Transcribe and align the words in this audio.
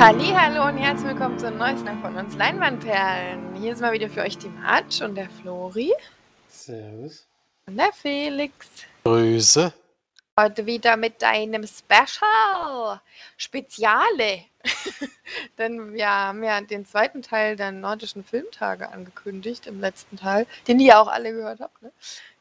Hallo 0.00 0.68
und 0.68 0.76
herzlich 0.76 1.08
willkommen 1.08 1.40
zur 1.40 1.50
neuesten 1.50 2.00
von 2.00 2.14
uns 2.14 2.36
Leinwandperlen. 2.36 3.56
Hier 3.56 3.72
ist 3.72 3.80
mal 3.80 3.92
wieder 3.92 4.08
für 4.08 4.20
euch 4.20 4.38
die 4.38 4.48
Matsch 4.48 5.02
und 5.02 5.16
der 5.16 5.28
Flori 5.28 5.92
Servus. 6.48 7.26
und 7.66 7.76
der 7.76 7.92
Felix. 7.92 8.54
Grüße. 9.02 9.72
Heute 10.38 10.66
wieder 10.66 10.96
mit 10.96 11.20
deinem 11.20 11.66
Special. 11.66 13.00
Speziale. 13.36 14.44
Denn 15.58 15.92
wir 15.92 16.08
haben 16.08 16.44
ja 16.44 16.60
den 16.60 16.86
zweiten 16.86 17.20
Teil 17.20 17.56
der 17.56 17.72
nordischen 17.72 18.22
Filmtage 18.22 18.88
angekündigt, 18.88 19.66
im 19.66 19.80
letzten 19.80 20.16
Teil, 20.16 20.46
den 20.68 20.78
ihr 20.78 21.00
auch 21.00 21.08
alle 21.08 21.32
gehört 21.32 21.58
habt, 21.58 21.82
ne? 21.82 21.90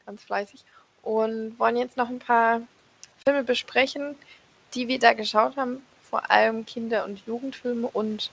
ganz 0.05 0.23
fleißig. 0.23 0.63
Und 1.01 1.57
wollen 1.57 1.77
jetzt 1.77 1.97
noch 1.97 2.09
ein 2.09 2.19
paar 2.19 2.61
Filme 3.25 3.43
besprechen, 3.43 4.15
die 4.75 4.87
wir 4.87 4.99
da 4.99 5.13
geschaut 5.13 5.57
haben. 5.57 5.81
Vor 6.09 6.29
allem 6.31 6.65
Kinder- 6.65 7.05
und 7.05 7.25
Jugendfilme 7.25 7.87
und 7.87 8.31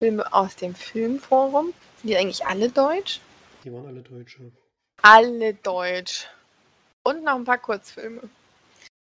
Filme 0.00 0.32
aus 0.32 0.56
dem 0.56 0.74
Filmforum. 0.74 1.72
Sind 2.00 2.10
die 2.10 2.16
eigentlich 2.16 2.46
alle 2.46 2.70
deutsch? 2.70 3.20
Die 3.64 3.72
waren 3.72 3.86
alle 3.86 4.02
Deutsche. 4.02 4.52
Alle 5.02 5.54
deutsch. 5.54 6.28
Und 7.02 7.24
noch 7.24 7.34
ein 7.34 7.44
paar 7.44 7.58
Kurzfilme. 7.58 8.22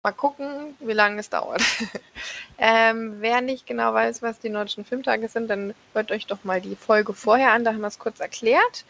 Mal 0.02 0.12
gucken, 0.12 0.76
wie 0.80 0.94
lange 0.94 1.20
es 1.20 1.28
dauert. 1.28 1.62
ähm, 2.58 3.16
wer 3.20 3.42
nicht 3.42 3.66
genau 3.66 3.92
weiß, 3.92 4.22
was 4.22 4.38
die 4.40 4.48
nordischen 4.48 4.86
Filmtage 4.86 5.28
sind, 5.28 5.48
dann 5.48 5.74
hört 5.92 6.10
euch 6.10 6.26
doch 6.26 6.42
mal 6.42 6.62
die 6.62 6.76
Folge 6.76 7.12
vorher 7.12 7.52
an, 7.52 7.64
da 7.64 7.72
haben 7.72 7.80
wir 7.80 7.88
es 7.88 7.98
kurz 7.98 8.20
erklärt. 8.20 8.86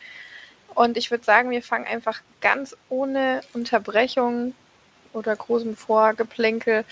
Und 0.77 0.97
ich 0.97 1.11
würde 1.11 1.25
sagen, 1.25 1.51
wir 1.51 1.65
fangen 1.65 1.87
einfach 1.87 2.21
ganz 2.41 2.77
ohne 2.89 3.41
Unterbrechung 3.55 4.55
oder 5.13 5.35
großem 5.35 5.77
Vorgeplänkel 5.77 6.85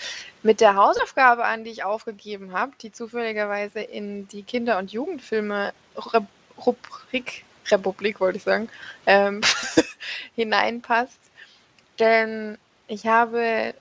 mit 0.43 0.61
der 0.61 0.75
Hausaufgabe 0.75 1.45
an, 1.45 1.63
die 1.63 1.71
ich 1.71 1.83
aufgegeben 1.83 2.53
habe, 2.53 2.73
die 2.81 2.91
zufälligerweise 2.91 3.79
in 3.79 4.27
die 4.27 4.43
Kinder- 4.43 4.77
und 4.77 4.91
Jugendfilme 4.91 5.73
Rubrik, 6.65 7.45
Republik 7.69 8.19
wollte 8.19 8.37
ich 8.37 8.43
sagen, 8.43 8.69
ähm, 9.05 9.41
hineinpasst. 10.35 11.19
Denn 11.99 12.57
ich 12.87 13.07
habe 13.07 13.73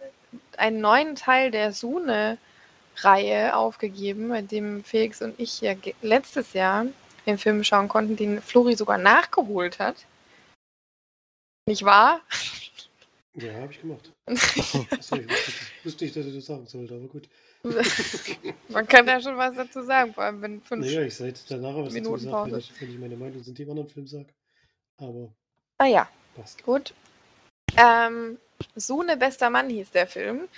einen 0.56 0.80
neuen 0.80 1.14
Teil 1.16 1.50
der 1.50 1.72
Sune-Reihe 1.72 3.56
aufgegeben, 3.56 4.28
bei 4.28 4.42
dem 4.42 4.84
Felix 4.84 5.22
und 5.22 5.38
ich 5.38 5.60
ja 5.60 5.74
letztes 6.02 6.52
Jahr 6.52 6.86
den 7.26 7.38
Film 7.38 7.62
schauen 7.64 7.88
konnten, 7.88 8.16
den 8.16 8.42
Flori 8.42 8.74
sogar 8.74 8.98
nachgeholt 8.98 9.78
hat. 9.78 9.96
Nicht 11.66 11.84
wahr? 11.84 12.20
Ja, 13.40 13.54
habe 13.54 13.72
ich 13.72 13.80
gemacht. 13.80 14.12
Achso, 14.26 15.16
ich 15.16 15.28
wusste, 15.28 15.50
ich 15.78 15.84
wusste 15.84 16.04
nicht, 16.04 16.16
dass 16.16 16.26
ich 16.26 16.34
das 16.34 16.46
sagen 16.46 16.66
sollte, 16.66 16.94
aber 16.94 17.06
gut. 17.06 17.28
Man 18.68 18.86
kann 18.86 19.06
da 19.06 19.20
schon 19.20 19.36
was 19.36 19.54
dazu 19.54 19.82
sagen, 19.82 20.14
vor 20.14 20.24
allem 20.24 20.42
wenn 20.42 20.62
fünf. 20.62 20.84
Naja, 20.84 21.02
ich 21.02 21.14
sage 21.14 21.34
danach 21.48 21.74
was 21.76 21.94
dazu 21.94 22.12
gesagt, 22.12 22.50
wenn 22.50 22.58
ich, 22.58 22.80
wenn 22.80 22.90
ich 22.90 22.98
meine 22.98 23.16
Meinung 23.16 23.42
zu 23.42 23.52
dem 23.52 23.70
anderen 23.70 23.88
Film 23.88 24.06
sage. 24.06 24.26
Aber 24.98 25.32
Ah 25.78 25.86
ja, 25.86 26.08
passt. 26.34 26.62
gut. 26.64 26.92
Ähm, 27.76 28.38
Sune 28.74 29.16
bester 29.16 29.50
Mann 29.50 29.70
hieß 29.70 29.90
der 29.92 30.08
Film. 30.08 30.48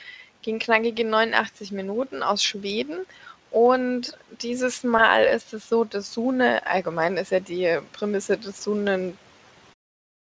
Ging 0.43 0.59
knackige 0.59 1.05
89 1.05 1.73
Minuten 1.73 2.23
aus 2.23 2.43
Schweden. 2.43 3.05
Und 3.51 4.17
dieses 4.41 4.85
Mal 4.85 5.25
ist 5.25 5.53
es 5.53 5.69
so, 5.69 5.85
dass 5.85 6.13
Sune, 6.15 6.67
allgemein 6.67 7.17
ist 7.19 7.33
ja 7.33 7.41
die 7.41 7.79
Prämisse, 7.93 8.39
dass 8.39 8.63
Sune 8.63 8.93
ein, 8.93 9.19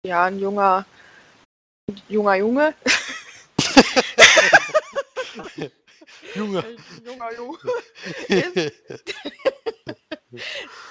ja, 0.04 0.24
ein 0.24 0.40
junger, 0.40 0.86
junger 2.08 2.36
Junge, 2.36 2.74
Junge. 6.34 6.64
junger 7.04 7.32
Junge 7.34 7.58
ist, 8.28 8.72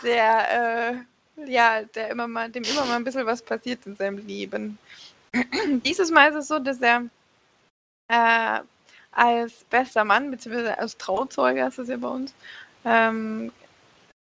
der, 0.04 0.52
äh, 0.52 0.96
ja, 1.50 1.84
der 1.84 2.10
immer 2.10 2.28
mal, 2.28 2.50
dem 2.50 2.64
immer 2.64 2.86
mal 2.86 2.96
ein 2.96 3.04
bisschen 3.04 3.26
was 3.26 3.42
passiert 3.42 3.86
in 3.86 3.96
seinem 3.96 4.26
Leben. 4.26 4.78
Dieses 5.86 6.12
Mal 6.12 6.30
ist 6.30 6.36
es 6.36 6.48
so, 6.48 6.60
dass 6.60 6.82
er 6.82 7.06
äh, 8.10 8.60
als 9.12 9.64
bester 9.70 10.04
Mann, 10.04 10.32
beziehungsweise 10.32 10.78
als 10.78 10.98
Trauzeuge 10.98 11.66
ist 11.66 11.80
es 11.80 11.90
ja 11.90 11.98
bei 11.98 12.08
uns, 12.08 12.34
ähm, 12.86 13.52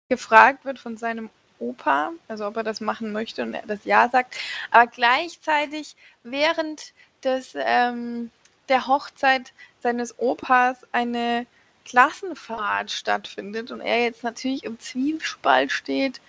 gefragt 0.10 0.66
wird 0.66 0.80
von 0.80 0.98
seinem 0.98 1.30
Opa, 1.60 2.12
also 2.28 2.46
ob 2.48 2.58
er 2.58 2.64
das 2.64 2.82
machen 2.82 3.12
möchte 3.12 3.44
und 3.44 3.54
er 3.54 3.66
das 3.66 3.86
Ja 3.86 4.10
sagt, 4.10 4.36
aber 4.72 4.88
gleichzeitig 4.88 5.96
während 6.24 6.94
des, 7.24 7.54
ähm, 7.56 8.32
der 8.70 8.88
Hochzeit 8.88 9.54
seines 9.82 10.18
Opas 10.20 10.78
eine 10.92 11.46
Klassenfahrt 11.86 12.92
stattfindet 12.92 13.72
und 13.72 13.82
er 13.82 14.04
jetzt 14.04 14.24
natürlich 14.24 14.64
im 14.64 14.80
Zwiespalt 14.80 15.72
steht, 15.72 16.20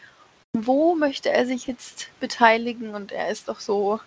wo 0.53 0.94
möchte 0.94 1.31
er 1.31 1.47
sich 1.47 1.66
jetzt 1.66 2.08
beteiligen 2.20 2.94
und 2.94 3.12
er 3.12 3.28
ist 3.28 3.48
doch 3.48 3.60
so 3.60 4.00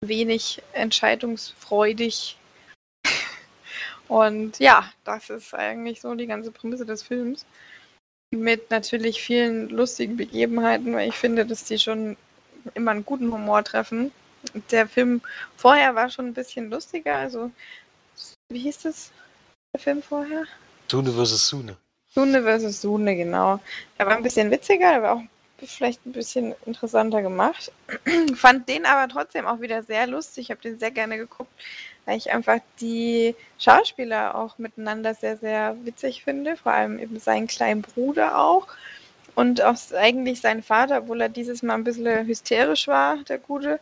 wenig 0.00 0.62
entscheidungsfreudig. 0.72 2.36
Und 4.08 4.58
ja, 4.58 4.90
das 5.04 5.30
ist 5.30 5.54
eigentlich 5.54 6.00
so 6.00 6.14
die 6.14 6.26
ganze 6.26 6.50
Prämisse 6.50 6.84
des 6.84 7.02
Films. 7.02 7.46
Mit 8.34 8.70
natürlich 8.70 9.22
vielen 9.22 9.68
lustigen 9.68 10.16
Begebenheiten, 10.16 10.94
weil 10.94 11.08
ich 11.08 11.14
finde, 11.14 11.46
dass 11.46 11.64
die 11.64 11.78
schon 11.78 12.16
immer 12.74 12.90
einen 12.90 13.04
guten 13.04 13.32
Humor 13.32 13.62
treffen. 13.64 14.12
Der 14.70 14.88
Film 14.88 15.20
vorher 15.56 15.94
war 15.94 16.10
schon 16.10 16.26
ein 16.26 16.34
bisschen 16.34 16.70
lustiger, 16.70 17.16
also 17.16 17.50
wie 18.48 18.60
hieß 18.60 18.82
das? 18.82 19.10
Der 19.72 19.80
Film 19.80 20.02
vorher? 20.02 20.44
Sune 20.90 21.12
vs. 21.12 21.48
Sune. 21.48 21.76
Sune 22.14 22.42
vs. 22.42 22.80
Sune, 22.80 23.16
genau. 23.16 23.60
Der 23.98 24.06
war 24.06 24.16
ein 24.16 24.22
bisschen 24.22 24.50
witziger, 24.50 24.90
der 24.92 25.02
war 25.02 25.16
auch 25.16 25.22
vielleicht 25.66 26.04
ein 26.06 26.12
bisschen 26.12 26.54
interessanter 26.66 27.22
gemacht. 27.22 27.72
Fand 28.34 28.68
den 28.68 28.86
aber 28.86 29.10
trotzdem 29.12 29.46
auch 29.46 29.60
wieder 29.60 29.82
sehr 29.82 30.06
lustig. 30.06 30.44
Ich 30.44 30.50
habe 30.50 30.60
den 30.60 30.78
sehr 30.78 30.90
gerne 30.90 31.16
geguckt, 31.16 31.50
weil 32.06 32.18
ich 32.18 32.32
einfach 32.32 32.58
die 32.80 33.34
Schauspieler 33.58 34.34
auch 34.34 34.58
miteinander 34.58 35.14
sehr, 35.14 35.36
sehr 35.36 35.76
witzig 35.84 36.24
finde. 36.24 36.56
Vor 36.56 36.72
allem 36.72 36.98
eben 36.98 37.18
seinen 37.18 37.46
kleinen 37.46 37.82
Bruder 37.82 38.38
auch. 38.38 38.68
Und 39.34 39.62
auch 39.62 39.76
eigentlich 39.96 40.40
seinen 40.40 40.62
Vater, 40.62 40.98
obwohl 40.98 41.20
er 41.20 41.28
dieses 41.28 41.62
Mal 41.62 41.74
ein 41.74 41.84
bisschen 41.84 42.26
hysterisch 42.26 42.86
war, 42.86 43.16
der 43.28 43.38
Gute. 43.38 43.80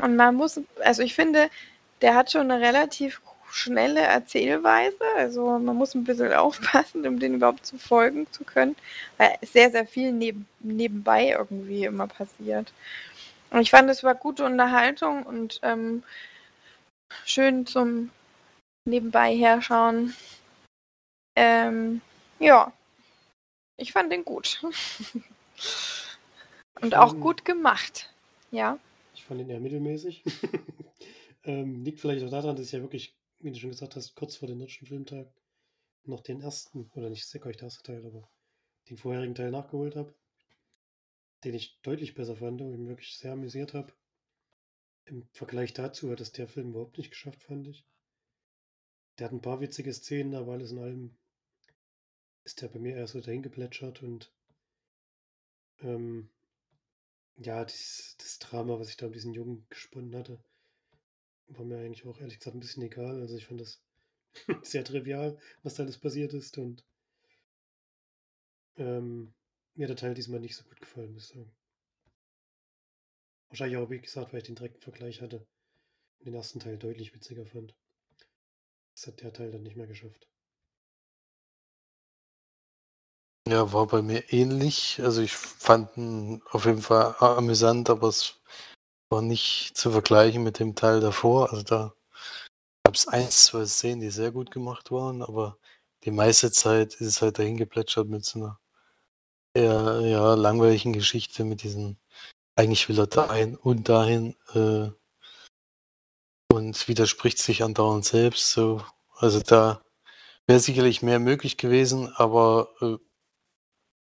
Und 0.00 0.16
man 0.16 0.34
muss, 0.34 0.60
also 0.84 1.02
ich 1.02 1.14
finde, 1.14 1.48
der 2.02 2.14
hat 2.14 2.30
schon 2.30 2.50
eine 2.50 2.60
relativ 2.64 3.20
schnelle 3.50 4.00
Erzählweise. 4.00 4.98
Also 5.16 5.58
man 5.58 5.76
muss 5.76 5.94
ein 5.94 6.04
bisschen 6.04 6.32
aufpassen, 6.34 7.06
um 7.06 7.18
den 7.18 7.34
überhaupt 7.34 7.66
zu 7.66 7.78
folgen 7.78 8.30
zu 8.30 8.44
können, 8.44 8.76
weil 9.16 9.34
sehr, 9.42 9.70
sehr 9.70 9.86
viel 9.86 10.12
neben, 10.12 10.46
nebenbei 10.60 11.30
irgendwie 11.30 11.84
immer 11.84 12.06
passiert. 12.06 12.72
Und 13.50 13.60
ich 13.60 13.70
fand, 13.70 13.90
es 13.90 14.04
war 14.04 14.14
gute 14.14 14.44
Unterhaltung 14.44 15.24
und 15.24 15.60
ähm, 15.62 16.02
schön 17.24 17.66
zum 17.66 18.10
nebenbei 18.84 19.36
herschauen. 19.36 20.14
Ähm, 21.36 22.00
ja, 22.38 22.72
ich 23.76 23.92
fand 23.92 24.12
den 24.12 24.24
gut. 24.24 24.62
und 26.80 26.94
auch 26.94 27.18
gut 27.18 27.44
gemacht. 27.44 28.12
Ja. 28.50 28.78
Ich 29.14 29.24
fand 29.24 29.40
ihn 29.40 29.50
eher 29.50 29.60
mittelmäßig. 29.60 30.24
ähm, 31.44 31.84
liegt 31.84 32.00
vielleicht 32.00 32.24
auch 32.24 32.30
daran, 32.30 32.56
dass 32.56 32.66
ich 32.66 32.72
ja 32.72 32.80
wirklich, 32.80 33.16
wie 33.40 33.50
du 33.50 33.58
schon 33.58 33.70
gesagt 33.70 33.96
hast, 33.96 34.14
kurz 34.14 34.36
vor 34.36 34.48
dem 34.48 34.58
nordischen 34.58 34.86
Filmtag 34.86 35.28
noch 36.04 36.22
den 36.22 36.40
ersten, 36.40 36.90
oder 36.94 37.10
nicht 37.10 37.26
sehr 37.26 37.40
der 37.40 37.62
erste 37.62 37.82
Teil, 37.82 38.04
aber 38.04 38.28
den 38.88 38.96
vorherigen 38.96 39.34
Teil 39.34 39.50
nachgeholt 39.50 39.96
habe, 39.96 40.14
den 41.44 41.54
ich 41.54 41.80
deutlich 41.82 42.14
besser 42.14 42.36
fand 42.36 42.60
und 42.60 42.70
mich 42.70 42.88
wirklich 42.88 43.16
sehr 43.18 43.32
amüsiert 43.32 43.74
habe. 43.74 43.92
Im 45.04 45.26
Vergleich 45.32 45.72
dazu 45.72 46.10
hat 46.10 46.20
es 46.20 46.32
der 46.32 46.48
Film 46.48 46.70
überhaupt 46.70 46.98
nicht 46.98 47.10
geschafft, 47.10 47.42
fand 47.42 47.68
ich. 47.68 47.84
Der 49.18 49.26
hat 49.26 49.32
ein 49.32 49.42
paar 49.42 49.60
witzige 49.60 49.92
Szenen, 49.92 50.34
aber 50.34 50.52
alles 50.52 50.70
in 50.70 50.78
allem 50.78 51.16
ist 52.44 52.62
der 52.62 52.68
bei 52.68 52.78
mir 52.78 52.96
eher 52.96 53.06
so 53.06 53.20
dahin 53.20 53.42
geplätschert 53.42 54.02
und 54.02 54.32
ähm, 55.80 56.30
ja, 57.36 57.64
das, 57.64 58.16
das 58.18 58.38
Drama, 58.38 58.78
was 58.78 58.88
ich 58.88 58.96
da 58.96 59.06
um 59.06 59.12
diesen 59.12 59.32
Jungen 59.32 59.66
gesponnen 59.70 60.14
hatte, 60.16 60.42
war 61.48 61.64
mir 61.64 61.78
eigentlich 61.78 62.04
auch 62.04 62.18
ehrlich 62.20 62.38
gesagt 62.38 62.56
ein 62.56 62.60
bisschen 62.60 62.82
egal. 62.82 63.20
Also 63.20 63.36
ich 63.36 63.46
fand 63.46 63.60
das 63.60 63.80
sehr 64.62 64.84
trivial, 64.84 65.38
was 65.62 65.74
da 65.74 65.84
alles 65.84 65.98
passiert 65.98 66.34
ist 66.34 66.58
und 66.58 66.84
ähm, 68.76 69.32
mir 69.78 69.86
der 69.86 69.96
Teil 69.96 70.14
diesmal 70.14 70.40
nicht 70.40 70.56
so 70.56 70.64
gut 70.64 70.80
gefallen, 70.80 71.12
muss 71.12 71.30
ich 71.30 71.36
sagen. 71.36 71.52
Wahrscheinlich 73.48 73.78
auch, 73.78 73.90
wie 73.90 74.00
gesagt, 74.00 74.32
weil 74.32 74.40
ich 74.40 74.46
den 74.46 74.56
direkten 74.56 74.82
Vergleich 74.82 75.22
hatte 75.22 75.46
und 76.18 76.26
den 76.26 76.34
ersten 76.34 76.60
Teil 76.60 76.76
deutlich 76.76 77.14
witziger 77.14 77.46
fand. 77.46 77.74
Das 78.94 79.06
hat 79.06 79.22
der 79.22 79.32
Teil 79.32 79.52
dann 79.52 79.62
nicht 79.62 79.76
mehr 79.76 79.86
geschafft. 79.86 80.28
Ja, 83.46 83.72
war 83.72 83.86
bei 83.86 84.02
mir 84.02 84.30
ähnlich. 84.32 85.00
Also 85.00 85.22
ich 85.22 85.32
fand 85.32 85.96
ihn 85.96 86.42
auf 86.50 86.66
jeden 86.66 86.82
Fall 86.82 87.14
amüsant, 87.20 87.88
aber 87.88 88.08
es 88.08 88.42
war 89.10 89.22
nicht 89.22 89.74
zu 89.74 89.90
vergleichen 89.90 90.42
mit 90.42 90.58
dem 90.58 90.74
Teil 90.74 91.00
davor. 91.00 91.50
Also 91.50 91.62
da 91.62 91.94
gab 92.84 92.94
es 92.94 93.08
eins, 93.08 93.44
zwei 93.44 93.64
Szenen, 93.64 94.00
die 94.00 94.10
sehr 94.10 94.32
gut 94.32 94.50
gemacht 94.50 94.90
waren, 94.90 95.22
aber 95.22 95.58
die 96.04 96.10
meiste 96.10 96.50
Zeit 96.52 96.94
ist 96.94 97.06
es 97.06 97.22
halt 97.22 97.38
dahin 97.38 97.56
geplätschert 97.56 98.08
mit 98.08 98.24
so 98.24 98.38
einer 98.40 98.60
eher 99.54 100.00
ja, 100.00 100.34
langweiligen 100.34 100.92
Geschichte 100.92 101.44
mit 101.44 101.62
diesen, 101.62 101.98
eigentlich 102.56 102.88
will 102.88 102.98
er 102.98 103.06
dahin 103.06 103.56
und 103.56 103.88
dahin 103.88 104.36
äh, 104.54 104.90
und 106.52 106.88
widerspricht 106.88 107.38
sich 107.38 107.62
andauernd 107.62 108.04
selbst. 108.04 108.50
So. 108.52 108.84
Also 109.16 109.40
da 109.40 109.82
wäre 110.46 110.60
sicherlich 110.60 111.02
mehr 111.02 111.18
möglich 111.18 111.56
gewesen, 111.56 112.12
aber 112.16 112.68
äh, 112.80 112.96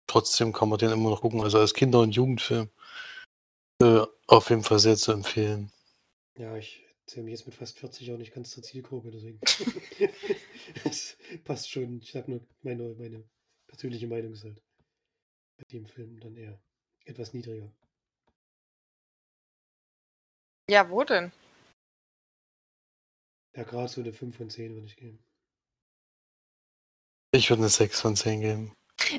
trotzdem 0.07 0.53
kann 0.53 0.69
man 0.69 0.79
den 0.79 0.91
immer 0.91 1.11
noch 1.11 1.21
gucken. 1.21 1.43
Also 1.43 1.59
als 1.59 1.75
Kinder- 1.75 2.01
und 2.01 2.13
Jugendfilm 2.15 2.71
äh, 3.83 4.05
auf 4.27 4.51
jeden 4.51 4.65
Fall 4.65 4.79
sehr 4.79 4.97
zu 4.97 5.13
empfehlen. 5.13 5.71
Ja, 6.37 6.57
ich 6.57 6.85
zähle 7.07 7.25
mich 7.25 7.33
jetzt 7.33 7.47
mit 7.47 7.55
fast 7.55 7.79
40 7.79 8.13
auch 8.13 8.19
nicht 8.19 8.33
ganz 8.35 8.51
zur 8.51 8.63
Zielgruppe, 8.63 9.11
deswegen. 9.11 9.41
das 10.85 11.17
passt 11.45 11.71
schon. 11.71 12.01
Ich 12.01 12.15
habe 12.17 12.31
nur 12.31 12.41
meine, 12.63 12.95
meine 12.95 13.25
persönliche 13.67 14.07
Meinung 14.07 14.33
ist 14.33 14.45
halt 14.45 14.63
dem 15.73 15.87
Film 15.87 16.21
dann 16.21 16.37
eher 16.37 16.61
etwas 17.05 17.33
niedriger. 17.33 17.71
Ja, 20.69 20.89
wo 20.89 21.03
denn? 21.03 21.33
Ja, 23.57 23.65
gerade 23.65 23.89
so 23.89 24.01
eine 24.01 24.13
5 24.13 24.37
von 24.37 24.49
10 24.49 24.75
würde 24.75 24.87
ich 24.87 24.97
geben. 24.97 25.19
Ich 27.33 27.51
würde 27.51 27.63
eine 27.63 27.69
6 27.69 28.01
von 28.01 28.15
10 28.17 28.41
geben. 28.41 28.73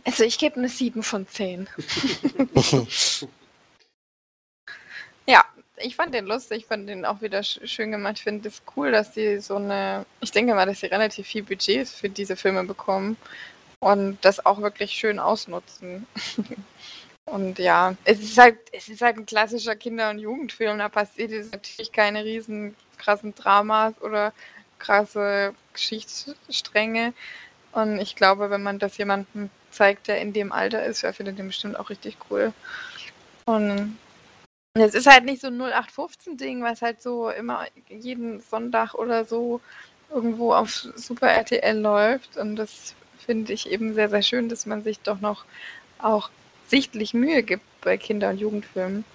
Also 0.06 0.24
ich 0.24 0.38
gebe 0.38 0.56
eine 0.56 0.70
7 0.70 1.04
von 1.04 1.28
10. 1.28 1.68
ja, 5.28 5.46
ich 5.78 5.96
fand 5.96 6.14
den 6.14 6.26
lustig, 6.26 6.66
fand 6.66 6.88
den 6.88 7.06
auch 7.06 7.22
wieder 7.22 7.44
sch 7.44 7.60
schön 7.66 7.92
gemacht. 7.92 8.18
Ich 8.18 8.24
finde 8.24 8.48
es 8.48 8.62
cool, 8.76 8.92
dass 8.92 9.12
die 9.12 9.40
so 9.40 9.58
eine, 9.58 10.06
ich 10.22 10.32
denke 10.32 10.54
mal, 10.54 10.66
dass 10.66 10.80
sie 10.80 10.86
relativ 10.86 11.28
viel 11.28 11.44
Budget 11.44 11.88
für 11.90 12.10
diese 12.10 12.38
Filme 12.38 12.64
bekommen 12.64 13.18
und 13.82 14.20
das 14.22 14.46
auch 14.46 14.62
wirklich 14.62 14.92
schön 14.92 15.20
ausnutzen. 15.20 16.08
und 17.26 17.60
ja, 17.60 17.96
es 18.06 18.20
ist 18.22 18.38
halt, 18.38 18.58
es 18.72 18.88
ist 18.88 19.02
halt 19.02 19.18
ein 19.18 19.26
klassischer 19.26 19.76
Kinder- 19.76 20.10
und 20.12 20.20
Jugendfilm, 20.20 20.78
da 20.78 20.88
passiert 20.88 21.32
jetzt 21.32 21.52
natürlich 21.52 21.92
keine 21.92 22.24
riesen 22.24 22.76
krassen 22.98 23.36
Dramas 23.36 24.00
oder 24.02 24.32
krasse 24.80 25.54
Geschichtsstränge. 25.74 27.14
Und 27.72 28.00
ich 28.00 28.16
glaube, 28.16 28.50
wenn 28.50 28.64
man 28.64 28.80
das 28.80 28.98
jemandem 28.98 29.50
zeigt, 29.72 30.08
der 30.08 30.22
in 30.22 30.34
dem 30.34 30.52
Alter 30.52 30.86
ist, 30.86 31.04
der 31.04 31.14
findet 31.14 31.40
den 31.40 31.48
bestimmt 31.48 31.80
auch 31.80 31.90
richtig 31.90 32.18
cool. 32.30 32.54
Und 33.46 33.98
es 34.74 34.94
ist 34.94 35.08
halt 35.08 35.26
nicht 35.26 35.42
so 35.42 35.48
ein 35.48 35.62
0815-Ding, 35.62 36.64
was 36.64 36.82
halt 36.82 37.02
so 37.02 37.30
immer 37.30 37.66
jeden 37.90 38.42
Sonntag 38.42 38.94
oder 38.94 39.26
so 39.26 39.62
irgendwo 40.10 40.54
auf 40.54 40.70
Super 40.96 41.30
RTL 41.30 41.78
läuft. 41.78 42.38
Und 42.38 42.58
das 42.58 42.94
finde 43.26 43.54
ich 43.54 43.70
eben 43.70 43.94
sehr, 43.94 44.10
sehr 44.10 44.22
schön, 44.22 44.50
dass 44.50 44.66
man 44.66 44.84
sich 44.84 45.00
doch 45.00 45.20
noch 45.20 45.46
auch 46.00 46.30
sichtlich 46.68 47.14
Mühe 47.14 47.44
gibt 47.44 47.64
bei 47.82 47.98
Kinder- 47.98 48.30
und 48.30 48.38
Jugendfilmen. 48.38 49.06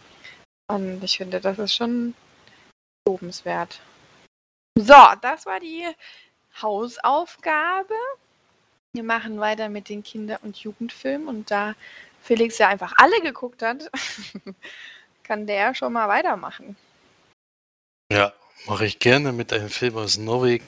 Und 0.69 1.03
ich 1.03 1.17
finde, 1.17 1.41
das 1.41 1.59
ist 1.59 1.75
schon 1.75 2.15
lobenswert. 3.07 3.81
So, 4.79 4.95
das 5.23 5.47
war 5.47 5.61
die 5.61 5.87
Hausaufgabe. 6.61 7.95
Wir 8.93 9.03
machen 9.03 9.41
weiter 9.41 9.69
mit 9.69 9.89
den 9.89 10.03
Kinder- 10.03 10.41
und 10.43 10.57
Jugendfilmen 10.57 11.29
und 11.29 11.51
da 11.51 11.75
Felix 12.23 12.59
ja 12.59 12.69
einfach 12.69 12.95
alle 12.97 13.21
geguckt 13.21 13.63
hat, 13.63 13.91
kann 15.23 15.47
der 15.47 15.75
schon 15.75 15.93
mal 15.93 16.09
weitermachen. 16.09 16.77
Ja, 18.11 18.33
mache 18.67 18.87
ich 18.87 18.99
gerne 18.99 19.33
mit 19.33 19.53
einem 19.53 19.69
Film 19.69 19.97
aus 19.97 20.17
Norwegen. 20.17 20.67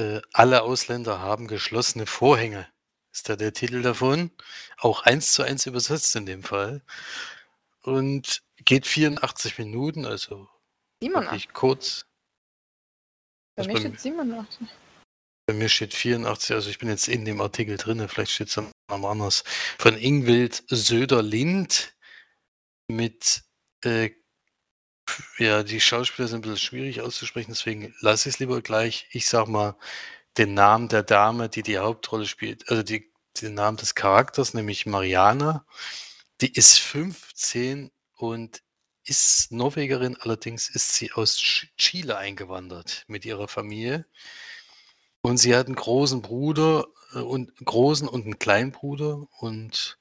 Äh, 0.00 0.22
alle 0.32 0.62
Ausländer 0.62 1.20
haben 1.20 1.46
geschlossene 1.46 2.06
Vorhänge. 2.06 2.66
Ist 3.12 3.28
da 3.28 3.36
der 3.36 3.52
Titel 3.52 3.82
davon? 3.82 4.30
Auch 4.78 5.02
eins 5.02 5.32
zu 5.32 5.42
eins 5.42 5.66
übersetzt 5.66 6.16
in 6.16 6.24
dem 6.24 6.42
Fall. 6.42 6.82
Und 7.82 8.42
geht 8.64 8.86
84 8.86 9.58
Minuten, 9.58 10.06
also 10.06 10.48
87. 11.02 11.52
kurz. 11.52 12.06
Bei 13.56 13.66
mir 13.66 13.76
steht 13.76 14.00
87. 14.00 14.68
Bei 15.46 15.54
mir 15.54 15.68
steht 15.68 15.92
84, 15.92 16.54
also 16.54 16.70
ich 16.70 16.78
bin 16.78 16.88
jetzt 16.88 17.08
in 17.08 17.24
dem 17.24 17.40
Artikel 17.40 17.76
drin, 17.76 18.06
vielleicht 18.08 18.32
steht 18.32 18.48
es 18.48 18.54
dann 18.54 18.70
noch 18.88 19.10
anders. 19.10 19.44
Von 19.78 19.96
Ingwild 19.96 20.62
Söder-Lind 20.68 21.94
mit, 22.88 23.42
äh, 23.84 24.10
ja, 25.38 25.62
die 25.62 25.80
Schauspieler 25.80 26.28
sind 26.28 26.38
ein 26.38 26.42
bisschen 26.42 26.58
schwierig 26.58 27.00
auszusprechen, 27.00 27.50
deswegen 27.50 27.94
lasse 28.00 28.28
ich 28.28 28.36
es 28.36 28.38
lieber 28.38 28.60
gleich. 28.62 29.06
Ich 29.12 29.28
sag 29.28 29.48
mal 29.48 29.76
den 30.38 30.54
Namen 30.54 30.88
der 30.88 31.02
Dame, 31.02 31.48
die 31.48 31.62
die 31.62 31.78
Hauptrolle 31.78 32.26
spielt, 32.26 32.68
also 32.68 32.82
die, 32.82 33.10
den 33.40 33.54
Namen 33.54 33.76
des 33.76 33.94
Charakters, 33.94 34.54
nämlich 34.54 34.86
Mariana. 34.86 35.64
Die 36.40 36.52
ist 36.52 36.78
15 36.78 37.90
und 38.16 38.62
ist 39.04 39.50
Norwegerin, 39.50 40.16
allerdings 40.20 40.68
ist 40.68 40.94
sie 40.94 41.12
aus 41.12 41.36
Chile 41.36 42.16
eingewandert 42.16 43.04
mit 43.08 43.24
ihrer 43.24 43.48
Familie. 43.48 44.06
Und 45.22 45.38
sie 45.38 45.54
hat 45.54 45.66
einen 45.66 45.76
großen 45.76 46.22
Bruder 46.22 46.86
äh, 47.14 47.18
und 47.18 47.54
großen 47.64 48.08
und 48.08 48.24
einen 48.24 48.38
kleinen 48.38 48.72
Bruder 48.72 49.26
und 49.38 49.98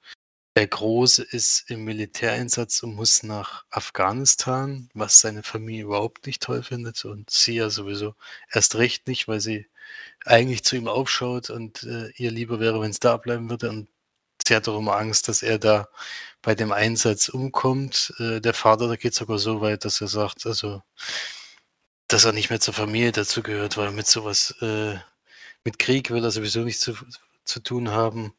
der 0.60 0.68
Große 0.68 1.24
ist 1.24 1.72
im 1.72 1.86
Militäreinsatz 1.86 2.84
und 2.84 2.94
muss 2.94 3.24
nach 3.24 3.64
Afghanistan, 3.70 4.90
was 4.94 5.22
seine 5.22 5.42
Familie 5.42 5.84
überhaupt 5.86 6.28
nicht 6.28 6.42
toll 6.44 6.64
findet 6.64 7.06
und 7.06 7.30
sie 7.30 7.56
ja 7.56 7.70
sowieso 7.70 8.14
erst 8.52 8.76
recht 8.76 9.08
nicht, 9.08 9.30
weil 9.30 9.40
sie 9.40 9.68
eigentlich 10.26 10.66
zu 10.66 10.76
ihm 10.76 10.90
aufschaut 10.90 11.50
und 11.50 11.84
äh, 11.84 12.10
ihr 12.18 12.32
lieber 12.32 12.60
wäre, 12.60 12.82
wenn 12.82 12.92
es 12.92 13.00
da 13.00 13.16
bleiben 13.16 13.50
würde 13.50 13.70
und 13.70 13.88
sie 14.46 14.54
hat 14.54 14.68
auch 14.68 14.78
immer 14.78 14.98
Angst, 14.98 15.30
dass 15.30 15.44
er 15.44 15.60
da 15.60 15.88
bei 16.42 16.56
dem 16.56 16.74
Einsatz 16.74 17.30
umkommt. 17.30 18.14
Äh, 18.20 18.42
der 18.42 18.54
Vater, 18.54 18.90
da 18.90 18.98
geht 18.98 19.16
sogar 19.16 19.40
so 19.40 19.62
weit, 19.62 19.86
dass 19.86 20.02
er 20.02 20.10
sagt, 20.10 20.46
also 20.46 20.84
dass 22.10 22.26
er 22.26 22.34
nicht 22.34 22.50
mehr 22.50 22.60
zur 22.60 22.74
Familie 22.74 23.14
dazu 23.14 23.42
gehört, 23.44 23.78
weil 23.78 23.92
mit 23.92 24.08
sowas 24.08 24.52
äh, 24.62 24.98
mit 25.64 25.80
Krieg 25.80 26.10
will 26.12 26.24
er 26.26 26.32
sowieso 26.32 26.62
nichts 26.62 26.82
zu, 26.82 26.96
zu 27.50 27.60
tun 27.62 27.92
haben. 27.92 28.34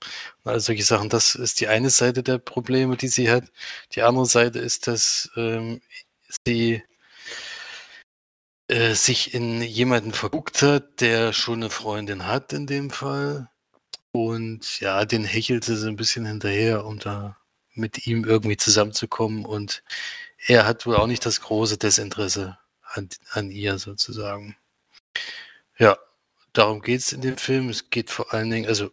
Und 0.45 0.52
all 0.52 0.61
solche 0.61 0.85
Sachen. 0.85 1.09
Das 1.11 1.35
ist 1.35 1.61
die 1.61 1.69
eine 1.69 1.90
Seite 1.90 2.23
der 2.23 2.38
Probleme, 2.38 2.97
die 2.97 3.09
sie 3.09 3.31
hat. 3.31 3.45
Die 3.93 4.02
andere 4.02 4.26
Seite 4.26 4.59
ist, 4.61 4.87
dass 4.87 5.31
ähm, 5.37 5.83
sie 6.47 6.83
äh, 8.69 8.95
sich 8.95 9.35
in 9.35 9.62
jemanden 9.62 10.12
verguckt 10.12 10.62
hat, 10.62 11.00
der 11.00 11.33
schon 11.33 11.61
eine 11.61 11.71
Freundin 11.71 12.26
hat 12.26 12.52
in 12.52 12.67
dem 12.67 12.90
Fall. 12.90 13.50
Und 14.12 14.81
ja, 14.81 15.05
den 15.05 15.25
hechelte 15.25 15.76
sie 15.76 15.88
ein 15.88 15.97
bisschen 15.97 16.25
hinterher, 16.26 16.85
um 16.87 16.99
da 16.99 17.37
mit 17.75 18.07
ihm 18.07 18.25
irgendwie 18.25 18.57
zusammenzukommen. 18.57 19.45
Und 19.45 19.83
er 20.47 20.67
hat 20.67 20.87
wohl 20.87 20.97
auch 20.97 21.07
nicht 21.07 21.26
das 21.26 21.40
große 21.40 21.79
Desinteresse 21.79 22.59
an, 22.83 23.09
an 23.33 23.50
ihr 23.50 23.79
sozusagen. 23.79 24.57
Ja, 25.79 25.99
darum 26.52 26.81
geht 26.83 27.00
es 27.00 27.12
in 27.12 27.23
dem 27.23 27.37
Film. 27.37 27.69
Es 27.71 27.90
geht 27.90 28.11
vor 28.11 28.33
allen 28.33 28.50
Dingen, 28.50 28.69
also 28.69 28.93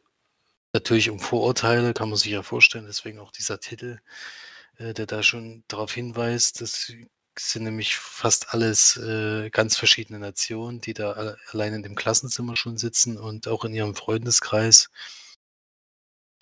natürlich 0.77 1.10
um 1.10 1.19
Vorurteile, 1.19 1.93
kann 1.93 2.10
man 2.10 2.17
sich 2.17 2.31
ja 2.31 2.43
vorstellen, 2.43 2.86
deswegen 2.86 3.19
auch 3.19 3.31
dieser 3.31 3.60
Titel, 3.60 4.00
äh, 4.77 4.93
der 4.93 5.07
da 5.07 5.24
schon 5.24 5.63
darauf 5.67 5.91
hinweist. 5.93 6.62
Das 6.62 6.93
sind 7.39 7.63
nämlich 7.63 7.98
fast 7.98 8.53
alles 8.53 8.98
äh, 8.98 9.50
ganz 9.51 9.77
verschiedene 9.77 10.19
Nationen, 10.19 10.81
die 10.81 10.93
da 10.93 11.13
alle, 11.13 11.38
allein 11.51 11.74
in 11.74 11.84
dem 11.84 11.96
Klassenzimmer 11.96 12.55
schon 12.55 12.77
sitzen 12.77 13.17
und 13.17 13.48
auch 13.48 13.65
in 13.65 13.74
ihrem 13.74 13.96
Freundeskreis. 13.96 14.89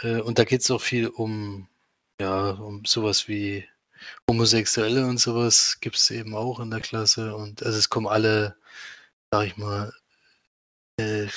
Äh, 0.02 0.20
und 0.22 0.40
da 0.40 0.44
geht 0.46 0.62
es 0.62 0.72
auch 0.72 0.82
viel 0.82 1.08
um, 1.08 1.68
ja, 2.20 2.52
um 2.52 2.86
sowas 2.86 3.28
wie 3.28 3.66
Homosexuelle 4.30 5.06
und 5.08 5.20
sowas 5.20 5.78
gibt 5.82 5.98
es 5.98 6.12
eben 6.12 6.36
auch 6.36 6.60
in 6.60 6.72
der 6.72 6.82
Klasse. 6.82 7.36
Und 7.36 7.64
also 7.64 7.78
es 7.80 7.90
kommen 7.90 8.08
alle, 8.08 8.58
sag 9.32 9.48
ich 9.48 9.58
mal, 9.58 9.94
äh, 11.00 11.28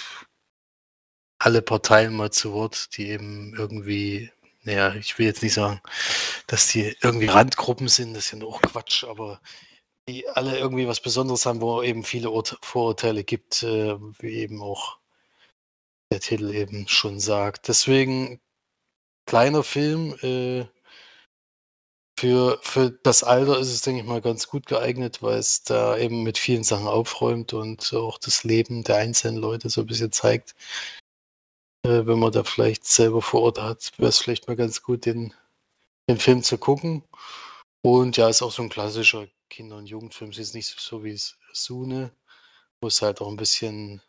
alle 1.38 1.62
Parteien 1.62 2.14
mal 2.14 2.30
zu 2.32 2.52
Wort, 2.52 2.96
die 2.96 3.10
eben 3.10 3.54
irgendwie, 3.56 4.30
naja, 4.64 4.94
ich 4.94 5.18
will 5.18 5.26
jetzt 5.26 5.42
nicht 5.42 5.54
sagen, 5.54 5.80
dass 6.46 6.68
die 6.68 6.96
irgendwie 7.02 7.26
Randgruppen 7.26 7.88
sind, 7.88 8.14
das 8.14 8.32
ist 8.32 8.40
ja 8.40 8.46
auch 8.46 8.60
Quatsch, 8.62 9.04
aber 9.04 9.40
die 10.08 10.28
alle 10.28 10.58
irgendwie 10.58 10.88
was 10.88 11.00
Besonderes 11.00 11.46
haben, 11.46 11.60
wo 11.60 11.82
eben 11.82 12.04
viele 12.04 12.30
Ur 12.30 12.44
Vorurteile 12.62 13.24
gibt, 13.24 13.62
äh, 13.62 13.96
wie 14.20 14.36
eben 14.38 14.62
auch 14.62 14.98
der 16.12 16.20
Titel 16.20 16.54
eben 16.54 16.88
schon 16.88 17.20
sagt. 17.20 17.68
Deswegen 17.68 18.40
kleiner 19.26 19.62
Film, 19.62 20.14
äh, 20.22 20.66
für, 22.18 22.58
für 22.62 22.90
das 22.90 23.22
Alter 23.22 23.58
ist 23.60 23.68
es, 23.68 23.82
denke 23.82 24.00
ich 24.00 24.06
mal, 24.06 24.20
ganz 24.20 24.48
gut 24.48 24.66
geeignet, 24.66 25.22
weil 25.22 25.38
es 25.38 25.62
da 25.62 25.96
eben 25.96 26.24
mit 26.24 26.36
vielen 26.36 26.64
Sachen 26.64 26.88
aufräumt 26.88 27.52
und 27.52 27.92
auch 27.94 28.18
das 28.18 28.42
Leben 28.42 28.82
der 28.82 28.96
einzelnen 28.96 29.36
Leute 29.36 29.70
so 29.70 29.82
ein 29.82 29.86
bisschen 29.86 30.10
zeigt. 30.10 30.56
Äh, 31.84 32.06
wenn 32.06 32.18
man 32.18 32.32
da 32.32 32.44
vielleicht 32.44 32.84
selber 32.84 33.22
vor 33.22 33.42
Ort 33.42 33.60
hat, 33.60 33.92
wäre 33.98 34.08
es 34.08 34.18
vielleicht 34.18 34.48
mal 34.48 34.56
ganz 34.56 34.82
gut, 34.82 35.06
den, 35.06 35.34
den 36.08 36.18
Film 36.18 36.42
zu 36.42 36.58
gucken. 36.58 37.04
Und 37.82 38.16
ja, 38.16 38.28
ist 38.28 38.42
auch 38.42 38.52
so 38.52 38.62
ein 38.62 38.68
klassischer 38.68 39.28
Kinder- 39.50 39.76
und 39.76 39.86
Jugendfilm. 39.86 40.30
Es 40.30 40.38
ist 40.38 40.54
nicht 40.54 40.66
so 40.66 41.04
wie 41.04 41.18
Sune, 41.52 42.12
wo 42.80 42.88
es 42.88 43.02
halt 43.02 43.20
auch 43.20 43.28
ein 43.28 43.36
bisschen 43.36 44.02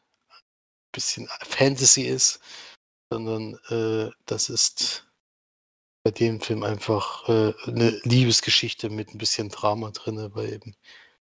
bisschen 0.92 1.28
Fantasy 1.42 2.04
ist, 2.04 2.40
sondern 3.12 3.56
äh, 3.70 4.12
das 4.26 4.50
ist 4.50 5.08
bei 6.04 6.12
dem 6.12 6.40
Film 6.40 6.64
einfach 6.64 7.28
äh, 7.28 7.54
eine 7.66 7.90
Liebesgeschichte 8.04 8.90
mit 8.90 9.14
ein 9.14 9.18
bisschen 9.18 9.50
Drama 9.50 9.92
drin, 9.92 10.30
weil 10.34 10.54
eben 10.54 10.76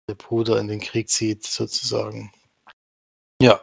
der 0.08 0.14
Bruder 0.14 0.58
in 0.58 0.68
den 0.68 0.80
Krieg 0.80 1.08
zieht, 1.08 1.44
sozusagen. 1.44 2.32
Ja. 3.40 3.60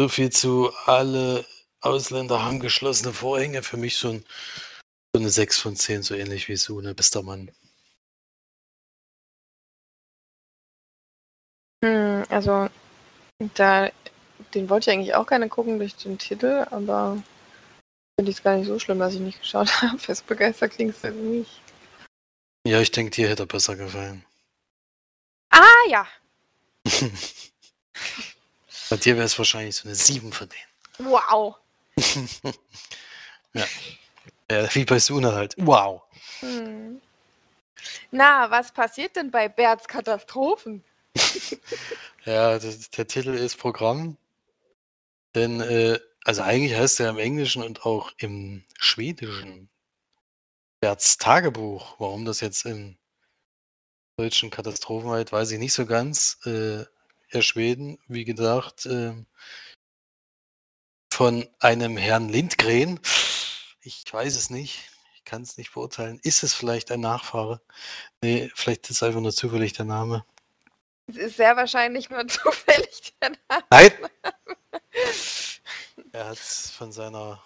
So 0.00 0.08
viel 0.08 0.30
zu 0.30 0.72
alle 0.86 1.44
Ausländer 1.82 2.42
haben 2.42 2.58
geschlossene 2.58 3.12
Vorhänge. 3.12 3.62
Für 3.62 3.76
mich 3.76 3.98
so, 3.98 4.08
ein, 4.08 4.24
so 5.14 5.20
eine 5.20 5.28
6 5.28 5.58
von 5.58 5.76
10, 5.76 6.02
so 6.02 6.14
ähnlich 6.14 6.48
wie 6.48 6.56
Sune, 6.56 6.94
bester 6.94 7.22
Mann. 7.22 7.50
Hm, 11.84 12.24
also, 12.30 12.70
da, 13.52 13.90
den 14.54 14.70
wollte 14.70 14.88
ich 14.88 14.96
eigentlich 14.96 15.14
auch 15.14 15.26
gerne 15.26 15.50
gucken 15.50 15.78
durch 15.78 15.94
den 15.96 16.16
Titel, 16.16 16.66
aber 16.70 17.22
finde 18.18 18.30
ich 18.30 18.38
es 18.38 18.42
gar 18.42 18.56
nicht 18.56 18.68
so 18.68 18.78
schlimm, 18.78 19.00
dass 19.00 19.12
ich 19.12 19.20
nicht 19.20 19.40
geschaut 19.40 19.68
habe. 19.82 19.98
Fest 19.98 20.26
begeistert 20.26 20.72
klingt 20.72 20.96
es 20.96 21.12
nicht. 21.12 21.60
Ja, 22.66 22.80
ich 22.80 22.90
denke, 22.90 23.10
dir 23.10 23.28
hätte 23.28 23.42
er 23.42 23.46
besser 23.46 23.76
gefallen. 23.76 24.24
Ah, 25.50 25.88
ja. 25.90 26.06
Bei 28.90 28.96
dir 28.96 29.14
wäre 29.14 29.24
es 29.24 29.38
wahrscheinlich 29.38 29.76
so 29.76 29.88
eine 29.88 29.94
7 29.94 30.32
von 30.32 30.48
denen. 30.48 31.10
Wow. 31.10 31.56
ja. 33.54 33.64
ja. 34.50 34.74
Wie 34.74 34.84
bei 34.84 34.98
Suna 34.98 35.32
halt. 35.32 35.54
Wow. 35.58 36.02
Hm. 36.40 37.00
Na, 38.10 38.50
was 38.50 38.72
passiert 38.72 39.14
denn 39.14 39.30
bei 39.30 39.48
Berts 39.48 39.86
Katastrophen? 39.86 40.84
ja, 42.24 42.58
das, 42.58 42.90
der 42.90 43.06
Titel 43.06 43.30
ist 43.30 43.56
Programm. 43.56 44.16
Denn, 45.36 45.60
äh, 45.60 46.00
also 46.24 46.42
eigentlich 46.42 46.76
heißt 46.76 46.98
er 46.98 47.10
im 47.10 47.18
Englischen 47.18 47.62
und 47.62 47.86
auch 47.86 48.10
im 48.18 48.64
Schwedischen 48.78 49.68
Berts 50.80 51.16
Tagebuch. 51.16 51.94
Warum 51.98 52.24
das 52.24 52.40
jetzt 52.40 52.66
im 52.66 52.96
deutschen 54.16 54.50
Katastrophenwald, 54.50 55.30
weiß 55.30 55.52
ich 55.52 55.60
nicht 55.60 55.72
so 55.74 55.86
ganz. 55.86 56.38
Äh, 56.44 56.84
Herr 57.30 57.42
Schweden, 57.42 57.98
wie 58.08 58.24
gesagt, 58.24 58.86
äh, 58.86 59.14
von 61.12 61.48
einem 61.60 61.96
Herrn 61.96 62.28
Lindgren. 62.28 62.98
Ich 63.82 64.04
weiß 64.12 64.34
es 64.36 64.50
nicht. 64.50 64.90
Ich 65.14 65.24
kann 65.24 65.42
es 65.42 65.56
nicht 65.56 65.72
beurteilen. 65.72 66.18
Ist 66.24 66.42
es 66.42 66.54
vielleicht 66.54 66.90
ein 66.90 67.00
Nachfahre? 67.00 67.60
Nee, 68.20 68.50
vielleicht 68.54 68.90
ist 68.90 68.96
es 68.96 69.02
einfach 69.04 69.20
nur 69.20 69.32
zufällig 69.32 69.74
der 69.74 69.84
Name. 69.84 70.24
Es 71.06 71.16
ist 71.16 71.36
sehr 71.36 71.56
wahrscheinlich 71.56 72.10
nur 72.10 72.26
zufällig 72.28 73.14
der 73.22 73.30
Name. 73.48 73.64
Nein! 73.70 73.92
er 76.12 76.26
hat 76.30 76.38
es 76.38 76.70
von 76.70 76.90
seiner 76.90 77.40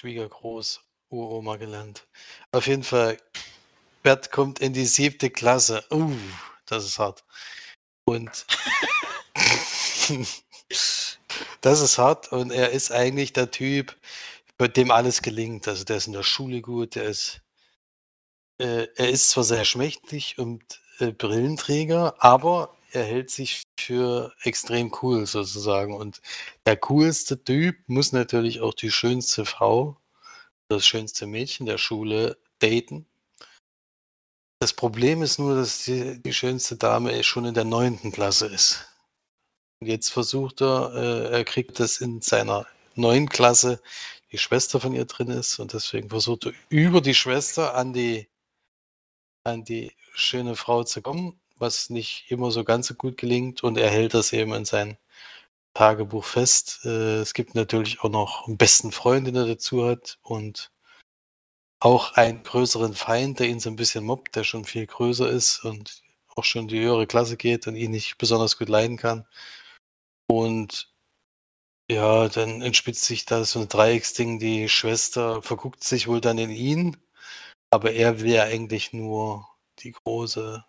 Schwiegergroß 0.00 0.80
Uroma 1.10 1.56
gelernt. 1.56 2.06
Auf 2.52 2.66
jeden 2.66 2.84
Fall, 2.84 3.18
Bert 4.02 4.30
kommt 4.32 4.60
in 4.60 4.72
die 4.72 4.86
siebte 4.86 5.28
Klasse. 5.28 5.84
Uh, 5.90 6.16
das 6.64 6.86
ist 6.86 6.98
hart. 6.98 7.22
Und 8.10 8.46
das 11.60 11.80
ist 11.80 11.98
hart 11.98 12.32
und 12.32 12.50
er 12.50 12.70
ist 12.70 12.90
eigentlich 12.90 13.32
der 13.32 13.50
Typ, 13.50 13.96
bei 14.58 14.68
dem 14.68 14.90
alles 14.90 15.22
gelingt. 15.22 15.68
Also 15.68 15.84
der 15.84 15.96
ist 15.98 16.08
in 16.08 16.12
der 16.12 16.24
Schule 16.24 16.60
gut, 16.60 16.96
der 16.96 17.04
ist, 17.04 17.40
äh, 18.58 18.88
er 18.96 19.10
ist 19.10 19.30
zwar 19.30 19.44
sehr 19.44 19.64
schmächtig 19.64 20.38
und 20.38 20.62
äh, 20.98 21.12
Brillenträger, 21.12 22.16
aber 22.18 22.76
er 22.92 23.04
hält 23.04 23.30
sich 23.30 23.62
für 23.78 24.34
extrem 24.42 24.92
cool 25.02 25.26
sozusagen. 25.26 25.94
Und 25.94 26.20
der 26.66 26.76
coolste 26.78 27.42
Typ 27.44 27.76
muss 27.86 28.12
natürlich 28.12 28.60
auch 28.60 28.74
die 28.74 28.90
schönste 28.90 29.44
Frau, 29.44 29.96
das 30.68 30.84
schönste 30.86 31.26
Mädchen 31.26 31.66
der 31.66 31.78
Schule 31.78 32.36
daten. 32.58 33.06
Das 34.62 34.74
Problem 34.74 35.22
ist 35.22 35.38
nur, 35.38 35.54
dass 35.54 35.84
die, 35.84 36.22
die 36.22 36.34
schönste 36.34 36.76
Dame 36.76 37.24
schon 37.24 37.46
in 37.46 37.54
der 37.54 37.64
neunten 37.64 38.12
Klasse 38.12 38.46
ist. 38.46 38.84
Und 39.80 39.86
jetzt 39.86 40.10
versucht 40.10 40.60
er, 40.60 40.92
äh, 40.94 41.32
er 41.38 41.44
kriegt 41.44 41.80
das 41.80 42.02
in 42.02 42.20
seiner 42.20 42.66
neuen 42.94 43.30
Klasse, 43.30 43.80
die 44.32 44.36
Schwester 44.38 44.78
von 44.78 44.92
ihr 44.92 45.06
drin 45.06 45.30
ist 45.30 45.58
und 45.58 45.72
deswegen 45.72 46.10
versucht 46.10 46.44
er 46.44 46.52
über 46.68 47.00
die 47.00 47.14
Schwester 47.14 47.74
an 47.74 47.94
die, 47.94 48.28
an 49.44 49.64
die 49.64 49.92
schöne 50.12 50.54
Frau 50.56 50.84
zu 50.84 51.00
kommen, 51.00 51.40
was 51.56 51.88
nicht 51.88 52.26
immer 52.30 52.50
so 52.50 52.62
ganz 52.62 52.88
so 52.88 52.94
gut 52.94 53.16
gelingt 53.16 53.62
und 53.64 53.78
er 53.78 53.90
hält 53.90 54.12
das 54.12 54.34
eben 54.34 54.52
in 54.52 54.66
sein 54.66 54.98
Tagebuch 55.72 56.24
fest. 56.24 56.80
Äh, 56.84 57.20
es 57.20 57.32
gibt 57.32 57.54
natürlich 57.54 58.00
auch 58.02 58.10
noch 58.10 58.46
einen 58.46 58.58
besten 58.58 58.92
Freund, 58.92 59.26
den 59.26 59.36
er 59.36 59.46
dazu 59.46 59.86
hat 59.86 60.18
und 60.22 60.70
auch 61.80 62.12
einen 62.14 62.42
größeren 62.42 62.94
Feind, 62.94 63.40
der 63.40 63.48
ihn 63.48 63.60
so 63.60 63.70
ein 63.70 63.76
bisschen 63.76 64.04
mobbt, 64.04 64.36
der 64.36 64.44
schon 64.44 64.64
viel 64.64 64.86
größer 64.86 65.28
ist 65.28 65.64
und 65.64 66.02
auch 66.36 66.44
schon 66.44 66.68
die 66.68 66.80
höhere 66.80 67.06
Klasse 67.06 67.36
geht 67.36 67.66
und 67.66 67.76
ihn 67.76 67.90
nicht 67.90 68.18
besonders 68.18 68.58
gut 68.58 68.68
leiden 68.68 68.96
kann. 68.98 69.26
Und 70.28 70.92
ja, 71.90 72.28
dann 72.28 72.62
entspitzt 72.62 73.04
sich 73.04 73.26
da 73.26 73.44
so 73.44 73.60
ein 73.60 73.68
Dreiecksding. 73.68 74.38
Die 74.38 74.68
Schwester 74.68 75.42
verguckt 75.42 75.82
sich 75.84 76.06
wohl 76.06 76.20
dann 76.20 76.38
in 76.38 76.50
ihn, 76.50 76.96
aber 77.70 77.92
er 77.92 78.20
will 78.20 78.32
ja 78.32 78.44
eigentlich 78.44 78.92
nur 78.92 79.48
die 79.80 79.92
große, 79.92 80.64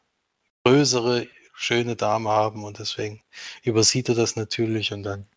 größere, 0.65 1.27
schöne 1.53 1.95
Dame 1.95 2.29
haben 2.29 2.63
und 2.63 2.79
deswegen 2.79 3.23
übersieht 3.63 4.09
er 4.09 4.15
das 4.15 4.35
natürlich 4.35 4.93
und 4.93 5.03
dann 5.03 5.27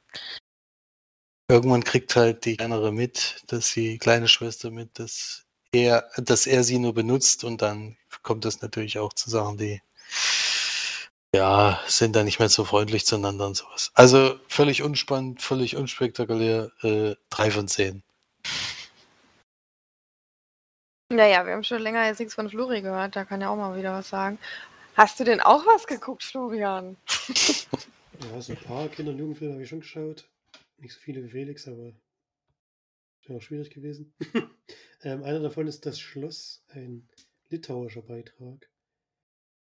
irgendwann 1.51 1.85
kriegt 1.85 2.17
halt 2.17 2.45
die 2.47 2.57
kleinere 2.57 2.93
mit, 2.93 3.43
dass 3.49 3.73
die 3.75 3.99
kleine 3.99 4.29
Schwester 4.29 4.71
mit, 4.71 4.99
dass 4.99 5.44
er, 5.75 6.09
dass 6.17 6.47
er 6.47 6.65
sie 6.65 6.79
nur 6.79 6.95
benutzt 6.95 7.45
und 7.45 7.63
dann 7.63 7.97
kommt 8.23 8.45
das 8.45 8.63
natürlich 8.63 8.99
auch 8.99 9.13
zu 9.13 9.31
Sachen, 9.31 9.59
die 9.59 9.83
ja, 11.35 11.81
sind 11.89 12.15
da 12.15 12.23
nicht 12.23 12.39
mehr 12.39 12.49
so 12.49 12.65
freundlich 12.65 13.07
zueinander 13.07 13.47
und 13.47 13.57
sowas. 13.57 13.91
Also 13.95 14.39
völlig 14.47 14.83
unspannend, 14.83 15.43
völlig 15.43 15.77
unspektakulär. 15.77 16.71
Äh, 16.83 17.17
drei 17.29 17.51
von 17.51 17.67
zehn. 17.67 18.05
Naja, 21.09 21.45
wir 21.45 21.55
haben 21.55 21.65
schon 21.65 21.83
länger 21.83 22.07
jetzt 22.07 22.21
nichts 22.21 22.35
von 22.35 22.49
Flori 22.49 22.83
gehört, 22.83 23.17
da 23.17 23.25
kann 23.25 23.41
ja 23.41 23.49
auch 23.49 23.57
mal 23.57 23.77
wieder 23.77 23.93
was 23.93 24.09
sagen. 24.09 24.39
Hast 24.95 25.19
du 25.19 25.25
denn 25.25 25.41
auch 25.41 25.67
was 25.67 25.87
geguckt, 25.87 26.23
Florian? 26.23 26.97
ja, 28.33 28.41
so 28.41 28.53
ein 28.53 28.59
paar 28.59 28.89
Kinder- 28.89 29.11
und 29.11 29.19
Jugendfilme 29.19 29.55
habe 29.55 29.63
ich 29.65 29.69
schon 29.69 29.81
geschaut. 29.81 30.25
Nicht 30.79 30.95
so 30.95 31.01
viele 31.01 31.25
wie 31.25 31.31
Felix, 31.31 31.67
aber 31.67 31.93
wäre 33.29 33.39
auch 33.39 33.43
schwierig 33.43 33.71
gewesen. 33.71 34.15
ähm, 35.03 35.23
einer 35.23 35.41
davon 35.41 35.67
ist 35.67 35.87
Das 35.87 35.99
Schloss, 35.99 36.65
ein 36.69 37.09
litauischer 37.49 38.03
Beitrag. 38.03 38.71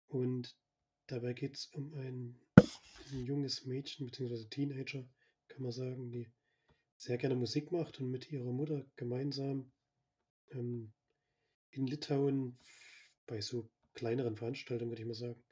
Und 0.08 0.56
Dabei 1.08 1.34
geht 1.34 1.56
es 1.56 1.68
um 1.68 1.94
ein, 1.94 2.36
ein 3.12 3.25
junges 3.25 3.66
Mädchen 3.66 4.08
bzw. 4.08 4.46
Teenager, 4.46 5.08
kann 5.50 5.62
man 5.62 5.72
sagen, 5.72 6.10
die 6.10 6.32
sehr 6.98 7.18
gerne 7.18 7.36
Musik 7.36 7.72
macht 7.72 8.00
und 8.00 8.10
mit 8.10 8.32
ihrer 8.32 8.52
Mutter 8.52 8.84
gemeinsam 8.96 9.72
ähm, 10.52 10.92
in 11.70 11.86
Litauen 11.86 12.58
bei 13.28 13.40
so 13.40 13.70
kleineren 13.94 14.36
Veranstaltungen, 14.36 14.90
würde 14.90 15.04
ich 15.04 15.08
mal 15.08 15.14
sagen, 15.14 15.44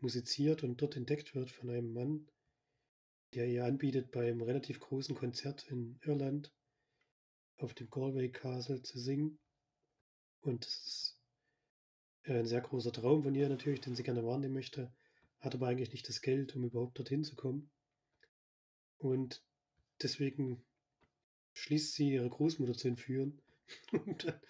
musiziert 0.00 0.64
und 0.64 0.82
dort 0.82 0.96
entdeckt 0.96 1.36
wird 1.36 1.52
von 1.52 1.70
einem 1.70 1.92
Mann, 1.92 2.26
der 3.34 3.46
ihr 3.46 3.64
anbietet, 3.64 4.10
beim 4.10 4.42
relativ 4.42 4.80
großen 4.80 5.14
Konzert 5.14 5.68
in 5.68 6.00
Irland 6.02 6.52
auf 7.62 7.74
dem 7.74 7.90
Galway 7.90 8.30
Castle 8.30 8.82
zu 8.82 8.98
singen. 8.98 9.38
Und 10.40 10.64
das 10.64 10.86
ist 10.86 11.20
äh, 12.24 12.38
ein 12.38 12.46
sehr 12.46 12.60
großer 12.60 12.92
Traum 12.92 13.22
von 13.22 13.34
ihr 13.34 13.48
natürlich, 13.48 13.80
den 13.80 13.94
sie 13.94 14.02
gerne 14.02 14.24
wahrnehmen 14.24 14.54
möchte, 14.54 14.92
hat 15.38 15.54
aber 15.54 15.68
eigentlich 15.68 15.92
nicht 15.92 16.08
das 16.08 16.20
Geld, 16.20 16.54
um 16.56 16.64
überhaupt 16.64 16.98
dorthin 16.98 17.24
zu 17.24 17.36
kommen. 17.36 17.70
Und 18.98 19.42
deswegen 20.02 20.62
schließt 21.54 21.94
sie, 21.94 22.12
ihre 22.12 22.28
Großmutter 22.28 22.74
zu 22.74 22.88
entführen, 22.88 23.40
um 23.92 24.16
dann, 24.18 24.40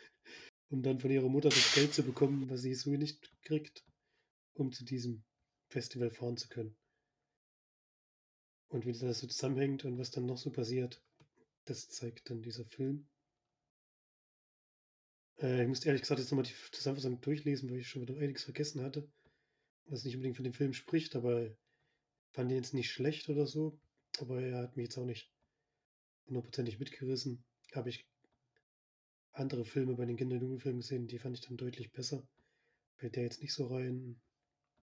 um 0.71 0.83
dann 0.83 1.01
von 1.01 1.11
ihrer 1.11 1.29
Mutter 1.29 1.49
das 1.49 1.75
Geld 1.75 1.95
zu 1.95 2.03
bekommen, 2.03 2.49
was 2.51 2.63
sie 2.63 2.75
so 2.75 2.91
nicht 2.91 3.33
kriegt, 3.43 3.85
um 4.55 4.73
zu 4.73 4.85
diesem 4.85 5.25
Festival 5.69 6.11
fahren 6.11 6.37
zu 6.37 6.49
können. 6.49 6.77
Und 8.69 8.87
wie 8.87 8.93
das 8.93 9.19
so 9.19 9.27
zusammenhängt 9.27 9.85
und 9.85 9.99
was 9.99 10.13
dann 10.13 10.27
noch 10.27 10.39
so 10.39 10.51
passiert, 10.51 11.03
das 11.71 11.89
zeigt 11.89 12.29
dann 12.29 12.43
dieser 12.43 12.65
Film. 12.65 13.07
Äh, 15.39 15.63
ich 15.63 15.69
musste 15.69 15.87
ehrlich 15.87 16.03
gesagt 16.03 16.19
jetzt 16.19 16.33
nochmal 16.33 16.45
die 16.45 16.55
Zusammenfassung 16.73 17.21
durchlesen, 17.21 17.71
weil 17.71 17.79
ich 17.79 17.89
schon 17.89 18.03
wieder 18.03 18.17
einiges 18.17 18.43
vergessen 18.43 18.83
hatte. 18.83 19.09
Was 19.87 20.05
nicht 20.05 20.17
unbedingt 20.17 20.37
für 20.37 20.43
den 20.43 20.53
Film 20.53 20.73
spricht, 20.73 21.15
aber 21.15 21.49
fand 22.33 22.51
ihn 22.51 22.57
jetzt 22.57 22.75
nicht 22.75 22.91
schlecht 22.91 23.29
oder 23.29 23.47
so. 23.47 23.79
Aber 24.19 24.43
er 24.43 24.59
hat 24.59 24.77
mich 24.77 24.87
jetzt 24.87 24.99
auch 24.99 25.05
nicht 25.05 25.33
hundertprozentig 26.27 26.81
mitgerissen. 26.81 27.45
Habe 27.73 27.91
ich 27.91 28.05
andere 29.33 29.65
Filme 29.65 29.95
bei 29.95 30.07
den 30.07 30.17
Kinder- 30.17 30.35
und 30.35 30.43
Jugendfilmen 30.43 30.81
gesehen, 30.81 31.07
die 31.07 31.21
fand 31.21 31.39
ich 31.39 31.47
dann 31.47 31.57
deutlich 31.57 31.93
besser. 31.93 32.27
Fällt 32.97 33.15
der 33.15 33.23
jetzt 33.23 33.43
nicht 33.43 33.55
so 33.55 33.69
rein. 33.69 34.21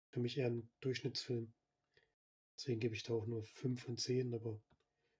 Für 0.10 0.20
mich 0.20 0.40
eher 0.40 0.48
ein 0.48 0.68
Durchschnittsfilm. 0.82 1.54
Deswegen 2.58 2.80
gebe 2.80 2.96
ich 2.96 3.04
da 3.04 3.14
auch 3.14 3.28
nur 3.28 3.44
5 3.44 3.80
von 3.80 3.98
10, 3.98 4.34
aber 4.34 4.60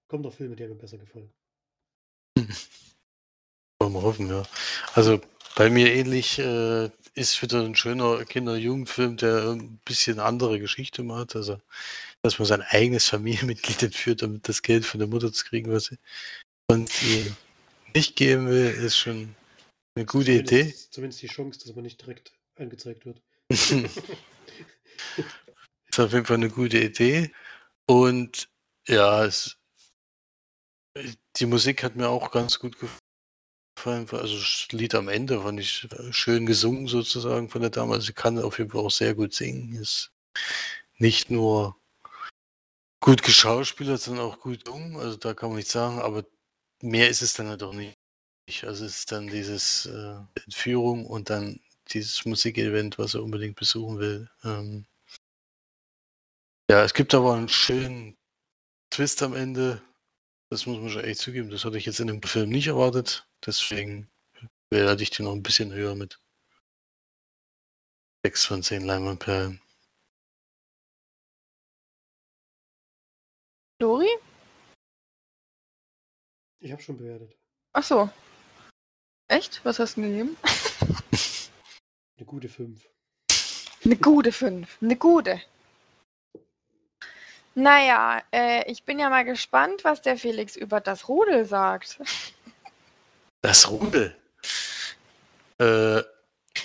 kommen 0.08 0.24
noch 0.24 0.34
Filme, 0.34 0.56
die 0.56 0.66
mir 0.66 0.74
besser 0.74 0.98
gefallen. 0.98 1.32
Wollen 3.78 3.92
wir 3.92 4.02
hoffen, 4.02 4.28
ja. 4.28 4.42
Also 4.94 5.20
bei 5.56 5.70
mir 5.70 5.92
ähnlich 5.92 6.38
äh, 6.38 6.90
ist 7.14 7.40
wieder 7.42 7.62
ein 7.62 7.76
schöner 7.76 8.24
Kinder-Jugendfilm, 8.24 9.16
der 9.16 9.50
ein 9.50 9.78
bisschen 9.84 10.18
andere 10.18 10.58
Geschichte 10.58 11.02
macht. 11.02 11.36
Also, 11.36 11.60
dass 12.22 12.38
man 12.38 12.46
sein 12.46 12.62
eigenes 12.62 13.08
Familienmitglied 13.08 13.82
entführt, 13.84 14.22
um 14.22 14.42
das 14.42 14.62
Geld 14.62 14.84
von 14.84 14.98
der 14.98 15.08
Mutter 15.08 15.32
zu 15.32 15.44
kriegen, 15.44 15.72
was 15.72 15.86
sie 15.86 15.98
und 16.66 16.90
ihm 17.02 17.36
nicht 17.94 18.16
geben 18.16 18.48
will, 18.48 18.70
ist 18.70 18.96
schon 18.96 19.34
eine 19.94 20.06
gute 20.06 20.32
Idee. 20.32 20.62
Zumindest, 20.62 20.92
zumindest 20.94 21.22
die 21.22 21.28
Chance, 21.28 21.60
dass 21.60 21.74
man 21.74 21.84
nicht 21.84 22.00
direkt 22.00 22.32
angezeigt 22.56 23.06
wird. 23.06 23.20
ist 23.50 23.90
auf 25.98 26.12
jeden 26.12 26.26
Fall 26.26 26.36
eine 26.36 26.50
gute 26.50 26.78
Idee. 26.78 27.32
Und 27.86 28.48
ja, 28.88 29.24
es, 29.24 29.56
die 31.36 31.46
Musik 31.46 31.82
hat 31.82 31.96
mir 31.96 32.08
auch 32.08 32.30
ganz 32.30 32.58
gut 32.58 32.76
gefallen. 32.78 34.08
Also 34.10 34.38
das 34.38 34.68
Lied 34.70 34.94
am 34.94 35.08
Ende 35.08 35.42
fand 35.42 35.60
ich 35.60 35.88
schön 36.10 36.46
gesungen 36.46 36.86
sozusagen 36.86 37.48
von 37.48 37.60
der 37.60 37.70
Dame. 37.70 37.94
Also 37.94 38.06
sie 38.06 38.12
kann 38.12 38.38
auf 38.38 38.58
jeden 38.58 38.70
Fall 38.70 38.80
auch 38.80 38.90
sehr 38.90 39.14
gut 39.14 39.34
singen. 39.34 39.74
Ist 39.74 40.12
nicht 40.98 41.30
nur 41.30 41.76
gut 43.00 43.22
geschauspielert, 43.22 44.00
sondern 44.00 44.26
auch 44.26 44.40
gut 44.40 44.64
gesungen. 44.64 44.96
Also 44.96 45.16
da 45.16 45.34
kann 45.34 45.50
man 45.50 45.56
nichts 45.56 45.72
sagen, 45.72 46.00
aber 46.00 46.24
mehr 46.80 47.08
ist 47.08 47.22
es 47.22 47.34
dann 47.34 47.48
halt 47.48 47.62
auch 47.62 47.74
nicht. 47.74 47.96
Also 48.62 48.84
es 48.84 48.98
ist 48.98 49.12
dann 49.12 49.26
dieses 49.26 49.86
äh, 49.86 50.16
Entführung 50.44 51.06
und 51.06 51.30
dann 51.30 51.60
dieses 51.88 52.24
Musikevent, 52.24 52.98
was 52.98 53.14
er 53.14 53.22
unbedingt 53.22 53.56
besuchen 53.56 53.98
will. 53.98 54.30
Ähm 54.44 54.86
ja, 56.70 56.82
es 56.84 56.94
gibt 56.94 57.14
aber 57.14 57.34
einen 57.34 57.48
schönen 57.48 58.16
Twist 58.90 59.22
am 59.22 59.34
Ende. 59.34 59.82
Das 60.50 60.66
muss 60.66 60.78
man 60.78 60.90
schon 60.90 61.04
echt 61.04 61.20
zugeben. 61.20 61.50
Das 61.50 61.64
hatte 61.64 61.78
ich 61.78 61.86
jetzt 61.86 62.00
in 62.00 62.06
dem 62.06 62.22
Film 62.22 62.50
nicht 62.50 62.66
erwartet. 62.68 63.26
Deswegen 63.44 64.10
werde 64.70 65.02
ich 65.02 65.10
den 65.10 65.24
noch 65.26 65.32
ein 65.32 65.42
bisschen 65.42 65.72
höher 65.72 65.94
mit 65.94 66.20
6 68.24 68.44
von 68.46 68.62
10 68.62 68.84
Leinwandperlen. 68.84 69.60
Dori? 73.78 74.08
Ich 76.60 76.72
habe 76.72 76.80
schon 76.80 76.96
bewertet. 76.96 77.36
Ach 77.72 77.82
so. 77.82 78.08
Echt? 79.28 79.64
Was 79.64 79.78
hast 79.78 79.96
du 79.96 80.02
denn 80.02 80.10
gegeben? 80.10 80.36
Eine 82.16 82.26
gute 82.26 82.48
5. 82.48 82.88
Eine 83.84 83.96
gute 83.96 84.32
5. 84.32 84.78
Eine 84.80 84.96
gute. 84.96 85.42
Naja, 87.54 88.22
äh, 88.32 88.70
ich 88.70 88.84
bin 88.84 88.98
ja 88.98 89.08
mal 89.10 89.24
gespannt, 89.24 89.84
was 89.84 90.02
der 90.02 90.16
Felix 90.16 90.56
über 90.56 90.80
das 90.80 91.08
Rudel 91.08 91.44
sagt. 91.44 91.98
Das 93.42 93.70
Rudel. 93.70 94.16
Äh, 95.58 96.02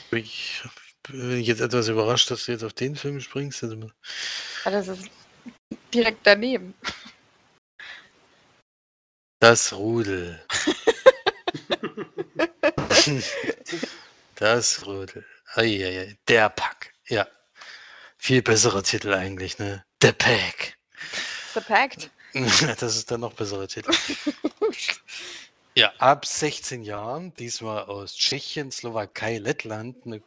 bin 0.10 0.24
ich 0.24 0.64
bin 1.04 1.40
ich 1.40 1.48
jetzt 1.48 1.62
etwas 1.62 1.88
überrascht, 1.88 2.30
dass 2.32 2.46
du 2.46 2.52
jetzt 2.52 2.64
auf 2.64 2.74
den 2.74 2.96
Film 2.96 3.20
springst. 3.20 3.64
Also, 3.64 3.90
Ah, 4.66 4.72
Das 4.72 4.88
ist 4.88 5.10
direkt 5.94 6.26
daneben. 6.26 6.74
Das 9.40 9.74
Rudel. 9.74 10.44
Das 14.36 14.86
Rudel. 14.86 15.26
Eieiei. 15.56 16.18
Der 16.28 16.50
Pack. 16.50 16.94
Ja. 17.08 17.28
Viel 18.18 18.42
besserer 18.42 18.84
Titel 18.84 19.14
eigentlich, 19.14 19.60
ne? 19.60 19.84
Der 20.02 20.14
Pack. 20.14 20.79
The 21.54 21.62
Pact. 21.62 22.12
Das 22.80 22.96
ist 22.96 23.10
der 23.10 23.18
noch 23.18 23.34
bessere 23.34 23.68
Titel. 23.68 23.92
Ja, 25.76 25.94
ab 26.00 26.26
16 26.26 26.84
Jahren, 26.84 27.34
diesmal 27.36 27.84
aus 27.84 28.14
Tschechien, 28.16 28.70
Slowakei, 28.70 29.38
Lettland, 29.38 30.06
eine 30.06 30.22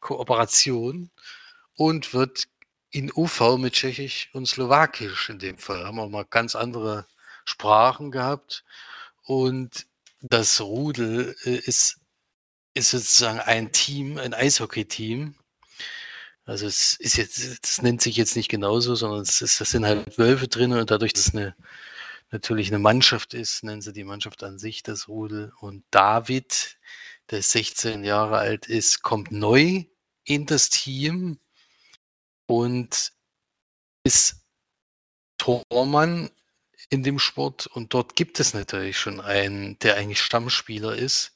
Kooperation 0.00 1.10
und 1.76 2.12
wird 2.12 2.44
in 2.90 3.10
UV 3.14 3.56
mit 3.56 3.74
Tschechisch 3.74 4.28
und 4.34 4.46
Slowakisch 4.46 5.30
in 5.30 5.38
dem 5.38 5.56
Fall. 5.58 5.84
Haben 5.84 5.96
wir 5.96 6.08
mal 6.08 6.26
ganz 6.28 6.54
andere 6.54 7.06
Sprachen 7.44 8.10
gehabt. 8.10 8.64
Und 9.22 9.86
das 10.20 10.60
Rudel 10.60 11.34
äh, 11.44 11.56
ist, 11.56 12.00
ist 12.74 12.90
sozusagen 12.90 13.40
ein 13.40 13.72
Team, 13.72 14.18
ein 14.18 14.34
Eishockey-Team. 14.34 15.34
Also 16.44 16.66
es 16.66 16.94
ist 16.96 17.16
jetzt, 17.16 17.62
das 17.62 17.82
nennt 17.82 18.02
sich 18.02 18.16
jetzt 18.16 18.36
nicht 18.36 18.50
genauso, 18.50 18.94
sondern 18.94 19.22
es 19.22 19.40
ist, 19.40 19.60
das 19.60 19.70
sind 19.70 19.86
halt 19.86 20.18
Wölfe 20.18 20.48
drin 20.48 20.72
und 20.72 20.90
dadurch, 20.90 21.12
dass 21.14 21.28
es 21.28 21.34
eine 21.34 21.54
natürlich 22.34 22.68
eine 22.68 22.80
Mannschaft 22.80 23.32
ist, 23.32 23.62
nennen 23.62 23.80
sie 23.80 23.92
die 23.92 24.04
Mannschaft 24.04 24.42
an 24.42 24.58
sich 24.58 24.82
das 24.82 25.08
Rudel. 25.08 25.52
Und 25.60 25.84
David, 25.90 26.78
der 27.30 27.40
16 27.40 28.04
Jahre 28.04 28.38
alt 28.38 28.66
ist, 28.66 29.02
kommt 29.02 29.30
neu 29.30 29.84
in 30.24 30.44
das 30.44 30.68
Team 30.68 31.38
und 32.46 33.12
ist 34.02 34.42
Tormann 35.38 36.28
in 36.90 37.04
dem 37.04 37.20
Sport. 37.20 37.68
Und 37.68 37.94
dort 37.94 38.16
gibt 38.16 38.40
es 38.40 38.52
natürlich 38.52 38.98
schon 38.98 39.20
einen, 39.20 39.78
der 39.78 39.96
eigentlich 39.96 40.20
Stammspieler 40.20 40.96
ist. 40.96 41.32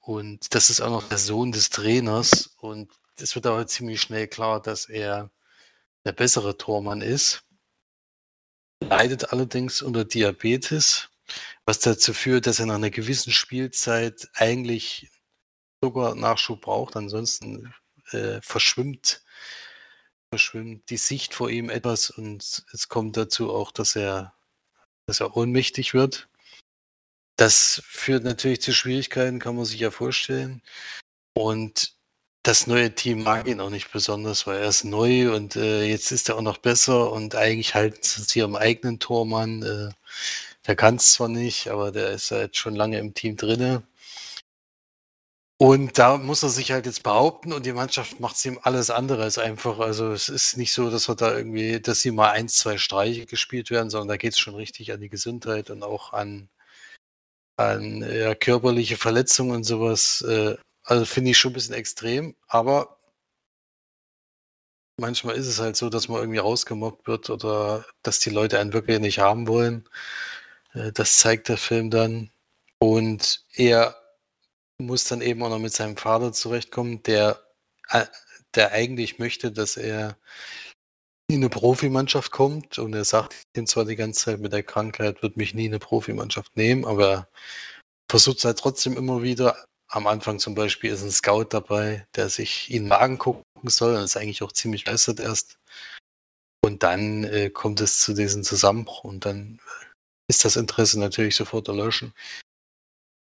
Und 0.00 0.54
das 0.54 0.70
ist 0.70 0.80
auch 0.80 0.90
noch 0.90 1.08
der 1.08 1.18
Sohn 1.18 1.50
des 1.50 1.70
Trainers. 1.70 2.54
Und 2.58 2.88
es 3.20 3.34
wird 3.34 3.46
aber 3.46 3.66
ziemlich 3.66 4.00
schnell 4.00 4.28
klar, 4.28 4.60
dass 4.62 4.86
er 4.86 5.30
der 6.04 6.12
bessere 6.12 6.56
Tormann 6.56 7.00
ist 7.00 7.44
leidet 8.88 9.32
allerdings 9.32 9.82
unter 9.82 10.04
Diabetes, 10.04 11.10
was 11.64 11.80
dazu 11.80 12.12
führt, 12.12 12.46
dass 12.46 12.60
er 12.60 12.66
nach 12.66 12.76
einer 12.76 12.90
gewissen 12.90 13.32
Spielzeit 13.32 14.28
eigentlich 14.34 15.10
Zuckernachschub 15.82 16.60
braucht. 16.60 16.96
Ansonsten 16.96 17.74
äh, 18.10 18.40
verschwimmt, 18.42 19.22
verschwimmt 20.30 20.88
die 20.90 20.96
Sicht 20.96 21.34
vor 21.34 21.50
ihm 21.50 21.70
etwas 21.70 22.10
und 22.10 22.64
es 22.72 22.88
kommt 22.88 23.16
dazu 23.16 23.52
auch, 23.52 23.72
dass 23.72 23.96
er, 23.96 24.34
dass 25.06 25.20
er 25.20 25.36
ohnmächtig 25.36 25.94
wird. 25.94 26.28
Das 27.36 27.82
führt 27.84 28.24
natürlich 28.24 28.62
zu 28.62 28.72
Schwierigkeiten, 28.72 29.40
kann 29.40 29.56
man 29.56 29.64
sich 29.64 29.80
ja 29.80 29.90
vorstellen. 29.90 30.62
Und 31.36 31.96
das 32.44 32.66
neue 32.66 32.94
Team 32.94 33.22
mag 33.22 33.48
ihn 33.48 33.60
auch 33.60 33.70
nicht 33.70 33.90
besonders, 33.90 34.46
weil 34.46 34.60
er 34.60 34.68
ist 34.68 34.84
neu 34.84 35.34
und 35.34 35.56
äh, 35.56 35.84
jetzt 35.84 36.12
ist 36.12 36.28
er 36.28 36.36
auch 36.36 36.42
noch 36.42 36.58
besser 36.58 37.10
und 37.10 37.34
eigentlich 37.34 37.74
halt 37.74 38.04
sie 38.04 38.40
ihrem 38.40 38.54
eigenen 38.54 38.98
Tormann. 39.00 39.62
Äh, 39.62 39.90
der 40.66 40.76
kann 40.76 40.96
es 40.96 41.12
zwar 41.12 41.28
nicht, 41.28 41.68
aber 41.68 41.90
der 41.92 42.10
ist 42.10 42.30
halt 42.30 42.56
schon 42.56 42.74
lange 42.76 42.98
im 42.98 43.14
Team 43.14 43.36
drinne. 43.36 43.82
Und 45.58 45.98
da 45.98 46.18
muss 46.18 46.42
er 46.42 46.48
sich 46.50 46.72
halt 46.72 46.84
jetzt 46.86 47.02
behaupten 47.02 47.52
und 47.52 47.64
die 47.64 47.72
Mannschaft 47.72 48.20
macht 48.20 48.36
es 48.36 48.44
ihm 48.44 48.58
alles 48.62 48.90
andere 48.90 49.22
als 49.22 49.38
einfach. 49.38 49.78
Also 49.78 50.12
es 50.12 50.28
ist 50.28 50.56
nicht 50.56 50.72
so, 50.72 50.90
dass 50.90 51.08
er 51.08 51.14
da 51.14 51.36
irgendwie, 51.36 51.80
dass 51.80 52.00
sie 52.00 52.10
mal 52.10 52.30
eins, 52.30 52.58
zwei 52.58 52.76
Streiche 52.76 53.24
gespielt 53.24 53.70
werden, 53.70 53.88
sondern 53.88 54.08
da 54.08 54.16
geht 54.16 54.32
es 54.32 54.38
schon 54.38 54.56
richtig 54.56 54.92
an 54.92 55.00
die 55.00 55.08
Gesundheit 55.08 55.70
und 55.70 55.82
auch 55.82 56.12
an, 56.12 56.48
an 57.56 58.02
ja, 58.02 58.34
körperliche 58.34 58.96
Verletzungen 58.96 59.52
und 59.52 59.64
sowas. 59.64 60.22
Äh, 60.22 60.56
also 60.84 61.04
finde 61.04 61.30
ich 61.30 61.38
schon 61.38 61.52
ein 61.52 61.54
bisschen 61.54 61.74
extrem, 61.74 62.36
aber 62.46 62.98
manchmal 64.98 65.36
ist 65.36 65.46
es 65.46 65.60
halt 65.60 65.76
so, 65.76 65.88
dass 65.90 66.08
man 66.08 66.18
irgendwie 66.20 66.38
rausgemobbt 66.38 67.06
wird 67.06 67.30
oder 67.30 67.84
dass 68.02 68.20
die 68.20 68.30
Leute 68.30 68.58
einen 68.58 68.72
wirklich 68.72 69.00
nicht 69.00 69.18
haben 69.18 69.48
wollen. 69.48 69.88
Äh, 70.74 70.92
Das 70.92 71.18
zeigt 71.18 71.48
der 71.48 71.58
Film 71.58 71.90
dann. 71.90 72.30
Und 72.80 73.44
er 73.54 73.96
muss 74.78 75.04
dann 75.04 75.22
eben 75.22 75.42
auch 75.42 75.50
noch 75.50 75.58
mit 75.58 75.72
seinem 75.72 75.96
Vater 75.96 76.32
zurechtkommen, 76.32 77.02
der, 77.04 77.40
äh, 77.90 78.06
der 78.54 78.72
eigentlich 78.72 79.18
möchte, 79.18 79.52
dass 79.52 79.76
er 79.76 80.18
in 81.28 81.36
eine 81.36 81.48
Profimannschaft 81.48 82.32
kommt. 82.32 82.78
Und 82.78 82.94
er 82.94 83.04
sagt 83.04 83.34
ihm 83.56 83.66
zwar 83.66 83.84
die 83.86 83.96
ganze 83.96 84.26
Zeit 84.26 84.40
mit 84.40 84.52
der 84.52 84.62
Krankheit, 84.62 85.22
wird 85.22 85.36
mich 85.36 85.54
nie 85.54 85.66
in 85.66 85.72
eine 85.72 85.78
Profimannschaft 85.80 86.56
nehmen, 86.56 86.84
aber 86.84 87.10
er 87.10 87.28
versucht 88.10 88.38
es 88.38 88.44
halt 88.44 88.58
trotzdem 88.58 88.96
immer 88.96 89.22
wieder. 89.22 89.56
Am 89.94 90.08
Anfang 90.08 90.40
zum 90.40 90.56
Beispiel 90.56 90.90
ist 90.90 91.02
ein 91.02 91.12
Scout 91.12 91.50
dabei, 91.50 92.04
der 92.16 92.28
sich 92.28 92.68
ihn 92.68 92.88
mal 92.88 92.96
angucken 92.96 93.44
soll 93.62 93.94
und 93.94 94.02
ist 94.02 94.16
eigentlich 94.16 94.42
auch 94.42 94.50
ziemlich 94.50 94.82
begeistert 94.82 95.20
erst. 95.20 95.60
Und 96.64 96.82
dann 96.82 97.22
äh, 97.22 97.48
kommt 97.48 97.80
es 97.80 98.00
zu 98.00 98.12
diesem 98.12 98.42
Zusammenbruch 98.42 99.04
und 99.04 99.24
dann 99.24 99.60
ist 100.28 100.44
das 100.44 100.56
Interesse 100.56 100.98
natürlich 100.98 101.36
sofort 101.36 101.68
erlöschen. 101.68 102.12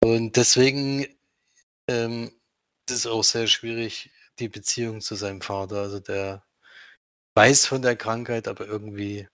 Und 0.03 0.35
deswegen 0.35 1.07
ähm, 1.89 2.39
ist 2.87 2.95
es 2.97 3.07
auch 3.07 3.23
sehr 3.23 3.47
schwierig, 3.47 4.11
die 4.37 4.49
Beziehung 4.49 5.01
zu 5.01 5.15
seinem 5.15 5.41
Vater. 5.41 5.77
Also 5.81 5.99
der 5.99 6.45
weiß 7.35 7.65
von 7.65 7.81
der 7.81 7.95
Krankheit, 7.95 8.47
aber 8.47 8.67
irgendwie, 8.67 9.27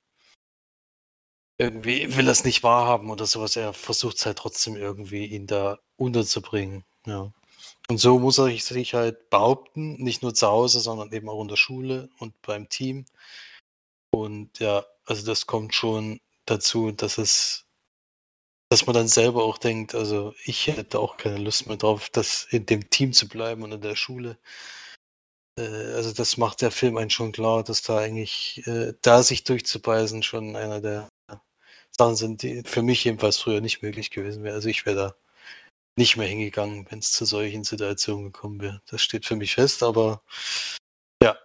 irgendwie 1.59 2.15
will 2.15 2.29
er 2.29 2.31
es 2.31 2.45
nicht 2.45 2.63
wahrhaben 2.63 3.09
oder 3.09 3.25
sowas. 3.25 3.57
Er 3.57 3.73
versucht 3.73 4.15
es 4.19 4.25
halt 4.25 4.37
trotzdem 4.37 4.77
irgendwie, 4.77 5.25
ihn 5.25 5.47
da 5.47 5.79
unterzubringen. 5.97 6.85
Ja. 7.05 7.31
Und 7.87 7.97
so 7.99 8.19
muss 8.19 8.39
er 8.39 8.47
sich 8.57 8.93
halt 8.93 9.29
behaupten, 9.29 9.95
nicht 10.03 10.23
nur 10.23 10.33
zu 10.33 10.47
Hause, 10.47 10.79
sondern 10.79 11.11
eben 11.13 11.29
auch 11.29 11.41
in 11.41 11.47
der 11.47 11.55
Schule 11.55 12.09
und 12.19 12.39
beim 12.41 12.67
Team. 12.69 13.05
Und 14.11 14.59
ja, 14.59 14.85
also 15.05 15.25
das 15.25 15.45
kommt 15.45 15.75
schon 15.75 16.19
dazu, 16.45 16.91
dass 16.91 17.17
es 17.17 17.65
dass 18.69 18.87
man 18.87 18.95
dann 18.95 19.07
selber 19.07 19.43
auch 19.43 19.57
denkt, 19.57 19.93
also 19.95 20.33
ich 20.43 20.67
hätte 20.67 20.99
auch 20.99 21.17
keine 21.17 21.37
Lust 21.37 21.67
mehr 21.67 21.77
drauf, 21.77 22.09
das 22.09 22.47
in 22.49 22.65
dem 22.65 22.89
Team 22.89 23.13
zu 23.13 23.27
bleiben 23.27 23.63
und 23.63 23.71
in 23.71 23.81
der 23.81 23.95
Schule. 23.95 24.37
Äh, 25.57 25.93
also 25.93 26.11
das 26.13 26.37
macht 26.37 26.61
der 26.61 26.71
Film 26.71 26.97
einen 26.97 27.09
schon 27.09 27.31
klar, 27.31 27.63
dass 27.63 27.81
da 27.83 27.97
eigentlich, 27.99 28.65
äh, 28.67 28.93
da 29.01 29.23
sich 29.23 29.43
durchzubeißen, 29.43 30.23
schon 30.23 30.55
einer 30.55 30.81
der 30.81 31.09
Sachen 31.97 32.15
sind, 32.15 32.43
die 32.43 32.63
für 32.63 32.81
mich 32.81 33.03
jedenfalls 33.05 33.37
früher 33.37 33.61
nicht 33.61 33.81
möglich 33.81 34.11
gewesen 34.11 34.43
wäre. 34.43 34.55
Also 34.55 34.69
ich 34.69 34.85
wäre 34.85 34.95
da 34.95 35.15
nicht 35.97 36.17
mehr 36.17 36.27
hingegangen, 36.27 36.85
wenn 36.89 36.99
es 36.99 37.11
zu 37.11 37.25
solchen 37.25 37.63
Situationen 37.63 38.31
gekommen 38.31 38.61
wäre. 38.61 38.81
Das 38.87 39.01
steht 39.01 39.25
für 39.25 39.35
mich 39.35 39.55
fest, 39.55 39.83
aber 39.83 40.23
ja. 41.23 41.37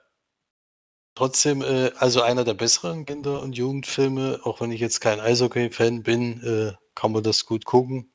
Trotzdem, 1.15 1.63
äh, 1.63 1.93
also 1.97 2.23
einer 2.23 2.45
der 2.45 2.55
besseren 2.55 3.05
Kinder- 3.07 3.43
und 3.43 3.55
Jugendfilme, 3.55 4.41
auch 4.45 4.61
wenn 4.61 4.73
ich 4.73 4.81
jetzt 4.81 5.01
kein 5.01 5.21
Eishockey-Fan 5.21 6.03
bin, 6.03 6.43
äh, 6.43 6.77
kann 6.95 7.13
man 7.13 7.23
das 7.23 7.47
gut 7.47 7.65
gucken. 7.65 8.13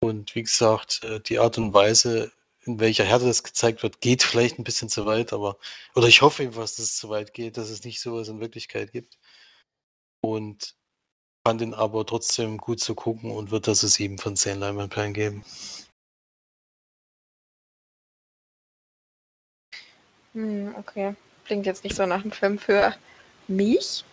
Und 0.00 0.34
wie 0.34 0.42
gesagt, 0.42 1.04
äh, 1.04 1.20
die 1.20 1.38
Art 1.38 1.58
und 1.58 1.74
Weise, 1.74 2.32
in 2.62 2.80
welcher 2.80 3.04
Härte 3.04 3.26
das 3.26 3.42
gezeigt 3.42 3.82
wird, 3.82 4.00
geht 4.00 4.22
vielleicht 4.22 4.58
ein 4.58 4.64
bisschen 4.64 4.88
zu 4.88 5.06
weit, 5.06 5.32
aber, 5.32 5.58
oder 5.94 6.06
ich 6.08 6.22
hoffe 6.22 6.42
jedenfalls, 6.42 6.76
dass 6.76 6.86
es 6.86 6.96
zu 6.96 7.08
weit 7.08 7.32
geht, 7.34 7.56
dass 7.56 7.70
es 7.70 7.84
nicht 7.84 8.00
sowas 8.00 8.28
in 8.28 8.40
Wirklichkeit 8.40 8.92
gibt. 8.92 9.18
Und 10.20 10.77
fand 11.48 11.62
ihn 11.62 11.72
aber 11.72 12.04
trotzdem 12.04 12.58
gut 12.58 12.78
zu 12.78 12.94
gucken 12.94 13.30
und 13.30 13.50
wird 13.50 13.66
das 13.68 13.80
7 13.80 14.18
von 14.18 14.36
10 14.36 14.60
Leinwandperlen 14.60 15.14
geben. 15.14 15.42
Hm, 20.34 20.74
okay. 20.76 21.14
Klingt 21.46 21.64
jetzt 21.64 21.84
nicht 21.84 21.96
so 21.96 22.04
nach 22.04 22.20
einem 22.20 22.32
Film 22.32 22.58
für 22.58 22.94
mich. 23.46 24.04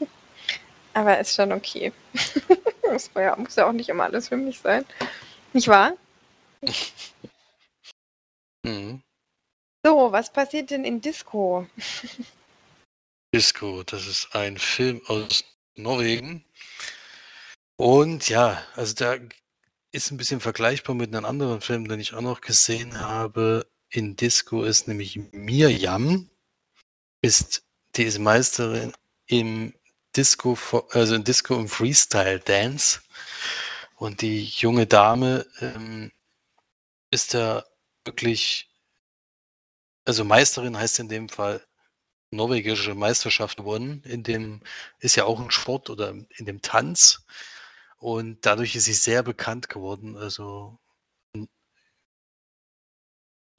Aber 0.94 1.16
ist 1.20 1.36
schon 1.36 1.52
okay. 1.52 1.92
das 2.82 3.08
ja, 3.14 3.36
muss 3.36 3.54
ja 3.54 3.68
auch 3.68 3.72
nicht 3.72 3.88
immer 3.88 4.02
alles 4.02 4.26
für 4.26 4.36
mich 4.36 4.58
sein. 4.58 4.84
Nicht 5.52 5.68
wahr? 5.68 5.92
Mhm. 8.62 9.00
So, 9.86 10.12
was 10.12 10.30
passiert 10.30 10.70
denn 10.70 10.84
in 10.84 11.00
Disco? 11.00 11.66
Disco, 13.34 13.82
das 13.84 14.06
ist 14.06 14.34
ein 14.34 14.58
Film 14.58 15.00
aus 15.06 15.44
Norwegen. 15.82 16.44
Und 17.76 18.28
ja, 18.28 18.62
also 18.74 18.94
da 18.94 19.16
ist 19.92 20.10
ein 20.10 20.16
bisschen 20.16 20.40
vergleichbar 20.40 20.94
mit 20.94 21.14
einem 21.14 21.24
anderen 21.24 21.60
Film, 21.60 21.88
den 21.88 22.00
ich 22.00 22.14
auch 22.14 22.20
noch 22.20 22.40
gesehen 22.40 23.00
habe. 23.00 23.66
In 23.88 24.16
Disco 24.16 24.62
ist 24.62 24.86
nämlich 24.86 25.16
Mirjam, 25.32 26.30
ist, 27.22 27.64
die 27.96 28.04
ist 28.04 28.18
Meisterin 28.18 28.92
im 29.26 29.74
Disco, 30.16 30.58
also 30.90 31.14
in 31.14 31.24
Disco 31.24 31.56
und 31.56 31.68
Freestyle 31.68 32.40
Dance. 32.40 33.00
Und 33.96 34.22
die 34.22 34.44
junge 34.44 34.86
Dame 34.86 35.46
ähm, 35.60 36.12
ist 37.10 37.34
da 37.34 37.64
wirklich, 38.04 38.70
also 40.04 40.24
Meisterin 40.24 40.76
heißt 40.76 41.00
in 41.00 41.08
dem 41.08 41.28
Fall 41.28 41.64
norwegische 42.30 42.94
Meisterschaft 42.94 43.58
gewonnen. 43.58 44.02
In 44.04 44.22
dem 44.22 44.60
ist 45.00 45.16
ja 45.16 45.24
auch 45.24 45.40
ein 45.40 45.50
Sport 45.50 45.90
oder 45.90 46.10
in 46.10 46.46
dem 46.46 46.62
Tanz. 46.62 47.24
Und 47.98 48.46
dadurch 48.46 48.76
ist 48.76 48.84
sie 48.84 48.94
sehr 48.94 49.22
bekannt 49.22 49.68
geworden. 49.68 50.16
Also 50.16 50.78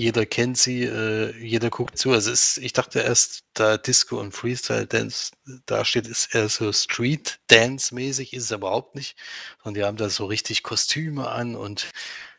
jeder 0.01 0.25
kennt 0.25 0.57
sie, 0.57 0.83
äh, 0.83 1.35
jeder 1.37 1.69
guckt 1.69 1.97
zu. 1.97 2.11
Also 2.11 2.31
ist, 2.31 2.57
ich 2.57 2.73
dachte 2.73 3.01
erst, 3.01 3.43
da 3.53 3.77
Disco 3.77 4.19
und 4.19 4.31
Freestyle 4.33 4.87
Dance 4.87 5.31
da 5.67 5.85
steht, 5.85 6.07
ist 6.07 6.33
eher 6.33 6.49
so 6.49 6.73
Street 6.73 7.39
Dance 7.47 7.93
mäßig, 7.93 8.33
ist 8.33 8.45
es 8.45 8.51
aber 8.51 8.69
überhaupt 8.69 8.95
nicht. 8.95 9.15
Und 9.63 9.75
die 9.75 9.83
haben 9.83 9.97
da 9.97 10.09
so 10.09 10.25
richtig 10.25 10.63
Kostüme 10.63 11.29
an 11.29 11.55
und 11.55 11.91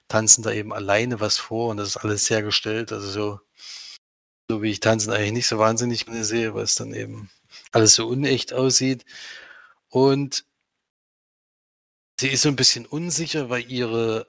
tanzen 0.09 0.43
da 0.43 0.51
eben 0.53 0.73
alleine 0.73 1.21
was 1.21 1.39
vor 1.39 1.71
und 1.71 1.77
das 1.79 1.91
ist 1.91 1.97
alles 1.99 2.27
sehr 2.27 2.43
gestellt. 2.43 2.93
Also 2.93 3.09
so, 3.11 3.41
so 4.53 4.61
wie 4.63 4.71
ich 4.71 4.81
tanzen 4.81 5.13
eigentlich 5.13 5.33
nicht 5.33 5.47
so 5.47 5.59
wahnsinnig 5.59 6.05
gerne 6.05 6.25
sehe, 6.25 6.55
es 6.59 6.75
dann 6.75 6.93
eben 6.93 7.31
alles 7.73 7.95
so 7.95 8.07
unecht 8.07 8.53
aussieht. 8.53 9.07
Und 9.89 10.45
sie 12.21 12.29
ist 12.29 12.43
so 12.43 12.51
ein 12.51 12.57
bisschen 12.57 12.85
unsicher, 12.85 13.49
weil 13.49 13.71
ihre 13.71 14.27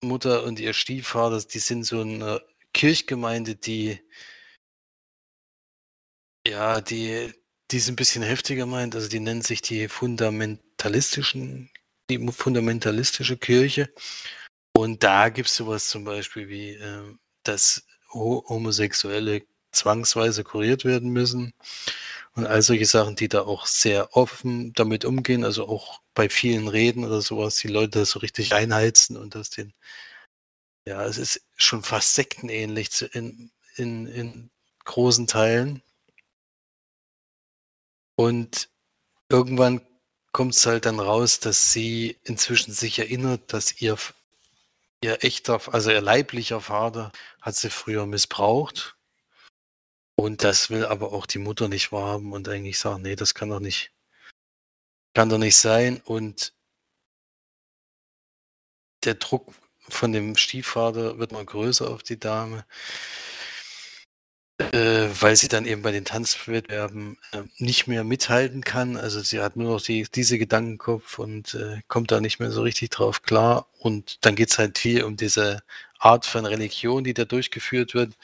Mutter 0.00 0.42
und 0.42 0.58
ihr 0.58 0.72
Stiefvater, 0.72 1.40
die 1.44 1.60
sind 1.60 1.84
so 1.84 2.00
eine 2.00 2.42
Kirchgemeinde, 2.74 3.54
die 3.54 4.00
ja, 6.46 6.80
die 6.80 7.32
die 7.70 7.76
ist 7.78 7.88
ein 7.88 7.96
bisschen 7.96 8.22
heftiger 8.24 8.66
meint, 8.66 8.96
also 8.96 9.08
die 9.08 9.20
nennen 9.20 9.42
sich 9.42 9.62
die 9.62 9.88
fundamentalistischen 9.88 11.70
die 12.10 12.18
fundamentalistische 12.32 13.36
Kirche. 13.38 13.94
Und 14.76 15.04
da 15.04 15.28
gibt 15.28 15.48
es 15.48 15.56
sowas 15.56 15.88
zum 15.88 16.04
Beispiel 16.04 16.48
wie, 16.48 16.70
äh, 16.70 17.14
dass 17.44 17.86
Homosexuelle 18.12 19.42
zwangsweise 19.72 20.44
kuriert 20.44 20.84
werden 20.84 21.10
müssen 21.10 21.54
und 22.34 22.46
all 22.46 22.62
solche 22.62 22.86
Sachen, 22.86 23.16
die 23.16 23.28
da 23.28 23.42
auch 23.42 23.66
sehr 23.66 24.16
offen 24.16 24.72
damit 24.74 25.04
umgehen, 25.04 25.44
also 25.44 25.68
auch 25.68 26.00
bei 26.14 26.28
vielen 26.28 26.68
Reden 26.68 27.04
oder 27.04 27.22
sowas, 27.22 27.56
die 27.56 27.68
Leute 27.68 28.00
das 28.00 28.10
so 28.10 28.20
richtig 28.20 28.54
einheizen 28.54 29.16
und 29.16 29.34
das 29.34 29.50
den 29.50 29.74
ja, 30.86 31.04
es 31.04 31.18
ist 31.18 31.42
schon 31.56 31.82
fast 31.82 32.14
sektenähnlich 32.14 33.02
in 33.14 33.50
in 33.76 34.06
in 34.06 34.50
großen 34.84 35.26
Teilen. 35.26 35.82
Und 38.16 38.68
irgendwann 39.28 39.80
kommt 40.32 40.54
es 40.54 40.66
halt 40.66 40.86
dann 40.86 41.00
raus, 41.00 41.40
dass 41.40 41.72
sie 41.72 42.18
inzwischen 42.24 42.72
sich 42.72 42.98
erinnert, 42.98 43.52
dass 43.52 43.80
ihr 43.80 43.98
ihr 45.02 45.24
echter 45.24 45.60
also 45.74 45.90
ihr 45.90 46.00
leiblicher 46.00 46.60
Vater 46.60 47.12
hat 47.40 47.56
sie 47.56 47.70
früher 47.70 48.06
missbraucht. 48.06 48.96
Und 50.22 50.44
das 50.44 50.70
will 50.70 50.86
aber 50.86 51.12
auch 51.12 51.26
die 51.26 51.38
Mutter 51.38 51.68
nicht 51.68 51.92
wahrhaben 51.92 52.32
und 52.32 52.48
eigentlich 52.48 52.78
sagen: 52.78 53.02
„Ne, 53.02 53.16
das 53.16 53.34
kann 53.34 53.50
doch 53.50 53.60
nicht 53.60 53.92
kann 55.14 55.30
doch 55.30 55.38
nicht 55.38 55.56
sein.“ 55.56 56.02
Und 56.04 56.52
der 59.04 59.14
Druck 59.14 59.52
von 59.88 60.12
dem 60.12 60.36
Stiefvater 60.36 61.18
wird 61.18 61.32
mal 61.32 61.44
größer 61.44 61.88
auf 61.90 62.02
die 62.02 62.18
Dame. 62.18 62.64
Äh, 64.58 65.08
weil 65.20 65.34
sie 65.36 65.48
dann 65.48 65.64
eben 65.66 65.82
bei 65.82 65.90
den 65.92 66.04
Tanzwettbewerben, 66.04 67.16
äh, 67.32 67.42
nicht 67.58 67.86
mehr 67.88 68.04
mithalten 68.04 68.62
kann. 68.62 68.96
Also, 68.96 69.20
sie 69.20 69.40
hat 69.40 69.56
nur 69.56 69.72
noch 69.72 69.80
die 69.82 70.06
diese 70.14 70.38
Gedankenkopf 70.38 71.18
und, 71.18 71.54
äh, 71.54 71.80
kommt 71.88 72.10
da 72.12 72.20
nicht 72.20 72.38
mehr 72.38 72.50
so 72.52 72.62
richtig 72.62 72.90
drauf 72.90 73.22
klar. 73.22 73.66
Und 73.78 74.18
dann 74.24 74.36
geht 74.36 74.50
es 74.50 74.58
halt 74.58 74.78
viel 74.78 75.02
um 75.04 75.16
diese 75.16 75.62
Art 76.02 76.26
von 76.26 76.46
Religion, 76.46 77.04
die 77.04 77.14
da 77.14 77.24
durchgeführt 77.24 77.94
wird, 77.94 78.14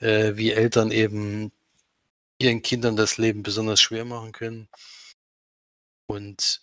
äh, 0.00 0.36
wie 0.36 0.52
Eltern 0.52 0.90
eben 0.90 1.52
ihren 2.38 2.62
Kindern 2.62 2.96
das 2.96 3.18
Leben 3.18 3.42
besonders 3.42 3.80
schwer 3.80 4.04
machen 4.04 4.32
können. 4.32 4.68
Und 6.06 6.62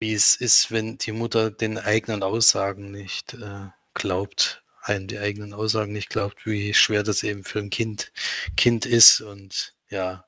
wie 0.00 0.14
es 0.14 0.36
ist, 0.36 0.70
wenn 0.72 0.98
die 0.98 1.12
Mutter 1.12 1.50
den 1.50 1.78
eigenen 1.78 2.22
Aussagen 2.22 2.90
nicht, 2.90 3.34
äh, 3.34 3.68
glaubt 3.94 4.62
einem 4.82 5.08
die 5.08 5.18
eigenen 5.18 5.52
Aussagen 5.52 5.92
nicht 5.92 6.10
glaubt, 6.10 6.46
wie 6.46 6.74
schwer 6.74 7.02
das 7.02 7.22
eben 7.22 7.44
für 7.44 7.58
ein 7.60 7.70
Kind 7.70 8.12
Kind 8.56 8.86
ist 8.86 9.20
und 9.20 9.74
ja, 9.90 10.24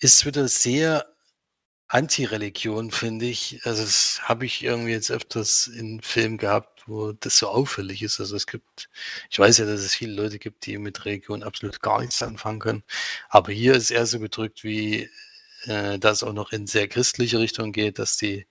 ist 0.00 0.24
wieder 0.26 0.48
sehr 0.48 1.06
Anti-Religion, 1.88 2.90
finde 2.90 3.26
ich. 3.26 3.60
Also, 3.64 3.82
das 3.82 4.20
habe 4.22 4.46
ich 4.46 4.62
irgendwie 4.62 4.92
jetzt 4.92 5.10
öfters 5.10 5.66
in 5.66 6.02
Filmen 6.02 6.38
gehabt, 6.38 6.84
wo 6.86 7.12
das 7.12 7.38
so 7.38 7.48
auffällig 7.48 8.02
ist. 8.02 8.20
Also, 8.20 8.36
es 8.36 8.46
gibt 8.46 8.90
ich 9.30 9.38
weiß 9.38 9.58
ja, 9.58 9.66
dass 9.66 9.80
es 9.80 9.94
viele 9.94 10.14
Leute 10.14 10.38
gibt, 10.38 10.66
die 10.66 10.78
mit 10.78 11.04
Religion 11.04 11.42
absolut 11.42 11.80
gar 11.82 12.00
nichts 12.00 12.22
anfangen 12.22 12.60
können, 12.60 12.84
aber 13.28 13.52
hier 13.52 13.74
ist 13.74 13.90
eher 13.90 14.06
so 14.06 14.20
gedrückt, 14.20 14.64
wie, 14.64 15.10
äh, 15.64 15.98
das 15.98 16.22
auch 16.22 16.32
noch 16.32 16.52
in 16.52 16.66
sehr 16.66 16.88
christliche 16.88 17.38
Richtung 17.38 17.72
geht, 17.72 17.98
dass 17.98 18.16
die 18.16 18.46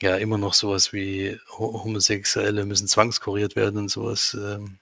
ja 0.00 0.16
immer 0.16 0.38
noch 0.38 0.54
sowas 0.54 0.92
wie 0.92 1.38
Homosexuelle 1.58 2.66
müssen 2.66 2.88
zwangskuriert 2.88 3.56
werden 3.56 3.78
und 3.78 3.88
sowas. 3.90 4.34
Ähm, 4.34 4.78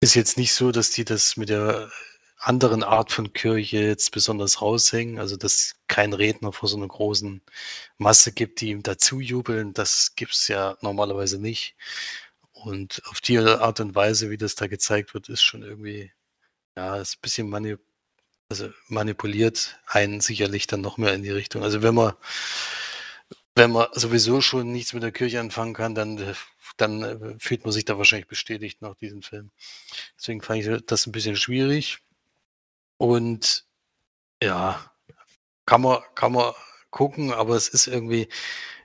ist 0.00 0.14
jetzt 0.14 0.36
nicht 0.36 0.52
so, 0.54 0.72
dass 0.72 0.90
die 0.90 1.04
das 1.04 1.36
mit 1.36 1.48
der 1.48 1.90
anderen 2.42 2.82
Art 2.82 3.12
von 3.12 3.32
Kirche 3.32 3.78
jetzt 3.78 4.10
besonders 4.12 4.60
raushängen, 4.60 5.18
also 5.18 5.36
dass 5.36 5.74
kein 5.88 6.12
Redner 6.12 6.52
vor 6.52 6.68
so 6.68 6.76
einer 6.76 6.88
großen 6.88 7.42
Masse 7.98 8.32
gibt, 8.32 8.60
die 8.60 8.70
ihm 8.70 8.82
dazu 8.82 9.20
jubeln, 9.20 9.72
das 9.74 10.14
gibt 10.16 10.32
es 10.32 10.48
ja 10.48 10.76
normalerweise 10.80 11.38
nicht. 11.40 11.76
Und 12.52 13.02
auf 13.06 13.20
die 13.20 13.38
Art 13.38 13.80
und 13.80 13.94
Weise, 13.94 14.30
wie 14.30 14.36
das 14.38 14.54
da 14.56 14.66
gezeigt 14.66 15.14
wird, 15.14 15.28
ist 15.28 15.42
schon 15.42 15.62
irgendwie, 15.62 16.12
ja, 16.76 16.96
ist 16.96 17.16
ein 17.16 17.22
bisschen 17.22 17.48
manip 17.48 17.80
also 18.48 18.70
manipuliert 18.88 19.80
einen 19.86 20.20
sicherlich 20.20 20.66
dann 20.66 20.82
noch 20.82 20.98
mehr 20.98 21.14
in 21.14 21.22
die 21.22 21.30
Richtung. 21.30 21.62
Also 21.62 21.82
wenn 21.82 21.94
man 21.94 22.12
wenn 23.54 23.70
man 23.72 23.88
sowieso 23.92 24.40
schon 24.40 24.72
nichts 24.72 24.92
mit 24.92 25.02
der 25.02 25.12
Kirche 25.12 25.40
anfangen 25.40 25.74
kann, 25.74 25.94
dann, 25.94 26.34
dann 26.76 27.02
äh, 27.02 27.34
fühlt 27.38 27.64
man 27.64 27.72
sich 27.72 27.84
da 27.84 27.98
wahrscheinlich 27.98 28.28
bestätigt 28.28 28.80
nach 28.82 28.94
diesem 28.96 29.22
Film. 29.22 29.50
Deswegen 30.18 30.40
fand 30.40 30.64
ich 30.64 30.84
das 30.86 31.06
ein 31.06 31.12
bisschen 31.12 31.36
schwierig. 31.36 31.98
Und 33.02 33.64
ja, 34.40 34.92
kann 35.66 35.82
man, 35.82 36.02
kann 36.14 36.32
man 36.34 36.54
gucken, 36.90 37.32
aber 37.32 37.56
es 37.56 37.66
ist 37.66 37.88
irgendwie, 37.88 38.28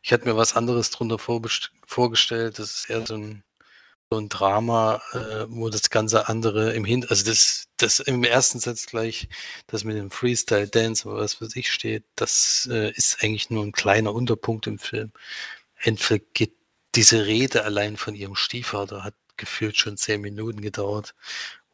ich 0.01 0.11
hatte 0.11 0.27
mir 0.27 0.35
was 0.35 0.55
anderes 0.55 0.89
drunter 0.89 1.19
vorgestellt. 1.19 2.57
Das 2.57 2.77
ist 2.77 2.89
eher 2.89 3.05
so 3.05 3.15
ein, 3.15 3.43
so 4.09 4.17
ein 4.17 4.27
Drama, 4.29 5.03
äh, 5.13 5.45
wo 5.49 5.69
das 5.69 5.91
ganze 5.91 6.27
andere 6.29 6.73
im 6.73 6.83
Hin, 6.83 7.05
also 7.07 7.25
das, 7.25 7.67
das 7.77 7.99
im 7.99 8.23
ersten 8.23 8.59
Satz 8.59 8.87
gleich, 8.87 9.29
das 9.67 9.83
mit 9.83 9.97
dem 9.97 10.09
Freestyle 10.09 10.67
Dance 10.67 11.07
oder 11.07 11.21
was 11.21 11.35
für 11.35 11.45
sich 11.45 11.71
steht, 11.71 12.03
das 12.15 12.67
äh, 12.71 12.91
ist 12.93 13.23
eigentlich 13.23 13.51
nur 13.51 13.63
ein 13.63 13.71
kleiner 13.71 14.15
Unterpunkt 14.15 14.65
im 14.65 14.79
Film. 14.79 15.11
Entweder 15.75 16.25
geht 16.33 16.55
diese 16.95 17.27
Rede 17.27 17.65
allein 17.65 17.97
von 17.97 18.15
ihrem 18.15 18.35
Stiefvater 18.35 19.03
hat 19.03 19.13
gefühlt 19.37 19.77
schon 19.77 19.95
zehn 19.97 20.21
Minuten 20.21 20.61
gedauert, 20.61 21.13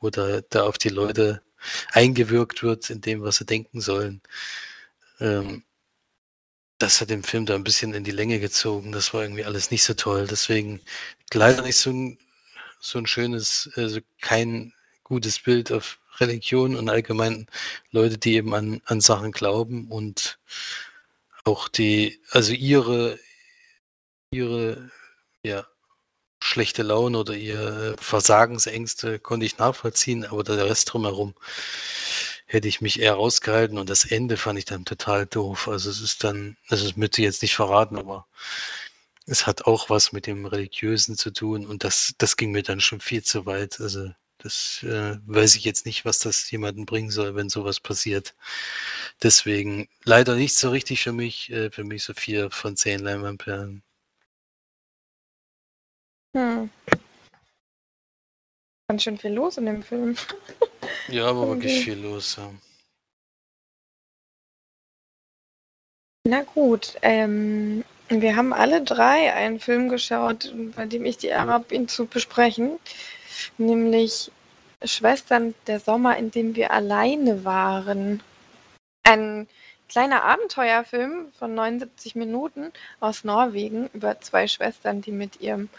wo 0.01 0.09
da, 0.09 0.41
da 0.49 0.63
auf 0.65 0.77
die 0.77 0.89
Leute 0.89 1.41
eingewirkt 1.91 2.63
wird 2.63 2.89
in 2.89 3.01
dem, 3.01 3.21
was 3.23 3.37
sie 3.37 3.45
denken 3.45 3.81
sollen. 3.81 4.21
Ähm, 5.19 5.63
das 6.79 6.99
hat 6.99 7.09
den 7.09 7.23
Film 7.23 7.45
da 7.45 7.55
ein 7.55 7.63
bisschen 7.63 7.93
in 7.93 8.03
die 8.03 8.11
Länge 8.11 8.39
gezogen. 8.39 8.91
Das 8.91 9.13
war 9.13 9.21
irgendwie 9.21 9.45
alles 9.45 9.71
nicht 9.71 9.83
so 9.83 9.93
toll. 9.93 10.27
Deswegen 10.27 10.81
leider 11.33 11.61
nicht 11.61 11.77
so 11.77 11.91
ein, 11.91 12.17
so 12.79 12.99
ein 12.99 13.07
schönes, 13.07 13.69
also 13.75 13.99
kein 14.21 14.73
gutes 15.03 15.39
Bild 15.39 15.71
auf 15.71 15.99
Religion 16.19 16.75
und 16.75 16.89
allgemein 16.89 17.47
Leute, 17.91 18.17
die 18.17 18.35
eben 18.35 18.53
an, 18.53 18.81
an 18.85 19.01
Sachen 19.01 19.31
glauben 19.31 19.89
und 19.89 20.39
auch 21.43 21.67
die, 21.67 22.21
also 22.31 22.53
ihre, 22.53 23.19
ihre, 24.31 24.91
ja, 25.43 25.65
schlechte 26.43 26.83
Laune 26.83 27.17
oder 27.17 27.35
ihre 27.35 27.95
Versagensängste 27.97 29.19
konnte 29.19 29.45
ich 29.45 29.57
nachvollziehen, 29.57 30.25
aber 30.25 30.43
der 30.43 30.65
Rest 30.65 30.91
drumherum 30.91 31.33
hätte 32.45 32.67
ich 32.67 32.81
mich 32.81 32.99
eher 32.99 33.13
rausgehalten 33.13 33.77
und 33.77 33.89
das 33.89 34.05
Ende 34.05 34.37
fand 34.37 34.59
ich 34.59 34.65
dann 34.65 34.85
total 34.85 35.25
doof. 35.25 35.67
Also 35.69 35.89
es 35.89 36.01
ist 36.01 36.23
dann, 36.23 36.57
also 36.67 36.85
das 36.85 36.97
möchte 36.97 37.21
ich 37.21 37.25
jetzt 37.25 37.41
nicht 37.41 37.55
verraten, 37.55 37.97
aber 37.97 38.27
es 39.25 39.47
hat 39.47 39.65
auch 39.65 39.89
was 39.89 40.11
mit 40.11 40.27
dem 40.27 40.45
Religiösen 40.45 41.17
zu 41.17 41.31
tun 41.31 41.65
und 41.65 41.83
das, 41.85 42.13
das 42.17 42.35
ging 42.37 42.51
mir 42.51 42.63
dann 42.63 42.81
schon 42.81 42.99
viel 42.99 43.23
zu 43.23 43.45
weit. 43.45 43.79
Also 43.79 44.11
das 44.37 44.83
äh, 44.83 45.17
weiß 45.25 45.55
ich 45.55 45.63
jetzt 45.63 45.85
nicht, 45.85 46.03
was 46.03 46.19
das 46.19 46.51
jemanden 46.51 46.85
bringen 46.85 47.09
soll, 47.11 47.35
wenn 47.35 47.49
sowas 47.49 47.79
passiert. 47.79 48.35
Deswegen 49.23 49.87
leider 50.03 50.35
nicht 50.35 50.55
so 50.55 50.69
richtig 50.71 51.01
für 51.03 51.13
mich. 51.13 51.51
Äh, 51.51 51.71
für 51.71 51.85
mich 51.85 52.03
so 52.03 52.13
vier 52.13 52.51
von 52.51 52.75
zehn 52.75 52.99
Leinwandperlen. 52.99 53.83
Hm. 56.35 56.69
Ganz 58.87 59.03
schön 59.03 59.17
viel 59.17 59.33
los 59.33 59.57
in 59.57 59.65
dem 59.65 59.83
Film. 59.83 60.15
Ja, 61.07 61.35
war 61.35 61.47
wirklich 61.47 61.83
viel 61.83 61.99
los, 61.99 62.37
ja. 62.37 62.49
Na 66.25 66.43
gut, 66.43 66.97
ähm, 67.01 67.83
wir 68.07 68.35
haben 68.35 68.53
alle 68.53 68.81
drei 68.81 69.33
einen 69.33 69.59
Film 69.59 69.89
geschaut, 69.89 70.53
bei 70.75 70.85
dem 70.85 71.05
ich 71.05 71.17
die 71.17 71.27
Ehre 71.27 71.51
habe, 71.51 71.75
ihn 71.75 71.87
zu 71.87 72.05
besprechen, 72.05 72.79
nämlich 73.57 74.31
Schwestern 74.83 75.53
der 75.67 75.79
Sommer, 75.79 76.17
in 76.17 76.31
dem 76.31 76.55
wir 76.55 76.71
alleine 76.71 77.43
waren. 77.43 78.23
Ein 79.03 79.47
kleiner 79.89 80.23
Abenteuerfilm 80.23 81.31
von 81.37 81.55
79 81.55 82.15
Minuten 82.15 82.71
aus 82.99 83.23
Norwegen 83.23 83.89
über 83.93 84.19
zwei 84.21 84.47
Schwestern, 84.47 85.01
die 85.01 85.11
mit 85.11 85.41
ihrem 85.41 85.69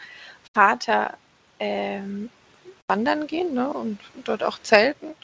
Vater 0.55 1.19
ähm, 1.59 2.31
wandern 2.89 3.27
gehen 3.27 3.55
ne, 3.55 3.69
und 3.73 3.99
dort 4.25 4.43
auch 4.43 4.59
zelten. 4.63 5.15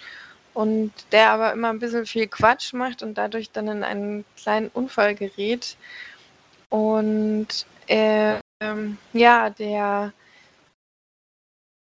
Und 0.53 0.93
der 1.13 1.31
aber 1.31 1.53
immer 1.53 1.69
ein 1.71 1.79
bisschen 1.79 2.07
viel 2.07 2.27
Quatsch 2.27 2.73
macht 2.73 3.03
und 3.03 3.15
dadurch 3.15 3.51
dann 3.53 3.69
in 3.69 3.85
einen 3.85 4.25
kleinen 4.37 4.69
Unfall 4.69 5.15
gerät. 5.15 5.77
Und 6.69 7.67
äh, 7.87 8.39
ähm, 8.61 8.99
ja, 9.13 9.51
der 9.51 10.13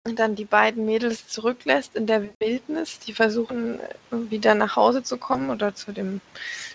dann 0.05 0.35
die 0.35 0.45
beiden 0.45 0.87
Mädels 0.87 1.29
zurücklässt 1.29 1.95
in 1.97 2.07
der 2.07 2.29
Wildnis. 2.41 2.99
Die 3.01 3.13
versuchen 3.13 3.81
wieder 4.11 4.55
nach 4.55 4.77
Hause 4.77 5.03
zu 5.03 5.19
kommen 5.19 5.51
oder 5.51 5.75
zu 5.75 5.93
dem, 5.93 6.21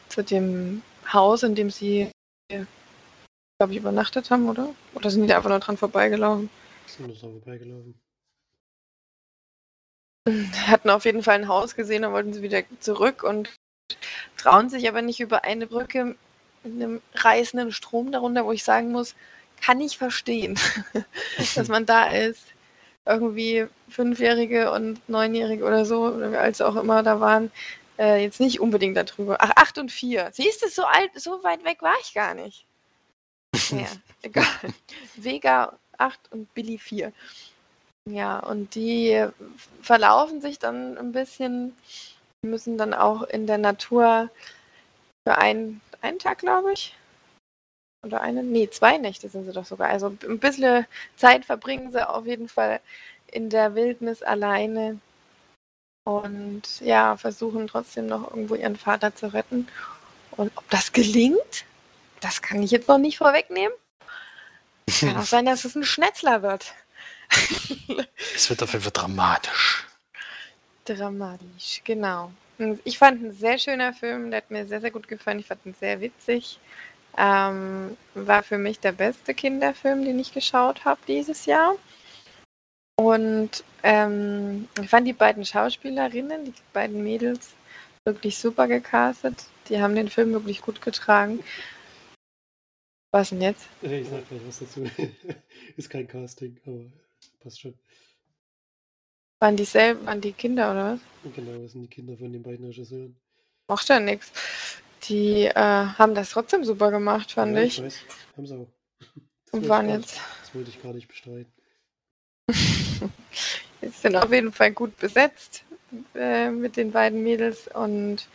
zu 0.09 0.23
dem 0.23 0.81
Haus, 1.11 1.43
in 1.43 1.55
dem 1.55 1.69
sie, 1.69 2.09
glaube 3.57 3.73
ich, 3.73 3.79
übernachtet 3.79 4.31
haben, 4.31 4.49
oder? 4.49 4.69
Oder 4.93 5.09
sind 5.09 5.23
die 5.23 5.27
da 5.27 5.37
einfach 5.37 5.49
nur 5.49 5.59
dran 5.59 5.77
vorbeigelaufen? 5.77 6.49
Sind 6.87 7.07
nur 7.07 7.15
dran 7.15 7.31
vorbeigelaufen 7.31 7.99
hatten 10.67 10.89
auf 10.89 11.05
jeden 11.05 11.23
Fall 11.23 11.35
ein 11.35 11.47
Haus 11.47 11.75
gesehen 11.75 12.03
und 12.03 12.13
wollten 12.13 12.33
sie 12.33 12.41
wieder 12.41 12.63
zurück 12.79 13.23
und 13.23 13.53
trauen 14.37 14.69
sich 14.69 14.87
aber 14.87 15.01
nicht 15.01 15.19
über 15.19 15.43
eine 15.43 15.67
Brücke 15.67 16.15
mit 16.63 16.73
einem 16.73 17.01
reißenden 17.13 17.71
Strom 17.71 18.11
darunter, 18.11 18.45
wo 18.45 18.51
ich 18.51 18.63
sagen 18.63 18.91
muss, 18.91 19.15
kann 19.61 19.79
ich 19.81 19.97
verstehen, 19.97 20.59
dass 21.55 21.67
man 21.67 21.85
da 21.85 22.07
ist. 22.07 22.43
Irgendwie 23.07 23.67
Fünfjährige 23.87 24.71
und 24.71 25.07
Neunjährige 25.07 25.63
oder 25.63 25.85
so, 25.85 26.07
oder 26.07 26.41
als 26.41 26.59
auch 26.59 26.75
immer 26.75 27.03
da 27.03 27.19
waren, 27.19 27.51
äh, 27.99 28.23
jetzt 28.23 28.39
nicht 28.39 28.59
unbedingt 28.59 28.97
darüber. 28.97 29.37
Ach, 29.39 29.51
acht 29.55 29.77
und 29.77 29.91
vier. 29.91 30.29
Siehst 30.33 30.63
du, 30.63 30.69
so 30.69 30.85
alt, 30.85 31.11
so 31.13 31.43
weit 31.43 31.63
weg 31.63 31.83
war 31.83 31.93
ich 32.01 32.15
gar 32.15 32.33
nicht. 32.33 32.65
Ja, 33.71 33.87
egal. 34.21 34.45
Vega 35.15 35.77
8 35.97 36.31
und 36.31 36.53
Billy 36.53 36.77
4. 36.77 37.11
Ja, 38.07 38.39
und 38.39 38.75
die 38.75 39.25
verlaufen 39.81 40.41
sich 40.41 40.59
dann 40.59 40.97
ein 40.97 41.11
bisschen, 41.11 41.75
müssen 42.43 42.77
dann 42.77 42.93
auch 42.93 43.23
in 43.23 43.47
der 43.47 43.57
Natur 43.57 44.29
für 45.27 45.37
einen, 45.37 45.81
einen 46.01 46.19
Tag, 46.19 46.39
glaube 46.39 46.73
ich. 46.73 46.95
Oder 48.05 48.21
eine, 48.21 48.43
nee, 48.43 48.69
zwei 48.69 48.99
Nächte 48.99 49.29
sind 49.29 49.45
sie 49.45 49.53
doch 49.53 49.65
sogar. 49.65 49.89
Also 49.89 50.07
ein 50.07 50.39
bisschen 50.39 50.85
Zeit 51.15 51.45
verbringen 51.45 51.91
sie 51.91 52.07
auf 52.07 52.27
jeden 52.27 52.47
Fall 52.47 52.79
in 53.31 53.49
der 53.49 53.73
Wildnis 53.73 54.21
alleine. 54.21 54.99
Und 56.07 56.81
ja, 56.81 57.17
versuchen 57.17 57.65
trotzdem 57.65 58.05
noch 58.05 58.29
irgendwo 58.29 58.53
ihren 58.53 58.75
Vater 58.75 59.15
zu 59.15 59.33
retten. 59.33 59.67
Und 60.37 60.51
ob 60.55 60.69
das 60.69 60.91
gelingt, 60.91 61.65
das 62.21 62.41
kann 62.41 62.61
ich 62.63 62.71
jetzt 62.71 62.87
noch 62.87 62.97
nicht 62.97 63.17
vorwegnehmen. 63.17 63.73
Kann 64.99 65.17
auch 65.17 65.23
sein, 65.23 65.45
dass 65.45 65.65
es 65.65 65.75
ein 65.75 65.83
Schnetzler 65.83 66.41
wird. 66.43 66.73
es 68.35 68.49
wird 68.49 68.61
auf 68.61 68.71
jeden 68.73 68.83
Fall 68.83 68.91
dramatisch. 68.91 69.87
Dramatisch, 70.85 71.81
genau. 71.83 72.31
Ich 72.83 72.99
fand 72.99 73.23
ein 73.23 73.33
sehr 73.33 73.57
schöner 73.57 73.93
Film, 73.93 74.29
der 74.29 74.37
hat 74.37 74.51
mir 74.51 74.67
sehr, 74.67 74.81
sehr 74.81 74.91
gut 74.91 75.07
gefallen. 75.07 75.39
Ich 75.39 75.47
fand 75.47 75.65
ihn 75.65 75.75
sehr 75.79 75.99
witzig. 75.99 76.59
Ähm, 77.17 77.97
war 78.13 78.43
für 78.43 78.57
mich 78.57 78.79
der 78.79 78.91
beste 78.91 79.33
Kinderfilm, 79.33 80.05
den 80.05 80.19
ich 80.19 80.33
geschaut 80.33 80.85
habe 80.85 80.99
dieses 81.07 81.45
Jahr. 81.45 81.75
Und 82.97 83.63
ähm, 83.83 84.69
ich 84.81 84.89
fand 84.89 85.07
die 85.07 85.13
beiden 85.13 85.45
Schauspielerinnen, 85.45 86.45
die 86.45 86.53
beiden 86.71 87.03
Mädels, 87.03 87.53
wirklich 88.05 88.37
super 88.37 88.67
gecastet. 88.67 89.45
Die 89.67 89.81
haben 89.81 89.95
den 89.95 90.09
Film 90.09 90.31
wirklich 90.31 90.61
gut 90.61 90.81
getragen. 90.81 91.43
Was 93.15 93.29
denn 93.29 93.39
jetzt? 93.39 93.69
Ich 93.81 94.09
sag 94.09 94.27
gleich 94.27 94.41
was 94.45 94.59
dazu. 94.59 94.83
Ist 95.77 95.89
kein 95.89 96.05
Casting, 96.05 96.59
aber 96.65 96.83
passt 97.39 97.61
schon. 97.61 97.73
Waren 99.39 99.55
die 99.55 99.63
selben, 99.63 100.05
waren 100.05 100.19
die 100.19 100.33
Kinder 100.33 100.69
oder 100.69 100.93
was? 101.23 101.33
Genau, 101.33 101.61
das 101.61 101.71
sind 101.71 101.83
die 101.83 101.87
Kinder 101.87 102.17
von 102.17 102.33
den 102.33 102.43
beiden 102.43 102.65
Regisseuren. 102.65 103.15
Macht 103.69 103.87
ja 103.87 104.01
nichts. 104.01 104.33
Die 105.07 105.45
äh, 105.45 105.53
haben 105.53 106.13
das 106.13 106.31
trotzdem 106.31 106.65
super 106.65 106.91
gemacht, 106.91 107.31
fand 107.31 107.55
ja, 107.55 107.63
ich. 107.63 107.77
ich 107.77 107.85
weiß, 107.85 107.99
haben 108.35 108.47
sie 108.47 108.55
auch. 108.57 108.67
Das 108.99 109.53
Und 109.53 109.69
waren 109.69 109.87
jetzt. 109.87 110.19
Das 110.41 110.53
wollte 110.53 110.71
ich 110.71 110.83
gar 110.83 110.91
nicht 110.91 111.07
bestreiten. 111.07 111.53
jetzt 113.81 114.01
sind 114.01 114.17
auf 114.17 114.33
jeden 114.33 114.51
Fall 114.51 114.73
gut 114.73 114.97
besetzt 114.97 115.63
äh, 116.15 116.49
mit 116.49 116.75
den 116.75 116.91
beiden 116.91 117.23
Mädels 117.23 117.69
und 117.73 118.27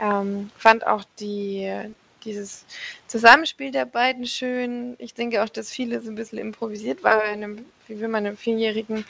ähm, 0.00 0.50
fand 0.56 0.84
auch 0.88 1.04
die, 1.20 1.94
dieses 2.24 2.64
Zusammenspiel 3.06 3.70
der 3.70 3.86
beiden 3.86 4.26
schön. 4.26 4.96
Ich 4.98 5.14
denke 5.14 5.42
auch, 5.42 5.48
dass 5.48 5.70
vieles 5.70 6.06
ein 6.06 6.14
bisschen 6.14 6.38
improvisiert 6.38 7.02
war. 7.02 7.22
Einem, 7.22 7.64
wie 7.86 8.00
will 8.00 8.08
man 8.08 8.26
einem 8.26 8.36
Vierjährigen 8.36 9.04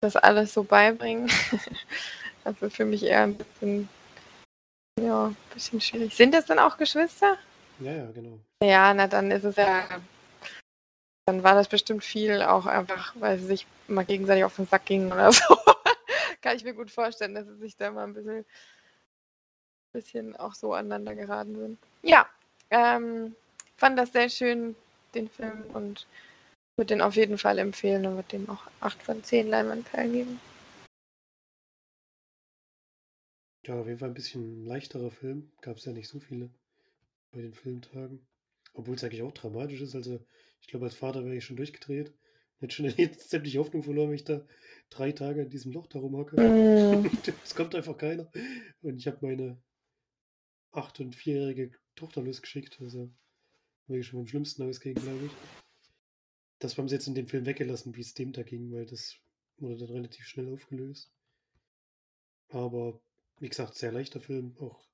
das 0.00 0.16
alles 0.16 0.52
so 0.52 0.64
beibringen? 0.64 1.30
also 2.44 2.70
für 2.70 2.84
mich 2.84 3.02
eher 3.02 3.22
ein 3.22 3.36
bisschen, 3.36 3.88
ja, 5.00 5.26
ein 5.26 5.36
bisschen 5.54 5.80
schwierig. 5.80 6.14
Sind 6.14 6.34
das 6.34 6.46
dann 6.46 6.58
auch 6.58 6.76
Geschwister? 6.76 7.36
Ja, 7.80 7.92
ja, 7.92 8.10
genau. 8.10 8.38
Ja, 8.62 8.92
na 8.92 9.06
dann 9.06 9.30
ist 9.30 9.44
es 9.44 9.56
ja, 9.56 9.88
dann 11.26 11.42
war 11.42 11.54
das 11.54 11.68
bestimmt 11.68 12.04
viel 12.04 12.42
auch 12.42 12.66
einfach, 12.66 13.14
weil 13.18 13.38
sie 13.38 13.46
sich 13.46 13.66
mal 13.88 14.04
gegenseitig 14.04 14.44
auf 14.44 14.56
den 14.56 14.66
Sack 14.66 14.84
gingen 14.86 15.12
oder 15.12 15.32
so. 15.32 15.56
Kann 16.42 16.56
ich 16.56 16.64
mir 16.64 16.74
gut 16.74 16.90
vorstellen, 16.90 17.34
dass 17.34 17.46
sie 17.46 17.56
sich 17.56 17.76
da 17.76 17.90
mal 17.90 18.04
ein 18.04 18.14
bisschen, 18.14 18.44
bisschen 19.92 20.36
auch 20.36 20.54
so 20.54 20.74
aneinander 20.74 21.14
geraten 21.14 21.56
sind. 21.56 21.78
Ja, 22.02 22.26
ähm, 22.70 23.34
fand 23.76 23.98
das 23.98 24.12
sehr 24.12 24.28
schön, 24.28 24.76
den 25.14 25.28
Film, 25.28 25.62
und 25.74 26.06
würde 26.76 26.94
den 26.94 27.02
auf 27.02 27.16
jeden 27.16 27.38
Fall 27.38 27.58
empfehlen 27.58 28.06
und 28.06 28.16
würde 28.16 28.28
dem 28.28 28.48
auch 28.48 28.62
8 28.80 29.02
von 29.02 29.22
10 29.22 29.48
Leinwandperlen 29.48 30.12
geben. 30.12 30.40
Ja, 33.66 33.78
auf 33.80 33.86
jeden 33.86 33.98
Fall 33.98 34.08
ein 34.08 34.14
bisschen 34.14 34.64
leichterer 34.64 35.10
Film. 35.10 35.52
Gab 35.60 35.76
es 35.76 35.84
ja 35.84 35.92
nicht 35.92 36.08
so 36.08 36.20
viele. 36.20 36.50
bei 37.32 37.42
den 37.42 37.54
Filmtagen. 37.54 38.26
Obwohl 38.74 38.96
es 38.96 39.04
eigentlich 39.04 39.22
auch 39.22 39.32
dramatisch 39.32 39.80
ist. 39.80 39.94
Also, 39.94 40.24
ich 40.60 40.68
glaube, 40.68 40.86
als 40.86 40.94
Vater 40.94 41.24
wäre 41.24 41.36
ich 41.36 41.44
schon 41.44 41.56
durchgedreht. 41.56 42.14
Hätte 42.60 42.74
schon 42.74 42.86
jetzt 42.98 43.30
sämtliche 43.30 43.58
Hoffnung 43.60 43.82
verloren, 43.82 44.08
wenn 44.10 44.16
ich 44.16 44.24
da 44.24 44.46
drei 44.90 45.12
Tage 45.12 45.42
in 45.42 45.50
diesem 45.50 45.72
Loch 45.72 45.86
darum 45.88 46.16
hocke. 46.16 46.36
Mhm. 46.40 47.10
es 47.44 47.54
kommt 47.56 47.74
einfach 47.74 47.98
keiner. 47.98 48.30
Und 48.82 48.98
ich 48.98 49.06
habe 49.06 49.18
meine 49.22 49.62
acht- 50.72 51.00
und 51.00 51.14
vierjährige 51.14 51.72
Tochter 52.00 52.22
losgeschickt. 52.22 52.80
Also, 52.80 53.10
wäre 53.86 54.00
ich 54.00 54.06
schon 54.06 54.20
vom 54.20 54.26
Schlimmsten 54.26 54.62
ausgehen, 54.62 54.96
glaube 54.96 55.26
ich. 55.26 55.32
Das 56.58 56.76
haben 56.76 56.88
sie 56.88 56.94
jetzt 56.94 57.06
in 57.06 57.14
dem 57.14 57.26
Film 57.26 57.46
weggelassen, 57.46 57.94
wie 57.96 58.00
es 58.00 58.14
dem 58.14 58.32
da 58.32 58.42
ging, 58.42 58.72
weil 58.72 58.86
das 58.86 59.16
wurde 59.58 59.76
dann 59.76 59.90
relativ 59.90 60.26
schnell 60.26 60.52
aufgelöst. 60.52 61.12
Aber 62.48 63.00
wie 63.38 63.48
gesagt, 63.48 63.76
sehr 63.76 63.92
leichter 63.92 64.20
Film, 64.20 64.56
auch, 64.58 64.86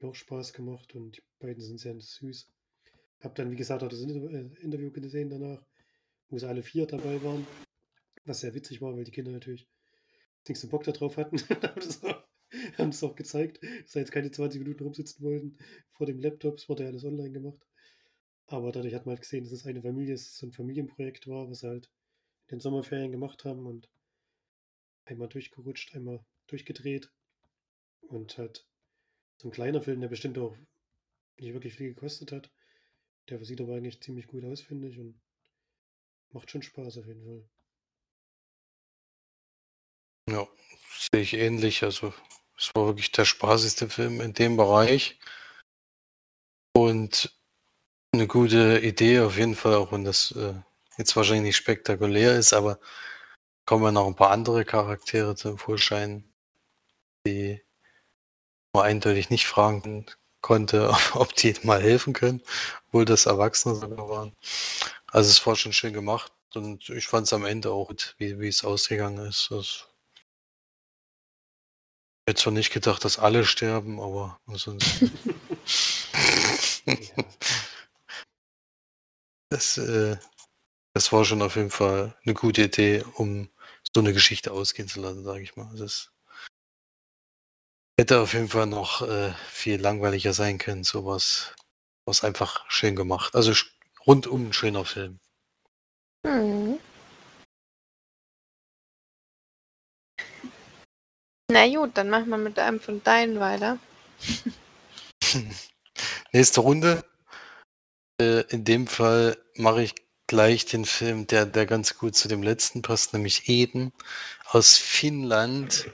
auch 0.00 0.14
Spaß 0.14 0.52
gemacht 0.52 0.94
und 0.94 1.18
die 1.18 1.22
beiden 1.38 1.62
sind 1.62 1.78
sehr 1.78 1.98
süß. 1.98 2.48
Hab 3.20 3.34
dann, 3.34 3.50
wie 3.50 3.56
gesagt, 3.56 3.82
auch 3.82 3.88
das 3.88 4.00
äh, 4.00 4.50
Interview 4.62 4.90
gesehen 4.90 5.30
danach, 5.30 5.62
wo 6.28 6.38
sie 6.38 6.48
alle 6.48 6.62
vier 6.62 6.86
dabei 6.86 7.22
waren, 7.22 7.46
was 8.24 8.40
sehr 8.40 8.54
witzig 8.54 8.80
war, 8.80 8.96
weil 8.96 9.04
die 9.04 9.10
Kinder 9.10 9.30
natürlich 9.30 9.68
nichts 10.48 10.66
Bock 10.68 10.84
darauf 10.84 11.16
hatten. 11.16 11.36
haben, 12.78 12.90
das 12.90 13.02
auch, 13.02 13.16
gezeigt, 13.16 13.62
dass 13.62 13.92
sie 13.92 13.98
jetzt 14.00 14.12
keine 14.12 14.30
20 14.30 14.60
Minuten 14.60 14.82
rumsitzen 14.84 15.24
wollten 15.24 15.56
vor 15.92 16.06
dem 16.06 16.18
Laptop, 16.18 16.58
es 16.58 16.68
wurde 16.68 16.84
ja 16.84 16.88
alles 16.90 17.04
online 17.04 17.32
gemacht. 17.32 17.66
Aber 18.46 18.72
dadurch 18.72 18.94
hat 18.94 19.06
man 19.06 19.14
halt 19.14 19.22
gesehen, 19.22 19.44
dass 19.44 19.52
es 19.52 19.66
eine 19.66 19.82
Familie, 19.82 20.14
dass 20.14 20.22
es 20.22 20.38
so 20.38 20.46
ein 20.46 20.52
Familienprojekt 20.52 21.28
war, 21.28 21.48
was 21.48 21.62
halt 21.62 21.88
in 22.48 22.56
den 22.56 22.60
Sommerferien 22.60 23.12
gemacht 23.12 23.44
haben 23.44 23.66
und 23.66 23.88
einmal 25.04 25.28
durchgerutscht, 25.28 25.94
einmal 25.94 26.24
durchgedreht. 26.48 27.10
Und 28.00 28.38
halt 28.38 28.66
so 29.36 29.48
ein 29.48 29.52
kleiner 29.52 29.82
Film, 29.82 30.00
der 30.00 30.08
bestimmt 30.08 30.36
auch 30.38 30.56
nicht 31.38 31.52
wirklich 31.52 31.74
viel 31.74 31.94
gekostet 31.94 32.32
hat. 32.32 32.50
Der 33.28 33.44
sieht 33.44 33.60
aber 33.60 33.76
eigentlich 33.76 34.00
ziemlich 34.00 34.26
gut 34.26 34.44
aus, 34.44 34.60
finde 34.60 34.88
ich, 34.88 34.98
und 34.98 35.20
macht 36.32 36.50
schon 36.50 36.62
Spaß 36.62 36.98
auf 36.98 37.06
jeden 37.06 37.24
Fall. 37.24 37.48
Ja, 40.28 40.48
sehe 41.12 41.22
ich 41.22 41.34
ähnlich. 41.34 41.82
Also, 41.82 42.12
es 42.60 42.70
war 42.74 42.86
wirklich 42.86 43.10
der 43.10 43.24
spaßigste 43.24 43.88
Film 43.88 44.20
in 44.20 44.34
dem 44.34 44.56
Bereich. 44.56 45.18
Und 46.76 47.34
eine 48.12 48.26
gute 48.26 48.80
Idee 48.80 49.20
auf 49.20 49.38
jeden 49.38 49.54
Fall, 49.54 49.74
auch 49.74 49.92
wenn 49.92 50.04
das 50.04 50.32
äh, 50.32 50.54
jetzt 50.98 51.16
wahrscheinlich 51.16 51.44
nicht 51.44 51.56
spektakulär 51.56 52.38
ist, 52.38 52.52
aber 52.52 52.78
kommen 53.66 53.84
ja 53.84 53.92
noch 53.92 54.06
ein 54.06 54.16
paar 54.16 54.30
andere 54.30 54.64
Charaktere 54.64 55.34
zum 55.36 55.58
Vorschein, 55.58 56.30
die 57.26 57.62
man 58.74 58.84
eindeutig 58.84 59.30
nicht 59.30 59.46
fragen 59.46 60.06
konnte, 60.42 60.94
ob 61.14 61.34
die 61.36 61.54
mal 61.62 61.82
helfen 61.82 62.12
können, 62.12 62.42
obwohl 62.88 63.04
das 63.06 63.26
Erwachsene 63.26 63.76
sogar 63.76 64.08
waren. 64.08 64.36
Also 65.08 65.30
es 65.30 65.46
war 65.46 65.56
schon 65.56 65.72
schön 65.72 65.92
gemacht 65.92 66.32
und 66.54 66.88
ich 66.90 67.06
fand 67.08 67.26
es 67.26 67.32
am 67.32 67.46
Ende 67.46 67.70
auch 67.72 67.88
gut, 67.88 68.14
wie, 68.18 68.38
wie 68.40 68.48
es 68.48 68.64
ausgegangen 68.64 69.26
ist. 69.26 69.50
Das 69.50 69.89
hätte 72.30 72.42
zwar 72.42 72.52
nicht 72.52 72.72
gedacht, 72.72 73.04
dass 73.04 73.18
alle 73.18 73.44
sterben, 73.44 74.00
aber. 74.00 74.40
Ja. 76.86 77.24
Das, 79.50 79.78
äh, 79.78 80.16
das 80.94 81.12
war 81.12 81.24
schon 81.24 81.42
auf 81.42 81.54
jeden 81.54 81.70
Fall 81.70 82.16
eine 82.24 82.34
gute 82.34 82.62
Idee, 82.62 83.04
um 83.14 83.48
so 83.94 84.00
eine 84.00 84.12
Geschichte 84.12 84.50
ausgehen 84.50 84.88
zu 84.88 85.00
lassen, 85.00 85.22
sage 85.22 85.42
ich 85.42 85.54
mal. 85.56 85.72
Das 85.76 86.10
hätte 87.98 88.20
auf 88.20 88.32
jeden 88.32 88.48
Fall 88.48 88.66
noch 88.66 89.02
äh, 89.02 89.32
viel 89.50 89.80
langweiliger 89.80 90.32
sein 90.32 90.58
können. 90.58 90.82
Sowas 90.82 91.54
was 92.06 92.24
einfach 92.24 92.68
schön 92.68 92.96
gemacht. 92.96 93.36
Also 93.36 93.52
rundum 94.06 94.48
ein 94.48 94.52
schöner 94.52 94.84
Film. 94.84 95.20
Mhm. 96.24 96.80
Na 101.50 101.66
gut, 101.66 101.90
dann 101.94 102.10
machen 102.10 102.28
wir 102.28 102.38
mit 102.38 102.60
einem 102.60 102.78
von 102.78 103.02
deinen 103.02 103.40
weiter. 103.40 103.78
Nächste 106.32 106.60
Runde. 106.60 107.04
Äh, 108.20 108.42
in 108.50 108.64
dem 108.64 108.86
Fall 108.86 109.36
mache 109.56 109.82
ich 109.82 109.94
gleich 110.28 110.64
den 110.64 110.84
Film, 110.84 111.26
der, 111.26 111.46
der 111.46 111.66
ganz 111.66 111.98
gut 111.98 112.14
zu 112.14 112.28
dem 112.28 112.44
letzten 112.44 112.82
passt, 112.82 113.12
nämlich 113.14 113.48
Eden 113.48 113.92
aus 114.46 114.76
Finnland 114.76 115.90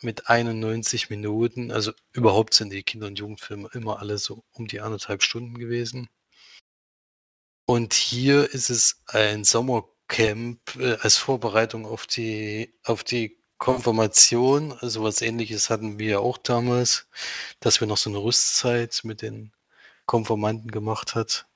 mit 0.00 0.30
91 0.30 1.10
Minuten. 1.10 1.72
Also 1.72 1.92
überhaupt 2.14 2.54
sind 2.54 2.72
die 2.72 2.82
Kinder- 2.82 3.08
und 3.08 3.18
Jugendfilme 3.18 3.68
immer 3.74 3.98
alle 3.98 4.16
so 4.16 4.44
um 4.52 4.66
die 4.66 4.80
anderthalb 4.80 5.22
Stunden 5.22 5.58
gewesen. 5.58 6.08
Und 7.66 7.92
hier 7.92 8.50
ist 8.50 8.70
es 8.70 9.02
ein 9.08 9.44
Sommercamp 9.44 10.76
äh, 10.76 10.96
als 11.00 11.18
Vorbereitung 11.18 11.84
auf 11.84 12.06
die, 12.06 12.72
auf 12.82 13.04
die 13.04 13.39
Konfirmation. 13.60 14.72
Also 14.80 15.04
was 15.04 15.22
ähnliches 15.22 15.70
hatten 15.70 15.98
wir 16.00 16.10
ja 16.10 16.18
auch 16.18 16.38
damals, 16.38 17.06
dass 17.60 17.80
wir 17.80 17.86
noch 17.86 17.98
so 17.98 18.10
eine 18.10 18.18
Rüstzeit 18.18 19.02
mit 19.04 19.22
den 19.22 19.52
Konformanten 20.06 20.70
gemacht 20.72 21.14
hat. 21.14 21.46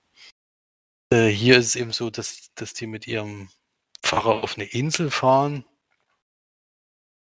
Äh, 1.11 1.29
hier 1.29 1.59
ist 1.59 1.67
es 1.69 1.77
eben 1.77 1.93
so, 1.93 2.11
dass, 2.11 2.51
dass 2.55 2.75
die 2.75 2.87
mit 2.87 3.07
ihrem 3.09 3.49
Pfarrer 4.03 4.45
auf 4.45 4.57
eine 4.57 4.67
Insel 4.67 5.11
fahren 5.11 5.65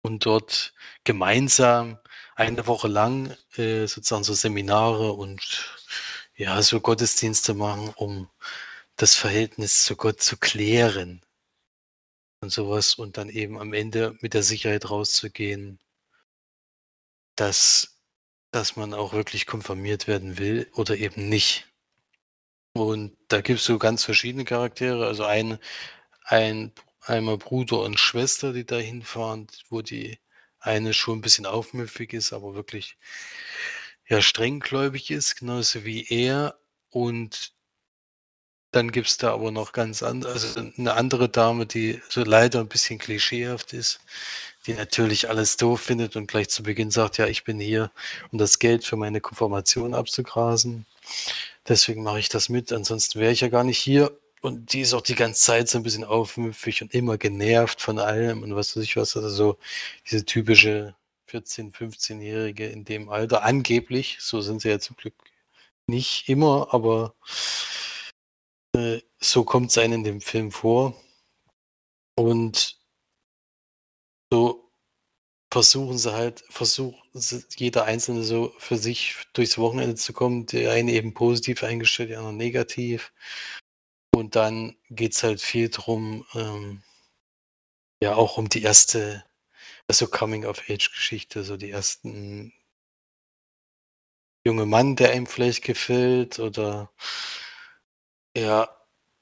und 0.01 0.25
dort 0.25 0.73
gemeinsam 1.03 1.99
eine 2.36 2.67
Woche 2.67 2.88
lang 2.88 3.38
äh, 3.57 3.86
sozusagen 3.86 4.23
so 4.23 4.33
Seminare 4.33 5.13
und 5.13 5.77
ja, 6.36 6.62
so 6.63 6.81
Gottesdienste 6.81 7.53
machen, 7.53 7.93
um 7.95 8.29
das 8.95 9.15
Verhältnis 9.15 9.83
zu 9.83 9.95
Gott 9.95 10.21
zu 10.21 10.38
klären 10.38 11.21
und 12.43 12.51
sowas 12.51 12.95
und 12.95 13.17
dann 13.17 13.29
eben 13.29 13.58
am 13.60 13.73
Ende 13.73 14.15
mit 14.21 14.34
der 14.34 14.43
Sicherheit 14.43 14.89
rauszugehen, 14.89 15.79
dass, 17.36 17.97
dass 18.51 18.75
man 18.75 18.93
auch 18.93 19.13
wirklich 19.13 19.47
konfirmiert 19.47 20.08
werden 20.08 20.38
will 20.38 20.69
oder 20.73 20.95
eben 20.97 21.29
nicht. 21.29 21.67
Und 22.73 23.17
da 23.27 23.41
gibt 23.41 23.60
es 23.60 23.65
so 23.65 23.79
ganz 23.79 24.03
verschiedene 24.03 24.45
Charaktere. 24.45 25.06
Also 25.06 25.23
ein, 25.25 25.60
ein, 26.25 26.71
einmal 27.01 27.38
Bruder 27.38 27.82
und 27.82 27.99
Schwester, 27.99 28.53
die 28.53 28.65
da 28.65 28.77
hinfahren, 28.77 29.47
wo 29.69 29.82
die 29.82 30.19
eine 30.60 30.93
schon 30.93 31.19
ein 31.19 31.21
bisschen 31.21 31.45
aufmüpfig 31.45 32.13
ist, 32.13 32.34
aber 32.34 32.56
wirklich 32.56 32.97
ja 34.08 34.21
strenggläubig 34.21 35.12
ist, 35.12 35.36
genauso 35.38 35.84
wie 35.86 36.06
er. 36.08 36.60
Und 36.89 37.52
dann 38.75 38.91
gibt 38.91 39.07
es 39.07 39.17
da 39.17 39.33
aber 39.33 39.51
noch 39.51 39.71
ganz 39.71 40.03
andere, 40.03 40.33
also 40.33 40.59
eine 40.59 40.93
andere 40.93 41.29
Dame, 41.29 41.65
die 41.65 42.01
so 42.09 42.23
leider 42.23 42.59
ein 42.59 42.67
bisschen 42.67 42.99
klischeehaft 42.99 43.73
ist, 43.73 43.99
die 44.65 44.73
natürlich 44.73 45.29
alles 45.29 45.57
doof 45.57 45.81
findet 45.81 46.15
und 46.15 46.27
gleich 46.27 46.49
zu 46.49 46.63
Beginn 46.63 46.91
sagt, 46.91 47.17
ja, 47.17 47.27
ich 47.27 47.43
bin 47.43 47.59
hier, 47.59 47.91
um 48.31 48.39
das 48.39 48.59
Geld 48.59 48.83
für 48.86 48.97
meine 48.97 49.21
Konfirmation 49.21 49.93
abzugrasen. 49.93 50.86
Deswegen 51.67 52.03
mache 52.03 52.19
ich 52.19 52.29
das 52.29 52.49
mit, 52.49 52.73
ansonsten 52.73 53.19
wäre 53.19 53.31
ich 53.31 53.41
ja 53.41 53.49
gar 53.49 53.63
nicht 53.63 53.79
hier. 53.79 54.17
Und 54.41 54.74
die 54.74 54.82
ist 54.82 54.93
auch 54.93 55.01
die 55.01 55.15
ganze 55.15 55.41
Zeit 55.41 55.69
so 55.69 55.78
ein 55.78 55.84
bisschen 55.84 56.03
aufmüpfig 56.03 56.82
und 56.82 56.93
immer 56.93 57.17
genervt 57.17 57.82
von 57.82 57.97
allem 57.97 58.43
und 58.43 58.55
was 58.55 58.76
weiß 58.76 58.84
ich 58.84 58.97
was. 58.97 59.15
Also 59.15 59.30
so 59.30 59.57
diese 60.09 60.26
typische 60.26 60.95
14-, 61.32 61.74
15-Jährige 61.74 62.67
in 62.67 62.84
dem 62.84 63.09
Alter. 63.09 63.43
Angeblich, 63.43 64.17
so 64.19 64.41
sind 64.41 64.61
sie 64.61 64.69
ja 64.69 64.80
zum 64.80 64.97
Glück 64.97 65.13
nicht 65.88 66.28
immer, 66.28 66.74
aber 66.74 67.13
äh, 68.76 69.01
so 69.19 69.43
kommt 69.43 69.71
es 69.71 69.78
einem 69.78 69.93
in 69.93 70.03
dem 70.03 70.21
Film 70.21 70.51
vor. 70.51 70.95
Und 72.15 72.80
so 74.32 74.71
versuchen 75.51 75.97
sie 75.97 76.13
halt, 76.13 76.43
versucht 76.49 76.97
sie- 77.13 77.45
jeder 77.55 77.86
Einzelne 77.86 78.24
so 78.24 78.53
für 78.57 78.78
sich 78.78 79.15
durchs 79.34 79.57
Wochenende 79.57 79.95
zu 79.95 80.13
kommen. 80.13 80.45
Der 80.47 80.71
eine 80.74 80.91
eben 80.93 81.13
positiv 81.13 81.63
eingestellt, 81.63 82.09
der 82.11 82.19
andere 82.19 82.34
negativ. 82.34 83.13
Und 84.15 84.36
dann 84.36 84.78
geht 84.89 85.13
es 85.13 85.24
halt 85.24 85.41
viel 85.41 85.69
drum, 85.69 86.26
ähm, 86.36 86.84
ja, 88.01 88.15
auch 88.15 88.38
um 88.38 88.49
die 88.49 88.61
erste, 88.63 89.26
also 89.88 90.07
Coming-of-Age-Geschichte, 90.07 91.43
so 91.43 91.57
die 91.57 91.71
ersten 91.71 92.53
junge 94.45 94.65
Mann, 94.65 94.95
der 94.95 95.11
einem 95.11 95.26
vielleicht 95.26 95.63
gefällt 95.63 96.39
oder 96.39 96.91
ja, 98.38 98.69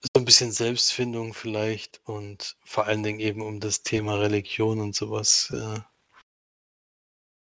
so 0.02 0.22
ein 0.22 0.26
bisschen 0.26 0.52
Selbstfindung 0.52 1.34
vielleicht 1.34 2.02
und 2.06 2.58
vor 2.66 2.86
allen 2.88 3.04
Dingen 3.04 3.20
eben 3.20 3.42
um 3.42 3.60
das 3.60 3.84
Thema 3.84 4.16
Religion 4.20 4.80
und 4.80 4.96
sowas. 4.96 5.52
Äh, 5.52 5.82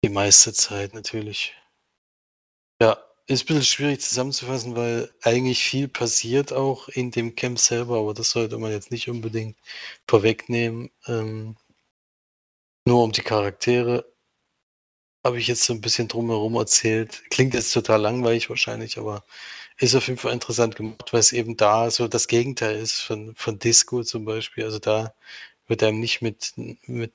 die 0.04 0.10
meiste 0.10 0.52
Zeit 0.52 0.94
natürlich. 0.94 1.54
Ja, 2.80 2.96
ist 3.26 3.44
ein 3.44 3.46
bisschen 3.46 3.62
schwierig 3.64 4.00
zusammenzufassen, 4.00 4.76
weil 4.76 5.12
eigentlich 5.22 5.62
viel 5.64 5.88
passiert 5.88 6.52
auch 6.52 6.88
in 6.88 7.10
dem 7.10 7.34
Camp 7.34 7.58
selber, 7.58 7.98
aber 7.98 8.14
das 8.14 8.30
sollte 8.30 8.58
man 8.58 8.70
jetzt 8.72 8.90
nicht 8.90 9.08
unbedingt 9.08 9.58
vorwegnehmen. 10.06 10.90
Ähm, 11.06 11.56
nur 12.86 13.02
um 13.02 13.12
die 13.12 13.22
Charaktere 13.22 14.04
habe 15.24 15.38
ich 15.40 15.48
jetzt 15.48 15.64
so 15.64 15.72
ein 15.72 15.80
bisschen 15.80 16.08
drumherum 16.08 16.54
erzählt. 16.54 17.24
Klingt 17.30 17.54
jetzt 17.54 17.72
total 17.72 18.00
langweilig 18.00 18.48
wahrscheinlich, 18.48 18.98
aber 18.98 19.24
ist 19.78 19.94
auf 19.94 20.08
jeden 20.08 20.18
Fall 20.18 20.32
interessant 20.32 20.76
gemacht, 20.76 21.12
weil 21.12 21.20
es 21.20 21.32
eben 21.32 21.56
da 21.56 21.90
so 21.90 22.08
das 22.08 22.28
Gegenteil 22.28 22.76
ist 22.76 23.00
von, 23.00 23.34
von 23.36 23.58
Disco 23.58 24.02
zum 24.02 24.24
Beispiel. 24.24 24.64
Also 24.64 24.78
da 24.78 25.14
wird 25.66 25.82
einem 25.82 26.00
nicht 26.00 26.22
mit, 26.22 26.54
mit 26.86 27.12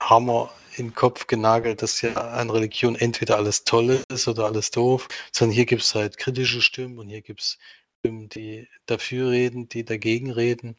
Hammer 0.00 0.52
in 0.76 0.88
den 0.88 0.94
Kopf 0.94 1.26
genagelt, 1.26 1.82
dass 1.82 2.00
ja 2.02 2.14
an 2.14 2.50
Religion 2.50 2.96
entweder 2.96 3.36
alles 3.36 3.64
toll 3.64 4.02
ist 4.08 4.28
oder 4.28 4.46
alles 4.46 4.70
doof, 4.70 5.08
sondern 5.32 5.54
hier 5.54 5.66
gibt 5.66 5.82
es 5.82 5.94
halt 5.94 6.18
kritische 6.18 6.62
Stimmen 6.62 6.98
und 6.98 7.08
hier 7.08 7.22
gibt 7.22 7.40
es 7.40 7.58
Stimmen, 8.00 8.28
die 8.28 8.68
dafür 8.86 9.30
reden, 9.30 9.68
die 9.68 9.84
dagegen 9.84 10.30
reden. 10.30 10.76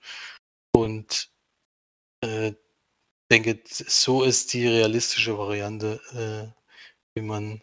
Und 0.71 1.29
äh, 2.21 2.53
denke, 3.31 3.61
so 3.65 4.23
ist 4.23 4.53
die 4.53 4.67
realistische 4.67 5.37
Variante, 5.37 6.53
äh, 7.15 7.19
wie 7.19 7.25
man 7.25 7.61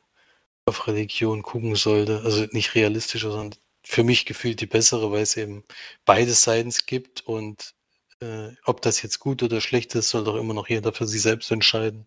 auf 0.67 0.87
Religion 0.87 1.43
gucken 1.43 1.75
sollte. 1.77 2.23
Also 2.25 2.47
nicht 2.53 2.75
realistischer, 2.75 3.31
sondern 3.31 3.59
für 3.85 4.05
mich 4.05 4.27
gefühlt 4.27 4.61
die 4.61 4.67
bessere, 4.67 5.11
weil 5.11 5.23
es 5.23 5.37
eben 5.37 5.65
beide 6.05 6.33
Seiten 6.33 6.73
gibt 6.87 7.23
und 7.27 7.75
äh, 8.21 8.51
ob 8.65 8.83
das 8.83 9.03
jetzt 9.03 9.19
gut 9.21 9.43
oder 9.43 9.61
schlecht 9.61 9.95
ist, 9.95 10.11
soll 10.11 10.25
doch 10.25 10.37
immer 10.37 10.55
noch 10.55 10.69
jeder 10.69 10.93
für 10.93 11.07
sich 11.07 11.23
selbst 11.23 11.51
entscheiden. 11.51 12.07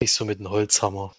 Nicht 0.00 0.12
so 0.12 0.24
mit 0.24 0.38
einem 0.38 0.50
Holzhammer. 0.50 1.14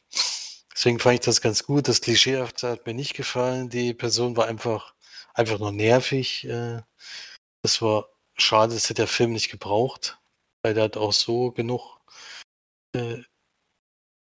Deswegen 0.74 1.00
fand 1.00 1.16
ich 1.16 1.22
das 1.22 1.42
ganz 1.42 1.64
gut. 1.64 1.88
Das 1.88 2.02
Klischeehafte 2.02 2.70
hat 2.70 2.86
mir 2.86 2.94
nicht 2.94 3.16
gefallen. 3.16 3.70
Die 3.70 3.94
Person 3.94 4.38
war 4.38 4.48
einfach, 4.48 4.96
einfach 5.34 5.60
nur 5.60 5.72
nervig. 5.72 6.46
Äh, 6.46 6.82
das 7.64 7.82
war 7.82 8.10
schade, 8.38 8.74
das 8.74 8.86
hätte 8.86 8.96
der 8.96 9.08
Film 9.08 9.34
nicht 9.34 9.50
gebraucht, 9.50 10.20
weil 10.64 10.74
der 10.74 10.86
hat 10.86 10.98
auch 10.98 11.14
so 11.14 11.52
genug, 11.52 12.00
äh, 12.96 13.24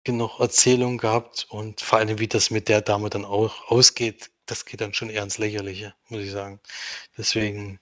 genug 0.04 0.38
Erzählungen 0.40 0.98
gehabt 0.98 1.46
und 1.50 1.80
vor 1.80 1.98
allem, 1.98 2.18
wie 2.18 2.28
das 2.28 2.50
mit 2.50 2.68
der 2.68 2.82
Dame 2.82 3.10
dann 3.10 3.24
auch 3.24 3.70
ausgeht, 3.70 4.30
das 4.46 4.66
geht 4.66 4.80
dann 4.80 4.94
schon 4.94 5.10
eher 5.10 5.22
ins 5.22 5.38
Lächerliche, 5.38 5.94
muss 6.08 6.20
ich 6.22 6.30
sagen. 6.30 6.60
Deswegen 7.16 7.80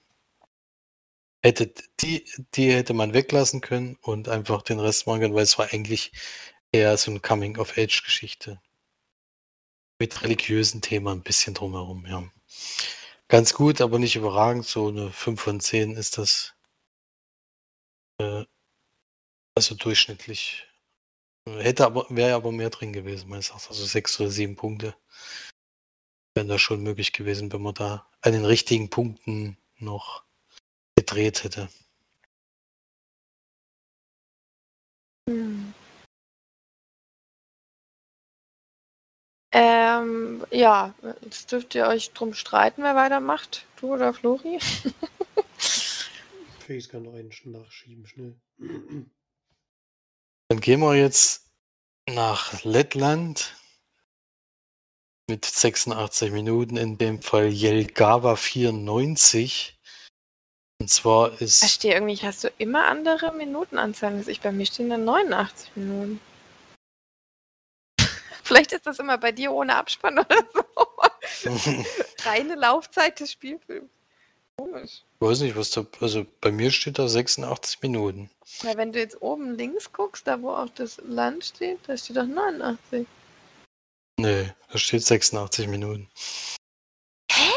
hätte 1.43 1.73
die, 1.99 2.25
die 2.55 2.71
hätte 2.71 2.93
man 2.93 3.13
weglassen 3.13 3.61
können 3.61 3.97
und 4.01 4.29
einfach 4.29 4.61
den 4.61 4.79
Rest 4.79 5.07
machen 5.07 5.21
können, 5.21 5.35
weil 5.35 5.43
es 5.43 5.57
war 5.59 5.71
eigentlich 5.73 6.11
eher 6.71 6.97
so 6.97 7.11
eine 7.11 7.19
Coming-of-Age-Geschichte. 7.19 8.61
Mit 9.99 10.23
religiösen 10.23 10.81
Themen 10.81 11.07
ein 11.07 11.21
bisschen 11.23 11.53
drumherum, 11.53 12.05
ja. 12.07 12.23
Ganz 13.27 13.53
gut, 13.53 13.81
aber 13.81 13.99
nicht 13.99 14.15
überragend. 14.15 14.65
So 14.65 14.87
eine 14.89 15.11
5 15.11 15.41
von 15.41 15.59
10 15.59 15.95
ist 15.95 16.17
das. 16.17 16.53
Äh, 18.19 18.45
also 19.55 19.75
durchschnittlich. 19.75 20.67
Hätte 21.45 21.85
aber, 21.85 22.05
wäre 22.09 22.35
aber 22.35 22.51
mehr 22.51 22.69
drin 22.69 22.93
gewesen, 22.93 23.29
meines 23.29 23.49
Erachtens. 23.49 23.69
Also 23.69 23.85
6 23.85 24.19
oder 24.21 24.29
7 24.29 24.55
Punkte 24.55 24.95
wären 26.35 26.47
da 26.47 26.57
schon 26.57 26.81
möglich 26.83 27.11
gewesen, 27.13 27.51
wenn 27.51 27.61
man 27.61 27.73
da 27.75 28.07
an 28.21 28.33
den 28.33 28.45
richtigen 28.45 28.89
Punkten 28.89 29.57
noch 29.77 30.23
gedreht 30.95 31.43
hätte. 31.43 31.69
Hm. 35.29 35.73
Ähm, 39.51 40.45
ja, 40.49 40.95
jetzt 41.21 41.51
dürft 41.51 41.75
ihr 41.75 41.85
euch 41.85 42.11
drum 42.13 42.33
streiten, 42.33 42.81
wer 42.81 42.95
weitermacht. 42.95 43.67
Du 43.79 43.93
oder 43.93 44.13
Flori? 44.13 44.59
Felix 46.59 46.89
kann 46.89 47.03
noch 47.03 47.13
einen 47.13 47.29
nachschieben, 47.45 48.07
schnell. 48.07 48.35
Dann 50.53 50.61
gehen 50.61 50.81
wir 50.81 50.93
jetzt 50.93 51.49
nach 52.07 52.63
Lettland 52.63 53.55
mit 55.27 55.45
86 55.45 56.31
Minuten, 56.31 56.77
in 56.77 56.99
dem 56.99 57.23
Fall 57.23 57.47
Jelgava 57.47 58.35
94. 58.35 59.75
Und 60.79 60.91
zwar 60.91 61.41
ist. 61.41 61.63
Da 61.63 61.67
steht 61.67 61.95
irgendwie, 61.95 62.17
hast 62.17 62.43
du 62.43 62.49
immer 62.59 62.85
andere 62.85 63.33
Minutenanzahlen 63.33 64.19
als 64.19 64.27
ich. 64.27 64.41
Bei 64.41 64.51
mir 64.51 64.67
stehen 64.67 64.91
dann 64.91 65.05
89 65.05 65.71
Minuten. 65.73 66.21
Vielleicht 68.43 68.73
ist 68.73 68.85
das 68.85 68.99
immer 68.99 69.17
bei 69.17 69.31
dir 69.31 69.51
ohne 69.51 69.75
Abspann 69.75 70.19
oder 70.19 70.47
so. 70.53 71.49
Reine 72.25 72.53
Laufzeit 72.53 73.19
des 73.19 73.31
Spielfilms. 73.31 73.89
Komisch. 74.57 75.03
Ich 75.15 75.21
weiß 75.21 75.41
nicht, 75.41 75.55
was 75.55 75.71
da. 75.71 75.85
Also 75.99 76.25
bei 76.41 76.51
mir 76.51 76.71
steht 76.71 76.99
da 76.99 77.07
86 77.07 77.81
Minuten. 77.81 78.29
Ja, 78.61 78.77
wenn 78.77 78.91
du 78.91 78.99
jetzt 78.99 79.21
oben 79.21 79.55
links 79.55 79.91
guckst, 79.91 80.27
da 80.27 80.41
wo 80.41 80.51
auch 80.51 80.69
das 80.75 81.01
Land 81.05 81.45
steht, 81.45 81.79
da 81.87 81.97
steht 81.97 82.17
doch 82.17 82.25
89. 82.27 83.07
Nee, 84.19 84.53
da 84.71 84.77
steht 84.77 85.03
86 85.03 85.67
Minuten. 85.67 86.07
Hä? 87.31 87.51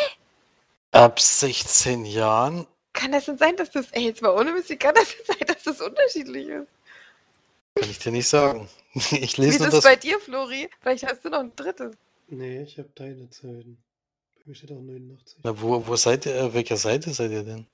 Ab 0.93 1.21
16 1.21 2.07
Jahren 2.07 2.67
kann 2.97 3.13
das 3.13 3.27
denn 3.27 3.37
sein, 3.39 3.57
dass 3.57 3.71
das, 3.71 3.91
ey, 3.93 4.07
jetzt 4.07 4.23
mal 4.23 4.31
ohne 4.35 4.53
Musik, 4.53 4.81
kann 4.81 4.95
das 4.95 5.09
denn 5.09 5.27
sein, 5.27 5.47
dass 5.47 5.63
das 5.63 5.81
unterschiedlich 5.81 6.49
ist? 6.49 6.67
Kann 7.75 7.91
ich 7.91 7.99
dir 7.99 8.13
nicht 8.13 8.29
sagen. 8.29 8.69
Ich 9.13 9.37
lese 9.37 9.61
Wie 9.61 9.65
ist 9.65 9.67
es 9.67 9.71
das. 9.75 9.85
bei 9.85 9.97
dir, 9.97 10.19
Flori? 10.19 10.71
Vielleicht 10.81 11.07
hast 11.07 11.23
du 11.23 11.29
noch 11.29 11.41
ein 11.41 11.55
drittes. 11.55 11.95
Nee, 12.29 12.63
ich 12.63 12.79
habe 12.79 12.89
deine 12.95 13.29
Zeiten. 13.29 13.77
Mir 14.47 14.55
steht 14.55 14.71
auch 14.71 14.81
89. 14.81 15.39
Na, 15.43 15.61
wo, 15.61 15.87
wo 15.87 15.97
seid 15.97 16.25
ihr? 16.27 16.45
Auf 16.47 16.55
welcher 16.55 16.77
Seite 16.77 17.13
seid 17.13 17.33
ihr 17.33 17.43
denn? 17.43 17.67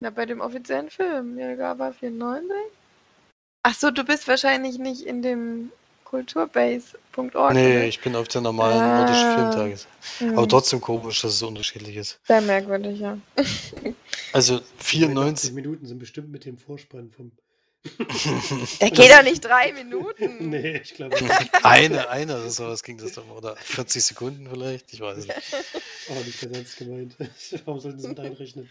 Na, 0.00 0.10
bei 0.10 0.24
dem 0.26 0.40
offiziellen 0.40 0.88
Film. 0.90 1.38
Jelgava 1.38 1.92
94. 1.92 2.50
Ach 3.62 3.74
so, 3.74 3.90
du 3.90 4.04
bist 4.04 4.26
wahrscheinlich 4.26 4.78
nicht 4.78 5.02
in 5.02 5.20
dem 5.22 5.70
kulturbase.org. 6.04 7.54
Nee, 7.54 7.76
oder? 7.76 7.84
ich 7.86 8.00
bin 8.00 8.14
auf 8.16 8.28
der 8.28 8.40
normalen 8.40 8.80
Ah. 8.80 8.98
nordischen 9.00 9.34
Filmtages. 9.34 9.86
Aber 10.36 10.48
trotzdem 10.48 10.80
komisch, 10.80 11.20
dass 11.22 11.32
es 11.32 11.38
so 11.40 11.48
unterschiedlich 11.48 11.96
ist. 11.96 12.20
Sehr 12.24 12.40
merkwürdig, 12.40 13.00
ja. 13.00 13.18
Also 14.32 14.54
89 14.54 14.74
94. 14.78 15.52
Minuten 15.52 15.86
sind 15.86 15.98
bestimmt 15.98 16.30
mit 16.30 16.44
dem 16.44 16.58
Vorspann 16.58 17.10
vom. 17.10 17.32
Er 18.80 18.90
geht 18.90 19.12
doch 19.12 19.22
nicht 19.22 19.44
drei 19.44 19.72
Minuten. 19.72 20.36
nee, 20.50 20.78
ich 20.78 20.94
glaube 20.94 21.22
nicht. 21.22 21.64
eine, 21.64 22.08
eine 22.08 22.36
oder 22.40 22.50
sowas 22.50 22.82
ging 22.82 22.98
das 22.98 23.12
doch. 23.12 23.28
Oder 23.28 23.56
40 23.56 24.02
Sekunden 24.04 24.48
vielleicht? 24.50 24.92
Ich 24.92 25.00
weiß 25.00 25.18
nicht. 25.18 25.32
Aber 26.08 26.20
nicht 26.20 26.40
ganz 26.40 26.56
ernst 26.56 26.76
gemeint. 26.76 27.16
Warum 27.64 27.80
sollten 27.80 28.00
sie 28.00 28.08
mit 28.08 28.20
einrechnen? 28.20 28.68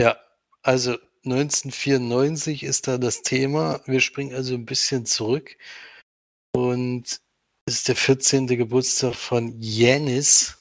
Ja, 0.00 0.18
also 0.62 0.98
1994 1.24 2.62
ist 2.62 2.88
da 2.88 2.98
das 2.98 3.22
Thema. 3.22 3.82
Wir 3.86 4.00
springen 4.00 4.34
also 4.34 4.54
ein 4.54 4.66
bisschen 4.66 5.06
zurück. 5.06 5.56
Und 6.54 7.20
es 7.66 7.74
ist 7.74 7.88
der 7.88 7.96
14. 7.96 8.46
Geburtstag 8.46 9.14
von 9.14 9.54
Janis. 9.60 10.58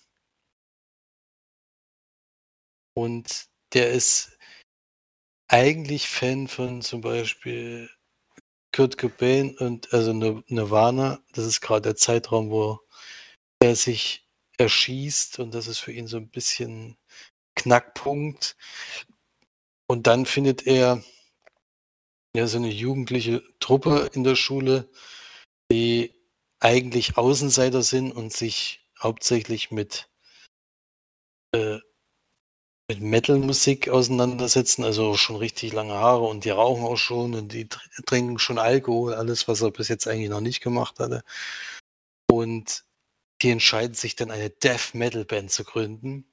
Und 2.95 3.47
der 3.73 3.91
ist 3.91 4.37
eigentlich 5.49 6.07
Fan 6.07 6.47
von 6.47 6.81
zum 6.81 7.01
Beispiel 7.01 7.89
Kurt 8.73 8.97
Cobain 8.97 9.57
und 9.57 9.93
also 9.93 10.11
Nir- 10.13 10.43
Nirvana. 10.47 11.21
Das 11.33 11.45
ist 11.45 11.61
gerade 11.61 11.81
der 11.81 11.95
Zeitraum, 11.95 12.49
wo 12.51 12.79
er 13.61 13.75
sich 13.75 14.20
erschießt 14.61 15.39
und 15.39 15.53
das 15.53 15.67
ist 15.67 15.79
für 15.79 15.91
ihn 15.91 16.07
so 16.07 16.17
ein 16.17 16.29
bisschen 16.29 16.97
Knackpunkt. 17.55 18.55
Und 19.87 20.07
dann 20.07 20.25
findet 20.25 20.65
er 20.67 21.03
ja 22.35 22.47
so 22.47 22.57
eine 22.57 22.69
jugendliche 22.69 23.43
Truppe 23.59 24.09
in 24.13 24.23
der 24.23 24.35
Schule, 24.35 24.89
die 25.71 26.15
eigentlich 26.59 27.17
Außenseiter 27.17 27.81
sind 27.81 28.11
und 28.11 28.31
sich 28.31 28.87
hauptsächlich 28.99 29.71
mit, 29.71 30.09
äh, 31.53 31.79
mit 32.87 33.01
Metal-Musik 33.01 33.89
auseinandersetzen, 33.89 34.83
also 34.83 35.17
schon 35.17 35.37
richtig 35.37 35.73
lange 35.73 35.93
Haare 35.93 36.23
und 36.23 36.45
die 36.45 36.51
rauchen 36.51 36.83
auch 36.83 36.97
schon 36.97 37.33
und 37.33 37.51
die 37.51 37.65
tr- 37.65 38.05
trinken 38.05 38.37
schon 38.37 38.59
Alkohol, 38.59 39.13
alles, 39.13 39.47
was 39.47 39.61
er 39.61 39.71
bis 39.71 39.87
jetzt 39.87 40.07
eigentlich 40.07 40.29
noch 40.29 40.41
nicht 40.41 40.61
gemacht 40.61 40.99
hatte. 40.99 41.23
Und 42.29 42.85
die 43.41 43.49
entscheiden 43.49 43.95
sich 43.95 44.15
dann 44.15 44.31
eine 44.31 44.49
Death 44.49 44.93
Metal 44.93 45.25
Band 45.25 45.51
zu 45.51 45.63
gründen. 45.63 46.25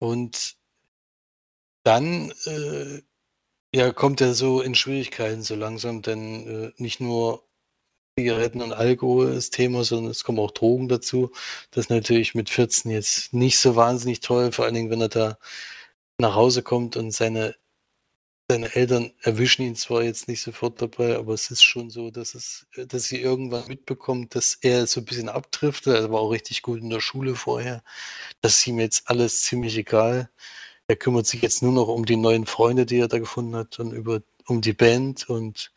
Und 0.00 0.56
dann 1.84 2.32
äh, 2.46 3.02
ja, 3.74 3.92
kommt 3.92 4.20
er 4.20 4.34
so 4.34 4.60
in 4.62 4.74
Schwierigkeiten 4.74 5.42
so 5.42 5.54
langsam, 5.54 6.02
denn 6.02 6.46
äh, 6.78 6.82
nicht 6.82 7.00
nur 7.00 7.48
Zigaretten 8.18 8.62
und 8.62 8.72
Alkohol 8.72 9.28
ist 9.32 9.54
Thema, 9.54 9.84
sondern 9.84 10.10
es 10.10 10.24
kommen 10.24 10.38
auch 10.40 10.50
Drogen 10.50 10.88
dazu. 10.88 11.32
Das 11.70 11.86
ist 11.86 11.90
natürlich 11.90 12.34
mit 12.34 12.50
14 12.50 12.90
jetzt 12.90 13.32
nicht 13.32 13.58
so 13.58 13.76
wahnsinnig 13.76 14.20
toll, 14.20 14.52
vor 14.52 14.64
allen 14.64 14.74
Dingen, 14.74 14.90
wenn 14.90 15.00
er 15.00 15.08
da 15.08 15.38
nach 16.20 16.34
Hause 16.34 16.62
kommt 16.62 16.96
und 16.96 17.12
seine, 17.12 17.54
seine 18.50 18.74
Eltern 18.74 19.12
erwischen 19.20 19.62
ihn 19.62 19.76
zwar 19.76 20.02
jetzt 20.02 20.26
nicht 20.26 20.40
sofort 20.40 20.80
dabei, 20.80 21.16
aber 21.16 21.34
es 21.34 21.50
ist 21.50 21.62
schon 21.62 21.90
so, 21.90 22.10
dass 22.10 22.34
es, 22.34 22.66
dass 22.76 23.04
sie 23.04 23.20
irgendwann 23.20 23.68
mitbekommt, 23.68 24.34
dass 24.34 24.54
er 24.62 24.86
so 24.86 25.00
ein 25.00 25.04
bisschen 25.04 25.28
abdriftet. 25.28 25.94
Er 25.94 26.10
war 26.10 26.20
auch 26.20 26.30
richtig 26.30 26.62
gut 26.62 26.80
in 26.80 26.88
der 26.90 27.00
Schule 27.00 27.34
vorher. 27.34 27.82
Das 28.40 28.58
ist 28.58 28.66
ihm 28.66 28.80
jetzt 28.80 29.08
alles 29.10 29.42
ziemlich 29.42 29.76
egal. 29.76 30.30
Er 30.88 30.96
kümmert 30.96 31.26
sich 31.26 31.42
jetzt 31.42 31.62
nur 31.62 31.72
noch 31.72 31.88
um 31.88 32.06
die 32.06 32.16
neuen 32.16 32.46
Freunde, 32.46 32.86
die 32.86 32.98
er 32.98 33.08
da 33.08 33.18
gefunden 33.18 33.54
hat 33.56 33.78
und 33.78 33.92
über 33.92 34.22
um 34.46 34.62
die 34.62 34.72
Band 34.72 35.28
und 35.28 35.72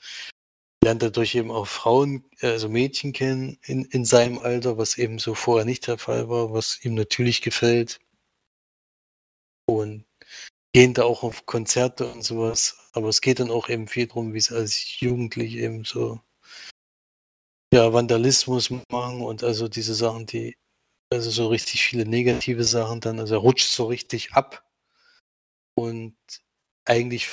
lernt 0.84 1.04
dadurch 1.04 1.36
eben 1.36 1.52
auch 1.52 1.68
Frauen, 1.68 2.24
also 2.42 2.70
Mädchen 2.70 3.14
kennen 3.14 3.58
in, 3.64 3.86
in 3.86 4.06
seinem 4.06 4.40
Alter, 4.40 4.78
was 4.78 4.98
eben 4.98 5.20
so 5.20 5.36
vorher 5.36 5.66
nicht 5.66 5.88
der 5.88 5.98
Fall 5.98 6.30
war, 6.30 6.54
was 6.54 6.84
ihm 6.86 6.96
natürlich 6.96 7.42
gefällt. 7.42 8.00
Und 9.66 10.06
gehen 10.74 10.94
da 10.94 11.04
auch 11.04 11.24
auf 11.24 11.46
Konzerte 11.46 12.08
und 12.12 12.24
sowas. 12.24 12.78
Aber 12.94 13.10
es 13.10 13.22
geht 13.22 13.40
dann 13.40 13.52
auch 13.52 13.70
eben 13.70 13.88
viel 13.88 14.08
darum, 14.08 14.34
wie 14.34 14.38
es 14.38 14.52
als 14.52 15.00
Jugendlich 15.00 15.56
eben 15.56 15.84
so 15.86 16.20
ja, 17.74 17.94
Vandalismus 17.94 18.70
machen 18.92 19.22
und 19.22 19.44
also 19.44 19.68
diese 19.68 19.96
Sachen, 19.96 20.26
die, 20.26 20.58
also 21.10 21.30
so 21.30 21.48
richtig 21.48 21.84
viele 21.84 22.06
negative 22.06 22.64
Sachen 22.64 23.00
dann, 23.00 23.20
also 23.20 23.36
er 23.36 23.40
rutscht 23.40 23.70
so 23.70 23.86
richtig 23.86 24.34
ab 24.34 24.64
und 25.76 26.16
eigentlich 26.86 27.30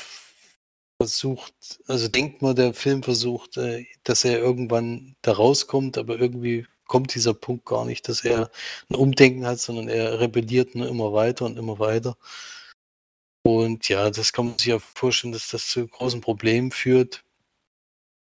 versucht, 1.01 1.81
also 1.87 2.09
denkt 2.09 2.43
man, 2.43 2.57
der 2.57 2.75
Film 2.75 3.03
versucht, 3.03 3.57
äh, 3.57 3.87
dass 4.05 4.25
er 4.25 4.39
irgendwann 4.39 5.17
da 5.23 5.33
rauskommt, 5.33 5.99
aber 5.99 6.19
irgendwie 6.19 6.67
kommt 6.87 7.15
dieser 7.15 7.35
Punkt 7.35 7.67
gar 7.67 7.85
nicht, 7.85 8.09
dass 8.09 8.25
er 8.25 8.51
ein 8.91 8.97
Umdenken 8.97 9.47
hat, 9.47 9.61
sondern 9.61 9.89
er 9.89 10.21
rebelliert 10.21 10.75
nur 10.75 10.89
immer 10.89 11.13
weiter 11.13 11.45
und 11.47 11.59
immer 11.59 11.79
weiter. 11.79 12.17
Und 13.49 13.89
ja, 13.89 14.11
das 14.11 14.35
kann 14.35 14.49
man 14.49 14.59
sich 14.59 14.67
ja 14.67 14.79
vorstellen, 14.79 15.33
dass 15.33 15.49
das 15.49 15.69
zu 15.69 15.89
großen 15.89 16.21
Problemen 16.21 16.71
führt. 16.71 17.25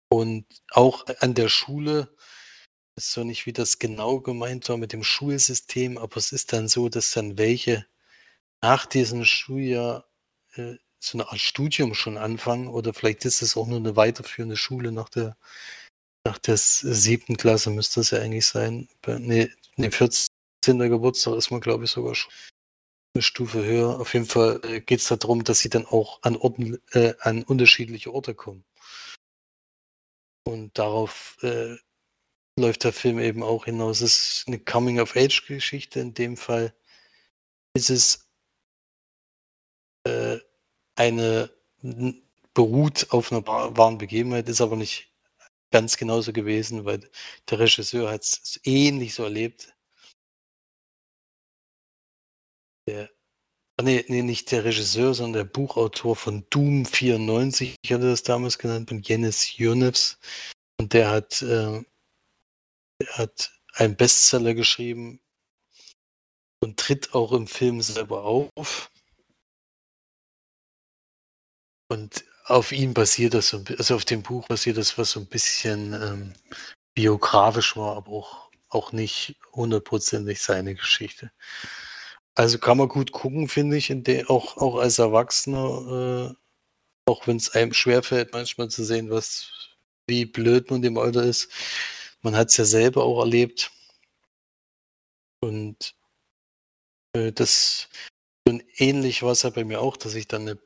Und 0.09 0.45
auch 0.73 1.07
an 1.21 1.35
der 1.35 1.49
Schule, 1.49 2.13
ist 2.97 3.13
so 3.13 3.23
nicht, 3.23 3.47
wie 3.47 3.53
das 3.53 3.79
genau 3.79 4.19
gemeint 4.19 4.69
war 4.69 4.79
mit 4.79 4.93
dem 4.93 5.05
Schulsystem, 5.05 5.97
aber 5.97 6.17
es 6.17 6.33
ist 6.33 6.53
dann 6.53 6.67
so, 6.67 6.89
dass 6.89 7.13
dann 7.13 7.39
welche 7.39 7.87
nach 8.63 8.85
diesem 8.85 9.25
Schuljahr 9.25 10.09
äh, 10.57 10.75
so 10.99 11.19
eine 11.19 11.29
Art 11.29 11.41
Studium 11.41 11.95
schon 11.95 12.19
anfangen 12.19 12.67
oder 12.67 12.93
vielleicht 12.93 13.25
ist 13.25 13.43
es 13.43 13.57
auch 13.57 13.69
nur 13.69 13.79
eine 13.79 13.95
weiterführende 13.95 14.57
Schule 14.57 14.91
nach 14.91 15.09
der 15.09 15.37
nach 16.27 16.39
der 16.39 16.57
siebten 16.57 17.37
Klasse 17.37 17.71
müsste 17.71 18.01
es 18.01 18.11
ja 18.11 18.19
eigentlich 18.19 18.47
sein. 18.47 18.89
Nee, 19.07 19.51
nee 19.77 19.91
14. 19.91 20.29
Geburtstag 20.67 21.37
ist 21.37 21.51
man, 21.51 21.61
glaube 21.61 21.85
ich, 21.85 21.91
sogar 21.91 22.15
schon 22.17 22.33
eine 23.15 23.23
Stufe 23.23 23.65
höher. 23.65 24.01
Auf 24.01 24.15
jeden 24.15 24.27
Fall 24.27 24.61
äh, 24.65 24.81
geht 24.81 25.01
es 25.01 25.09
darum, 25.09 25.45
dass 25.45 25.61
sie 25.61 25.69
dann 25.69 25.87
auch 25.87 26.23
an, 26.23 26.37
Orten, 26.37 26.81
äh, 26.93 27.15
an 27.21 27.43
unterschiedliche 27.45 28.13
Orte 28.13 28.35
kommen. 28.35 28.65
Und 30.45 30.77
darauf 30.79 31.37
äh, 31.43 31.77
läuft 32.59 32.85
der 32.85 32.93
Film 32.93 33.19
eben 33.19 33.43
auch 33.43 33.67
hinaus. 33.67 34.01
Es 34.01 34.41
ist 34.41 34.49
eine 34.49 34.59
Coming-of-Age-Geschichte. 34.59 36.01
In 36.01 36.15
dem 36.15 36.37
Fall 36.37 36.75
ist 37.75 37.91
es 37.91 38.29
äh, 40.05 40.39
eine 40.97 41.51
beruht 42.55 43.11
auf 43.11 43.33
einer 43.33 43.47
wahren 43.47 43.99
Begebenheit, 43.99 44.49
ist 44.49 44.61
aber 44.61 44.77
nicht 44.77 45.13
ganz 45.71 45.97
genauso 45.97 46.33
gewesen, 46.33 46.85
weil 46.85 47.09
der 47.49 47.61
Regisseur 47.61 48.11
hat 48.11 48.23
es 48.23 48.61
ähnlich 48.65 49.15
so 49.15 49.25
erlebt. 49.25 49.75
Der, 52.89 53.11
ah, 53.79 53.83
nee, 53.83 54.05
nee, 54.09 54.23
nicht 54.23 54.51
der 54.51 54.65
Regisseur, 54.65 55.15
sondern 55.15 55.45
der 55.45 55.53
Buchautor 55.53 56.17
von 56.17 56.47
Doom 56.51 56.85
94, 56.85 57.77
ich 57.83 57.93
hatte 57.93 58.11
das 58.11 58.23
damals 58.23 58.59
genannt, 58.59 58.91
und 58.91 59.09
Jenis 59.09 59.57
Jurnevs. 59.57 60.19
Und 60.81 60.93
der 60.93 61.11
hat, 61.11 61.43
äh, 61.43 61.83
der 63.01 63.19
hat 63.19 63.53
einen 63.75 63.97
Bestseller 63.97 64.55
geschrieben 64.55 65.21
und 66.61 66.79
tritt 66.79 67.15
auch 67.15 67.33
im 67.33 67.47
Film 67.47 67.81
selber 67.83 68.25
auf. 68.25 68.91
Und 71.89 72.25
auf 72.47 72.73
ihm 72.73 72.95
basiert 72.95 73.35
das, 73.35 73.55
also 73.55 73.95
auf 73.95 74.05
dem 74.05 74.23
Buch 74.23 74.49
basiert 74.49 74.77
das, 74.77 74.99
was 74.99 75.13
so 75.13 75.21
ein 75.21 75.27
bisschen 75.27 75.93
ähm, 75.93 76.33
biografisch 76.95 77.77
war, 77.77 77.97
aber 77.97 78.13
auch, 78.13 78.51
auch 78.69 78.93
nicht 78.93 79.37
hundertprozentig 79.53 80.41
seine 80.41 80.75
Geschichte. 80.75 81.31
Also 82.35 82.59
kann 82.59 82.79
man 82.79 82.89
gut 82.89 83.13
gucken, 83.13 83.49
finde 83.49 83.77
ich, 83.77 83.91
in 83.91 84.05
der, 84.05 84.31
auch, 84.31 84.57
auch 84.57 84.77
als 84.77 84.99
Erwachsener, 84.99 86.31
äh, 86.33 87.11
auch 87.11 87.27
wenn 87.27 87.37
es 87.37 87.51
einem 87.51 87.75
schwerfällt, 87.75 88.33
manchmal 88.33 88.69
zu 88.71 88.85
sehen, 88.85 89.11
was, 89.11 89.51
wie 90.07 90.25
blöd 90.25 90.71
man 90.71 90.83
dem 90.83 90.99
Alter 90.99 91.23
ist. 91.25 91.51
Man 92.23 92.37
hat 92.37 92.49
es 92.49 92.57
ja 92.57 92.65
selber 92.65 93.05
auch 93.05 93.21
erlebt. 93.21 93.71
Und 95.41 95.95
äh, 97.15 97.33
das 97.33 97.89
so 98.47 98.59
ähnlich 98.77 99.23
war 99.23 99.33
es 99.33 99.43
ja 99.43 99.51
bei 99.51 99.65
mir 99.65 99.81
auch, 99.81 99.97
dass 99.97 100.15
ich 100.15 100.29
dann 100.29 100.43
eine 100.43 100.59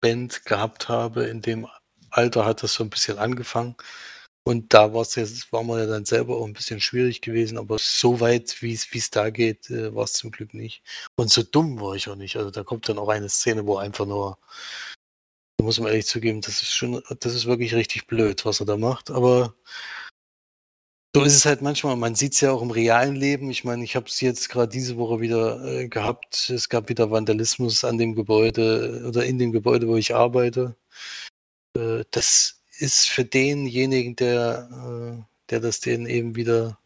Band 0.00 0.44
gehabt 0.44 0.88
habe. 0.88 1.24
In 1.24 1.42
dem 1.42 1.66
Alter 2.10 2.44
hat 2.44 2.62
das 2.62 2.74
so 2.74 2.84
ein 2.84 2.90
bisschen 2.90 3.18
angefangen. 3.18 3.76
Und 4.46 4.72
da 4.72 4.94
war's 4.94 5.16
jetzt, 5.16 5.52
war 5.52 5.64
man 5.64 5.80
ja 5.80 5.86
dann 5.86 6.04
selber 6.04 6.36
auch 6.36 6.46
ein 6.46 6.52
bisschen 6.52 6.80
schwierig 6.80 7.20
gewesen, 7.20 7.58
aber 7.58 7.78
so 7.80 8.20
weit, 8.20 8.62
wie 8.62 8.74
es 8.74 9.10
da 9.10 9.30
geht, 9.30 9.68
äh, 9.70 9.92
war 9.92 10.04
es 10.04 10.12
zum 10.12 10.30
Glück 10.30 10.54
nicht. 10.54 10.84
Und 11.16 11.30
so 11.30 11.42
dumm 11.42 11.80
war 11.80 11.96
ich 11.96 12.08
auch 12.08 12.14
nicht. 12.14 12.36
Also 12.36 12.52
da 12.52 12.62
kommt 12.62 12.88
dann 12.88 12.98
auch 12.98 13.08
eine 13.08 13.28
Szene, 13.28 13.66
wo 13.66 13.76
einfach 13.76 14.06
nur, 14.06 14.38
muss 15.60 15.80
man 15.80 15.88
ehrlich 15.88 16.06
zugeben, 16.06 16.42
das 16.42 16.62
ist 16.62 16.74
schon, 16.74 17.02
das 17.20 17.34
ist 17.34 17.46
wirklich 17.46 17.74
richtig 17.74 18.06
blöd, 18.06 18.44
was 18.44 18.60
er 18.60 18.66
da 18.66 18.76
macht. 18.76 19.10
Aber 19.10 19.56
so 21.16 21.24
ist 21.24 21.34
es 21.34 21.46
halt 21.46 21.60
manchmal. 21.62 21.96
Man 21.96 22.14
sieht 22.14 22.34
es 22.34 22.40
ja 22.40 22.52
auch 22.52 22.62
im 22.62 22.70
realen 22.70 23.16
Leben. 23.16 23.50
Ich 23.50 23.64
meine, 23.64 23.82
ich 23.82 23.96
habe 23.96 24.06
es 24.06 24.20
jetzt 24.20 24.48
gerade 24.48 24.70
diese 24.70 24.96
Woche 24.96 25.20
wieder 25.20 25.64
äh, 25.64 25.88
gehabt. 25.88 26.50
Es 26.50 26.68
gab 26.68 26.88
wieder 26.88 27.10
Vandalismus 27.10 27.82
an 27.82 27.98
dem 27.98 28.14
Gebäude 28.14 29.02
oder 29.08 29.24
in 29.24 29.38
dem 29.38 29.50
Gebäude, 29.50 29.88
wo 29.88 29.96
ich 29.96 30.14
arbeite. 30.14 30.76
Äh, 31.76 32.04
das 32.12 32.55
ist 32.78 33.08
für 33.08 33.24
denjenigen, 33.24 34.16
der, 34.16 34.68
äh, 35.18 35.24
der 35.50 35.60
das 35.60 35.80
den 35.80 36.06
eben 36.06 36.36
wieder 36.36 36.78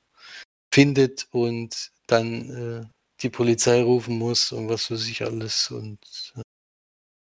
findet 0.72 1.28
und 1.32 1.92
dann 2.06 2.82
äh, 2.84 2.86
die 3.22 3.30
Polizei 3.30 3.82
rufen 3.82 4.18
muss 4.18 4.52
und 4.52 4.68
was 4.68 4.86
für 4.86 4.96
sich 4.96 5.22
alles 5.22 5.70
und 5.70 5.98
äh, 6.36 6.42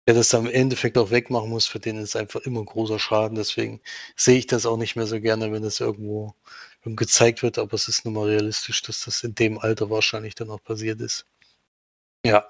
der 0.07 0.15
das 0.15 0.29
dann 0.29 0.47
im 0.47 0.51
Endeffekt 0.53 0.97
auch 0.97 1.11
wegmachen 1.11 1.49
muss, 1.49 1.67
für 1.67 1.79
den 1.79 1.97
ist 1.99 2.15
einfach 2.15 2.41
immer 2.41 2.61
ein 2.61 2.65
großer 2.65 2.97
Schaden. 2.97 3.35
Deswegen 3.35 3.79
sehe 4.15 4.39
ich 4.39 4.47
das 4.47 4.65
auch 4.65 4.77
nicht 4.77 4.95
mehr 4.95 5.05
so 5.05 5.21
gerne, 5.21 5.51
wenn 5.51 5.61
das 5.63 5.79
irgendwo 5.79 6.33
gezeigt 6.83 7.43
wird, 7.43 7.59
aber 7.59 7.73
es 7.75 7.87
ist 7.87 8.05
nun 8.05 8.15
mal 8.15 8.27
realistisch, 8.27 8.81
dass 8.81 9.05
das 9.05 9.23
in 9.23 9.35
dem 9.35 9.59
Alter 9.59 9.89
wahrscheinlich 9.89 10.33
dann 10.35 10.49
auch 10.49 10.63
passiert 10.63 11.01
ist. 11.01 11.25
Ja. 12.25 12.49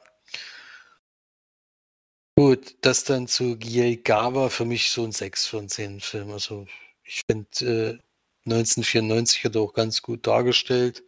Gut, 2.40 2.78
das 2.80 3.04
dann 3.04 3.28
zu 3.28 3.58
Gawa 3.60 4.48
für 4.48 4.64
mich 4.64 4.92
so 4.92 5.04
ein 5.04 5.12
6 5.12 5.46
von 5.46 5.68
10 5.68 6.00
Film. 6.00 6.32
Also 6.32 6.68
ich 7.04 7.24
finde, 7.30 7.50
äh, 7.60 8.50
1994 8.50 9.44
hat 9.44 9.56
er 9.56 9.62
auch 9.62 9.74
ganz 9.74 10.02
gut 10.02 10.26
dargestellt. 10.26 11.04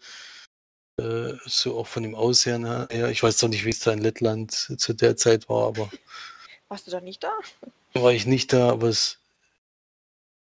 Äh, 1.00 1.36
so 1.46 1.80
auch 1.80 1.88
von 1.88 2.04
dem 2.04 2.16
Aussehen 2.16 2.66
her. 2.66 3.10
Ich 3.12 3.24
weiß 3.24 3.38
doch 3.38 3.48
nicht, 3.48 3.64
wie 3.64 3.70
es 3.70 3.80
da 3.80 3.94
in 3.94 4.00
Lettland 4.00 4.52
zu 4.52 4.92
der 4.92 5.16
Zeit 5.16 5.48
war, 5.48 5.68
aber. 5.68 5.90
Warst 6.68 6.88
du 6.88 6.92
da 6.92 7.00
nicht 7.00 7.24
da? 7.24 7.32
War 7.94 8.12
ich 8.12 8.26
nicht 8.26 8.52
da, 8.52 8.70
aber 8.70 8.90
es, 8.90 9.18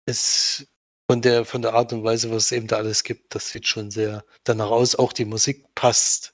es 0.05 0.67
von 1.09 1.21
der, 1.21 1.45
von 1.45 1.61
der 1.61 1.73
Art 1.73 1.93
und 1.93 2.03
Weise, 2.03 2.31
was 2.31 2.47
es 2.47 2.51
eben 2.51 2.67
da 2.67 2.75
alles 2.75 3.05
gibt, 3.05 3.33
das 3.33 3.47
sieht 3.47 3.65
schon 3.65 3.91
sehr 3.91 4.25
danach 4.43 4.71
aus. 4.71 4.95
Auch 4.95 5.13
die 5.13 5.23
Musik 5.23 5.73
passt 5.73 6.33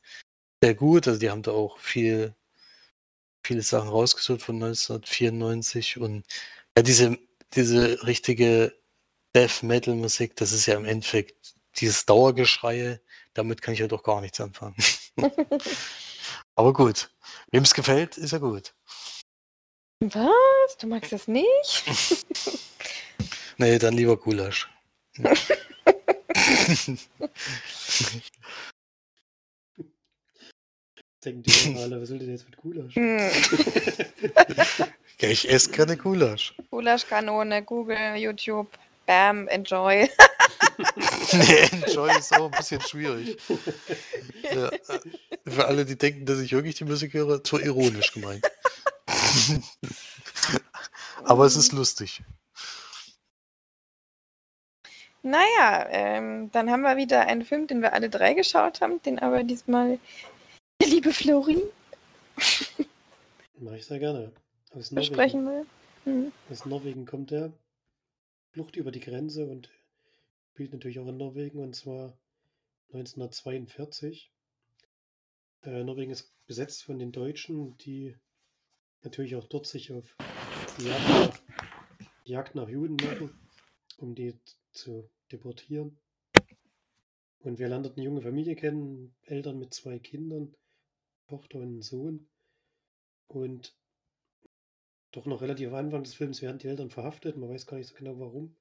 sehr 0.63 0.73
gut. 0.73 1.07
Also 1.07 1.19
die 1.19 1.29
haben 1.29 1.43
da 1.43 1.51
auch 1.51 1.77
viel, 1.77 2.33
viele 3.43 3.61
Sachen 3.61 3.89
rausgesucht 3.89 4.41
von 4.41 4.55
1994 4.55 5.97
und 5.99 6.25
ja, 6.75 6.83
diese, 6.83 7.17
diese 7.53 8.05
richtige 8.05 8.73
Death 9.35 9.63
Metal 9.63 9.95
Musik, 9.95 10.35
das 10.35 10.51
ist 10.51 10.65
ja 10.65 10.75
im 10.75 10.85
Endeffekt 10.85 11.55
dieses 11.77 12.05
Dauergeschreie, 12.05 13.01
damit 13.33 13.61
kann 13.61 13.73
ich 13.73 13.79
ja 13.79 13.83
halt 13.83 13.91
doch 13.93 14.03
gar 14.03 14.21
nichts 14.21 14.39
anfangen. 14.41 14.75
Aber 16.55 16.73
gut, 16.73 17.09
wem 17.51 17.63
es 17.63 17.73
gefällt, 17.73 18.17
ist 18.17 18.31
ja 18.31 18.39
gut. 18.39 18.73
Was? 20.01 20.77
Du 20.79 20.87
magst 20.87 21.11
das 21.11 21.27
nicht? 21.27 21.83
Nee, 23.57 23.77
dann 23.77 23.93
lieber 23.93 24.17
Gulasch. 24.17 24.67
Denken 31.23 31.43
die 31.43 31.77
alle, 31.77 32.01
was 32.01 32.09
will 32.09 32.17
denn 32.17 32.31
jetzt 32.31 32.45
mit 32.45 32.57
Gulasch? 32.57 32.95
ja, 32.95 33.29
ich 35.29 35.47
esse 35.47 35.69
keine 35.69 35.95
Gulasch. 35.95 36.55
Gulaschkanone, 36.71 37.61
Google, 37.63 38.15
YouTube, 38.15 38.67
Bam, 39.05 39.47
Enjoy. 39.47 40.09
nee, 41.33 41.69
Enjoy 41.71 42.09
ist 42.17 42.33
auch 42.33 42.51
ein 42.51 42.57
bisschen 42.57 42.81
schwierig. 42.81 43.37
Ja, 44.41 44.71
für 45.45 45.67
alle, 45.67 45.85
die 45.85 45.97
denken, 45.97 46.25
dass 46.25 46.39
ich 46.39 46.53
wirklich 46.53 46.73
die 46.75 46.85
Musik 46.85 47.13
höre, 47.13 47.43
zwar 47.43 47.61
ironisch 47.61 48.13
gemeint. 48.13 48.43
Aber 51.23 51.45
es 51.45 51.55
ist 51.55 51.71
lustig. 51.71 52.23
Naja, 55.23 55.85
ähm, 55.91 56.49
dann 56.51 56.71
haben 56.71 56.81
wir 56.81 56.97
wieder 56.97 57.27
einen 57.27 57.45
Film, 57.45 57.67
den 57.67 57.83
wir 57.83 57.93
alle 57.93 58.09
drei 58.09 58.33
geschaut 58.33 58.81
haben, 58.81 58.99
den 59.03 59.19
aber 59.19 59.43
diesmal 59.43 59.99
liebe 60.91 61.13
Flori 61.13 61.61
Mache 63.59 63.77
ich 63.77 63.85
sehr 63.85 63.99
gerne. 63.99 64.31
Aus 64.71 64.89
besprechen 64.89 65.45
will. 65.45 65.65
Hm. 66.03 66.31
Aus 66.49 66.65
Norwegen 66.65 67.05
kommt 67.05 67.31
der. 67.31 67.53
Flucht 68.49 68.75
über 68.75 68.91
die 68.91 68.99
Grenze 68.99 69.45
und 69.45 69.69
spielt 70.51 70.73
natürlich 70.73 70.99
auch 70.99 71.07
in 71.07 71.15
Norwegen 71.15 71.59
und 71.59 71.73
zwar 71.73 72.17
1942. 72.87 74.29
Äh, 75.63 75.83
Norwegen 75.83 76.11
ist 76.11 76.33
besetzt 76.47 76.83
von 76.83 76.99
den 76.99 77.13
Deutschen, 77.13 77.77
die 77.77 78.17
natürlich 79.03 79.37
auch 79.37 79.45
dort 79.45 79.67
sich 79.67 79.93
auf 79.93 80.17
die 80.77 80.87
Jagd 80.87 81.09
nach, 81.09 81.39
Jagd 82.25 82.55
nach 82.55 82.67
Juden 82.67 82.97
machen, 82.97 83.39
um 83.97 84.15
die 84.15 84.37
zu 84.73 85.09
deportieren. 85.31 85.97
Und 87.39 87.59
wir 87.59 87.69
lernen 87.69 87.83
dort 87.83 87.95
eine 87.95 88.05
junge 88.05 88.21
Familie 88.21 88.55
kennen, 88.55 89.15
Eltern 89.23 89.59
mit 89.59 89.73
zwei 89.73 89.97
Kindern, 89.97 90.53
Tochter 91.31 91.59
und 91.59 91.63
einen 91.63 91.81
Sohn. 91.81 92.27
Und 93.27 93.73
doch 95.11 95.25
noch 95.25 95.41
relativ 95.41 95.69
am 95.69 95.75
Anfang 95.75 96.03
des 96.03 96.13
Films 96.13 96.41
werden 96.41 96.59
die 96.59 96.67
Eltern 96.67 96.89
verhaftet, 96.89 97.37
man 97.37 97.49
weiß 97.49 97.67
gar 97.67 97.77
nicht 97.77 97.87
so 97.87 97.95
genau 97.95 98.19
warum. 98.19 98.57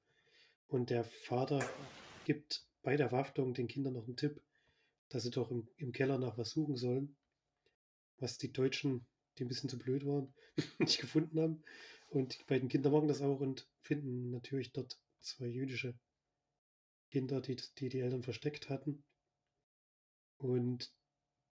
Und 0.67 0.89
der 0.89 1.03
Vater 1.03 1.59
gibt 2.23 2.65
bei 2.81 2.95
der 2.95 3.09
Verhaftung 3.09 3.53
den 3.53 3.67
Kindern 3.67 3.93
noch 3.93 4.05
einen 4.05 4.15
Tipp, 4.15 4.41
dass 5.09 5.23
sie 5.23 5.31
doch 5.31 5.51
im, 5.51 5.67
im 5.75 5.91
Keller 5.91 6.17
nach 6.17 6.37
was 6.37 6.51
suchen 6.51 6.77
sollen, 6.77 7.17
was 8.19 8.37
die 8.37 8.53
Deutschen, 8.53 9.05
die 9.37 9.43
ein 9.43 9.49
bisschen 9.49 9.69
zu 9.69 9.77
blöd 9.77 10.05
waren, 10.05 10.33
nicht 10.79 10.99
gefunden 10.99 11.41
haben. 11.41 11.63
Und 12.07 12.39
die 12.39 12.45
beiden 12.45 12.69
Kinder 12.69 12.89
machen 12.89 13.09
das 13.09 13.21
auch 13.21 13.41
und 13.41 13.69
finden 13.81 14.29
natürlich 14.31 14.71
dort 14.71 14.97
zwei 15.19 15.47
jüdische 15.47 15.99
Kinder, 17.09 17.41
die 17.41 17.57
die, 17.77 17.89
die 17.89 17.99
Eltern 17.99 18.23
versteckt 18.23 18.69
hatten. 18.69 19.03
Und 20.37 20.93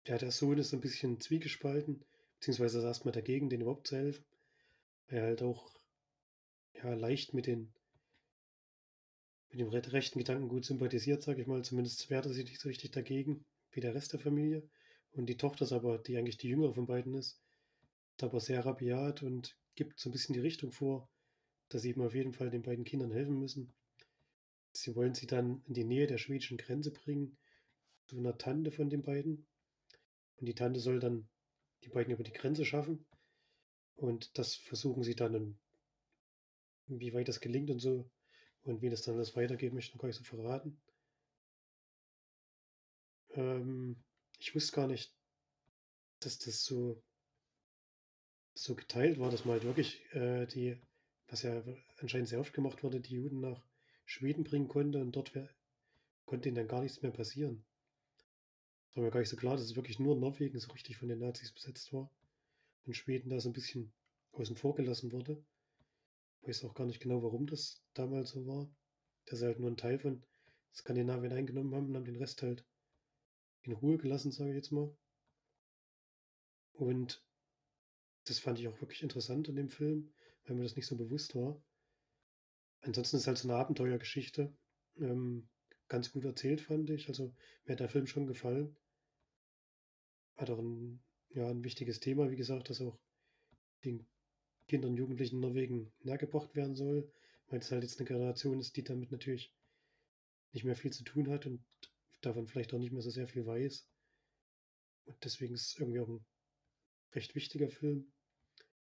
ja, 0.05 0.17
der 0.17 0.31
Sohn 0.31 0.57
ist 0.57 0.73
ein 0.73 0.81
bisschen 0.81 1.19
zwiegespalten, 1.19 2.03
beziehungsweise 2.39 2.79
ist 2.79 2.83
erstmal 2.83 3.13
dagegen, 3.13 3.49
denen 3.49 3.63
überhaupt 3.63 3.87
zu 3.87 3.95
helfen. 3.95 4.25
Weil 5.07 5.17
er 5.19 5.23
halt 5.25 5.41
auch 5.41 5.69
ja, 6.73 6.93
leicht 6.93 7.33
mit 7.33 7.47
den 7.47 7.73
mit 9.49 9.59
dem 9.59 9.69
rechten 9.69 10.17
Gedanken 10.17 10.49
gut 10.49 10.65
sympathisiert, 10.65 11.21
sage 11.21 11.41
ich 11.41 11.47
mal. 11.47 11.63
Zumindest 11.63 12.09
wehrt 12.09 12.25
er 12.25 12.33
sich 12.33 12.45
nicht 12.45 12.59
so 12.59 12.69
richtig 12.69 12.91
dagegen, 12.91 13.45
wie 13.71 13.81
der 13.81 13.93
Rest 13.93 14.13
der 14.13 14.19
Familie. 14.19 14.67
Und 15.11 15.27
die 15.27 15.37
Tochter 15.37 15.65
ist 15.65 15.71
aber, 15.71 15.99
die 15.99 16.17
eigentlich 16.17 16.37
die 16.37 16.49
jüngere 16.49 16.73
von 16.73 16.87
beiden 16.87 17.13
ist, 17.13 17.39
ist 18.15 18.23
aber 18.23 18.39
sehr 18.39 18.65
rabiat 18.65 19.21
und 19.21 19.55
gibt 19.75 19.99
so 19.99 20.09
ein 20.09 20.11
bisschen 20.11 20.33
die 20.33 20.39
Richtung 20.39 20.71
vor, 20.71 21.07
dass 21.69 21.83
sie 21.83 21.89
eben 21.89 22.01
auf 22.01 22.15
jeden 22.15 22.33
Fall 22.33 22.49
den 22.49 22.63
beiden 22.63 22.83
Kindern 22.83 23.11
helfen 23.11 23.37
müssen. 23.37 23.73
Sie 24.71 24.95
wollen 24.95 25.13
sie 25.13 25.27
dann 25.27 25.61
in 25.67 25.75
die 25.75 25.83
Nähe 25.83 26.07
der 26.07 26.17
schwedischen 26.17 26.57
Grenze 26.57 26.91
bringen, 26.91 27.37
zu 28.07 28.17
einer 28.17 28.37
Tante 28.39 28.71
von 28.71 28.89
den 28.89 29.03
beiden. 29.03 29.45
Und 30.43 30.47
die 30.47 30.55
Tante 30.55 30.81
soll 30.81 30.99
dann 30.99 31.29
die 31.85 31.87
beiden 31.87 32.11
über 32.11 32.23
die 32.25 32.33
Grenze 32.33 32.65
schaffen. 32.65 33.05
Und 33.95 34.37
das 34.37 34.55
versuchen 34.55 35.01
sie 35.01 35.15
dann, 35.15 35.57
wie 36.87 37.13
weit 37.13 37.29
das 37.29 37.39
gelingt 37.39 37.69
und 37.69 37.79
so, 37.79 38.11
und 38.63 38.81
wie 38.81 38.89
das 38.89 39.03
dann 39.03 39.15
alles 39.15 39.37
weitergeht, 39.37 39.71
möchte 39.71 39.91
ich 39.91 39.95
noch 39.95 40.01
gar 40.01 40.07
nicht 40.09 40.17
so 40.17 40.25
verraten. 40.25 40.81
Ähm, 43.35 44.03
ich 44.37 44.53
wusste 44.53 44.75
gar 44.75 44.87
nicht, 44.87 45.15
dass 46.19 46.39
das 46.39 46.65
so, 46.65 47.01
so 48.53 48.75
geteilt 48.75 49.17
war, 49.17 49.31
dass 49.31 49.45
man 49.45 49.53
halt 49.53 49.63
wirklich 49.63 50.03
äh, 50.11 50.45
die, 50.45 50.77
was 51.27 51.43
ja 51.43 51.63
anscheinend 51.99 52.27
sehr 52.27 52.41
oft 52.41 52.51
gemacht 52.51 52.83
wurde, 52.83 52.99
die 52.99 53.15
Juden 53.15 53.39
nach 53.39 53.65
Schweden 54.03 54.43
bringen 54.43 54.67
konnte 54.67 54.99
und 54.99 55.13
dort 55.13 55.33
wär, 55.35 55.49
konnte 56.25 56.49
ihnen 56.49 56.57
dann 56.57 56.67
gar 56.67 56.81
nichts 56.81 57.01
mehr 57.01 57.13
passieren. 57.13 57.63
Das 58.93 58.97
war 58.97 59.05
mir 59.05 59.11
gar 59.11 59.21
nicht 59.21 59.29
so 59.29 59.37
klar, 59.37 59.55
dass 59.55 59.65
es 59.65 59.75
wirklich 59.75 59.97
nur 59.97 60.15
Norwegen 60.15 60.59
so 60.59 60.71
richtig 60.71 60.97
von 60.97 61.09
den 61.09 61.17
Nazis 61.17 61.51
besetzt 61.51 61.91
war 61.93 62.11
und 62.85 62.95
Schweden 62.95 63.31
da 63.31 63.39
so 63.39 63.49
ein 63.49 63.53
bisschen 63.53 63.91
außen 64.33 64.55
vor 64.55 64.75
gelassen 64.75 65.11
wurde. 65.11 65.43
Ich 66.41 66.47
weiß 66.47 66.65
auch 66.65 66.75
gar 66.75 66.85
nicht 66.85 66.99
genau, 66.99 67.23
warum 67.23 67.47
das 67.47 67.81
damals 67.95 68.29
so 68.29 68.45
war. 68.45 68.69
Dass 69.25 69.39
sie 69.39 69.45
halt 69.45 69.57
nur 69.57 69.69
einen 69.69 69.77
Teil 69.77 69.97
von 69.97 70.23
Skandinavien 70.75 71.33
eingenommen 71.33 71.73
haben 71.73 71.87
und 71.87 71.95
haben 71.95 72.05
den 72.05 72.17
Rest 72.17 72.43
halt 72.43 72.63
in 73.63 73.71
Ruhe 73.71 73.97
gelassen, 73.97 74.31
sage 74.31 74.51
ich 74.51 74.57
jetzt 74.57 74.71
mal. 74.71 74.95
Und 76.73 77.25
das 78.25 78.37
fand 78.37 78.59
ich 78.59 78.67
auch 78.67 78.79
wirklich 78.79 79.01
interessant 79.01 79.47
in 79.47 79.55
dem 79.55 79.69
Film, 79.69 80.13
weil 80.45 80.55
mir 80.55 80.63
das 80.63 80.75
nicht 80.75 80.85
so 80.85 80.97
bewusst 80.97 81.33
war. 81.33 81.59
Ansonsten 82.81 83.17
ist 83.17 83.25
halt 83.25 83.39
so 83.39 83.49
eine 83.49 83.57
Abenteuergeschichte. 83.57 84.55
Ähm, 84.97 85.49
ganz 85.87 86.11
gut 86.11 86.25
erzählt, 86.25 86.61
fand 86.61 86.91
ich. 86.91 87.07
Also 87.07 87.33
mir 87.65 87.71
hat 87.71 87.79
der 87.79 87.89
Film 87.89 88.05
schon 88.05 88.27
gefallen. 88.27 88.77
Auch 90.49 90.59
ein, 90.59 91.01
ja, 91.29 91.49
ein 91.49 91.63
wichtiges 91.63 91.99
Thema, 91.99 92.29
wie 92.31 92.35
gesagt, 92.35 92.69
das 92.69 92.81
auch 92.81 92.97
den 93.83 94.05
Kindern 94.67 94.91
und 94.91 94.97
Jugendlichen 94.97 95.35
in 95.35 95.41
Norwegen 95.41 95.91
nahegebracht 96.03 96.55
werden 96.55 96.75
soll, 96.75 97.11
weil 97.47 97.59
es 97.59 97.71
halt 97.71 97.83
jetzt 97.83 97.99
eine 97.99 98.07
Generation 98.07 98.59
ist, 98.59 98.75
die 98.77 98.83
damit 98.83 99.11
natürlich 99.11 99.53
nicht 100.53 100.63
mehr 100.63 100.75
viel 100.75 100.93
zu 100.93 101.03
tun 101.03 101.29
hat 101.29 101.45
und 101.45 101.63
davon 102.21 102.47
vielleicht 102.47 102.73
auch 102.73 102.79
nicht 102.79 102.93
mehr 102.93 103.01
so 103.01 103.09
sehr 103.09 103.27
viel 103.27 103.45
weiß. 103.45 103.87
Und 105.05 105.23
deswegen 105.23 105.53
ist 105.53 105.67
es 105.67 105.79
irgendwie 105.79 105.99
auch 105.99 106.07
ein 106.07 106.25
recht 107.13 107.35
wichtiger 107.35 107.69
Film. 107.69 108.11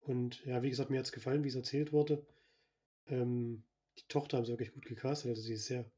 Und 0.02 0.46
ja, 0.46 0.62
wie 0.62 0.70
gesagt, 0.70 0.92
mir 0.92 1.00
hat 1.00 1.06
es 1.06 1.12
gefallen, 1.12 1.44
wie 1.44 1.48
es 1.48 1.56
erzählt 1.56 1.92
wurde. 1.92 2.26
Ähm, 3.08 3.64
die 3.98 4.08
Tochter 4.08 4.38
haben 4.38 4.46
sie 4.46 4.52
wirklich 4.52 4.74
gut 4.74 4.86
gecastet. 4.86 5.30
Also 5.30 5.42
sie 5.42 5.54
ist 5.54 5.66
sehr, 5.66 5.90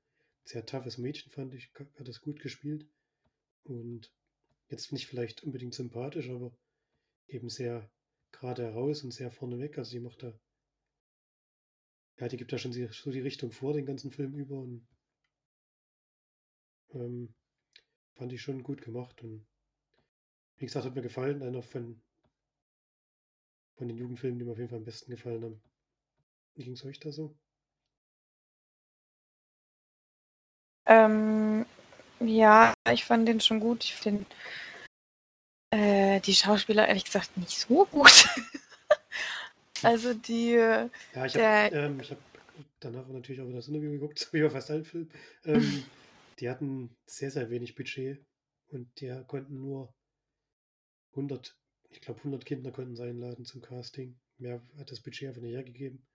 sehr 0.46 0.66
toughes 0.66 0.98
Mädchen, 0.98 1.32
fand 1.32 1.54
ich. 1.54 1.72
Hat 1.74 2.08
das 2.08 2.22
gut 2.22 2.40
gespielt. 2.40 2.88
Und 3.64 4.14
jetzt 4.70 4.92
nicht 4.92 5.08
vielleicht 5.08 5.44
unbedingt 5.44 5.74
sympathisch, 5.74 6.30
aber 6.30 6.56
eben 7.28 7.50
sehr 7.50 7.90
gerade 8.32 8.64
heraus 8.64 9.04
und 9.04 9.12
sehr 9.12 9.32
vorne 9.32 9.60
weg. 9.60 9.78
Also 9.78 9.92
sie 9.92 10.00
macht 10.00 10.24
da, 10.24 10.34
ja, 12.18 12.28
die 12.28 12.38
gibt 12.38 12.52
da 12.52 12.58
schon 12.58 12.74
so 12.74 13.12
die 13.12 13.20
Richtung 13.20 13.52
vor, 13.52 13.74
den 13.74 13.86
ganzen 13.86 14.12
Film 14.12 14.34
über 14.36 14.60
und 14.60 14.88
ähm, 16.92 17.34
fand 18.14 18.34
ich 18.34 18.42
schon 18.42 18.64
gut 18.64 18.82
gemacht 18.82 19.22
und 19.22 19.46
wie 20.58 20.66
gesagt, 20.66 20.86
hat 20.86 20.96
mir 20.96 21.04
gefallen, 21.04 21.44
einer 21.44 21.62
von, 21.62 22.02
von 23.76 23.88
den 23.88 23.98
Jugendfilmen, 23.98 24.40
die 24.40 24.46
mir 24.46 24.52
auf 24.52 24.58
jeden 24.58 24.70
Fall 24.70 24.80
am 24.80 24.86
besten 24.86 25.12
gefallen 25.12 25.44
haben. 25.44 25.62
Wie 26.56 26.64
ging 26.64 26.74
es 26.74 26.84
euch 26.84 27.00
da 27.00 27.12
so? 27.12 27.38
Ähm, 30.88 31.66
ja, 32.20 32.74
ich 32.92 33.06
fand 33.06 33.28
den 33.28 33.40
schon 33.40 33.60
gut. 33.60 33.84
Ich 33.84 33.96
finde 33.96 34.26
äh, 35.72 36.20
die 36.22 36.34
Schauspieler 36.34 36.88
ehrlich 36.88 37.06
gesagt 37.06 37.38
nicht 37.38 37.58
so 37.58 37.86
gut. 37.86 38.28
also 39.84 40.14
die. 40.14 40.52
Ja, 40.52 40.90
ich 41.26 41.36
habe 41.36 41.76
ähm, 41.76 42.02
hab 42.02 42.18
danach 42.80 43.08
natürlich 43.08 43.42
auch 43.42 43.52
das 43.52 43.68
Interview 43.68 43.92
geguckt, 43.92 44.30
wie 44.34 44.42
bei 44.42 44.50
fast 44.50 44.72
allen 44.72 44.86
Filmen. 44.86 45.12
Ähm, 45.46 45.84
die 46.40 46.50
hatten 46.50 46.96
sehr, 47.06 47.32
sehr 47.32 47.50
wenig 47.50 47.76
Budget 47.76 48.24
und 48.68 48.90
die 49.00 49.24
konnten 49.28 49.60
nur 49.60 49.94
100, 51.12 51.58
ich 51.90 52.02
glaube 52.02 52.20
100 52.20 52.46
Kinder 52.46 52.72
konnten 52.72 52.96
sie 52.96 53.04
einladen 53.04 53.46
zum 53.46 53.62
Casting. 53.62 54.20
Mehr 54.38 54.62
hat 54.78 54.92
das 54.92 55.02
Budget 55.02 55.30
einfach 55.30 55.42
nicht 55.42 55.56
hergegeben. 55.56 56.06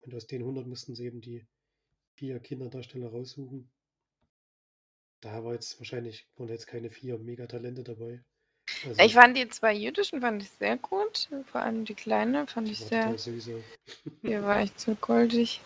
Und 0.00 0.14
aus 0.14 0.26
den 0.26 0.42
100 0.42 0.66
mussten 0.66 0.94
sie 0.94 1.06
eben 1.06 1.20
die 1.20 1.46
vier 2.14 2.38
Kinderdarsteller 2.38 3.08
raussuchen. 3.08 3.70
Da 5.20 5.44
war 5.44 5.54
jetzt 5.54 5.78
wahrscheinlich, 5.80 6.26
waren 6.36 6.48
jetzt 6.48 6.66
keine 6.66 6.90
vier 6.90 7.18
Megatalente 7.18 7.82
dabei. 7.82 8.20
Also, 8.86 9.02
ich 9.02 9.14
fand 9.14 9.36
die 9.36 9.48
zwei 9.48 9.74
jüdischen 9.74 10.20
fand 10.20 10.42
ich 10.42 10.50
sehr 10.50 10.76
gut. 10.76 11.28
Vor 11.50 11.62
allem 11.62 11.84
die 11.84 11.94
kleine 11.94 12.46
fand 12.46 12.68
ich 12.68 12.78
sehr. 12.78 13.14
Die 13.14 14.42
war 14.42 14.58
echt 14.60 14.78
so 14.78 14.94
goldig. 14.94 15.60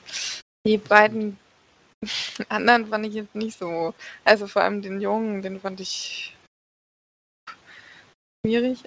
Die 0.67 0.79
beiden 0.79 1.37
anderen 2.49 2.87
fand 2.87 3.07
ich 3.07 3.15
jetzt 3.15 3.35
nicht 3.35 3.59
so. 3.59 3.95
Also 4.25 4.47
vor 4.47 4.63
allem 4.63 4.83
den 4.83 5.01
Jungen, 5.01 5.43
den 5.43 5.61
fand 5.61 5.81
ich 5.81 6.37
schwierig. 8.45 8.83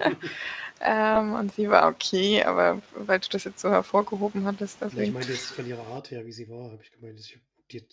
ähm, 0.80 1.34
und 1.34 1.54
sie 1.54 1.68
war 1.68 1.88
okay, 1.88 2.42
aber 2.44 2.80
weil 2.94 3.20
du 3.20 3.28
das 3.28 3.44
jetzt 3.44 3.60
so 3.60 3.70
hervorgehoben 3.70 4.44
hattest. 4.46 4.78
Deswegen... 4.80 5.02
Ich 5.02 5.12
meine 5.12 5.26
jetzt 5.26 5.52
von 5.52 5.66
ihrer 5.66 5.86
Art 5.88 6.10
her, 6.10 6.24
wie 6.24 6.32
sie 6.32 6.48
war, 6.48 6.70
habe 6.70 6.82
ich 6.82 6.92
gemeint, 6.92 7.18
dass, 7.18 7.26
ich, 7.26 7.38
die 7.70 7.84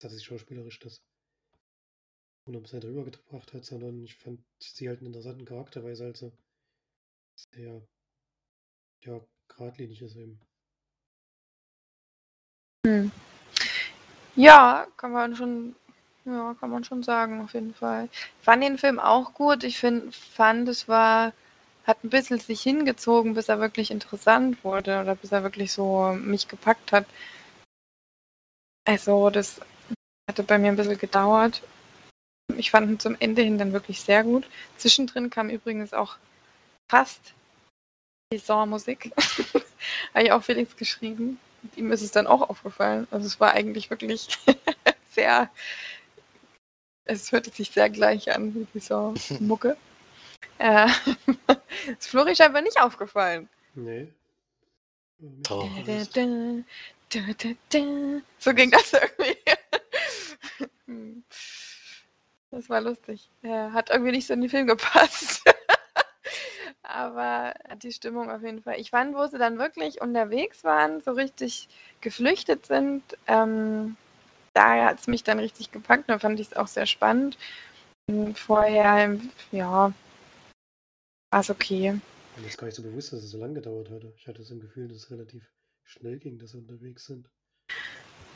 dass 0.00 0.12
sie 0.12 0.24
schauspielerisch 0.24 0.80
das 0.80 1.02
100% 2.46 2.84
rübergebracht 2.84 3.52
hat, 3.52 3.64
sondern 3.64 4.02
ich 4.02 4.16
fand 4.16 4.40
sie 4.60 4.88
halt 4.88 4.98
einen 4.98 5.08
interessanten 5.08 5.44
Charakter, 5.44 5.84
weil 5.84 5.94
sie 5.94 6.04
halt 6.04 6.16
so 6.16 6.32
sehr, 7.36 7.82
ja, 9.04 9.20
geradlinig 9.48 10.02
ist 10.02 10.16
eben. 10.16 10.40
Hm. 12.86 13.12
Ja, 14.34 14.86
kann 14.96 15.12
man 15.12 15.36
schon, 15.36 15.76
ja, 16.24 16.54
kann 16.58 16.70
man 16.70 16.84
schon 16.84 17.02
sagen, 17.02 17.42
auf 17.42 17.54
jeden 17.54 17.74
Fall. 17.74 18.08
Ich 18.12 18.44
fand 18.44 18.62
den 18.62 18.78
Film 18.78 18.98
auch 18.98 19.34
gut. 19.34 19.62
Ich 19.62 19.78
find, 19.78 20.14
fand, 20.14 20.68
es 20.68 20.88
war, 20.88 21.32
hat 21.84 22.02
ein 22.02 22.10
bisschen 22.10 22.38
sich 22.38 22.62
hingezogen, 22.62 23.34
bis 23.34 23.48
er 23.48 23.60
wirklich 23.60 23.90
interessant 23.90 24.64
wurde 24.64 25.00
oder 25.00 25.14
bis 25.16 25.32
er 25.32 25.42
wirklich 25.42 25.72
so 25.72 26.12
mich 26.14 26.48
gepackt 26.48 26.92
hat. 26.92 27.06
Also, 28.84 29.30
das 29.30 29.60
hatte 30.28 30.42
bei 30.42 30.58
mir 30.58 30.68
ein 30.68 30.76
bisschen 30.76 30.98
gedauert. 30.98 31.62
Ich 32.58 32.70
fand 32.70 32.90
ihn 32.90 32.98
zum 32.98 33.16
Ende 33.18 33.42
hin 33.42 33.58
dann 33.58 33.72
wirklich 33.72 34.00
sehr 34.00 34.24
gut. 34.24 34.48
Zwischendrin 34.76 35.30
kam 35.30 35.50
übrigens 35.50 35.92
auch 35.92 36.16
fast 36.90 37.34
Saisonmusik. 38.32 39.12
Habe 40.14 40.24
ich 40.24 40.32
auch 40.32 40.42
Felix 40.42 40.76
geschrieben. 40.76 41.38
ihm 41.76 41.92
ist 41.92 42.02
es 42.02 42.12
dann 42.12 42.26
auch 42.26 42.48
aufgefallen. 42.48 43.06
Also 43.10 43.26
es 43.26 43.40
war 43.40 43.52
eigentlich 43.52 43.90
wirklich 43.90 44.28
sehr, 45.10 45.50
es 47.04 47.32
hörte 47.32 47.50
sich 47.50 47.70
sehr 47.70 47.90
gleich 47.90 48.34
an 48.34 48.54
wie 48.54 48.66
dieser 48.74 49.14
Mucke. 49.40 49.76
Äh, 50.58 50.86
ist 51.98 52.08
Flori 52.08 52.36
scheinbar 52.36 52.62
nicht 52.62 52.80
aufgefallen. 52.80 53.48
Nee. 53.74 54.06
Oh. 55.48 55.68
Da, 55.86 56.04
da, 56.14 56.62
da, 57.08 57.20
da, 57.38 57.48
da. 57.68 58.20
So 58.38 58.54
ging 58.54 58.70
das 58.70 58.92
irgendwie. 58.92 59.38
Das 62.52 62.68
war 62.68 62.82
lustig. 62.82 63.30
Hat 63.42 63.90
irgendwie 63.90 64.12
nicht 64.12 64.26
so 64.26 64.34
in 64.34 64.42
den 64.42 64.50
Film 64.50 64.66
gepasst. 64.66 65.42
Aber 66.82 67.54
die 67.82 67.92
Stimmung 67.92 68.30
auf 68.30 68.42
jeden 68.42 68.62
Fall. 68.62 68.78
Ich 68.78 68.90
fand, 68.90 69.14
wo 69.16 69.26
sie 69.26 69.38
dann 69.38 69.58
wirklich 69.58 70.02
unterwegs 70.02 70.62
waren, 70.62 71.00
so 71.00 71.12
richtig 71.12 71.68
geflüchtet 72.02 72.66
sind, 72.66 73.02
ähm, 73.26 73.96
da 74.52 74.84
hat 74.84 75.00
es 75.00 75.06
mich 75.06 75.24
dann 75.24 75.38
richtig 75.38 75.72
gepackt. 75.72 76.10
Da 76.10 76.18
fand 76.18 76.38
ich 76.38 76.48
es 76.48 76.56
auch 76.56 76.66
sehr 76.66 76.84
spannend. 76.84 77.38
Und 78.06 78.38
vorher, 78.38 79.18
ja, 79.50 79.92
war 81.30 81.40
es 81.40 81.48
okay. 81.48 81.98
Mir 82.36 82.46
ist 82.46 82.58
gar 82.58 82.66
nicht 82.66 82.76
so 82.76 82.82
bewusst, 82.82 83.14
dass 83.14 83.22
es 83.22 83.30
so 83.30 83.38
lange 83.38 83.54
gedauert 83.54 83.88
hatte. 83.90 84.12
Ich 84.16 84.26
hatte 84.26 84.42
so 84.42 84.54
ein 84.54 84.60
Gefühl, 84.60 84.88
dass 84.88 84.98
es 84.98 85.10
relativ 85.10 85.50
schnell 85.84 86.18
ging, 86.18 86.38
dass 86.38 86.50
sie 86.50 86.58
unterwegs 86.58 87.06
sind. 87.06 87.30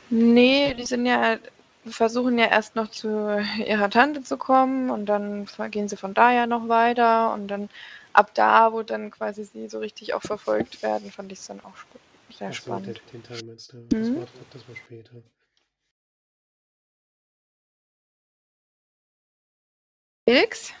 Nee, 0.09 0.73
die 0.73 0.85
sind 0.85 1.05
ja, 1.05 1.37
versuchen 1.89 2.37
ja 2.39 2.45
erst 2.47 2.75
noch 2.75 2.89
zu 2.89 3.39
ihrer 3.65 3.89
Tante 3.89 4.23
zu 4.23 4.37
kommen 4.37 4.89
und 4.89 5.05
dann 5.07 5.47
gehen 5.71 5.87
sie 5.87 5.97
von 5.97 6.13
da 6.13 6.31
ja 6.31 6.47
noch 6.47 6.67
weiter 6.67 7.33
und 7.33 7.47
dann 7.47 7.69
ab 8.13 8.33
da, 8.33 8.73
wo 8.73 8.83
dann 8.83 9.11
quasi 9.11 9.45
sie 9.45 9.69
so 9.69 9.79
richtig 9.79 10.13
auch 10.13 10.23
verfolgt 10.23 10.81
werden, 10.81 11.11
fand 11.11 11.31
ich 11.31 11.39
es 11.39 11.47
dann 11.47 11.59
auch 11.61 11.75
sehr 12.37 12.51
so, 12.51 12.53
spannend. 12.53 12.87
den, 12.87 13.21
den 13.21 13.23
Teil 13.23 13.43
meinst 13.45 13.73
du? 13.73 13.85
Das, 13.89 14.09
Mhm. 14.09 14.15
war, 14.15 14.27
das 14.51 14.67
war 14.67 14.75
später. 14.75 15.11
Felix? 20.27 20.73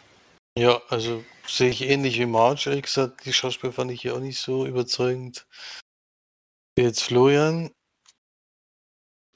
Ja, 0.57 0.81
also 0.89 1.23
sehe 1.47 1.69
ich 1.69 1.83
ähnlich 1.83 2.17
wie 2.19 2.25
Marge, 2.25 2.69
ehrlich 2.69 2.85
gesagt. 2.85 3.25
Die 3.25 3.33
Schauspieler 3.33 3.71
fand 3.71 3.91
ich 3.91 4.01
hier 4.01 4.15
auch 4.15 4.19
nicht 4.19 4.39
so 4.39 4.65
überzeugend. 4.65 5.47
Wie 6.75 6.83
Jetzt 6.83 7.03
Florian. 7.03 7.71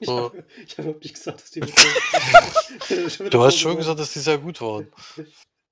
Ich 0.02 0.08
habe 0.08 0.44
ich 0.66 0.72
hab 0.72 0.78
überhaupt 0.80 1.04
nicht 1.04 1.14
gesagt, 1.14 1.40
dass 1.40 1.50
die. 1.50 1.60
Du 3.30 3.42
hast 3.42 3.58
schon 3.58 3.76
gesagt, 3.76 4.00
dass 4.00 4.12
die 4.12 4.18
sehr 4.18 4.38
gut 4.38 4.60
waren. 4.60 4.90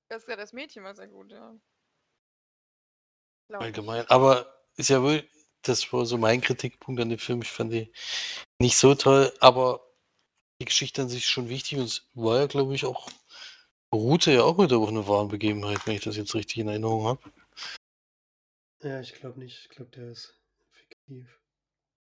Das 0.07 0.23
ist 0.23 0.29
ja 0.29 0.35
das 0.35 0.53
Mädchen, 0.53 0.83
war 0.83 0.95
sehr 0.95 1.07
gut, 1.07 1.31
ja. 1.31 1.55
Glaub 3.49 3.61
ich. 3.61 3.65
Allgemein. 3.65 4.05
Aber 4.07 4.63
ist 4.77 4.89
ja 4.89 5.01
wohl, 5.01 5.27
das 5.63 5.91
war 5.91 6.05
so 6.05 6.17
mein 6.17 6.41
Kritikpunkt 6.41 7.01
an 7.01 7.09
dem 7.09 7.19
Film. 7.19 7.41
Ich 7.41 7.51
fand 7.51 7.73
die 7.73 7.91
nicht 8.59 8.77
so 8.77 8.95
toll, 8.95 9.33
aber 9.39 9.85
die 10.61 10.65
Geschichte 10.65 11.01
an 11.01 11.09
sich 11.09 11.23
ist 11.23 11.29
schon 11.29 11.49
wichtig 11.49 11.79
und 11.79 11.85
es 11.85 12.07
war 12.13 12.39
ja, 12.39 12.45
glaube 12.47 12.73
ich, 12.73 12.85
auch, 12.85 13.09
beruhte 13.89 14.31
ja 14.31 14.43
auch 14.43 14.57
wieder 14.57 14.77
auf 14.77 14.89
eine 14.89 15.07
wahren 15.07 15.27
Begebenheit, 15.27 15.85
wenn 15.85 15.95
ich 15.95 16.03
das 16.03 16.15
jetzt 16.15 16.35
richtig 16.35 16.59
in 16.59 16.69
Erinnerung 16.69 17.05
habe. 17.05 17.31
Ja, 18.81 19.01
ich 19.01 19.13
glaube 19.13 19.39
nicht. 19.39 19.63
Ich 19.63 19.69
glaube, 19.69 19.91
der 19.91 20.11
ist 20.11 20.39
fiktiv. 20.71 21.40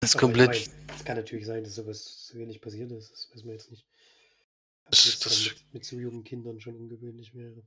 Das 0.02 0.16
ist 0.16 0.20
komplett. 0.20 0.70
Es 0.95 1.06
kann 1.06 1.16
natürlich 1.18 1.45
sein, 1.45 1.64
dass 1.64 1.76
sowas 1.76 2.28
so 2.28 2.38
wenig 2.38 2.60
passiert 2.60 2.91
ist. 2.91 3.12
Das 3.12 3.30
wissen 3.34 3.45
wir 3.47 3.54
jetzt 3.54 3.72
nicht. 3.72 3.86
Das- 4.89 5.20
Das, 5.20 5.45
mit, 5.45 5.74
mit 5.74 5.86
so 5.86 5.95
jungen 5.97 6.24
Kindern 6.24 6.60
schon 6.60 6.76
ungewöhnlich 6.76 7.34
wäre. 7.34 7.64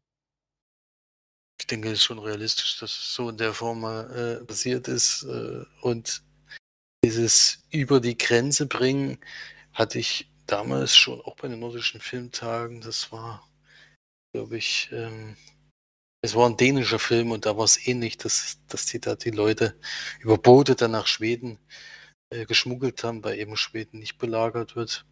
Ich 1.61 1.67
denke, 1.69 1.89
es 1.89 1.95
ist 2.01 2.05
schon 2.05 2.19
realistisch, 2.19 2.79
dass 2.81 2.91
es 2.91 3.15
so 3.15 3.31
in 3.31 3.39
der 3.39 3.55
Form 3.55 3.81
mal 3.81 4.41
äh, 4.43 4.45
passiert 4.45 4.89
ist. 4.89 5.23
Äh, 5.23 5.65
und 5.83 6.23
dieses 7.05 7.63
über 7.71 8.01
die 8.01 8.19
Grenze 8.19 8.67
bringen 8.67 9.19
hatte 9.73 9.99
ich 9.99 10.29
damals 10.47 10.97
schon 10.97 11.21
auch 11.23 11.37
bei 11.37 11.49
den 11.49 11.61
nordischen 11.61 12.01
Filmtagen. 12.01 12.81
Das 12.81 13.13
war, 13.13 13.49
glaube 14.35 14.59
ich, 14.59 14.89
ähm, 14.93 15.37
es 16.23 16.35
war 16.35 16.49
ein 16.49 16.57
dänischer 16.57 16.99
Film 16.99 17.31
und 17.31 17.47
da 17.47 17.57
war 17.57 17.65
es 17.65 17.87
ähnlich, 17.87 18.19
dass, 18.19 18.59
dass 18.67 18.87
die 18.87 19.01
da 19.01 19.15
die 19.15 19.31
Leute 19.31 19.79
über 20.21 20.37
Boote 20.37 20.75
dann 20.75 20.91
nach 20.91 21.07
Schweden 21.07 21.59
äh, 22.31 22.47
geschmuggelt 22.47 23.05
haben, 23.05 23.23
weil 23.25 23.39
eben 23.39 23.57
Schweden 23.57 23.99
nicht 24.01 24.19
belagert 24.19 24.77
wird. 24.77 25.05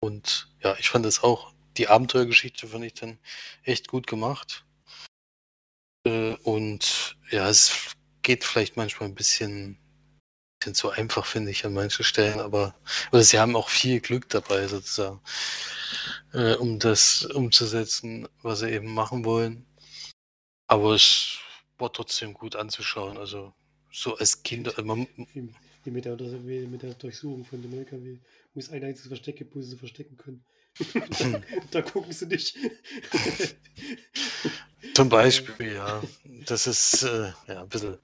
Und 0.00 0.48
ja, 0.62 0.76
ich 0.78 0.90
fand 0.90 1.06
das 1.06 1.22
auch, 1.22 1.52
die 1.76 1.88
Abenteuergeschichte 1.88 2.66
fand 2.66 2.84
ich 2.84 2.94
dann 2.94 3.18
echt 3.62 3.88
gut 3.88 4.06
gemacht. 4.06 4.64
Äh, 6.04 6.34
und 6.42 7.16
ja, 7.30 7.48
es 7.48 7.94
geht 8.22 8.44
vielleicht 8.44 8.76
manchmal 8.76 9.08
ein 9.08 9.14
bisschen, 9.14 9.78
bisschen 10.60 10.74
zu 10.74 10.90
einfach, 10.90 11.26
finde 11.26 11.50
ich, 11.50 11.64
an 11.64 11.74
manchen 11.74 12.04
Stellen, 12.04 12.40
aber 12.40 12.74
oder 13.12 13.22
sie 13.22 13.38
haben 13.38 13.56
auch 13.56 13.68
viel 13.68 14.00
Glück 14.00 14.28
dabei, 14.28 14.66
sozusagen, 14.66 15.20
äh, 16.32 16.54
um 16.54 16.78
das 16.78 17.24
umzusetzen, 17.26 18.28
was 18.42 18.60
sie 18.60 18.70
eben 18.70 18.92
machen 18.92 19.24
wollen. 19.24 19.66
Aber 20.66 20.94
es 20.94 21.38
war 21.78 21.92
trotzdem 21.92 22.34
gut 22.34 22.56
anzuschauen. 22.56 23.18
Also 23.18 23.54
so 23.92 24.16
als 24.16 24.42
Kind, 24.42 24.68
also 24.68 24.84
man, 24.84 25.06
Wie, 25.34 25.48
wie, 25.84 25.90
mit 25.90 26.04
der, 26.04 26.16
mit 26.16 26.82
der 26.82 26.94
Durchsuchung 26.94 27.44
von 27.44 27.62
dem 27.62 27.72
LKW. 27.74 28.18
Es 28.54 28.70
ein 28.70 28.84
einziges 28.84 29.08
Versteck 29.08 29.46
wo 29.52 29.62
sie 29.62 29.76
verstecken 29.76 30.16
können. 30.16 30.44
da, 30.94 31.42
da 31.70 31.82
gucken 31.82 32.12
sie 32.12 32.26
nicht. 32.26 32.56
Zum 34.94 35.08
Beispiel, 35.08 35.74
ja. 35.74 36.02
Das 36.46 36.66
ist 36.66 37.02
äh, 37.02 37.32
ja, 37.48 37.62
ein 37.62 37.68
bisschen, 37.68 37.98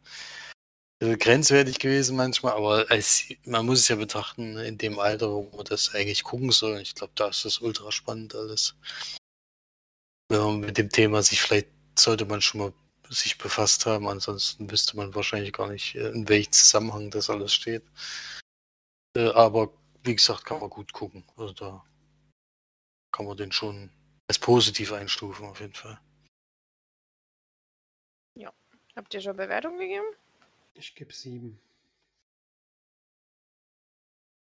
grenzwertig 1.01 1.79
gewesen 1.79 2.17
manchmal, 2.17 2.55
aber 2.55 2.91
als, 2.91 3.25
man 3.45 3.67
muss 3.67 3.81
es 3.81 3.89
ja 3.89 3.97
betrachten, 3.97 4.57
in 4.59 4.79
dem 4.79 4.99
Alter, 4.99 5.31
wo 5.31 5.51
man 5.57 5.65
das 5.65 5.95
eigentlich 5.95 6.25
gucken 6.25 6.51
soll. 6.51 6.81
Ich 6.81 6.95
glaube, 6.95 7.13
da 7.15 7.29
ist 7.29 7.45
das 7.45 7.59
ultra 7.59 7.93
spannend 7.93 8.35
alles. 8.35 8.75
Wenn 10.29 10.41
man 10.41 10.61
mit 10.61 10.77
dem 10.77 10.91
Thema 10.91 11.23
sich 11.23 11.41
vielleicht, 11.41 11.69
sollte 11.99 12.27
man 12.27 12.43
schon 12.43 12.61
mal 12.61 12.73
sich 13.11 13.39
befasst 13.39 13.87
haben, 13.87 14.09
ansonsten 14.09 14.71
wüsste 14.71 14.97
man 14.97 15.15
wahrscheinlich 15.15 15.53
gar 15.53 15.69
nicht, 15.69 15.95
äh, 15.95 16.11
in 16.11 16.29
welchem 16.29 16.53
Zusammenhang 16.53 17.11
das 17.11 17.31
alles 17.31 17.55
steht. 17.55 17.85
Äh, 19.17 19.31
aber 19.31 19.73
wie 20.05 20.15
gesagt, 20.15 20.45
kann 20.45 20.61
man 20.61 20.71
gut 20.71 20.93
gucken. 20.93 21.25
Also 21.37 21.53
da 21.55 21.85
kann 23.13 23.27
man 23.27 23.37
den 23.37 23.53
schon 23.53 23.91
als 24.29 24.39
positiv 24.39 24.93
einstufen, 24.93 25.47
auf 25.47 25.61
jeden 25.61 25.75
Fall. 25.75 25.99
Habt 28.99 29.15
ihr 29.15 29.21
schon 29.21 29.37
Bewertung 29.37 29.79
gegeben? 29.79 30.09
Ich 30.75 30.93
gebe 30.93 31.13
sieben. 31.13 31.57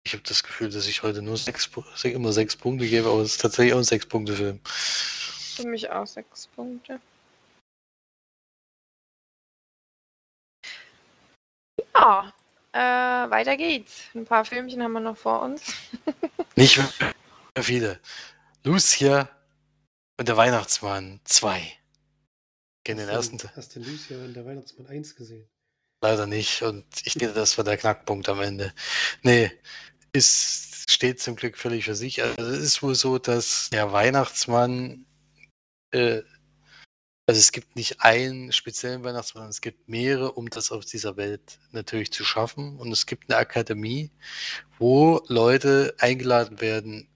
Ich 0.07 0.13
habe 0.13 0.23
das 0.23 0.45
Gefühl, 0.45 0.71
dass 0.71 0.87
ich 0.87 1.03
heute 1.03 1.23
nur 1.23 1.37
sechs, 1.37 1.69
immer 2.05 2.33
sechs 2.33 2.55
Punkte 2.55 2.87
gebe, 2.87 3.09
aber 3.09 3.23
es 3.23 3.33
ist 3.33 3.41
tatsächlich 3.41 3.75
auch 3.75 3.79
ein 3.79 3.85
Sechs-Punkte-Film. 3.85 4.61
Für 4.63 5.67
mich 5.67 5.91
auch 5.91 6.07
sechs 6.07 6.47
Punkte. 6.47 7.01
Ja, 11.95 12.33
äh, 12.73 13.31
weiter 13.31 13.57
geht's. 13.57 14.05
Ein 14.15 14.25
paar 14.25 14.45
Filmchen 14.45 14.83
haben 14.83 14.93
wir 14.93 15.01
noch 15.01 15.17
vor 15.17 15.43
uns. 15.43 15.75
Nicht 16.57 16.79
mehr 16.79 16.89
viele. 17.63 18.01
Lucia 18.65 19.29
und 20.19 20.29
der 20.29 20.37
Weihnachtsmann 20.37 21.21
2. 21.25 21.73
Kennen 22.85 22.99
den 22.99 23.09
Hast 23.09 23.17
ersten 23.17 23.39
Teil? 23.39 23.53
Hast 23.57 23.77
du 23.77 23.81
Lucia 23.81 24.25
in 24.25 24.35
der 24.35 24.45
Weihnachtsmann 24.45 24.87
1 24.89 25.15
gesehen? 25.15 25.49
leider 26.05 26.27
nicht 26.27 26.63
und 26.63 26.85
ich 27.05 27.15
denke, 27.15 27.35
das 27.35 27.57
war 27.57 27.65
der 27.65 27.79
Knackpunkt 27.79 28.29
am 28.29 28.41
Ende. 28.41 28.73
Nee, 29.23 29.51
ist, 30.13 30.91
steht 30.91 31.21
zum 31.21 31.35
Glück 31.35 31.57
völlig 31.57 31.87
für 31.87 31.95
sich. 31.95 32.23
Also 32.23 32.43
es 32.43 32.59
ist 32.59 32.83
wohl 32.83 32.95
so, 32.95 33.19
dass 33.19 33.71
der 33.71 33.91
Weihnachtsmann, 33.91 35.07
äh, 35.93 36.23
also 37.27 37.39
es 37.39 37.53
gibt 37.53 37.75
nicht 37.77 38.01
einen 38.03 38.53
speziellen 38.53 39.03
Weihnachtsmann, 39.03 39.49
es 39.49 39.61
gibt 39.63 39.89
mehrere, 39.89 40.33
um 40.33 40.51
das 40.51 40.71
auf 40.71 40.85
dieser 40.85 41.17
Welt 41.17 41.59
natürlich 41.73 42.13
zu 42.13 42.25
schaffen. 42.25 42.79
Und 42.79 42.93
es 42.93 43.07
gibt 43.07 43.31
eine 43.31 43.39
Akademie, 43.39 44.11
wo 44.79 45.23
Leute 45.29 45.95
eingeladen 45.99 46.61
werden, 46.61 47.09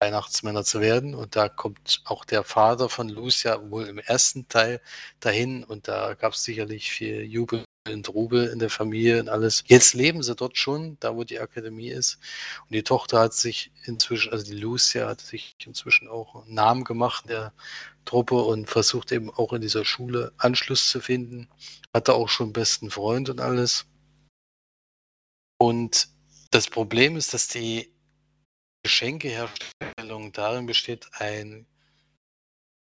Weihnachtsmänner 0.00 0.64
zu 0.64 0.80
werden. 0.80 1.14
Und 1.14 1.36
da 1.36 1.48
kommt 1.50 2.02
auch 2.06 2.24
der 2.24 2.42
Vater 2.44 2.88
von 2.88 3.10
Lucia 3.10 3.70
wohl 3.70 3.86
im 3.86 3.98
ersten 3.98 4.48
Teil 4.48 4.80
dahin. 5.20 5.64
Und 5.64 5.88
da 5.88 6.14
gab 6.14 6.32
es 6.32 6.42
sicherlich 6.44 6.90
viel 6.90 7.22
Jubel 7.22 7.64
und 7.92 8.06
Trubel 8.06 8.48
in 8.48 8.58
der 8.58 8.70
Familie 8.70 9.20
und 9.20 9.28
alles. 9.28 9.64
Jetzt 9.66 9.94
leben 9.94 10.22
sie 10.22 10.34
dort 10.34 10.56
schon, 10.56 10.96
da 11.00 11.14
wo 11.16 11.24
die 11.24 11.40
Akademie 11.40 11.90
ist. 11.90 12.18
Und 12.62 12.74
die 12.74 12.82
Tochter 12.82 13.20
hat 13.20 13.34
sich 13.34 13.70
inzwischen, 13.84 14.32
also 14.32 14.44
die 14.44 14.58
Lucia 14.58 15.08
hat 15.08 15.20
sich 15.20 15.56
inzwischen 15.64 16.08
auch 16.08 16.44
einen 16.44 16.54
Namen 16.54 16.84
gemacht 16.84 17.24
in 17.24 17.30
der 17.30 17.52
Truppe 18.04 18.36
und 18.36 18.68
versucht 18.68 19.12
eben 19.12 19.30
auch 19.30 19.52
in 19.52 19.60
dieser 19.60 19.84
Schule 19.84 20.32
Anschluss 20.38 20.90
zu 20.90 21.00
finden. 21.00 21.48
Hatte 21.94 22.14
auch 22.14 22.28
schon 22.28 22.46
einen 22.46 22.52
besten 22.54 22.90
Freund 22.90 23.28
und 23.28 23.40
alles. 23.40 23.86
Und 25.58 26.08
das 26.50 26.68
Problem 26.68 27.16
ist, 27.16 27.34
dass 27.34 27.48
die 27.48 27.92
Geschenkeherstellung 28.82 30.32
darin 30.32 30.66
besteht, 30.66 31.08
ein, 31.12 31.66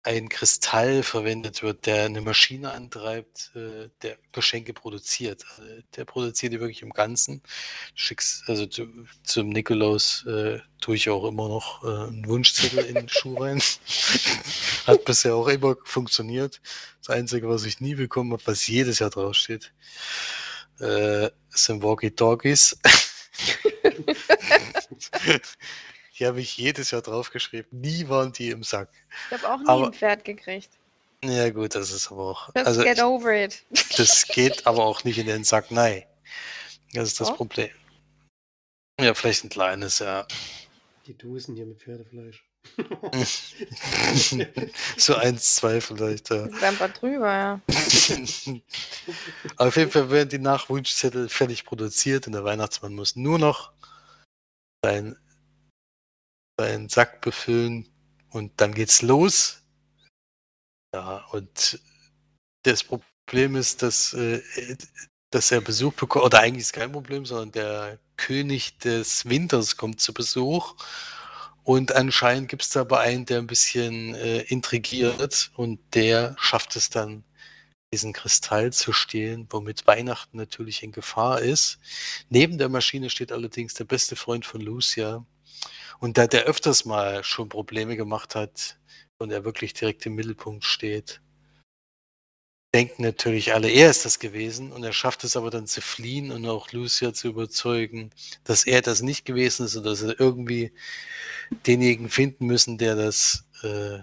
ein 0.07 0.29
Kristall 0.29 1.03
verwendet 1.03 1.65
wird, 1.65 1.87
der 1.87 2.05
eine 2.05 2.21
Maschine 2.21 2.71
antreibt, 2.71 3.51
äh, 3.57 3.89
der 4.03 4.17
Geschenke 4.31 4.73
produziert. 4.73 5.45
Also 5.51 5.69
der 5.97 6.05
produziert 6.05 6.53
die 6.53 6.61
wirklich 6.61 6.83
im 6.83 6.91
Ganzen. 6.91 7.43
Schickst, 7.97 8.49
also 8.49 8.67
zu, 8.67 8.87
zum 9.25 9.49
Nikolaus 9.49 10.25
äh, 10.27 10.61
tue 10.81 10.95
ich 10.95 11.11
auch 11.11 11.27
immer 11.27 11.49
noch 11.49 11.83
äh, 11.83 12.09
einen 12.09 12.29
Wunschzettel 12.29 12.85
in 12.85 12.95
den 12.95 13.09
Schuh 13.09 13.37
rein. 13.37 13.61
Hat 14.87 15.05
bisher 15.05 15.35
auch 15.35 15.49
immer 15.49 15.75
funktioniert. 15.85 16.61
Das 17.05 17.11
Einzige, 17.11 17.49
was 17.49 17.65
ich 17.65 17.81
nie 17.81 17.97
bekommen 17.97 18.33
habe, 18.33 18.47
was 18.47 18.69
jedes 18.69 19.01
Jahr 19.01 19.11
draufsteht, 19.11 19.73
äh, 20.79 21.31
sind 21.51 21.83
Walkie-Talkies. 21.83 22.79
Die 26.19 26.27
habe 26.27 26.41
ich 26.41 26.57
jedes 26.57 26.91
Jahr 26.93 27.03
draufgeschrieben. 27.03 27.81
Nie 27.81 28.09
waren 28.09 28.33
die 28.33 28.51
im 28.51 28.63
Sack. 28.63 28.89
Ich 29.31 29.43
habe 29.43 29.53
auch 29.55 29.59
nie 29.59 29.69
Aber- 29.69 29.87
ein 29.89 29.93
Pferd 29.93 30.25
gekriegt. 30.25 30.71
Ja, 31.25 31.49
gut, 31.51 31.75
das 31.75 31.91
ist 31.91 32.11
aber 32.13 32.23
auch. 32.25 32.55
Just 32.55 32.67
Also, 32.67 32.83
get 32.83 33.03
over 33.03 33.33
it. 33.45 33.65
das 33.97 34.27
geht 34.29 34.67
aber 34.67 34.85
auch 34.85 35.03
nicht 35.05 35.19
in 35.19 35.27
den 35.27 35.45
Sack, 35.45 35.71
nein. 35.71 36.05
Das 36.93 37.09
ist 37.09 37.21
das 37.21 37.31
Oh. 37.31 37.35
Problem. 37.35 37.71
Ja, 39.01 39.15
vielleicht 39.15 39.45
ein 39.45 39.49
kleines, 39.49 39.99
ja. 39.99 40.27
Die 41.07 41.17
Dosen 41.17 41.57
hier 41.57 41.67
mit 41.67 41.83
Pferdefleisch. 41.83 42.45
so 44.97 45.15
eins, 45.15 45.55
zwei 45.57 45.81
vielleicht, 45.81 46.31
ja. 46.31 46.45
Einfach 46.63 46.93
drüber, 46.93 47.33
ja. 47.33 47.61
Auf 49.57 49.77
jeden 49.77 49.91
Fall 49.91 50.11
werden 50.11 50.29
die 50.29 50.39
Nachwunschzettel 50.39 51.29
fertig 51.29 51.65
produziert 51.65 52.27
und 52.27 52.33
der 52.33 52.45
Weihnachtsmann 52.45 52.95
muss 52.95 53.17
nur 53.17 53.39
noch 53.39 53.73
seinen, 54.85 55.17
seinen 56.59 56.89
Sack 56.89 57.21
befüllen 57.21 57.89
und 58.31 58.53
dann 58.61 58.75
geht's 58.75 59.03
los. 59.03 59.63
Ja, 60.95 61.25
und 61.33 61.81
das 62.63 62.85
Problem 62.85 63.57
ist, 63.57 63.83
dass, 63.83 64.13
äh, 64.15 64.43
dass 65.31 65.51
er 65.53 65.61
Besuch 65.61 65.93
bekommt, 65.95 66.25
oder 66.25 66.41
eigentlich 66.41 66.63
ist 66.63 66.73
kein 66.73 66.93
Problem, 66.93 67.27
sondern 67.27 67.53
der 67.53 67.99
König 68.17 68.79
des 68.79 69.29
Winters 69.29 69.77
kommt 69.77 70.01
zu 70.01 70.15
Besuch. 70.15 70.75
Und 71.65 71.95
anscheinend 71.95 72.49
gibt 72.49 72.63
es 72.63 72.71
da 72.71 72.83
aber 72.83 73.01
einen, 73.01 73.27
der 73.27 73.39
ein 73.39 73.47
bisschen 73.49 74.15
äh, 74.15 74.43
intrigiert 74.43 75.51
und 75.57 75.81
der 75.95 76.37
schafft 76.39 76.77
es 76.77 76.91
dann, 76.91 77.25
diesen 77.93 78.13
Kristall 78.13 78.73
zu 78.73 78.93
stehlen, 78.93 79.47
womit 79.51 79.87
Weihnachten 79.87 80.37
natürlich 80.37 80.83
in 80.83 80.93
Gefahr 80.93 81.41
ist. 81.41 81.79
Neben 82.29 82.59
der 82.59 82.69
Maschine 82.69 83.11
steht 83.11 83.33
allerdings 83.33 83.75
der 83.75 83.85
beste 83.85 84.17
Freund 84.17 84.45
von 84.45 84.61
Lucia. 84.61 85.25
Und 85.99 86.19
da 86.19 86.27
der 86.27 86.45
öfters 86.45 86.85
mal 86.85 87.25
schon 87.25 87.49
Probleme 87.49 87.97
gemacht 87.97 88.35
hat 88.35 88.79
und 89.19 89.31
er 89.31 89.45
wirklich 89.45 89.75
direkt 89.75 90.07
im 90.07 90.15
Mittelpunkt 90.15 90.65
steht, 90.65 91.21
denken 92.75 93.03
natürlich 93.03 93.55
alle, 93.55 93.71
er 93.71 93.89
ist 93.89 94.05
das 94.05 94.19
gewesen 94.19 94.71
und 94.71 94.85
er 94.85 94.93
schafft 94.93 95.25
es 95.25 95.37
aber 95.37 95.51
dann 95.51 95.67
zu 95.67 95.81
fliehen 95.81 96.31
und 96.31 96.47
auch 96.47 96.73
Lucia 96.73 97.15
zu 97.15 97.29
überzeugen, 97.29 98.11
dass 98.45 98.67
er 98.67 98.83
das 98.83 99.01
nicht 99.01 99.25
gewesen 99.25 99.65
ist 99.65 99.77
und 99.77 99.85
dass 99.85 100.03
er 100.03 100.21
irgendwie 100.21 100.73
denjenigen 101.67 102.11
finden 102.11 102.45
müssen, 102.45 102.77
der 102.77 102.95
das, 102.95 103.45
äh, 103.63 104.01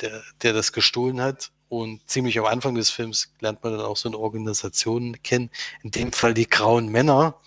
der, 0.00 0.22
der 0.42 0.52
das 0.54 0.72
gestohlen 0.72 1.20
hat. 1.20 1.50
Und 1.68 2.08
ziemlich 2.08 2.38
am 2.38 2.46
Anfang 2.46 2.76
des 2.76 2.88
Films 2.88 3.32
lernt 3.40 3.62
man 3.62 3.72
dann 3.72 3.82
auch 3.84 3.96
so 3.96 4.08
eine 4.08 4.18
Organisation 4.18 5.20
kennen. 5.22 5.50
In 5.82 5.90
dem 5.90 6.12
Fall 6.12 6.32
die 6.32 6.48
Grauen 6.48 6.88
Männer. 6.88 7.40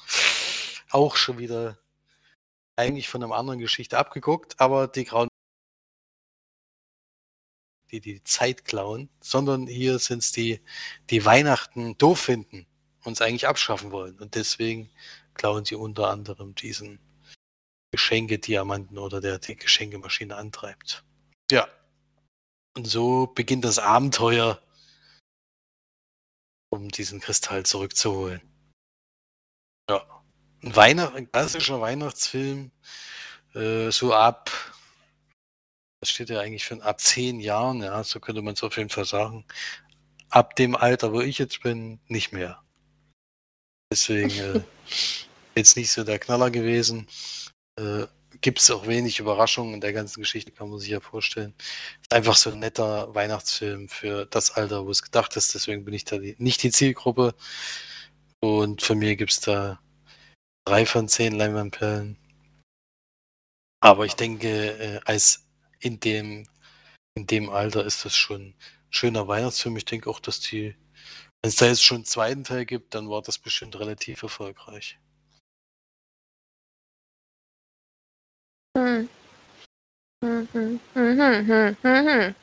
Auch 0.92 1.16
schon 1.16 1.38
wieder 1.40 1.80
eigentlich 2.78 3.10
von 3.10 3.24
einer 3.24 3.36
anderen 3.36 3.60
Geschichte 3.60 3.98
abgeguckt, 3.98 4.60
aber 4.60 4.88
die 4.88 5.06
Grauen 5.06 5.28
die 7.92 8.02
die 8.02 8.24
Zeit 8.24 8.66
klauen, 8.66 9.10
sondern 9.22 9.68
hier 9.68 10.00
sind 10.00 10.20
es 10.20 10.32
die, 10.32 10.62
die 11.10 11.26
Weihnachten 11.26 11.98
doof 11.98 12.20
finden, 12.20 12.68
uns 13.04 13.22
eigentlich 13.22 13.48
abschaffen 13.48 13.92
wollen. 13.92 14.20
Und 14.20 14.36
deswegen 14.36 14.90
klauen 15.34 15.66
sie 15.66 15.76
unter 15.76 16.10
anderem 16.10 16.54
diesen 16.56 17.00
Geschenke-Diamanten 17.92 18.98
oder 18.98 19.22
der 19.22 19.40
die 19.40 19.56
Geschenkemaschine 19.56 20.36
antreibt. 20.36 21.04
Ja. 21.50 21.68
Und 22.76 22.86
so 22.86 23.28
beginnt 23.28 23.64
das 23.64 23.80
Abenteuer, 23.80 24.62
um 26.70 26.90
diesen 26.90 27.22
Kristall 27.22 27.66
zurückzuholen. 27.66 28.42
Ja. 29.90 30.17
Ein, 30.64 30.76
Weihnacht, 30.76 31.16
ein 31.16 31.32
klassischer 31.32 31.82
Weihnachtsfilm, 31.82 32.72
äh, 33.54 33.92
so 33.92 34.14
ab, 34.14 34.52
das 36.02 36.10
steht 36.10 36.30
ja 36.30 36.40
eigentlich 36.40 36.66
für 36.66 36.82
ab 36.84 37.00
zehn 37.00 37.40
Jahren, 37.40 37.82
ja, 37.82 38.04
so 38.04 38.20
könnte 38.20 38.42
man 38.42 38.54
es 38.54 38.64
auf 38.64 38.78
jeden 38.78 38.90
Fall 38.90 39.06
sagen. 39.06 39.46
Ab 40.30 40.56
dem 40.56 40.76
Alter, 40.76 41.14
wo 41.14 41.22
ich 41.22 41.38
jetzt 41.38 41.62
bin, 41.62 42.00
nicht 42.08 42.34
mehr. 42.34 42.62
Deswegen 43.92 44.30
äh, 44.32 44.62
jetzt 45.56 45.78
nicht 45.78 45.92
so 45.92 46.04
der 46.04 46.20
Knaller 46.20 46.52
gewesen. 46.52 47.08
Äh, 47.80 48.08
Gibt 48.42 48.60
es 48.60 48.70
auch 48.70 48.86
wenig 48.86 49.20
Überraschungen 49.20 49.76
in 49.76 49.82
der 49.82 49.94
ganzen 49.94 50.22
Geschichte, 50.22 50.52
kann 50.52 50.70
man 50.70 50.80
sich 50.80 50.90
ja 50.90 51.00
vorstellen. 51.00 51.56
Ist 52.02 52.14
einfach 52.14 52.36
so 52.36 52.52
ein 52.52 52.60
netter 52.60 53.14
Weihnachtsfilm 53.16 53.90
für 53.90 54.26
das 54.28 54.52
Alter, 54.52 54.86
wo 54.86 54.92
es 54.92 55.02
gedacht 55.02 55.36
ist. 55.38 55.56
Deswegen 55.56 55.86
bin 55.86 55.94
ich 55.96 56.06
da 56.06 56.18
die, 56.20 56.36
nicht 56.38 56.62
die 56.62 56.72
Zielgruppe. 56.72 57.34
Und 58.42 58.84
für 58.84 58.94
mich 58.94 59.18
gibt 59.18 59.32
es 59.32 59.40
da 59.40 59.80
drei 60.68 60.86
von 60.86 61.08
zehn 61.08 61.34
Leinwandperlen. 61.34 62.18
Aber 63.80 64.06
ich 64.06 64.16
denke, 64.16 64.50
äh, 64.50 65.00
als 65.06 65.48
in 65.80 66.00
dem, 66.00 66.46
in 67.16 67.26
dem 67.26 67.50
Alter 67.50 67.86
ist 67.86 68.04
das 68.04 68.16
schon 68.16 68.42
ein 68.42 68.56
schöner 68.90 69.28
Weihnachtsfilm. 69.30 69.78
Ich 69.78 69.86
denke 69.86 70.10
auch, 70.10 70.20
dass 70.20 70.42
die, 70.42 70.76
wenn 71.42 71.50
es 71.50 71.56
da 71.56 71.68
jetzt 71.68 71.84
schon 71.84 71.98
einen 71.98 72.06
zweiten 72.06 72.44
Teil 72.44 72.66
gibt, 72.66 72.96
dann 72.96 73.10
war 73.10 73.22
das 73.22 73.38
bestimmt 73.38 73.80
relativ 73.80 74.24
erfolgreich. 74.24 75.00
Hm. 78.76 79.08
Hm, 80.22 80.48
hm, 80.52 80.80
hm, 80.94 81.20
hm, 81.20 81.48
hm, 81.48 81.78
hm, 81.82 82.08
hm. 82.08 82.36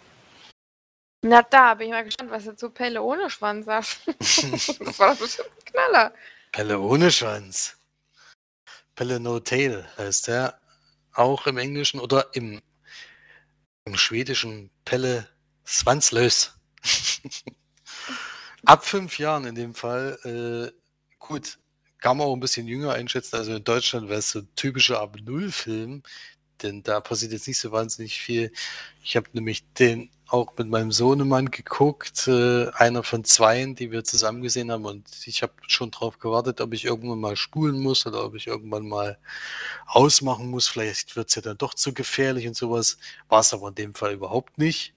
Na 1.27 1.43
da, 1.43 1.75
bin 1.75 1.89
ich 1.89 1.93
mal 1.93 2.05
gespannt, 2.05 2.31
was 2.31 2.45
du 2.45 2.57
zu 2.57 2.71
Pelle 2.71 3.03
ohne 3.03 3.29
Schwanz 3.29 3.67
sagst. 3.67 4.01
das 4.19 4.99
war 4.99 5.13
doch 5.13 5.21
bestimmt 5.21 5.51
ein 5.51 5.65
Knaller. 5.65 6.15
Pelle 6.53 6.81
ohne 6.81 7.11
Schwanz. 7.11 7.77
Pelle 8.95 9.21
No 9.21 9.41
Tail 9.41 9.87
heißt 9.99 10.29
der. 10.29 10.61
Auch 11.13 11.47
im 11.47 11.59
Englischen 11.59 12.01
oder 12.01 12.35
im, 12.35 12.61
im 13.85 13.97
Schwedischen 13.97 14.71
Pelle 14.85 15.29
Swanslös. 15.67 16.53
Ab 18.65 18.85
fünf 18.85 19.19
Jahren 19.19 19.45
in 19.45 19.55
dem 19.55 19.75
Fall. 19.75 20.19
Äh, 20.25 20.79
gut, 21.19 21.59
kann 21.99 22.17
man 22.17 22.27
auch 22.27 22.35
ein 22.35 22.41
bisschen 22.41 22.67
jünger 22.67 22.93
einschätzen. 22.93 23.37
Also 23.37 23.55
in 23.55 23.65
Deutschland 23.65 24.09
wäre 24.09 24.19
es 24.19 24.31
so 24.31 24.41
ein 24.41 24.49
typischer 24.57 25.01
Ab-Null-Film, 25.01 26.03
denn 26.63 26.83
da 26.83 27.01
passiert 27.01 27.33
jetzt 27.33 27.49
nicht 27.49 27.59
so 27.59 27.73
wahnsinnig 27.73 28.21
viel. 28.21 28.53
Ich 29.03 29.17
habe 29.17 29.29
nämlich 29.33 29.65
den 29.75 30.11
auch 30.29 30.55
mit 30.57 30.69
meinem 30.69 30.93
Sohnemann 30.93 31.51
geguckt, 31.51 32.29
äh, 32.29 32.71
einer 32.73 33.03
von 33.03 33.25
zweien, 33.25 33.75
die 33.75 33.91
wir 33.91 34.05
zusammen 34.05 34.43
gesehen 34.43 34.71
haben 34.71 34.85
und 34.85 35.09
ich 35.27 35.43
habe 35.43 35.53
schon 35.67 35.91
drauf 35.91 36.19
gewartet, 36.19 36.61
ob 36.61 36.73
ich 36.73 36.85
irgendwann 36.85 37.21
mal 37.21 37.37
spulen 37.37 37.81
muss 37.81 38.07
oder 38.07 38.25
ob 38.25 38.35
ich 38.35 38.47
irgendwann 38.47 38.89
mal 38.89 39.19
ausmachen 39.87 40.51
muss. 40.51 40.69
Vielleicht 40.69 41.17
wird 41.17 41.29
es 41.29 41.35
ja 41.37 41.43
dann 41.43 41.59
doch 41.59 41.75
zu 41.75 41.95
gefährlich 41.95 42.47
und 42.49 42.57
sowas. 42.57 42.99
War 43.29 43.41
es 43.41 43.53
aber 43.55 43.69
in 43.69 43.75
dem 43.75 43.95
Fall 43.95 44.15
überhaupt 44.15 44.59
nicht. 44.59 44.95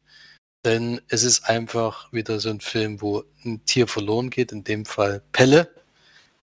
Denn 0.65 1.01
es 1.07 1.23
ist 1.23 1.45
einfach 1.45 2.11
wieder 2.11 2.39
so 2.39 2.49
ein 2.49 2.61
Film, 2.61 3.01
wo 3.01 3.23
ein 3.45 3.63
Tier 3.65 3.87
verloren 3.87 4.29
geht, 4.29 4.51
in 4.51 4.63
dem 4.63 4.85
Fall 4.85 5.23
Pelle, 5.31 5.73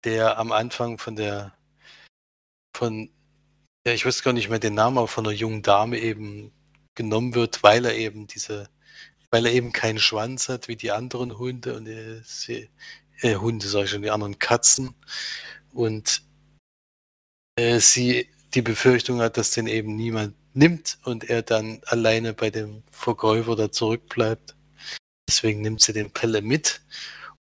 der 0.05 0.39
am 0.39 0.53
Anfang 0.53 0.99
von 0.99 1.17
der, 1.17 1.55
von, 2.77 3.11
ja, 3.87 3.93
ich 3.93 4.07
weiß 4.07 4.23
gar 4.23 4.33
nicht 4.33 4.49
mehr 4.49 4.59
den 4.59 4.75
Namen, 4.75 4.99
aber 4.99 5.09
von 5.09 5.27
einer 5.27 5.35
jungen 5.35 5.63
Dame 5.63 5.99
eben 5.99 6.53
genommen 6.99 7.35
wird, 7.35 7.63
weil 7.63 7.87
er 7.87 7.95
eben 7.97 8.27
diese, 8.27 8.69
weil 9.31 9.47
er 9.47 9.53
eben 9.53 9.73
keinen 9.73 9.99
Schwanz 9.99 10.51
hat 10.51 10.69
wie 10.69 10.77
die 10.77 10.91
anderen 10.93 11.39
Hunde 11.39 11.77
und 11.77 11.87
äh, 11.87 12.21
äh, 13.23 13.37
Hunde, 13.37 13.69
sage 13.69 13.85
ich 13.87 13.91
schon, 13.91 14.03
die 14.03 14.11
anderen 14.11 14.39
Katzen. 14.39 14.95
Und 15.73 16.23
äh, 17.57 17.81
sie 17.81 18.29
die 18.55 18.63
Befürchtung 18.63 19.21
hat, 19.21 19.37
dass 19.37 19.53
den 19.53 19.67
eben 19.67 19.97
niemand 19.97 20.35
nimmt 20.55 20.99
und 21.05 21.25
er 21.25 21.43
dann 21.43 21.81
alleine 21.87 22.35
bei 22.35 22.51
dem 22.51 22.83
Verkäufer 22.91 23.57
da 23.57 23.71
zurückbleibt. 23.71 24.57
Deswegen 25.29 25.61
nimmt 25.63 25.81
sie 25.81 25.93
den 25.93 26.11
Pelle 26.11 26.43
mit. 26.43 26.81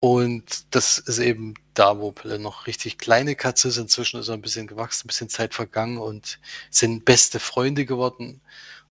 Und 0.00 0.74
das 0.74 0.98
ist 0.98 1.18
eben 1.18 1.54
da, 1.74 1.98
wo 1.98 2.12
Pelle 2.12 2.38
noch 2.38 2.66
richtig 2.66 2.98
kleine 2.98 3.36
Katze 3.36 3.68
ist. 3.68 3.78
Inzwischen 3.78 4.20
ist 4.20 4.28
er 4.28 4.34
ein 4.34 4.42
bisschen 4.42 4.66
gewachsen, 4.66 5.06
ein 5.06 5.08
bisschen 5.08 5.28
Zeit 5.28 5.54
vergangen 5.54 5.98
und 5.98 6.40
sind 6.70 7.04
beste 7.04 7.40
Freunde 7.40 7.86
geworden. 7.86 8.42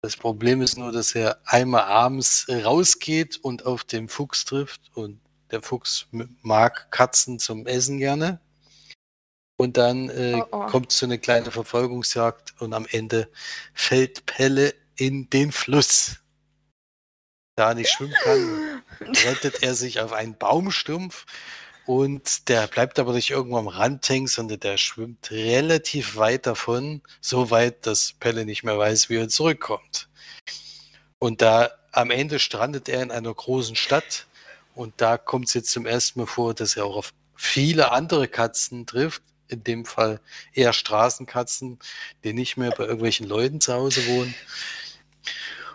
Das 0.04 0.18
Problem 0.18 0.62
ist 0.62 0.78
nur, 0.78 0.91
dass 0.91 1.16
er 1.16 1.39
einmal 1.45 1.84
abends 1.84 2.45
rausgeht 2.49 3.38
und 3.38 3.66
auf 3.66 3.86
den 3.86 4.10
Fuchs 4.10 4.43
trifft. 4.43 4.91
Und 4.95 5.22
der 5.49 5.62
Fuchs 5.62 6.08
mag 6.41 6.91
Katzen 6.91 7.39
zum 7.39 7.66
Essen 7.66 7.99
gerne. 7.99 8.41
Und 9.56 9.78
dann 9.78 10.10
äh, 10.10 10.41
Oh, 10.41 10.47
oh. 10.51 10.66
kommt 10.66 10.91
so 10.91 11.06
eine 11.06 11.20
kleine 11.20 11.51
Verfolgungsjagd 11.51 12.60
und 12.60 12.74
am 12.74 12.86
Ende 12.91 13.30
fällt 13.74 14.26
Pelle 14.26 14.74
in 14.97 15.30
den 15.30 15.54
Fluss. 15.54 16.20
da 17.56 17.74
nicht 17.74 17.89
schwimmen 17.89 18.16
kann, 18.24 18.84
rettet 19.26 19.64
er 19.64 19.74
sich 19.74 20.01
auf 20.01 20.12
einen 20.12 20.38
Baumstumpf 20.38 21.26
und 21.86 22.47
der 22.47 22.67
bleibt 22.67 22.97
aber 22.99 23.13
nicht 23.13 23.31
irgendwo 23.31 23.57
am 23.57 23.67
Rand 23.67 24.07
hängen, 24.07 24.27
sondern 24.27 24.59
der 24.59 24.77
schwimmt 24.77 25.31
relativ 25.31 26.15
weit 26.15 26.45
davon, 26.45 27.01
so 27.19 27.51
weit, 27.51 27.86
dass 27.86 28.13
Pelle 28.13 28.45
nicht 28.45 28.63
mehr 28.63 28.77
weiß, 28.77 29.09
wie 29.09 29.17
er 29.17 29.29
zurückkommt. 29.29 30.07
Und 31.19 31.41
da 31.41 31.71
am 31.91 32.09
Ende 32.09 32.39
strandet 32.39 32.89
er 32.89 33.01
in 33.01 33.11
einer 33.11 33.34
großen 33.34 33.75
Stadt 33.75 34.27
und 34.75 34.93
da 34.97 35.17
kommt 35.17 35.47
es 35.47 35.53
jetzt 35.53 35.71
zum 35.71 35.86
ersten 35.86 36.19
Mal 36.19 36.25
vor, 36.25 36.53
dass 36.53 36.75
er 36.75 36.86
auch 36.86 36.95
auf 36.95 37.13
viele 37.36 37.91
andere 37.91 38.27
Katzen 38.27 38.86
trifft, 38.86 39.21
in 39.47 39.63
dem 39.63 39.86
Fall 39.86 40.19
eher 40.53 40.73
Straßenkatzen, 40.73 41.79
die 42.23 42.34
nicht 42.34 42.57
mehr 42.57 42.71
bei 42.71 42.86
irgendwelchen 42.86 43.27
Leuten 43.27 43.61
zu 43.61 43.73
Hause 43.73 44.05
wohnen. 44.07 44.34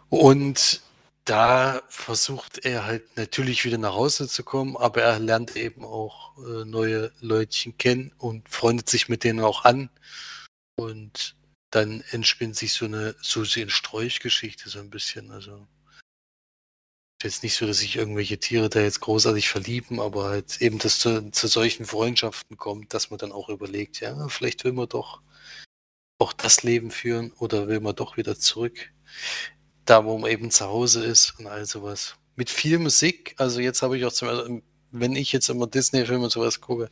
Und 0.09 0.81
da 1.29 1.83
versucht 1.89 2.65
er 2.65 2.87
halt 2.87 3.17
natürlich 3.17 3.65
wieder 3.65 3.77
nach 3.77 3.95
Hause 3.95 4.29
zu 4.29 4.43
kommen, 4.45 4.77
aber 4.77 5.03
er 5.03 5.19
lernt 5.19 5.57
eben 5.57 5.85
auch 5.85 6.39
äh, 6.39 6.65
neue 6.65 7.13
Leutchen 7.21 7.77
kennen 7.77 8.13
und 8.17 8.49
freundet 8.49 8.89
sich 8.89 9.11
mit 9.11 9.25
denen 9.25 9.41
auch 9.41 9.65
an. 9.65 9.91
Und 10.77 11.37
dann 11.71 12.03
entspinnt 12.13 12.57
sich 12.57 12.73
so 12.73 12.87
eine 12.87 13.15
Susi 13.21 13.61
in 13.61 13.69
Sträuch-Geschichte 13.69 14.71
so 14.71 14.79
ein 14.79 14.89
bisschen. 14.89 15.31
Also 15.31 15.69
jetzt 17.23 17.43
nicht 17.43 17.57
so, 17.57 17.67
dass 17.67 17.79
sich 17.79 17.97
irgendwelche 17.97 18.39
Tiere 18.39 18.71
da 18.71 18.81
jetzt 18.81 19.01
großartig 19.01 19.51
verlieben, 19.51 20.01
aber 20.01 20.31
halt 20.31 20.63
eben, 20.63 20.79
dass 20.79 20.99
zu, 20.99 21.31
zu 21.31 21.47
solchen 21.47 21.85
Freundschaften 21.85 22.57
kommt, 22.57 22.95
dass 22.95 23.11
man 23.11 23.19
dann 23.19 23.33
auch 23.33 23.51
überlegt, 23.51 24.01
ja, 24.01 24.29
vielleicht 24.29 24.65
will 24.65 24.73
man 24.73 24.89
doch 24.89 25.21
auch 26.19 26.33
das 26.33 26.63
Leben 26.63 26.91
führen 26.91 27.33
oder 27.33 27.69
will 27.69 27.81
man 27.81 27.95
doch 27.95 28.17
wieder 28.17 28.39
zurück, 28.39 28.93
da 29.89 30.05
wo 30.05 30.19
man 30.19 30.31
eben 30.31 30.51
zu 30.51 30.67
Hause 30.67 31.05
ist 31.05 31.39
und 31.39 31.47
all 31.47 31.65
sowas. 31.67 32.17
Mit 32.37 32.51
viel 32.51 32.79
Musik, 32.79 33.35
also 33.39 33.61
jetzt 33.61 33.83
habe 33.83 33.99
ich 33.99 34.05
auch 34.05 34.13
zum 34.13 34.63
wenn 34.91 35.17
ich 35.17 35.33
jetzt 35.33 35.51
immer 35.51 35.67
Disney-Filme 35.67 36.25
und 36.25 36.31
sowas 36.31 36.63
gucke 36.63 36.89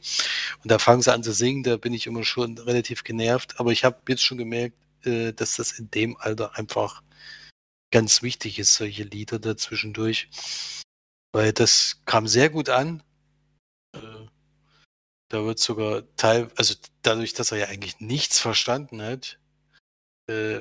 und 0.63 0.71
da 0.71 0.79
fangen 0.79 1.01
sie 1.01 1.13
an 1.13 1.23
zu 1.23 1.33
singen, 1.33 1.63
da 1.63 1.79
bin 1.79 1.95
ich 1.95 2.07
immer 2.07 2.25
schon 2.25 2.59
relativ 2.59 3.05
genervt, 3.05 3.59
aber 3.59 3.73
ich 3.73 3.85
habe 3.85 4.01
jetzt 4.09 4.23
schon 4.23 4.37
gemerkt, 4.37 4.77
äh, 5.05 5.33
dass 5.33 5.57
das 5.57 5.73
in 5.73 5.91
dem 5.91 6.17
Alter 6.19 6.57
einfach 6.59 7.03
ganz 7.91 8.23
wichtig 8.23 8.59
ist, 8.59 8.75
solche 8.75 9.05
Lieder 9.05 9.39
dazwischendurch. 9.39 10.29
Weil 11.33 11.53
das 11.53 12.03
kam 12.05 12.27
sehr 12.27 12.51
gut 12.51 12.69
an. 12.69 13.03
Äh, 13.95 14.27
da 15.29 15.45
wird 15.45 15.59
sogar 15.59 16.03
Teil, 16.17 16.51
also 16.57 16.75
dadurch, 17.03 17.33
dass 17.33 17.53
er 17.53 17.59
ja 17.59 17.67
eigentlich 17.69 18.01
nichts 18.01 18.39
verstanden 18.39 19.03
hat, 19.03 19.39
äh, 20.29 20.61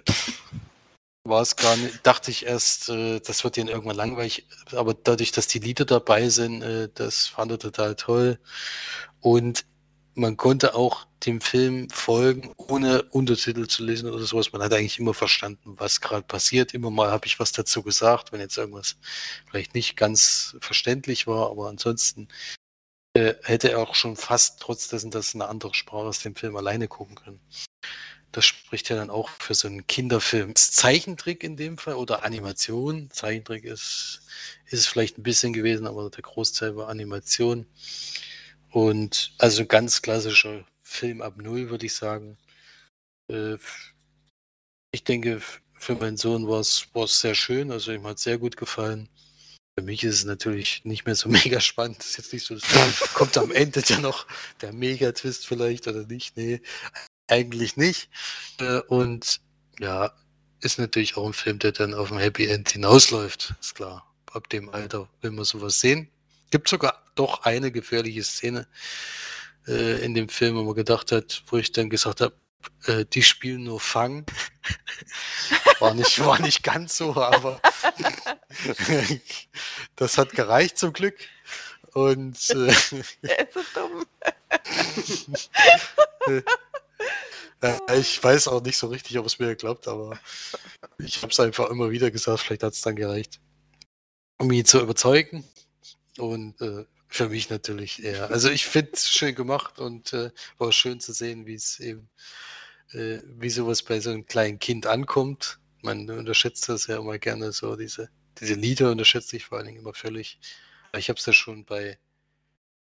war 1.26 1.42
es 1.42 1.56
gar 1.56 1.76
nicht, 1.78 2.06
dachte 2.06 2.32
ich 2.32 2.46
erst, 2.46 2.90
äh, 2.90 3.20
das 3.20 3.44
wird 3.44 3.58
ihn 3.58 3.68
irgendwann 3.68 3.98
langweilig, 3.98 4.48
aber 4.72 4.94
dadurch, 4.94 5.32
dass 5.32 5.48
die 5.48 5.60
Lieder 5.60 5.86
dabei 5.86 6.30
sind, 6.30 6.62
äh, 6.62 6.90
das 6.94 7.28
fand 7.28 7.52
er 7.52 7.60
total 7.60 7.96
toll. 7.96 8.40
Und 9.22 9.66
man 10.14 10.38
konnte 10.38 10.76
auch 10.76 11.08
dem 11.26 11.42
Film 11.42 11.90
folgen, 11.90 12.54
ohne 12.58 13.04
Untertitel 13.04 13.68
zu 13.68 13.84
lesen 13.84 14.10
oder 14.10 14.24
sowas. 14.24 14.54
Man 14.54 14.62
hat 14.62 14.74
eigentlich 14.74 15.00
immer 15.00 15.14
verstanden, 15.14 15.76
was 15.78 16.00
gerade 16.00 16.24
passiert. 16.26 16.74
Immer 16.74 16.92
mal 16.92 17.12
habe 17.12 17.26
ich 17.26 17.40
was 17.40 17.52
dazu 17.52 17.84
gesagt, 17.84 18.32
wenn 18.32 18.40
jetzt 18.40 18.58
irgendwas 18.58 18.98
vielleicht 19.50 19.74
nicht 19.76 19.98
ganz 19.98 20.56
verständlich 20.62 21.28
war, 21.28 21.50
aber 21.50 21.68
ansonsten 21.70 22.30
äh, 23.14 23.34
hätte 23.44 23.72
er 23.72 23.80
auch 23.80 23.96
schon 23.96 24.16
fast 24.16 24.62
trotz 24.62 24.88
dessen, 24.90 25.12
dass 25.12 25.36
eine 25.36 25.48
andere 25.48 25.74
Sprache 25.74 26.06
aus 26.06 26.20
dem 26.20 26.36
Film 26.36 26.56
alleine 26.56 26.88
gucken 26.88 27.16
können. 27.16 27.42
Das 28.36 28.44
spricht 28.44 28.90
ja 28.90 28.98
dann 28.98 29.10
auch 29.10 29.30
für 29.30 29.54
so 29.54 29.70
einen 29.70 29.88
Kinderfilm. 29.88 30.56
Zeichentrick 30.56 31.42
in 31.42 31.56
dem 31.56 31.78
Fall 31.78 31.94
oder 31.94 32.26
Animation. 32.26 33.10
Zeichentrick 33.10 33.64
ist, 33.64 34.24
ist 34.66 34.80
es 34.82 34.88
vielleicht 34.88 35.18
ein 35.18 35.24
bisschen 35.24 35.54
gewesen, 35.54 35.88
aber 35.88 36.10
der 36.10 36.22
Großteil 36.22 36.76
war 36.76 36.90
Animation. 36.90 37.66
Und 38.72 39.32
also 39.38 39.66
ganz 39.66 40.02
klassischer 40.02 40.66
Film 40.84 41.22
ab 41.22 41.38
Null, 41.38 41.70
würde 41.70 41.86
ich 41.86 41.94
sagen. 41.94 42.38
Äh, 43.32 43.56
ich 44.92 45.06
denke, 45.06 45.42
für 45.80 45.96
meinen 45.96 46.18
Sohn 46.18 46.46
war 46.46 46.60
es 46.60 46.90
sehr 47.22 47.36
schön, 47.36 47.72
also 47.72 47.94
ihm 47.94 48.06
hat 48.06 48.18
es 48.18 48.24
sehr 48.24 48.38
gut 48.38 48.58
gefallen. 48.58 49.08
Für 49.80 49.86
mich 49.86 50.04
ist 50.04 50.16
es 50.16 50.26
natürlich 50.26 50.84
nicht 50.84 51.06
mehr 51.06 51.16
so 51.16 51.30
mega 51.46 51.62
spannend. 51.62 52.00
Das 52.00 52.08
ist 52.08 52.18
jetzt 52.18 52.34
nicht 52.34 52.46
so, 52.46 52.58
kommt 53.14 53.38
am 53.38 53.54
Ende 53.54 53.82
ja 53.86 54.02
noch 54.02 54.28
der 54.60 54.74
Mega-Twist 54.74 55.48
vielleicht 55.48 55.88
oder 55.88 56.06
nicht. 56.06 56.36
Nee, 56.36 56.62
eigentlich 57.28 57.78
nicht. 57.78 58.10
Äh, 58.60 58.80
und 58.82 59.42
ja, 59.80 60.12
ist 60.62 60.80
natürlich 60.80 61.18
auch 61.18 61.26
ein 61.28 61.34
Film, 61.34 61.60
der 61.60 61.72
dann 61.72 61.94
auf 61.94 62.12
ein 62.12 62.18
Happy 62.18 62.48
End 62.48 62.70
hinausläuft. 62.70 63.54
Ist 63.60 63.76
klar. 63.76 64.06
Ab 64.32 64.50
dem 64.50 64.70
Alter 64.70 65.08
will 65.22 65.32
man 65.32 65.46
sowas 65.46 65.80
sehen. 65.80 66.10
Gibt 66.52 66.68
sogar 66.68 67.04
doch 67.16 67.44
eine 67.44 67.72
gefährliche 67.72 68.24
Szene 68.24 68.68
äh, 69.68 70.04
in 70.04 70.14
dem 70.14 70.30
Film, 70.30 70.56
wo 70.56 70.64
man 70.64 70.76
gedacht 70.76 71.12
hat, 71.12 71.44
wo 71.48 71.58
ich 71.58 71.72
dann 71.72 71.90
gesagt 71.90 72.22
habe, 72.22 72.36
äh, 72.86 73.06
die 73.06 73.24
spielen 73.24 73.64
nur 73.64 73.80
Fang. 73.80 74.26
war, 75.80 75.94
nicht, 75.94 76.20
war 76.20 76.40
nicht 76.42 76.64
ganz 76.64 76.98
so, 76.98 77.16
aber 77.16 77.62
das 79.96 80.18
hat 80.18 80.32
gereicht 80.32 80.78
zum 80.78 80.94
Glück. 80.94 81.16
Und 81.94 82.38
äh, 82.50 82.74
Der 83.24 83.40
ist 83.48 83.54
so 83.54 83.62
dumm. 83.74 84.06
Äh, 87.66 88.00
ich 88.00 88.24
weiß 88.24 88.48
auch 88.48 88.62
nicht 88.62 88.78
so 88.78 88.88
richtig, 88.88 89.18
ob 89.18 89.26
es 89.26 89.40
mir 89.40 89.56
glaubt, 89.56 89.88
aber 89.88 90.20
ich 91.00 91.22
habe 91.22 91.32
es 91.32 91.40
einfach 91.40 91.70
immer 91.70 91.90
wieder 91.90 92.12
gesagt, 92.12 92.42
vielleicht 92.42 92.64
hat 92.64 92.74
es 92.74 92.82
dann 92.82 92.96
gereicht, 92.96 93.40
um 94.38 94.52
ihn 94.52 94.66
zu 94.66 94.80
überzeugen. 94.80 95.44
Und 96.18 96.62
äh, 96.62 96.86
für 97.08 97.30
mich 97.30 97.50
natürlich 97.50 98.04
eher. 98.04 98.30
Also 98.30 98.50
ich 98.50 98.66
finde 98.66 98.92
es 98.94 99.10
schön 99.10 99.36
gemacht 99.36 99.80
und 99.80 100.14
äh, 100.14 100.32
war 100.58 100.72
schön 100.72 101.00
zu 101.00 101.14
sehen, 101.14 101.46
wie 101.46 101.56
es 101.56 101.80
eben, 101.80 102.10
äh, 102.92 103.20
wie 103.38 103.50
sowas 103.50 103.84
bei 103.84 104.00
so 104.00 104.12
einem 104.12 104.26
kleinen 104.26 104.60
Kind 104.60 104.86
ankommt. 104.86 105.60
Man 105.82 106.10
unterschätzt 106.10 106.70
das 106.70 106.88
ja 106.88 106.98
immer 106.98 107.18
gerne 107.18 107.52
so, 107.52 107.76
diese, 107.76 108.10
diese 108.40 108.56
Lieder 108.56 108.92
unterschätze 108.92 109.38
ich 109.38 109.46
vor 109.46 109.58
allen 109.58 109.68
Dingen 109.68 109.80
immer 109.80 109.94
völlig. 109.94 110.40
Ich 110.98 111.10
habe 111.10 111.20
es 111.20 111.26
ja 111.26 111.34
schon 111.34 111.66
bei 111.66 111.98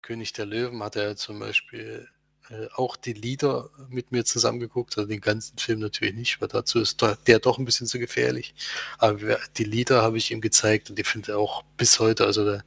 König 0.01 0.33
der 0.33 0.45
Löwen, 0.45 0.83
hat 0.83 0.95
er 0.95 1.15
zum 1.15 1.39
Beispiel 1.39 2.07
äh, 2.49 2.67
auch 2.75 2.95
die 2.95 3.13
Lieder 3.13 3.69
mit 3.89 4.11
mir 4.11 4.25
zusammengeguckt, 4.25 4.97
also 4.97 5.07
den 5.07 5.21
ganzen 5.21 5.57
Film 5.57 5.79
natürlich 5.79 6.15
nicht, 6.15 6.41
weil 6.41 6.49
dazu 6.49 6.79
ist 6.79 7.01
der 7.27 7.39
doch 7.39 7.57
ein 7.57 7.65
bisschen 7.65 7.87
zu 7.87 7.99
gefährlich. 7.99 8.53
Aber 8.97 9.37
die 9.57 9.63
Lieder 9.63 10.01
habe 10.01 10.17
ich 10.17 10.31
ihm 10.31 10.41
gezeigt 10.41 10.89
und 10.89 10.99
die 10.99 11.03
findet 11.03 11.29
er 11.29 11.39
auch 11.39 11.63
bis 11.77 11.99
heute, 11.99 12.25
also 12.25 12.43
der 12.45 12.63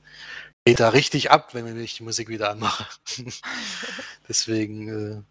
geht 0.65 0.81
da 0.81 0.89
richtig 0.89 1.31
ab, 1.31 1.55
wenn 1.55 1.81
ich 1.81 1.97
die 1.97 2.03
Musik 2.03 2.29
wieder 2.29 2.51
anmache. 2.51 2.87
Deswegen 4.29 4.89
äh, 4.89 5.23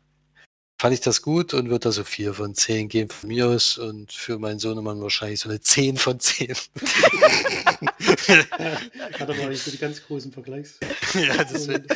fand 0.79 0.93
ich 0.93 1.01
das 1.01 1.21
gut 1.21 1.53
und 1.53 1.69
würde 1.69 1.85
da 1.85 1.91
so 1.91 2.03
4 2.03 2.33
von 2.33 2.55
10 2.55 2.87
geben 2.87 3.09
von 3.09 3.27
mir 3.29 3.47
aus 3.47 3.77
und 3.77 4.11
für 4.11 4.39
meinen 4.39 4.59
Sohnemann 4.59 5.01
wahrscheinlich 5.01 5.41
so 5.41 5.49
eine 5.49 5.59
10 5.59 5.97
von 5.97 6.19
10. 6.19 6.55
Hat 8.27 9.21
aber 9.21 9.47
nicht 9.47 9.63
so 9.63 9.71
die 9.71 9.77
ganz 9.77 10.05
großen 10.05 10.31
Vergleichs. 10.31 10.79
ja, 11.13 11.43
deswegen, 11.43 11.87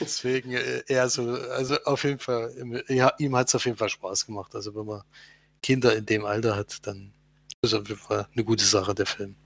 deswegen 0.00 0.52
äh, 0.52 0.82
eher 0.86 1.08
so, 1.08 1.22
also 1.32 1.76
auf 1.84 2.04
jeden 2.04 2.18
Fall, 2.18 2.52
ja, 2.88 3.12
ihm 3.18 3.36
hat 3.36 3.48
es 3.48 3.54
auf 3.54 3.64
jeden 3.64 3.76
Fall 3.76 3.88
Spaß 3.88 4.26
gemacht. 4.26 4.54
Also 4.54 4.74
wenn 4.74 4.86
man 4.86 5.02
Kinder 5.62 5.94
in 5.94 6.06
dem 6.06 6.24
Alter 6.24 6.56
hat, 6.56 6.86
dann 6.86 7.12
ist 7.62 7.74
auf 7.74 7.88
jeden 7.88 8.00
Fall 8.00 8.26
eine 8.32 8.44
gute 8.44 8.64
Sache, 8.64 8.94
der 8.94 9.06
Film 9.06 9.36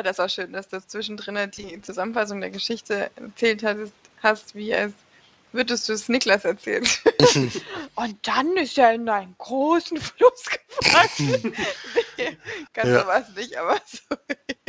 fand 0.00 0.06
das 0.06 0.20
auch 0.20 0.30
schön, 0.30 0.52
dass 0.52 0.68
du 0.68 0.80
zwischendrin 0.80 1.50
die 1.50 1.80
Zusammenfassung 1.82 2.40
der 2.40 2.50
Geschichte 2.50 3.10
erzählt 3.16 3.62
hast, 3.62 3.92
hast 4.22 4.54
wie 4.54 4.70
es 4.72 4.92
würdest 5.52 5.88
du 5.88 5.92
es 5.92 6.08
Niklas 6.08 6.44
erzählen. 6.44 6.86
Und 7.94 8.26
dann 8.26 8.56
ist 8.56 8.78
er 8.78 8.94
in 8.94 9.08
einen 9.08 9.34
großen 9.38 9.98
Fluss 9.98 10.44
gefallen. 10.44 11.54
Ganz 12.72 12.88
ja. 12.88 13.00
sowas 13.00 13.28
nicht, 13.36 13.56
aber 13.56 13.80
so. 13.86 14.16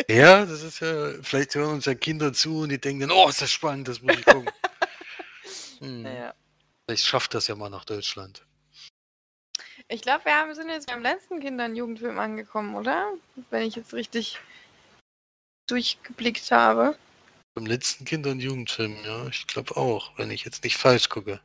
ja, 0.13 0.45
das 0.45 0.63
ist 0.63 0.79
ja, 0.79 1.13
vielleicht 1.21 1.55
hören 1.55 1.73
uns 1.73 1.85
ja 1.85 1.95
Kinder 1.95 2.33
zu 2.33 2.59
und 2.59 2.69
die 2.69 2.79
denken 2.79 3.01
dann, 3.01 3.11
oh, 3.11 3.29
ist 3.29 3.41
das 3.41 3.51
spannend, 3.51 3.87
das 3.87 4.01
muss 4.01 4.17
ich 4.17 4.25
gucken. 4.25 4.49
hm. 5.79 6.01
naja. 6.03 6.33
Vielleicht 6.85 7.05
schafft 7.05 7.33
das 7.33 7.47
ja 7.47 7.55
mal 7.55 7.69
nach 7.69 7.85
Deutschland. 7.85 8.45
Ich 9.87 10.01
glaube, 10.01 10.25
wir 10.25 10.35
haben, 10.35 10.53
sind 10.55 10.69
jetzt 10.69 10.87
beim 10.87 11.01
letzten 11.01 11.39
Kinder- 11.39 11.65
und 11.65 11.75
Jugendfilm 11.75 12.17
angekommen, 12.17 12.75
oder? 12.75 13.11
Wenn 13.49 13.63
ich 13.63 13.75
jetzt 13.75 13.93
richtig 13.93 14.39
durchgeblickt 15.67 16.51
habe. 16.51 16.97
Beim 17.53 17.65
letzten 17.65 18.05
Kinder- 18.05 18.31
und 18.31 18.39
Jugendfilm, 18.39 18.95
ja, 19.03 19.27
ich 19.27 19.45
glaube 19.47 19.75
auch, 19.75 20.17
wenn 20.17 20.31
ich 20.31 20.45
jetzt 20.45 20.63
nicht 20.63 20.77
falsch 20.77 21.09
gucke. 21.09 21.41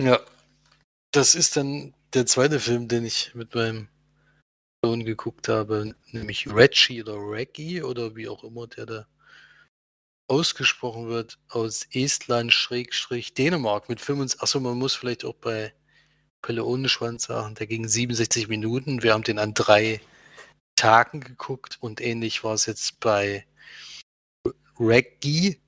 Ja, 0.00 0.20
das 1.12 1.34
ist 1.34 1.56
dann 1.56 1.94
der 2.14 2.26
zweite 2.26 2.60
Film, 2.60 2.88
den 2.88 3.04
ich 3.04 3.34
mit 3.34 3.54
meinem 3.54 3.88
Sohn 4.84 5.04
geguckt 5.04 5.48
habe, 5.48 5.94
nämlich 6.12 6.52
Reggie 6.52 7.02
oder 7.02 7.16
Reggie 7.16 7.82
oder 7.82 8.16
wie 8.16 8.28
auch 8.28 8.44
immer 8.44 8.66
der 8.66 8.86
da 8.86 9.06
ausgesprochen 10.28 11.08
wird, 11.08 11.38
aus 11.48 11.88
Estland 11.92 12.52
Schrägstrich 12.52 13.34
Dänemark 13.34 13.88
mit 13.88 14.00
25, 14.00 14.40
achso, 14.40 14.60
man 14.60 14.78
muss 14.78 14.94
vielleicht 14.94 15.24
auch 15.24 15.34
bei 15.34 15.74
Pelle 16.40 16.64
ohne 16.64 16.88
Schwanz 16.88 17.24
sagen, 17.24 17.56
der 17.56 17.66
ging 17.66 17.88
67 17.88 18.48
Minuten, 18.48 19.02
wir 19.02 19.12
haben 19.12 19.24
den 19.24 19.40
an 19.40 19.54
drei 19.54 20.00
Tagen 20.76 21.20
geguckt 21.20 21.78
und 21.80 22.00
ähnlich 22.00 22.44
war 22.44 22.54
es 22.54 22.66
jetzt 22.66 23.00
bei 23.00 23.44
Reggie. 24.80 25.60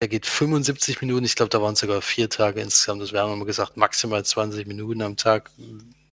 Der 0.00 0.08
geht 0.08 0.26
75 0.26 1.00
Minuten. 1.00 1.24
Ich 1.24 1.36
glaube, 1.36 1.50
da 1.50 1.62
waren 1.62 1.76
sogar 1.76 2.02
vier 2.02 2.28
Tage 2.28 2.60
insgesamt. 2.60 3.02
Das 3.02 3.12
wären 3.12 3.32
immer 3.32 3.44
gesagt, 3.44 3.76
maximal 3.76 4.24
20 4.24 4.66
Minuten 4.66 5.02
am 5.02 5.16
Tag, 5.16 5.50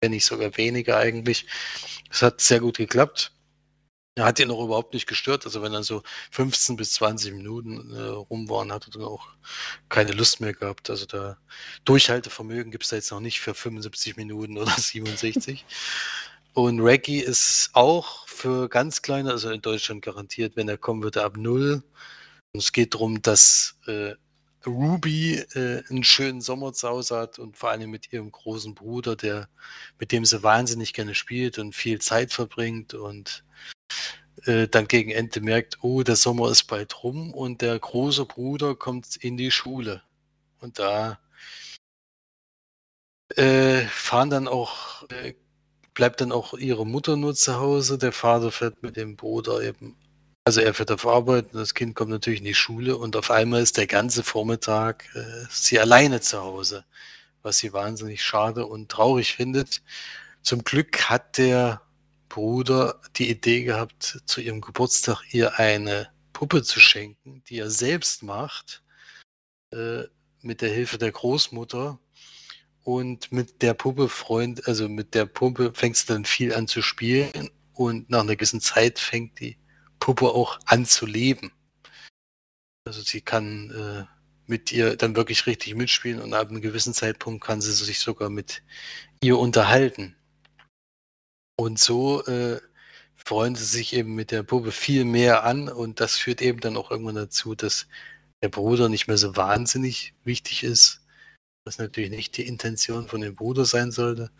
wenn 0.01 0.12
nicht 0.12 0.26
sogar 0.26 0.55
weniger 0.58 0.97
eigentlich. 0.97 1.45
Das 2.10 2.22
hat 2.22 2.41
sehr 2.41 2.60
gut 2.60 2.78
geklappt. 2.78 3.32
Er 4.16 4.26
hat 4.26 4.39
ihn 4.39 4.49
auch 4.49 4.64
überhaupt 4.64 4.95
nicht 4.95 5.05
gestört. 5.05 5.45
Also 5.45 5.62
wenn 5.62 5.74
dann 5.74 5.84
so 5.84 6.01
15 6.32 6.76
bis 6.76 6.93
20 6.93 7.34
Minuten 7.34 7.93
äh, 7.93 8.01
rum 8.01 8.49
waren, 8.49 8.74
hat 8.74 8.88
er 8.88 8.91
dann 8.91 9.03
auch 9.03 9.28
keine 9.89 10.12
Lust 10.12 10.41
mehr 10.41 10.53
gehabt. 10.53 10.89
Also 10.89 11.05
da 11.05 11.38
Durchhaltevermögen 11.86 12.72
gibt 12.72 12.86
es 12.86 12.89
da 12.89 12.95
jetzt 12.95 13.12
noch 13.12 13.20
nicht 13.20 13.39
für 13.39 13.53
75 13.53 14.18
Minuten 14.18 14.58
oder 14.58 14.72
67. 14.78 15.66
Und 16.58 16.82
Reggie 16.82 17.20
ist 17.20 17.70
auch 17.74 18.28
für 18.28 18.68
ganz 18.68 19.03
kleine, 19.03 19.30
also 19.30 19.51
in 19.51 19.62
Deutschland 19.62 20.01
garantiert, 20.01 20.55
wenn 20.55 20.68
er 20.68 20.80
kommen 20.80 21.03
würde, 21.03 21.24
ab 21.24 21.38
null. 21.38 21.84
Und 22.51 22.60
es 22.60 22.72
geht 22.72 22.95
darum, 22.95 23.22
dass 23.22 23.78
äh, 23.86 24.16
Ruby 24.66 25.36
äh, 25.53 25.84
einen 25.88 26.03
schönen 26.03 26.41
Sommer 26.41 26.74
zu 26.74 26.89
Hause 26.89 27.16
hat 27.16 27.38
und 27.38 27.58
vor 27.58 27.70
allem 27.70 27.91
mit 27.91 28.12
ihrem 28.12 28.32
großen 28.32 28.74
Bruder, 28.74 29.16
der, 29.16 29.49
mit 29.99 30.12
dem 30.12 30.26
sie 30.26 30.41
wahnsinnig 30.41 30.93
gerne 30.93 31.14
spielt 31.14 31.60
und 31.60 31.76
viel 31.76 32.01
Zeit 32.01 32.34
verbringt 32.34 32.95
und 32.95 33.43
äh, 34.45 34.68
dann 34.68 34.88
gegen 34.88 35.12
Ende 35.12 35.41
merkt, 35.41 35.84
oh, 35.84 36.01
der 36.01 36.16
Sommer 36.16 36.49
ist 36.49 36.64
bald 36.64 37.03
rum 37.03 37.36
und 37.36 37.62
der 37.62 37.78
große 37.78 38.26
Bruder 38.26 38.74
kommt 38.74 39.16
in 39.18 39.38
die 39.38 39.51
Schule. 39.51 40.01
Und 40.60 40.80
da 40.80 41.20
äh, 43.36 43.84
fahren 43.86 44.32
dann 44.32 44.47
auch, 44.47 45.08
äh, 45.12 45.36
bleibt 45.98 46.22
dann 46.22 46.32
auch 46.32 46.54
ihre 46.54 46.86
Mutter 46.86 47.18
nur 47.18 47.34
zu 47.34 47.56
Hause. 47.60 47.98
Der 47.98 48.12
Vater 48.12 48.52
fährt 48.52 48.84
mit 48.84 48.98
dem 48.98 49.16
Bruder 49.16 49.64
eben, 49.64 49.98
also 50.45 50.62
er 50.62 50.76
fährt 50.76 50.91
auf 50.91 51.08
Arbeit 51.08 51.54
und 51.54 51.60
das 51.60 51.74
Kind 51.74 51.95
kommt 51.95 52.12
natürlich 52.12 52.39
in 52.39 52.45
die 52.45 52.54
Schule 52.54 52.95
und 52.98 53.16
auf 53.16 53.32
einmal 53.32 53.64
ist 53.64 53.78
der 53.78 53.88
ganze 53.88 54.22
Vormittag 54.22 55.10
äh, 55.16 55.45
sie 55.50 55.80
alleine 55.80 56.22
zu 56.22 56.39
Hause, 56.39 56.86
was 57.41 57.58
sie 57.58 57.74
wahnsinnig 57.74 58.24
schade 58.24 58.68
und 58.68 58.89
traurig 58.89 59.34
findet. 59.34 59.82
Zum 60.43 60.64
Glück 60.64 61.10
hat 61.10 61.39
der 61.39 61.82
Bruder 62.30 63.02
die 63.16 63.32
Idee 63.32 63.64
gehabt, 63.64 64.22
zu 64.26 64.39
ihrem 64.39 64.62
Geburtstag 64.62 65.24
ihr 65.32 65.58
eine 65.58 66.10
Puppe 66.32 66.62
zu 66.62 66.80
schenken, 66.80 67.43
die 67.50 67.58
er 67.58 67.72
selbst 67.72 68.22
macht, 68.22 68.84
äh, 69.72 70.04
mit 70.43 70.62
der 70.62 70.70
Hilfe 70.70 71.00
der 71.00 71.12
Großmutter. 71.12 71.98
Und 72.88 73.34
mit 73.34 73.62
der 73.64 73.74
Puppe 73.74 74.08
Freund, 74.08 74.66
also 74.66 74.88
mit 74.88 75.14
der 75.14 75.26
Puppe 75.26 75.74
fängt 75.74 75.98
sie 75.98 76.06
dann 76.06 76.24
viel 76.24 76.54
an 76.54 76.70
zu 76.70 76.82
spielen 76.82 77.50
und 77.74 78.10
nach 78.10 78.22
einer 78.22 78.38
gewissen 78.38 78.62
Zeit 78.62 78.98
fängt 78.98 79.42
die 79.42 79.58
Puppe 80.00 80.30
auch 80.30 80.58
an 80.64 80.86
zu 80.86 81.06
leben. 81.06 81.52
Also 82.86 83.02
sie 83.02 83.20
kann 83.20 83.72
äh, 83.72 84.06
mit 84.46 84.72
ihr 84.72 84.96
dann 84.96 85.18
wirklich 85.18 85.48
richtig 85.48 85.76
mitspielen 85.76 86.22
und 86.22 86.34
ab 86.34 86.48
einem 86.48 86.62
gewissen 86.62 86.94
Zeitpunkt 86.94 87.44
kann 87.44 87.60
sie 87.60 87.74
sich 87.74 88.00
sogar 88.00 88.30
mit 88.30 88.64
ihr 89.22 89.38
unterhalten. 89.38 90.16
Und 91.58 91.80
so 91.80 92.24
äh, 92.24 92.62
freuen 93.18 93.56
sie 93.56 93.66
sich 93.66 93.92
eben 93.92 94.16
mit 94.16 94.32
der 94.32 94.44
Puppe 94.44 94.72
viel 94.72 95.04
mehr 95.04 95.44
an 95.44 95.68
und 95.68 96.00
das 96.00 96.16
führt 96.16 96.42
eben 96.42 96.62
dann 96.62 96.78
auch 96.78 96.90
irgendwann 96.90 97.16
dazu, 97.16 97.54
dass 97.54 97.90
der 98.42 98.48
Bruder 98.48 98.88
nicht 98.88 99.08
mehr 99.08 99.18
so 99.18 99.36
wahnsinnig 99.36 100.14
wichtig 100.24 100.64
ist, 100.64 101.02
was 101.68 101.78
natürlich 101.78 102.09
nicht 102.09 102.38
die 102.38 102.47
Intention 102.47 103.07
von 103.07 103.22
dem 103.22 103.36
Bruder 103.36 103.65
sein 103.65 103.91
sollte. 103.91 104.32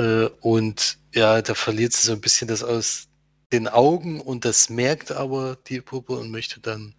Äh, 0.00 0.26
und 0.40 0.98
ja, 1.14 1.42
da 1.42 1.54
verliert 1.54 1.92
sie 1.92 2.06
so 2.06 2.12
ein 2.12 2.20
bisschen 2.20 2.48
das 2.48 2.62
aus 2.62 3.08
den 3.52 3.68
Augen 3.68 4.20
und 4.20 4.44
das 4.44 4.70
merkt 4.70 5.10
aber 5.10 5.56
die 5.66 5.80
Puppe 5.80 6.14
und 6.14 6.30
möchte 6.30 6.60
dann 6.60 6.94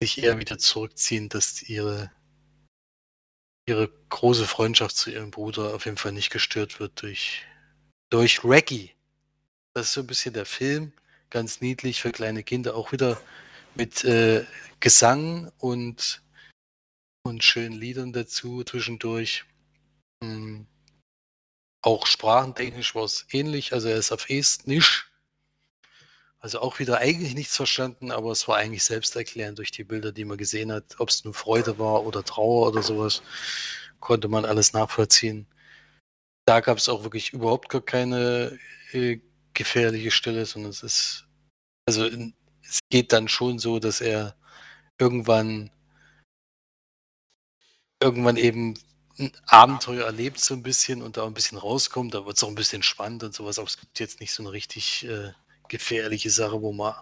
sich 0.00 0.22
eher 0.22 0.38
wieder 0.38 0.58
zurückziehen, 0.58 1.28
dass 1.28 1.62
ihre 1.62 2.12
ihre 3.66 3.90
große 4.08 4.46
Freundschaft 4.46 4.96
zu 4.96 5.10
ihrem 5.10 5.30
Bruder 5.30 5.74
auf 5.74 5.84
jeden 5.84 5.98
Fall 5.98 6.12
nicht 6.12 6.30
gestört 6.30 6.80
wird 6.80 7.02
durch 7.02 7.44
durch 8.10 8.44
Reggie. 8.44 8.92
Das 9.74 9.88
ist 9.88 9.92
so 9.94 10.00
ein 10.00 10.06
bisschen 10.06 10.32
der 10.32 10.46
Film. 10.46 10.92
Ganz 11.30 11.60
niedlich 11.60 12.00
für 12.00 12.12
kleine 12.12 12.42
Kinder. 12.42 12.74
Auch 12.74 12.92
wieder 12.92 13.20
mit 13.74 14.04
äh, 14.04 14.44
Gesang 14.80 15.52
und, 15.58 16.22
und 17.28 17.44
schönen 17.44 17.78
Liedern 17.78 18.12
dazu 18.12 18.64
zwischendurch. 18.64 19.44
Mhm. 20.22 20.66
Auch 21.82 22.06
sprachentechnisch 22.06 22.94
war 22.94 23.04
es 23.04 23.26
ähnlich. 23.30 23.72
Also 23.72 23.88
er 23.88 23.96
ist 23.96 24.12
auf 24.12 24.28
Estnisch. 24.28 25.12
Also 26.40 26.60
auch 26.60 26.78
wieder 26.78 26.98
eigentlich 26.98 27.34
nichts 27.34 27.56
verstanden, 27.56 28.10
aber 28.12 28.30
es 28.32 28.46
war 28.48 28.56
eigentlich 28.56 28.84
selbsterklärend 28.84 29.58
durch 29.58 29.72
die 29.72 29.84
Bilder, 29.84 30.12
die 30.12 30.24
man 30.24 30.38
gesehen 30.38 30.72
hat. 30.72 30.96
Ob 30.98 31.08
es 31.08 31.24
nur 31.24 31.34
Freude 31.34 31.78
war 31.78 32.04
oder 32.04 32.24
Trauer 32.24 32.68
oder 32.68 32.82
sowas, 32.82 33.22
konnte 34.00 34.28
man 34.28 34.44
alles 34.44 34.72
nachvollziehen 34.72 35.46
da 36.48 36.60
gab 36.60 36.78
es 36.78 36.88
auch 36.88 37.02
wirklich 37.02 37.34
überhaupt 37.34 37.68
gar 37.68 37.82
keine 37.82 38.58
äh, 38.92 39.18
gefährliche 39.52 40.10
Stelle, 40.10 40.46
sondern 40.46 40.70
es 40.70 40.82
ist, 40.82 41.26
also 41.86 42.06
in, 42.06 42.32
es 42.62 42.78
geht 42.88 43.12
dann 43.12 43.28
schon 43.28 43.58
so, 43.58 43.78
dass 43.78 44.00
er 44.00 44.34
irgendwann 44.98 45.70
irgendwann 48.00 48.36
eben 48.36 48.74
ein 49.18 49.32
Abenteuer 49.46 50.04
erlebt 50.06 50.40
so 50.40 50.54
ein 50.54 50.62
bisschen 50.62 51.02
und 51.02 51.16
da 51.16 51.26
ein 51.26 51.34
bisschen 51.34 51.58
rauskommt, 51.58 52.14
da 52.14 52.24
wird 52.24 52.36
es 52.36 52.44
auch 52.44 52.48
ein 52.48 52.54
bisschen 52.54 52.82
spannend 52.82 53.24
und 53.24 53.34
sowas, 53.34 53.58
aber 53.58 53.66
es 53.66 53.78
gibt 53.78 53.98
jetzt 53.98 54.20
nicht 54.20 54.32
so 54.32 54.42
eine 54.42 54.52
richtig 54.52 55.04
äh, 55.06 55.32
gefährliche 55.68 56.30
Sache, 56.30 56.62
wo 56.62 56.72
man 56.72 56.94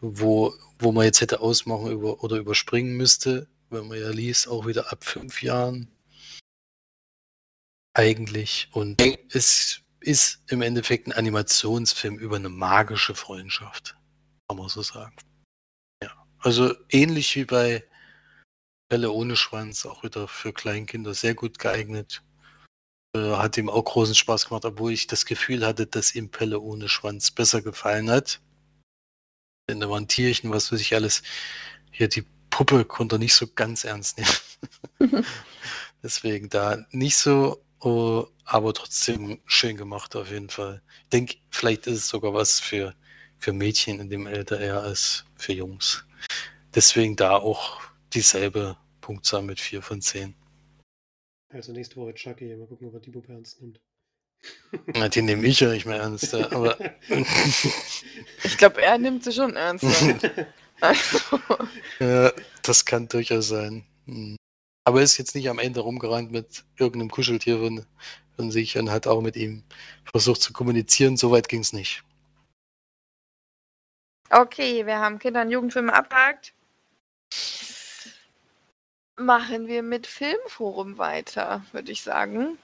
wo, 0.00 0.54
wo 0.78 0.92
man 0.92 1.04
jetzt 1.04 1.20
hätte 1.20 1.40
ausmachen 1.40 1.90
über, 1.90 2.22
oder 2.22 2.36
überspringen 2.36 2.96
müsste, 2.96 3.48
wenn 3.70 3.88
man 3.88 3.98
ja 3.98 4.10
liest, 4.10 4.48
auch 4.48 4.66
wieder 4.66 4.92
ab 4.92 5.04
fünf 5.04 5.42
Jahren 5.42 5.88
eigentlich. 7.94 8.68
Und 8.72 9.02
es 9.32 9.80
ist 10.00 10.42
im 10.48 10.62
Endeffekt 10.62 11.08
ein 11.08 11.12
Animationsfilm 11.12 12.16
über 12.18 12.36
eine 12.36 12.48
magische 12.48 13.14
Freundschaft. 13.14 13.96
Kann 14.48 14.58
man 14.58 14.68
so 14.68 14.82
sagen. 14.82 15.16
Ja. 16.02 16.12
Also 16.38 16.74
ähnlich 16.90 17.34
wie 17.34 17.44
bei 17.44 17.84
Pelle 18.88 19.12
ohne 19.12 19.36
Schwanz, 19.36 19.86
auch 19.86 20.02
wieder 20.02 20.28
für 20.28 20.52
Kleinkinder 20.52 21.14
sehr 21.14 21.34
gut 21.34 21.58
geeignet. 21.58 22.22
Äh, 23.14 23.36
hat 23.36 23.56
ihm 23.58 23.68
auch 23.68 23.84
großen 23.84 24.14
Spaß 24.14 24.48
gemacht, 24.48 24.64
obwohl 24.64 24.92
ich 24.92 25.06
das 25.06 25.26
Gefühl 25.26 25.66
hatte, 25.66 25.86
dass 25.86 26.14
ihm 26.14 26.30
Pelle 26.30 26.60
ohne 26.60 26.88
Schwanz 26.88 27.30
besser 27.30 27.62
gefallen 27.62 28.10
hat. 28.10 28.40
Denn 29.68 29.80
da 29.80 29.90
waren 29.90 30.08
Tierchen, 30.08 30.50
was 30.50 30.72
weiß 30.72 30.80
ich 30.80 30.94
alles. 30.94 31.22
Hier 31.90 32.08
die 32.08 32.24
Puppe 32.50 32.84
konnte 32.84 33.16
er 33.16 33.18
nicht 33.18 33.34
so 33.34 33.46
ganz 33.46 33.84
ernst 33.84 34.18
nehmen. 34.18 35.24
Deswegen 36.02 36.48
da 36.48 36.84
nicht 36.90 37.16
so 37.16 37.62
Oh, 37.80 38.26
aber 38.44 38.74
trotzdem 38.74 39.40
schön 39.46 39.76
gemacht 39.76 40.16
auf 40.16 40.30
jeden 40.30 40.48
Fall. 40.48 40.82
Ich 41.04 41.08
denke, 41.10 41.36
vielleicht 41.50 41.86
ist 41.86 41.98
es 41.98 42.08
sogar 42.08 42.34
was 42.34 42.58
für, 42.58 42.94
für 43.38 43.52
Mädchen 43.52 44.00
in 44.00 44.10
dem 44.10 44.26
Alter 44.26 44.58
eher 44.58 44.82
als 44.82 45.24
für 45.36 45.52
Jungs. 45.52 46.04
Deswegen 46.74 47.14
da 47.14 47.36
auch 47.36 47.80
dieselbe 48.14 48.76
Punktzahl 49.00 49.42
mit 49.42 49.60
4 49.60 49.82
von 49.82 50.00
10. 50.00 50.34
Also 51.50 51.72
nächste 51.72 51.96
Woche 51.96 52.14
Chucky, 52.14 52.54
mal 52.56 52.66
gucken, 52.66 52.88
ob 52.88 52.94
er 52.94 53.00
die 53.00 53.10
Puppe 53.10 53.32
ernst 53.32 53.60
nimmt. 53.60 53.80
Na, 54.94 55.08
die 55.08 55.22
nehme 55.22 55.46
ich 55.46 55.60
ja 55.60 55.70
nicht 55.70 55.86
mehr 55.86 55.98
ernst, 55.98 56.32
aber. 56.34 56.78
ich 58.44 58.58
glaube, 58.58 58.82
er 58.82 58.98
nimmt 58.98 59.24
sie 59.24 59.32
schon 59.32 59.56
ernst. 59.56 60.04
also. 60.80 61.40
Ja, 61.98 62.32
das 62.62 62.84
kann 62.84 63.08
durchaus 63.08 63.48
sein. 63.48 63.84
Hm. 64.06 64.36
Aber 64.84 64.98
er 64.98 65.04
ist 65.04 65.18
jetzt 65.18 65.34
nicht 65.34 65.48
am 65.50 65.58
Ende 65.58 65.80
rumgerannt 65.80 66.30
mit 66.30 66.64
irgendeinem 66.78 67.10
Kuscheltier 67.10 67.58
von, 67.58 67.84
von 68.36 68.50
sich 68.50 68.78
und 68.78 68.90
hat 68.90 69.06
auch 69.06 69.20
mit 69.20 69.36
ihm 69.36 69.64
versucht 70.10 70.40
zu 70.40 70.52
kommunizieren. 70.52 71.16
Soweit 71.16 71.48
ging 71.48 71.60
es 71.60 71.72
nicht. 71.72 72.04
Okay, 74.30 74.86
wir 74.86 74.98
haben 74.98 75.18
Kinder- 75.18 75.42
und 75.42 75.50
Jugendfilme 75.50 75.92
abgehakt. 75.92 76.54
Machen 79.18 79.66
wir 79.66 79.82
mit 79.82 80.06
Filmforum 80.06 80.96
weiter, 80.96 81.62
würde 81.72 81.90
ich 81.90 82.02
sagen. 82.02 82.56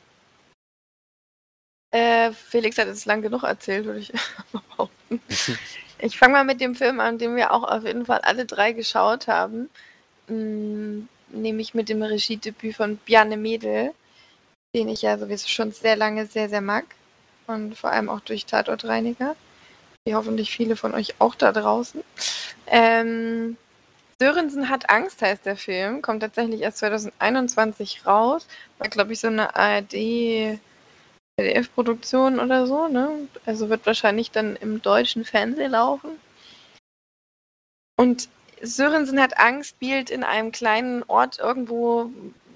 Äh, 1.91 2.33
Felix 2.33 2.79
hat 2.79 2.87
jetzt 2.87 3.07
lang 3.07 3.23
genug 3.23 3.43
erzählt, 3.43 3.87
würde 3.87 4.01
ich 4.01 4.13
behaupten. 4.53 5.21
ich 5.99 6.17
fange 6.17 6.35
mal 6.35 6.45
mit 6.45 6.61
dem 6.61 6.77
Film 6.77 7.01
an, 7.01 7.19
den 7.19 7.35
wir 7.35 7.53
auch 7.53 7.65
auf 7.65 7.85
jeden 7.85 8.07
Fall 8.07 8.21
alle 8.21 8.47
drei 8.47 8.73
geschaut 8.73 9.27
haben. 9.27 9.69
Hm, 10.29 11.09
nämlich 11.31 11.75
mit 11.75 11.89
dem 11.89 12.03
Regiedebüt 12.03 12.77
von 12.77 12.99
Bjarne 12.99 13.37
Mädel, 13.37 13.93
den 14.75 14.89
ich 14.89 15.03
ja 15.03 15.19
sowieso 15.19 15.49
schon 15.49 15.73
sehr 15.73 15.97
lange 15.97 16.27
sehr, 16.27 16.49
sehr 16.49 16.61
mag. 16.61 16.85
Und 17.49 17.77
vor 17.77 17.91
allem 17.91 18.09
auch 18.09 18.21
durch 18.21 18.47
Tatortreiniger. 18.47 19.35
Wie 20.05 20.15
hoffentlich 20.15 20.51
viele 20.51 20.77
von 20.77 20.95
euch 20.95 21.21
auch 21.21 21.35
da 21.35 21.53
draußen. 21.53 22.03
Ähm, 22.67 23.57
Sörensen 24.25 24.71
hat 24.71 24.89
Angst, 24.89 25.21
heißt 25.21 25.45
der 25.45 25.57
Film. 25.57 26.01
Kommt 26.01 26.21
tatsächlich 26.21 26.63
erst 26.63 26.79
2021 26.79 28.07
raus. 28.07 28.47
War, 28.79 28.89
glaube 28.89 29.13
ich, 29.13 29.21
so 29.21 29.27
eine 29.27 29.55
ARD 29.55 30.59
ZDF-Produktion 31.39 32.41
oder 32.41 32.67
so, 32.67 32.89
ne? 32.89 33.29
Also 33.45 33.69
wird 33.69 33.85
wahrscheinlich 33.85 34.31
dann 34.31 34.57
im 34.57 34.81
deutschen 34.81 35.27
Fernsehen 35.27 35.73
laufen. 35.73 36.13
Und 37.99 38.31
Sörensen 38.63 39.21
hat 39.21 39.39
Angst 39.39 39.71
spielt 39.71 40.09
in 40.09 40.25
einem 40.25 40.53
kleinen 40.53 41.03
Ort 41.03 41.39
irgendwo, 41.39 42.11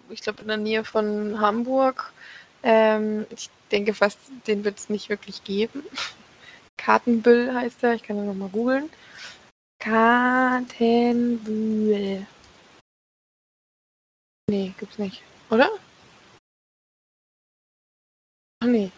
ich 0.09 0.23
glaube 0.23 0.41
in 0.41 0.49
der 0.49 0.57
Nähe 0.57 0.85
von 0.85 1.39
Hamburg. 1.39 2.15
Ähm, 2.63 3.27
ich 3.29 3.51
denke 3.73 3.93
fast, 3.93 4.19
den 4.47 4.65
wird 4.65 4.79
es 4.79 4.89
nicht 4.89 5.11
wirklich 5.11 5.45
geben. 5.45 5.83
Kartenbüll 6.79 7.53
heißt 7.53 7.85
er, 7.85 7.93
ich 7.93 8.05
kann 8.05 8.17
ihn 8.17 8.27
nochmal 8.27 8.49
googeln. 8.49 8.89
Kartenbüll. 9.89 12.27
Nee, 14.51 14.75
gibt's 14.79 14.99
nicht, 14.99 15.23
oder? 15.49 15.71
Ach 18.61 18.67
nee. 18.67 18.91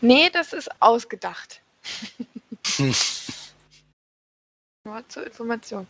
Nee, 0.00 0.30
das 0.30 0.52
ist 0.52 0.68
ausgedacht. 0.80 1.62
Nur 4.84 5.08
zur 5.08 5.26
Information. 5.26 5.86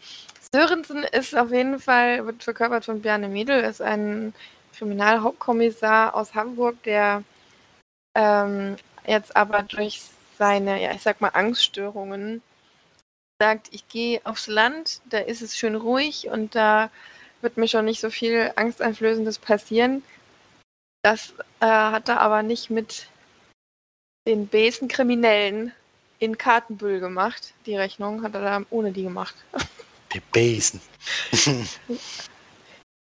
Sörensen 0.54 1.04
ist 1.04 1.34
auf 1.34 1.50
jeden 1.50 1.80
Fall, 1.80 2.26
wird 2.26 2.44
verkörpert 2.44 2.84
von 2.84 3.00
Bjarne 3.00 3.28
Mädel, 3.28 3.64
ist 3.64 3.80
ein 3.80 4.34
Kriminalhauptkommissar 4.76 6.14
aus 6.14 6.34
Hamburg, 6.34 6.82
der 6.82 7.24
ähm, 8.14 8.76
jetzt 9.06 9.34
aber 9.34 9.62
durch 9.62 10.02
seine, 10.36 10.82
ja, 10.82 10.92
ich 10.92 11.00
sag 11.00 11.22
mal, 11.22 11.28
Angststörungen 11.28 12.42
sagt, 13.42 13.70
ich 13.72 13.88
gehe 13.88 14.20
aufs 14.22 14.46
Land, 14.46 15.00
da 15.10 15.18
ist 15.18 15.42
es 15.42 15.58
schön 15.58 15.74
ruhig 15.74 16.28
und 16.28 16.54
da 16.54 16.90
wird 17.40 17.56
mir 17.56 17.66
schon 17.66 17.86
nicht 17.86 18.00
so 18.00 18.08
viel 18.08 18.52
Angsteinflößendes 18.54 19.40
passieren. 19.40 20.04
Das 21.02 21.34
äh, 21.58 21.66
hat 21.66 22.08
er 22.08 22.20
aber 22.20 22.44
nicht 22.44 22.70
mit 22.70 23.08
den 24.28 24.46
besen 24.46 24.86
Kriminellen 24.86 25.72
in 26.20 26.38
Kartenbüll 26.38 27.00
gemacht. 27.00 27.52
Die 27.66 27.76
Rechnung 27.76 28.22
hat 28.22 28.36
er 28.36 28.42
da 28.42 28.62
ohne 28.70 28.92
die 28.92 29.02
gemacht. 29.02 29.34
Die 30.12 30.20
Besen. 30.20 30.80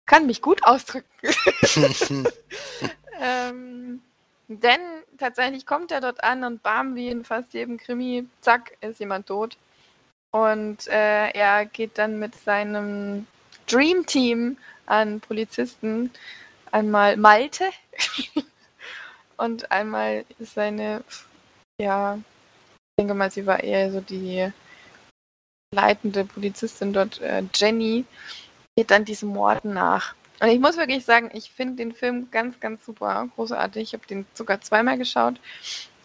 Kann 0.07 0.25
mich 0.25 0.41
gut 0.41 0.65
ausdrücken. 0.65 1.07
ähm, 3.21 4.01
denn 4.49 4.81
tatsächlich 5.19 5.67
kommt 5.67 5.93
er 5.93 6.01
dort 6.01 6.25
an 6.25 6.45
und 6.45 6.62
bam, 6.62 6.95
wie 6.95 7.09
in 7.09 7.27
fast 7.27 7.53
jedem 7.53 7.77
Krimi, 7.77 8.27
zack, 8.41 8.79
ist 8.81 9.01
jemand 9.01 9.27
tot. 9.27 9.59
Und 10.32 10.86
äh, 10.89 11.31
er 11.31 11.66
geht 11.66 11.98
dann 11.98 12.19
mit 12.19 12.35
seinem 12.36 13.27
Dream 13.66 14.07
Team 14.07 14.57
an 14.86 15.20
Polizisten 15.20 16.11
einmal 16.70 17.16
Malte 17.16 17.70
und 19.36 19.70
einmal 19.73 20.24
seine, 20.39 21.02
ja, 21.81 22.16
ich 22.16 23.02
denke 23.02 23.15
mal, 23.15 23.31
sie 23.31 23.47
war 23.47 23.62
eher 23.62 23.90
so 23.90 24.01
die 24.01 24.52
leitende 25.73 26.24
Polizistin 26.24 26.93
dort, 26.93 27.20
äh, 27.20 27.43
Jenny, 27.55 28.05
geht 28.77 28.90
dann 28.90 29.05
diesem 29.05 29.31
Mord 29.31 29.65
nach. 29.65 30.15
Und 30.40 30.48
ich 30.48 30.59
muss 30.59 30.77
wirklich 30.77 31.05
sagen, 31.05 31.31
ich 31.35 31.51
finde 31.51 31.77
den 31.77 31.93
Film 31.93 32.31
ganz, 32.31 32.59
ganz 32.61 32.85
super, 32.85 33.28
großartig. 33.36 33.82
Ich 33.82 33.93
habe 33.93 34.07
den 34.07 34.27
sogar 34.32 34.61
zweimal 34.62 34.97
geschaut. 34.97 35.39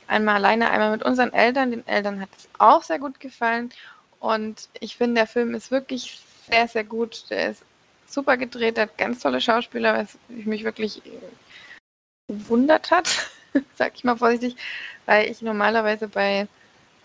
Einmal 0.07 0.35
alleine, 0.35 0.69
einmal 0.69 0.91
mit 0.91 1.03
unseren 1.03 1.31
Eltern. 1.33 1.71
Den 1.71 1.87
Eltern 1.87 2.19
hat 2.19 2.29
es 2.37 2.49
auch 2.59 2.83
sehr 2.83 2.99
gut 2.99 3.19
gefallen. 3.19 3.71
Und 4.25 4.69
ich 4.79 4.97
finde, 4.97 5.21
der 5.21 5.27
Film 5.27 5.53
ist 5.53 5.69
wirklich 5.69 6.19
sehr, 6.49 6.67
sehr 6.67 6.83
gut. 6.83 7.29
Der 7.29 7.51
ist 7.51 7.63
super 8.07 8.37
gedreht, 8.37 8.79
hat 8.79 8.97
ganz 8.97 9.19
tolle 9.19 9.39
Schauspieler, 9.39 9.93
was 9.93 10.17
mich 10.29 10.63
wirklich 10.63 11.03
gewundert 12.27 12.89
hat, 12.89 13.29
sag 13.75 13.93
ich 13.93 14.03
mal 14.03 14.17
vorsichtig, 14.17 14.55
weil 15.05 15.29
ich 15.29 15.43
normalerweise 15.43 16.07
bei 16.07 16.47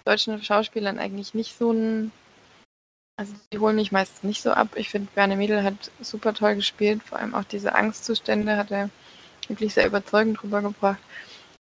deutschen 0.06 0.42
Schauspielern 0.42 0.98
eigentlich 0.98 1.34
nicht 1.34 1.58
so 1.58 1.72
ein. 1.72 2.10
Also 3.18 3.34
die 3.52 3.58
holen 3.58 3.76
mich 3.76 3.92
meistens 3.92 4.22
nicht 4.22 4.40
so 4.40 4.52
ab. 4.52 4.68
Ich 4.76 4.88
finde, 4.88 5.10
Berne 5.14 5.36
Mädel 5.36 5.62
hat 5.62 5.90
super 6.00 6.32
toll 6.32 6.54
gespielt, 6.54 7.02
vor 7.02 7.18
allem 7.18 7.34
auch 7.34 7.44
diese 7.44 7.74
Angstzustände 7.74 8.56
hat 8.56 8.70
er 8.70 8.88
wirklich 9.46 9.74
sehr 9.74 9.86
überzeugend 9.86 10.42
rübergebracht. 10.42 11.00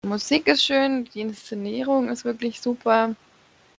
Die 0.03 0.07
Musik 0.07 0.47
ist 0.47 0.65
schön, 0.65 1.05
die 1.13 1.21
Inszenierung 1.21 2.09
ist 2.09 2.25
wirklich 2.25 2.59
super. 2.59 3.15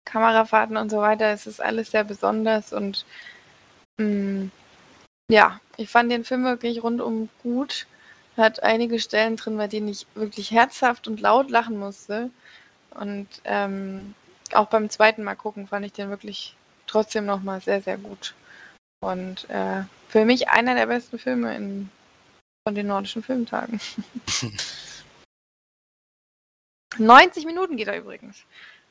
Kamerafahrten 0.04 0.76
und 0.76 0.90
so 0.90 0.98
weiter, 0.98 1.32
es 1.32 1.46
ist 1.46 1.60
alles 1.60 1.90
sehr 1.90 2.04
besonders 2.04 2.72
und 2.72 3.04
mh, 3.98 4.06
mm, 4.06 4.50
ja, 5.30 5.60
ich 5.76 5.88
fand 5.88 6.10
den 6.12 6.24
Film 6.24 6.44
wirklich 6.44 6.82
rundum 6.82 7.28
gut. 7.42 7.86
Hat 8.36 8.62
einige 8.62 8.98
Stellen 8.98 9.36
drin, 9.36 9.56
bei 9.56 9.68
denen 9.68 9.88
ich 9.88 10.06
wirklich 10.14 10.50
herzhaft 10.50 11.08
und 11.08 11.20
laut 11.20 11.50
lachen 11.50 11.78
musste. 11.78 12.30
Und 12.90 13.28
ähm, 13.44 14.14
auch 14.52 14.66
beim 14.68 14.90
zweiten 14.90 15.24
Mal 15.24 15.36
gucken 15.36 15.66
fand 15.68 15.86
ich 15.86 15.92
den 15.92 16.10
wirklich 16.10 16.56
trotzdem 16.86 17.26
nochmal 17.26 17.60
sehr, 17.60 17.80
sehr 17.80 17.96
gut. 17.98 18.34
Und 19.00 19.48
äh, 19.50 19.82
für 20.08 20.24
mich 20.24 20.48
einer 20.48 20.74
der 20.74 20.86
besten 20.86 21.18
Filme 21.18 21.56
in, 21.56 21.90
von 22.66 22.74
den 22.74 22.86
nordischen 22.88 23.22
Filmtagen. 23.22 23.80
90 26.98 27.44
Minuten 27.44 27.76
geht 27.76 27.88
er 27.88 27.98
übrigens. 27.98 28.44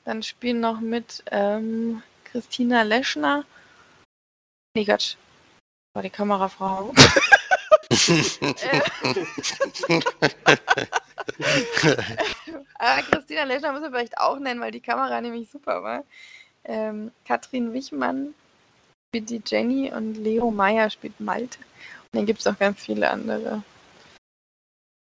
Dann 0.05 0.21
spielen 0.23 0.59
noch 0.59 0.79
mit 0.81 1.23
ähm, 1.31 2.03
Christina 2.25 2.81
Leschner. 2.83 3.45
Nee, 4.75 4.85
Quatsch. 4.85 5.15
War 5.93 6.03
die 6.03 6.09
Kamerafrau. 6.09 6.91
Aber 12.79 13.01
Christina 13.03 13.43
Leschner 13.43 13.71
muss 13.71 13.81
man 13.81 13.91
vielleicht 13.91 14.17
auch 14.17 14.39
nennen, 14.39 14.59
weil 14.59 14.71
die 14.71 14.81
Kamera 14.81 15.21
nämlich 15.21 15.49
super 15.49 15.83
war. 15.83 16.03
Ähm, 16.65 17.11
Katrin 17.25 17.71
Wichmann 17.73 18.33
spielt 19.09 19.29
die 19.29 19.43
Jenny 19.45 19.93
und 19.93 20.15
Leo 20.15 20.49
Meyer 20.49 20.89
spielt 20.89 21.19
Malte. 21.19 21.59
Und 21.59 22.13
dann 22.13 22.25
gibt 22.25 22.39
es 22.39 22.45
noch 22.45 22.57
ganz 22.57 22.83
viele 22.83 23.11
andere, 23.11 23.63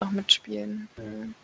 die 0.01 0.05
noch 0.05 0.11
mitspielen. 0.11 0.89
Mhm. 0.97 1.35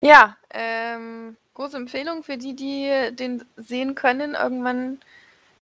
Ja, 0.00 0.36
ähm, 0.50 1.36
große 1.54 1.76
Empfehlung 1.76 2.22
für 2.22 2.38
die, 2.38 2.54
die 2.54 3.14
den 3.14 3.44
sehen 3.56 3.94
können. 3.94 4.34
Irgendwann 4.34 5.00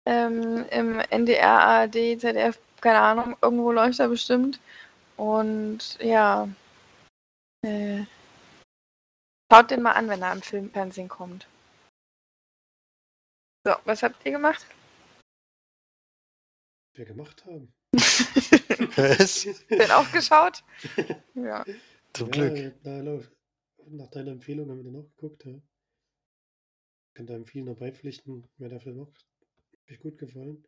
ähm, 0.05 0.65
im 0.69 0.99
NDR, 0.99 1.59
ARD, 1.59 2.19
ZDF, 2.19 2.59
keine 2.81 2.99
Ahnung, 2.99 3.37
irgendwo 3.41 3.71
läuft 3.71 3.99
er 3.99 4.09
bestimmt. 4.09 4.59
Und 5.17 5.97
ja, 6.01 6.47
äh, 7.63 8.05
schaut 9.51 9.71
den 9.71 9.81
mal 9.81 9.93
an, 9.93 10.07
wenn 10.07 10.21
er 10.21 10.31
am 10.31 10.41
Filmfernsehen 10.41 11.09
kommt. 11.09 11.47
So, 13.63 13.75
was 13.85 14.01
habt 14.01 14.25
ihr 14.25 14.31
gemacht? 14.31 14.65
Wir 16.95 17.05
gemacht 17.05 17.45
haben. 17.45 17.71
Was? 18.95 19.47
Den 19.69 19.91
auch 19.91 20.11
geschaut? 20.11 20.63
Ja. 21.33 21.63
Zum 22.13 22.27
ja, 22.27 22.49
Glück. 22.49 22.75
Na, 22.83 23.01
lauf. 23.01 23.31
Nach 23.93 24.09
deiner 24.09 24.31
Empfehlung 24.31 24.69
haben 24.69 24.77
wir 24.77 24.91
den 24.91 24.95
auch 24.95 25.09
geguckt. 25.15 25.45
Ja. 25.45 25.61
Ich 27.07 27.13
kann 27.13 27.27
deinem 27.27 27.45
vielen 27.45 27.65
noch 27.65 27.77
beipflichten. 27.77 28.47
Mir 28.57 28.65
hat 28.65 28.71
der 28.71 28.79
Film 28.79 29.01
auch 29.01 29.11
wirklich 29.73 29.99
gut 29.99 30.17
gefallen. 30.17 30.65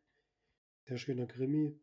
Sehr 0.86 0.98
schöner 0.98 1.26
Krimi. 1.26 1.80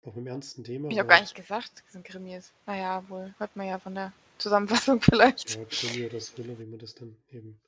Auch 0.00 0.14
mit 0.14 0.18
einem 0.18 0.28
ernsten 0.28 0.64
Thema. 0.64 0.88
Ich 0.90 0.98
habe 0.98 1.08
gar 1.08 1.20
nicht 1.20 1.34
gesagt, 1.34 1.80
dass 1.80 1.88
es 1.90 1.96
ein 1.96 2.02
Krimi 2.02 2.34
ist. 2.34 2.54
Naja, 2.66 3.06
wohl. 3.08 3.34
Hört 3.38 3.56
man 3.56 3.66
ja 3.66 3.78
von 3.78 3.94
der 3.94 4.12
Zusammenfassung 4.38 5.00
vielleicht. 5.02 5.54
Ja, 5.54 5.64
Krimi 5.66 6.06
oder 6.06 6.18
Thriller, 6.18 6.58
wie 6.58 6.66
man 6.66 6.78
das 6.78 6.94
dann 6.94 7.16
eben 7.28 7.60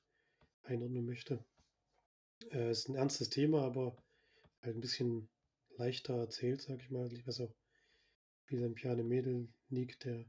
einordnen 0.63 1.05
möchte. 1.05 1.45
Äh, 2.51 2.71
ist 2.71 2.89
ein 2.89 2.97
ernstes 2.97 3.29
Thema, 3.29 3.63
aber 3.63 3.95
halt 4.63 4.77
ein 4.77 4.81
bisschen 4.81 5.29
leichter 5.77 6.15
erzählt, 6.15 6.63
sag 6.63 6.81
ich 6.81 6.91
mal, 6.91 7.11
was 7.27 7.41
auch 7.41 7.55
wie 8.47 8.59
sein 8.59 8.75
Piane 8.75 9.03
Mädel 9.03 9.49
liegt, 9.69 10.05
der 10.05 10.25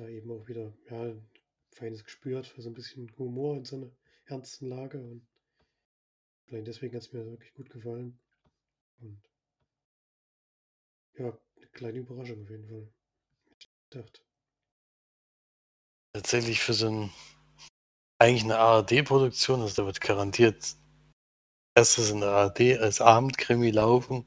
da 0.00 0.08
eben 0.08 0.30
auch 0.30 0.48
wieder 0.48 0.72
ja, 0.90 1.02
ein 1.02 1.28
feines 1.70 2.04
Gespür 2.04 2.42
für 2.42 2.62
so 2.62 2.70
ein 2.70 2.74
bisschen 2.74 3.10
Humor 3.18 3.56
in 3.56 3.64
so 3.64 3.76
einer 3.76 3.90
ernsten 4.26 4.68
Lage 4.68 4.98
und 4.98 5.26
vielleicht 6.46 6.66
deswegen 6.66 6.96
hat 6.96 7.02
es 7.02 7.12
mir 7.12 7.24
wirklich 7.26 7.54
gut 7.54 7.70
gefallen. 7.70 8.18
Und 9.00 9.20
ja, 11.18 11.38
eine 11.56 11.66
kleine 11.68 11.98
Überraschung 11.98 12.42
auf 12.42 12.50
jeden 12.50 12.68
Fall. 12.68 12.88
Ich 13.58 13.68
dachte, 13.90 14.20
Tatsächlich 16.12 16.60
für 16.60 16.74
so 16.74 16.88
ein 16.88 17.12
eigentlich 18.18 18.44
eine 18.44 18.58
ARD-Produktion, 18.58 19.60
also 19.62 19.82
da 19.82 19.86
wird 19.86 20.00
garantiert 20.00 20.76
erstes 21.74 22.10
in 22.10 22.20
der 22.20 22.30
ARD 22.30 22.78
als 22.78 23.00
Abendkrimi 23.00 23.70
laufen. 23.70 24.24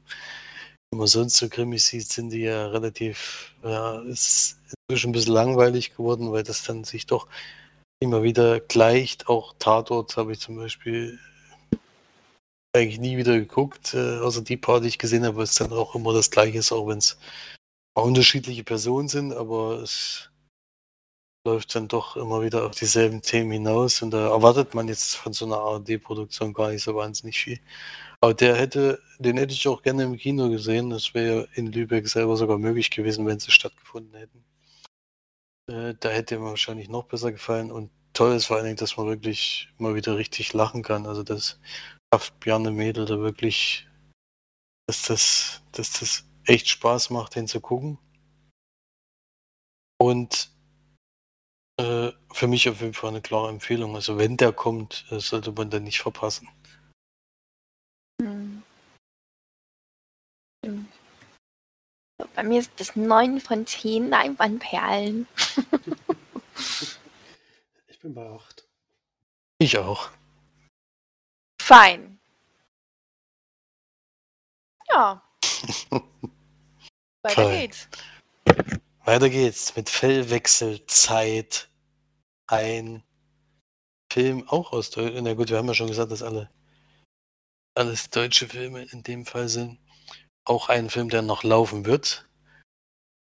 Wenn 0.90 0.98
man 0.98 1.06
sonst 1.06 1.36
so 1.36 1.48
Krimis 1.48 1.88
sieht, 1.88 2.08
sind 2.08 2.30
die 2.30 2.40
ja 2.40 2.68
relativ, 2.68 3.54
ja, 3.62 4.00
ist 4.02 4.58
inzwischen 4.88 5.10
ein 5.10 5.12
bisschen 5.12 5.34
langweilig 5.34 5.96
geworden, 5.96 6.32
weil 6.32 6.42
das 6.42 6.62
dann 6.62 6.84
sich 6.84 7.06
doch 7.06 7.28
immer 8.00 8.22
wieder 8.22 8.60
gleicht. 8.60 9.28
Auch 9.28 9.54
Tatort 9.58 10.16
habe 10.16 10.32
ich 10.32 10.40
zum 10.40 10.56
Beispiel 10.56 11.18
eigentlich 12.74 12.98
nie 12.98 13.16
wieder 13.16 13.38
geguckt, 13.38 13.94
äh, 13.94 14.18
außer 14.18 14.42
die 14.42 14.56
paar, 14.56 14.80
die 14.80 14.88
ich 14.88 14.98
gesehen 14.98 15.24
habe, 15.24 15.36
weil 15.36 15.44
es 15.44 15.54
dann 15.54 15.72
auch 15.72 15.94
immer 15.94 16.12
das 16.12 16.30
gleiche 16.30 16.58
ist, 16.58 16.72
auch 16.72 16.88
wenn 16.88 16.98
es 16.98 17.18
unterschiedliche 17.94 18.64
Personen 18.64 19.08
sind, 19.08 19.32
aber 19.32 19.80
es 19.82 20.30
läuft 21.46 21.74
dann 21.74 21.88
doch 21.88 22.16
immer 22.16 22.42
wieder 22.42 22.66
auf 22.66 22.74
dieselben 22.74 23.22
Themen 23.22 23.52
hinaus 23.52 24.02
und 24.02 24.10
da 24.12 24.30
erwartet 24.30 24.74
man 24.74 24.88
jetzt 24.88 25.16
von 25.16 25.32
so 25.32 25.44
einer 25.44 25.58
ARD-Produktion 25.58 26.54
gar 26.54 26.70
nicht 26.70 26.82
so 26.82 26.94
wahnsinnig 26.94 27.38
viel. 27.38 27.60
Aber 28.20 28.34
der 28.34 28.56
hätte, 28.56 29.00
den 29.18 29.36
hätte 29.36 29.52
ich 29.52 29.68
auch 29.68 29.82
gerne 29.82 30.04
im 30.04 30.16
Kino 30.16 30.48
gesehen. 30.48 30.90
Das 30.90 31.12
wäre 31.14 31.48
in 31.54 31.66
Lübeck 31.72 32.08
selber 32.08 32.36
sogar 32.36 32.58
möglich 32.58 32.90
gewesen, 32.90 33.26
wenn 33.26 33.38
sie 33.38 33.50
stattgefunden 33.50 34.14
hätten. 34.18 34.43
Äh, 35.68 35.94
da 35.98 36.10
hätte 36.10 36.38
mir 36.38 36.46
wahrscheinlich 36.46 36.88
noch 36.88 37.04
besser 37.04 37.32
gefallen 37.32 37.70
und 37.70 37.90
toll 38.12 38.34
ist 38.34 38.46
vor 38.46 38.56
allen 38.56 38.66
Dingen, 38.66 38.76
dass 38.76 38.96
man 38.96 39.06
wirklich 39.06 39.68
mal 39.78 39.94
wieder 39.94 40.16
richtig 40.16 40.52
lachen 40.52 40.82
kann. 40.82 41.06
Also 41.06 41.22
das 41.22 41.60
schafft 42.12 42.38
Bjarne 42.40 42.70
Mädel 42.70 43.06
da 43.06 43.18
wirklich, 43.18 43.88
dass 44.86 45.02
das, 45.02 45.62
dass 45.72 45.98
das 46.00 46.24
echt 46.46 46.68
Spaß 46.68 47.10
macht, 47.10 47.34
den 47.36 47.48
zu 47.48 47.60
gucken. 47.60 47.98
Und 49.98 50.50
äh, 51.78 52.12
für 52.32 52.46
mich 52.46 52.68
auf 52.68 52.80
jeden 52.80 52.94
Fall 52.94 53.10
eine 53.10 53.22
klare 53.22 53.48
Empfehlung. 53.48 53.94
Also 53.94 54.18
wenn 54.18 54.36
der 54.36 54.52
kommt, 54.52 55.06
äh, 55.10 55.18
sollte 55.18 55.52
man 55.52 55.70
den 55.70 55.84
nicht 55.84 56.00
verpassen. 56.00 56.48
Bei 62.34 62.42
mir 62.42 62.60
ist 62.60 62.72
das 62.76 62.96
9 62.96 63.40
von 63.40 63.66
10 63.66 64.08
Leinwandperlen. 64.08 65.28
ich 67.86 67.98
bin 68.00 68.14
bei 68.14 68.28
8. 68.28 68.66
Ich 69.58 69.78
auch. 69.78 70.10
Fein. 71.60 72.18
Ja. 74.90 75.22
Weiter 77.22 77.44
Fein. 77.44 77.60
geht's. 77.60 77.88
Weiter 79.04 79.30
geht's 79.30 79.76
mit 79.76 79.88
Fellwechselzeit. 79.88 81.70
Ein 82.46 83.02
Film 84.12 84.46
auch 84.48 84.72
aus 84.72 84.90
Deutschland. 84.90 85.24
Na 85.24 85.34
gut, 85.34 85.50
wir 85.50 85.58
haben 85.58 85.68
ja 85.68 85.74
schon 85.74 85.88
gesagt, 85.88 86.10
dass 86.12 86.22
alle 86.22 86.50
alles 87.74 88.10
deutsche 88.10 88.48
Filme 88.48 88.82
in 88.84 89.02
dem 89.02 89.26
Fall 89.26 89.48
sind. 89.48 89.78
Auch 90.44 90.68
ein 90.68 90.90
Film, 90.90 91.08
der 91.08 91.22
noch 91.22 91.42
laufen 91.42 91.84
wird. 91.84 92.28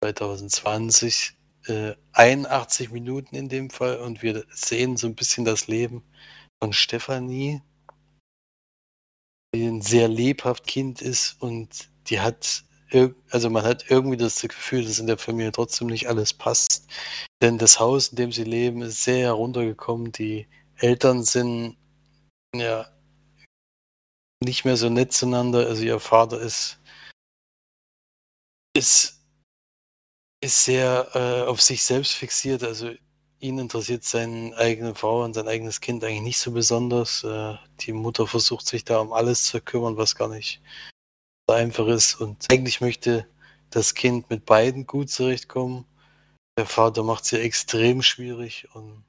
2020. 0.03 1.37
Äh, 1.67 1.95
81 2.11 2.91
Minuten 2.91 3.35
in 3.35 3.47
dem 3.47 3.69
Fall. 3.69 3.99
Und 3.99 4.21
wir 4.21 4.45
sehen 4.49 4.97
so 4.97 5.07
ein 5.07 5.15
bisschen 5.15 5.45
das 5.45 5.67
Leben 5.67 6.03
von 6.61 6.73
Stefanie, 6.73 7.61
die 9.55 9.65
ein 9.65 9.81
sehr 9.81 10.07
lebhaft 10.07 10.67
Kind 10.67 11.01
ist 11.01 11.41
und 11.41 11.89
die 12.07 12.19
hat 12.19 12.65
also 13.31 13.49
man 13.49 13.63
hat 13.63 13.89
irgendwie 13.89 14.17
das 14.17 14.41
Gefühl, 14.41 14.85
dass 14.85 14.99
in 14.99 15.07
der 15.07 15.17
Familie 15.17 15.51
trotzdem 15.51 15.87
nicht 15.87 16.07
alles 16.07 16.33
passt. 16.33 16.87
Denn 17.41 17.57
das 17.57 17.79
Haus, 17.79 18.09
in 18.09 18.17
dem 18.17 18.31
sie 18.31 18.43
leben, 18.43 18.81
ist 18.81 19.03
sehr 19.03 19.27
heruntergekommen. 19.27 20.11
Die 20.11 20.47
Eltern 20.77 21.23
sind 21.23 21.77
ja 22.55 22.87
nicht 24.43 24.65
mehr 24.65 24.77
so 24.77 24.89
nett 24.89 25.13
zueinander. 25.13 25.67
Also 25.67 25.83
ihr 25.83 25.99
Vater 25.99 26.39
ist, 26.39 26.79
ist, 28.73 29.21
ist 30.41 30.65
sehr 30.65 31.07
äh, 31.13 31.49
auf 31.49 31.61
sich 31.61 31.83
selbst 31.83 32.13
fixiert. 32.13 32.63
Also 32.63 32.91
ihn 33.39 33.59
interessiert 33.59 34.03
seine 34.03 34.55
eigene 34.57 34.95
Frau 34.95 35.23
und 35.23 35.33
sein 35.33 35.47
eigenes 35.47 35.81
Kind 35.81 36.03
eigentlich 36.03 36.21
nicht 36.21 36.39
so 36.39 36.51
besonders. 36.51 37.23
Äh, 37.23 37.55
die 37.81 37.93
Mutter 37.93 38.27
versucht 38.27 38.67
sich 38.67 38.83
da 38.83 38.99
um 38.99 39.13
alles 39.13 39.43
zu 39.45 39.61
kümmern, 39.61 39.97
was 39.97 40.15
gar 40.15 40.29
nicht 40.29 40.61
einfach 41.47 41.87
ist. 41.87 42.15
Und 42.15 42.51
eigentlich 42.51 42.81
möchte 42.81 43.27
das 43.69 43.93
Kind 43.93 44.29
mit 44.29 44.45
beiden 44.45 44.85
gut 44.87 45.09
zurechtkommen. 45.09 45.85
Der 46.57 46.65
Vater 46.65 47.03
macht 47.03 47.25
es 47.25 47.31
ja 47.31 47.39
extrem 47.39 48.01
schwierig 48.01 48.67
und 48.73 49.03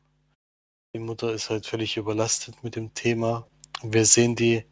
die 0.95 1.01
Mutter 1.01 1.33
ist 1.33 1.51
halt 1.51 1.67
völlig 1.67 1.97
überlastet 1.97 2.63
mit 2.63 2.77
dem 2.77 2.95
Thema. 2.95 3.47
Wir 3.83 4.07
sehen 4.07 4.35
die 4.35 4.65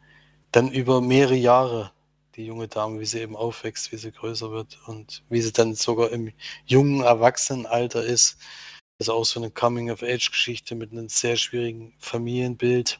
dann 0.51 0.71
über 0.71 1.01
mehrere 1.01 1.35
Jahre, 1.35 1.91
die 2.35 2.45
junge 2.45 2.67
Dame, 2.67 2.99
wie 2.99 3.05
sie 3.05 3.19
eben 3.19 3.35
aufwächst, 3.35 3.91
wie 3.91 3.97
sie 3.97 4.11
größer 4.11 4.51
wird 4.51 4.79
und 4.87 5.23
wie 5.29 5.41
sie 5.41 5.51
dann 5.51 5.75
sogar 5.75 6.11
im 6.11 6.31
jungen 6.65 7.01
Erwachsenenalter 7.01 8.03
ist. 8.03 8.37
Das 8.97 9.07
ist 9.07 9.13
auch 9.13 9.25
so 9.25 9.39
eine 9.39 9.51
Coming-of-Age-Geschichte 9.51 10.75
mit 10.75 10.91
einem 10.91 11.09
sehr 11.09 11.35
schwierigen 11.35 11.93
Familienbild. 11.99 12.99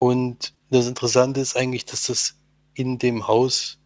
Und 0.00 0.54
das 0.70 0.86
Interessante 0.86 1.40
ist 1.40 1.56
eigentlich, 1.56 1.84
dass 1.84 2.06
das 2.06 2.36
in 2.74 2.98
dem 2.98 3.26
Haus, 3.26 3.78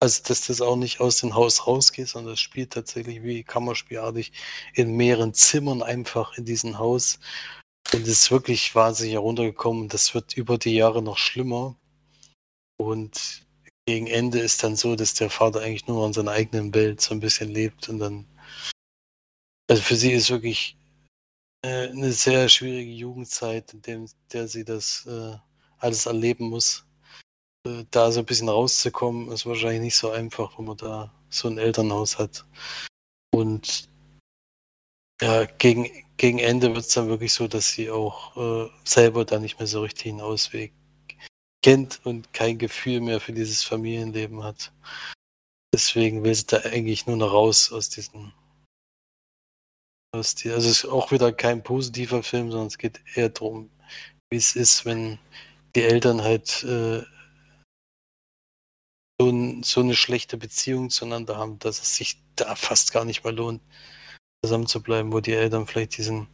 also 0.00 0.22
dass 0.24 0.46
das 0.46 0.60
auch 0.60 0.76
nicht 0.76 1.00
aus 1.00 1.18
dem 1.20 1.34
Haus 1.34 1.66
rausgeht, 1.66 2.08
sondern 2.08 2.32
das 2.34 2.40
spielt 2.40 2.72
tatsächlich 2.72 3.22
wie 3.22 3.42
Kammerspielartig 3.42 4.32
in 4.74 4.96
mehreren 4.96 5.34
Zimmern 5.34 5.82
einfach 5.82 6.36
in 6.36 6.44
diesem 6.44 6.78
Haus. 6.78 7.18
Und 7.92 8.02
es 8.02 8.08
ist 8.08 8.30
wirklich 8.30 8.74
wahnsinnig 8.74 9.14
heruntergekommen. 9.14 9.88
Das 9.88 10.14
wird 10.14 10.36
über 10.36 10.58
die 10.58 10.74
Jahre 10.74 11.02
noch 11.02 11.18
schlimmer. 11.18 11.76
Und 12.78 13.45
gegen 13.86 14.08
Ende 14.08 14.40
ist 14.40 14.62
dann 14.62 14.76
so, 14.76 14.96
dass 14.96 15.14
der 15.14 15.30
Vater 15.30 15.60
eigentlich 15.60 15.86
nur 15.86 16.04
in 16.06 16.12
seiner 16.12 16.32
eigenen 16.32 16.74
Welt 16.74 17.00
so 17.00 17.14
ein 17.14 17.20
bisschen 17.20 17.50
lebt 17.50 17.88
und 17.88 18.00
dann. 18.00 18.26
Also 19.68 19.82
für 19.82 19.96
sie 19.96 20.12
ist 20.12 20.30
wirklich 20.30 20.76
äh, 21.64 21.88
eine 21.88 22.12
sehr 22.12 22.48
schwierige 22.48 22.90
Jugendzeit, 22.90 23.72
in 23.72 23.82
dem, 23.82 24.08
der 24.32 24.48
sie 24.48 24.64
das 24.64 25.06
äh, 25.06 25.36
alles 25.78 26.06
erleben 26.06 26.50
muss. 26.50 26.84
Äh, 27.66 27.84
da 27.90 28.10
so 28.10 28.20
ein 28.20 28.26
bisschen 28.26 28.48
rauszukommen, 28.48 29.30
ist 29.30 29.46
wahrscheinlich 29.46 29.82
nicht 29.82 29.96
so 29.96 30.10
einfach, 30.10 30.58
wenn 30.58 30.66
man 30.66 30.76
da 30.76 31.12
so 31.30 31.48
ein 31.48 31.58
Elternhaus 31.58 32.18
hat. 32.18 32.44
Und 33.32 33.88
ja, 35.20 35.44
gegen, 35.44 35.88
gegen 36.16 36.38
Ende 36.38 36.74
wird 36.74 36.86
es 36.86 36.92
dann 36.92 37.08
wirklich 37.08 37.32
so, 37.32 37.48
dass 37.48 37.70
sie 37.70 37.90
auch 37.90 38.36
äh, 38.36 38.70
selber 38.84 39.24
da 39.24 39.38
nicht 39.38 39.58
mehr 39.58 39.66
so 39.66 39.82
richtig 39.82 40.12
einen 40.12 40.20
Ausweg 40.20 40.72
kennt 41.66 42.00
und 42.04 42.32
kein 42.32 42.58
Gefühl 42.58 43.00
mehr 43.00 43.18
für 43.18 43.32
dieses 43.32 43.64
Familienleben 43.64 44.44
hat. 44.44 44.70
Deswegen 45.74 46.22
will 46.22 46.32
sie 46.32 46.46
da 46.46 46.58
eigentlich 46.58 47.08
nur 47.08 47.16
noch 47.16 47.32
raus 47.32 47.72
aus 47.72 47.88
diesen. 47.88 48.32
Aus 50.14 50.36
die, 50.36 50.52
also 50.52 50.68
es 50.68 50.84
ist 50.84 50.88
auch 50.88 51.10
wieder 51.10 51.32
kein 51.32 51.64
positiver 51.64 52.22
Film, 52.22 52.52
sondern 52.52 52.68
es 52.68 52.78
geht 52.78 53.00
eher 53.16 53.30
darum, 53.30 53.68
wie 54.30 54.36
es 54.36 54.54
ist, 54.54 54.84
wenn 54.84 55.18
die 55.74 55.82
Eltern 55.82 56.22
halt 56.22 56.62
äh, 56.62 57.02
so, 59.20 59.28
ein, 59.28 59.64
so 59.64 59.80
eine 59.80 59.96
schlechte 59.96 60.36
Beziehung 60.36 60.88
zueinander 60.88 61.36
haben, 61.36 61.58
dass 61.58 61.82
es 61.82 61.96
sich 61.96 62.22
da 62.36 62.54
fast 62.54 62.92
gar 62.92 63.04
nicht 63.04 63.24
mehr 63.24 63.32
lohnt, 63.32 63.60
zusammen 64.44 64.68
zu 64.68 64.80
bleiben, 64.80 65.12
wo 65.12 65.18
die 65.18 65.32
Eltern 65.34 65.66
vielleicht 65.66 65.98
diesen 65.98 66.28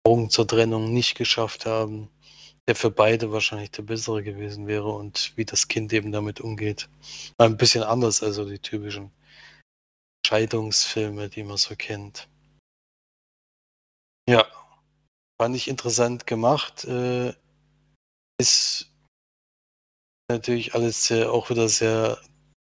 Sprung 0.00 0.28
zur 0.28 0.46
Trennung 0.46 0.92
nicht 0.92 1.14
geschafft 1.14 1.64
haben, 1.64 2.10
der 2.68 2.76
für 2.76 2.90
beide 2.90 3.32
wahrscheinlich 3.32 3.70
der 3.70 3.82
bessere 3.82 4.22
gewesen 4.22 4.66
wäre 4.66 4.90
und 4.90 5.32
wie 5.36 5.46
das 5.46 5.68
Kind 5.68 5.90
eben 5.94 6.12
damit 6.12 6.40
umgeht. 6.42 6.90
Ein 7.38 7.56
bisschen 7.56 7.82
anders, 7.82 8.22
also 8.22 8.44
die 8.44 8.58
typischen 8.58 9.10
Scheidungsfilme, 10.26 11.30
die 11.30 11.44
man 11.44 11.56
so 11.56 11.74
kennt. 11.76 12.28
Ja, 14.28 14.46
fand 15.40 15.56
ich 15.56 15.68
interessant 15.68 16.26
gemacht. 16.26 16.84
Äh, 16.84 17.32
ist 18.38 18.92
natürlich 20.30 20.74
alles 20.74 21.06
sehr, 21.06 21.32
auch 21.32 21.48
wieder 21.48 21.70
sehr, 21.70 22.20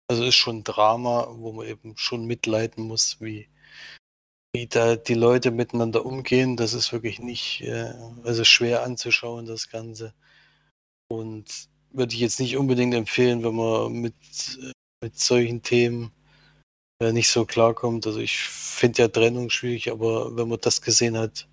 also 0.10 0.24
ist 0.24 0.36
schon 0.36 0.64
Drama, 0.64 1.28
wo 1.32 1.52
man 1.52 1.68
eben 1.68 1.98
schon 1.98 2.26
mitleiden 2.26 2.86
muss, 2.86 3.20
wie, 3.20 3.50
wie 4.54 4.68
da 4.68 4.96
die 4.96 5.14
Leute 5.14 5.52
miteinander 5.52 6.06
umgehen. 6.06 6.58
Das 6.58 6.74
ist 6.74 6.92
wirklich 6.92 7.20
nicht, 7.20 7.62
äh, 7.62 7.94
also 8.24 8.44
schwer 8.44 8.84
anzuschauen, 8.84 9.46
das 9.46 9.70
Ganze. 9.70 10.14
Und 11.10 11.70
würde 11.92 12.14
ich 12.14 12.20
jetzt 12.22 12.40
nicht 12.40 12.58
unbedingt 12.58 12.94
empfehlen, 12.94 13.44
wenn 13.44 13.56
man 13.56 13.94
mit, 13.94 14.16
mit 15.02 15.20
solchen 15.20 15.62
Themen 15.62 16.12
äh, 17.02 17.12
nicht 17.12 17.30
so 17.30 17.46
klarkommt. 17.46 18.06
Also 18.08 18.20
ich 18.20 18.38
finde 18.40 19.04
ja 19.04 19.08
Trennung 19.08 19.50
schwierig, 19.50 19.92
aber 19.92 20.36
wenn 20.38 20.50
man 20.50 20.60
das 20.62 20.82
gesehen 20.82 21.18
hat, 21.18 21.48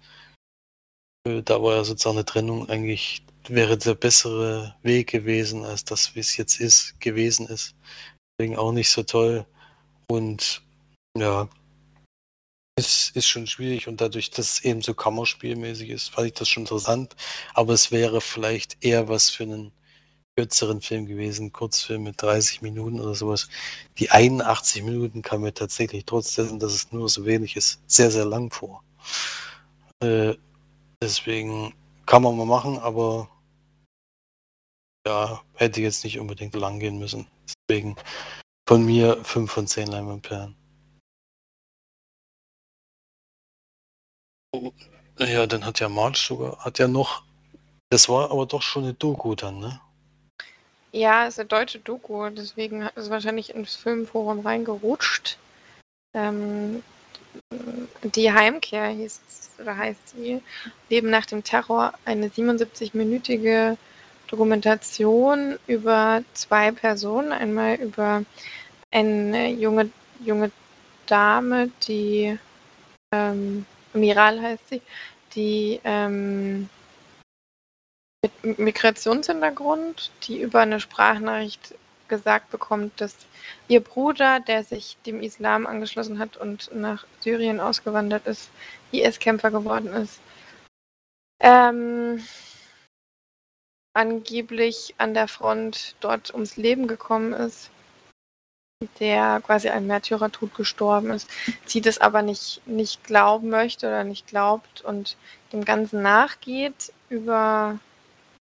äh, 1.27 1.43
da 1.43 1.63
war 1.63 1.77
ja 1.77 1.85
sozusagen 1.85 2.17
eine 2.19 2.25
Trennung 2.25 2.69
eigentlich 2.69 3.23
wäre 3.49 3.79
der 3.79 3.95
bessere 3.95 4.75
Weg 4.83 5.11
gewesen, 5.11 5.65
als 5.65 5.85
das, 5.85 6.15
wie 6.15 6.21
es 6.21 6.37
jetzt 6.37 6.61
ist, 6.61 6.99
gewesen 7.01 7.47
ist. 7.47 7.75
Deswegen 8.39 8.57
auch 8.57 8.73
nicht 8.73 8.91
so 8.91 9.03
toll. 9.03 9.47
Und 10.09 10.63
ja, 11.17 11.49
es 12.77 13.11
ist 13.11 13.27
schon 13.27 13.47
schwierig 13.47 13.89
und 13.89 14.01
dadurch, 14.01 14.31
dass 14.31 14.53
es 14.53 14.65
eben 14.65 14.83
so 14.83 14.95
Kammerspielmäßig 14.95 15.91
ist, 15.91 16.11
fand 16.11 16.29
ich 16.29 16.35
das 16.35 16.49
schon 16.49 16.65
interessant. 16.65 17.17
Aber 17.55 17.73
es 17.73 17.91
wäre 17.91 18.21
vielleicht 18.21 18.77
eher 18.85 19.09
was 19.09 19.31
für 19.31 19.45
einen 19.45 19.73
kürzeren 20.37 20.83
Film 20.83 21.07
gewesen, 21.07 21.53
Kurzfilm 21.53 22.05
mit 22.05 22.21
30 22.21 22.61
Minuten 22.63 23.01
oder 23.01 23.15
sowas. 23.15 23.49
Die 23.99 24.11
81 24.11 24.83
Minuten 24.83 25.23
kam 25.23 25.41
mir 25.41 25.55
tatsächlich, 25.55 26.05
trotz 26.05 26.35
dessen, 26.35 26.59
dass 26.61 26.75
es 26.75 26.93
nur 26.93 27.09
so 27.09 27.25
wenig 27.25 27.57
ist, 27.57 27.81
sehr, 27.87 28.11
sehr 28.11 28.27
lang 28.27 28.53
vor. 28.53 28.83
Äh, 30.03 30.35
deswegen 31.03 31.75
kann 32.05 32.23
man 32.23 32.37
mal 32.37 32.45
machen, 32.47 32.79
aber 32.79 33.31
ja, 35.07 35.43
hätte 35.55 35.81
jetzt 35.81 36.05
nicht 36.05 36.19
unbedingt 36.19 36.55
lang 36.55 36.79
gehen 36.79 36.99
müssen. 36.99 37.27
Deswegen 37.69 37.97
von 38.69 38.85
mir 38.85 39.25
5 39.25 39.51
von 39.51 39.67
10 39.67 39.87
Leinwandperlen. 39.87 40.57
Ja, 45.19 45.47
dann 45.47 45.65
hat 45.65 45.81
ja 45.81 45.89
March 45.89 46.19
sogar, 46.19 46.59
hat 46.59 46.79
ja 46.79 46.89
noch, 46.89 47.23
das 47.91 48.09
war 48.09 48.31
aber 48.31 48.47
doch 48.47 48.63
schon 48.63 48.85
eine 48.85 48.95
Doku 48.95 49.35
dann, 49.35 49.59
ne? 49.59 49.81
Ja, 50.93 51.27
ist 51.27 51.39
eine 51.39 51.49
deutsche 51.49 51.79
Doku, 51.79 52.29
deswegen 52.31 52.83
ist 52.83 52.97
es 52.97 53.11
wahrscheinlich 53.11 53.55
ins 53.55 53.75
Filmforum 53.75 54.41
reingerutscht. 54.41 55.39
Ähm, 56.15 56.83
die 58.03 58.33
Heimkehr 58.33 58.89
hieß 58.89 59.21
oder 59.61 59.77
heißt 59.77 60.11
sie, 60.11 60.43
Leben 60.89 61.11
nach 61.11 61.27
dem 61.27 61.43
Terror, 61.43 61.93
eine 62.05 62.29
77-minütige 62.29 63.77
Dokumentation 64.29 65.59
über 65.67 66.23
zwei 66.35 66.73
Personen. 66.73 67.33
Einmal 67.33 67.77
über 67.77 68.25
eine 68.91 69.51
junge, 69.51 69.91
junge 70.21 70.51
Dame, 71.07 71.71
die 71.87 72.39
ähm, 73.13 73.67
Miral 73.97 74.41
heißt 74.41 74.69
sie, 74.69 74.83
die 75.35 75.81
ähm, 75.85 76.69
mit 78.23 78.59
Migrationshintergrund, 78.59 80.11
die 80.25 80.41
über 80.41 80.61
eine 80.61 80.81
Sprachnachricht 80.81 81.75
gesagt 82.09 82.51
bekommt, 82.51 83.01
dass 83.01 83.17
ihr 83.69 83.81
Bruder, 83.81 84.41
der 84.41 84.65
sich 84.65 84.97
dem 85.07 85.21
Islam 85.21 85.67
angeschlossen 85.67 86.19
hat 86.19 86.37
und 86.37 86.71
nach 86.75 87.07
Syrien 87.21 87.61
ausgewandert 87.61 88.27
ist, 88.27 88.51
IS-Kämpfer 88.93 89.51
geworden 89.51 89.89
ist, 89.89 90.21
ähm, 91.41 92.23
angeblich 93.93 94.95
an 94.99 95.15
der 95.15 95.29
Front 95.29 95.97
dort 96.01 96.33
ums 96.33 96.57
Leben 96.57 96.87
gekommen 96.87 97.33
ist, 97.33 97.71
der 99.01 99.41
quasi 99.41 99.69
ein 99.71 99.87
Märtyrertod 99.87 100.55
gestorben 100.55 101.11
ist, 101.11 101.31
sie 101.65 101.81
das 101.81 101.99
aber 101.99 102.23
nicht, 102.23 102.67
nicht 102.67 103.05
glauben 103.05 103.49
möchte 103.49 103.87
oder 103.87 104.05
nicht 104.05 104.27
glaubt 104.27 104.83
und 104.83 105.17
dem 105.53 105.65
Ganzen 105.65 106.03
nachgeht 106.03 106.93
über 107.09 107.79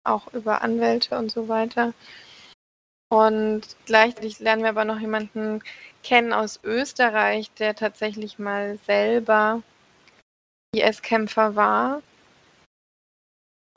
auch 0.05 0.33
über 0.33 0.63
Anwälte 0.63 1.19
und 1.19 1.31
so 1.31 1.49
weiter. 1.49 1.93
Und 3.09 3.63
gleichzeitig 3.85 4.41
lernen 4.41 4.63
wir 4.63 4.71
aber 4.71 4.87
noch 4.87 4.99
jemanden 4.99 5.63
kennen 6.03 6.33
aus 6.33 6.61
Österreich, 6.65 7.51
der 7.59 7.75
tatsächlich 7.75 8.39
mal 8.39 8.79
selber 8.87 9.63
IS-Kämpfer 10.75 11.55
war. 11.55 12.03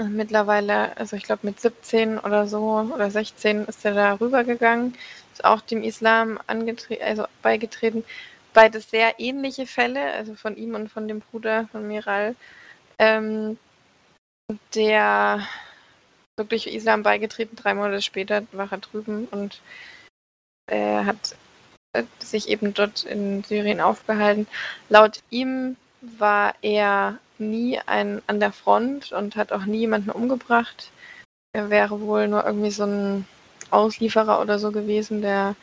Mittlerweile, 0.02 0.96
also 0.98 1.16
ich 1.16 1.24
glaube 1.24 1.48
mit 1.48 1.60
17 1.60 2.18
oder 2.20 2.48
so 2.48 2.92
oder 2.94 3.12
16 3.12 3.66
ist 3.66 3.86
er 3.86 3.94
da 3.94 4.14
rübergegangen, 4.14 4.96
auch 5.44 5.62
dem 5.62 5.84
Islam 5.84 6.40
also 6.48 7.26
beigetreten. 7.42 8.06
Beides 8.54 8.90
sehr 8.90 9.20
ähnliche 9.20 9.66
Fälle, 9.66 10.14
also 10.14 10.36
von 10.36 10.56
ihm 10.56 10.76
und 10.76 10.90
von 10.90 11.08
dem 11.08 11.20
Bruder 11.20 11.68
von 11.72 11.88
Miral. 11.88 12.36
Ähm, 13.00 13.58
der 14.74 15.46
wirklich 16.38 16.74
Islam 16.74 17.04
beigetreten. 17.04 17.56
Drei 17.56 17.74
Monate 17.74 18.02
später 18.02 18.44
war 18.52 18.72
er 18.72 18.78
drüben 18.78 19.28
und 19.32 19.62
er 20.68 21.06
hat 21.06 21.36
sich 22.20 22.50
eben 22.50 22.74
dort 22.74 23.04
in 23.04 23.44
Syrien 23.44 23.80
aufgehalten. 23.80 24.48
Laut 24.90 25.22
ihm 25.30 25.78
war 26.02 26.54
er 26.62 27.20
nie 27.38 27.80
ein, 27.86 28.22
an 28.28 28.40
der 28.40 28.52
Front 28.52 29.12
und 29.12 29.36
hat 29.36 29.52
auch 29.52 29.66
nie 29.66 29.80
jemanden 29.80 30.10
umgebracht. 30.10 30.92
Er 31.54 31.70
wäre 31.70 32.02
wohl 32.02 32.28
nur 32.28 32.46
irgendwie 32.46 32.72
so 32.72 32.84
ein 32.86 33.26
Auslieferer 33.76 34.42
oder 34.42 34.58
so 34.60 34.72
gewesen, 34.72 35.22
der 35.22 35.56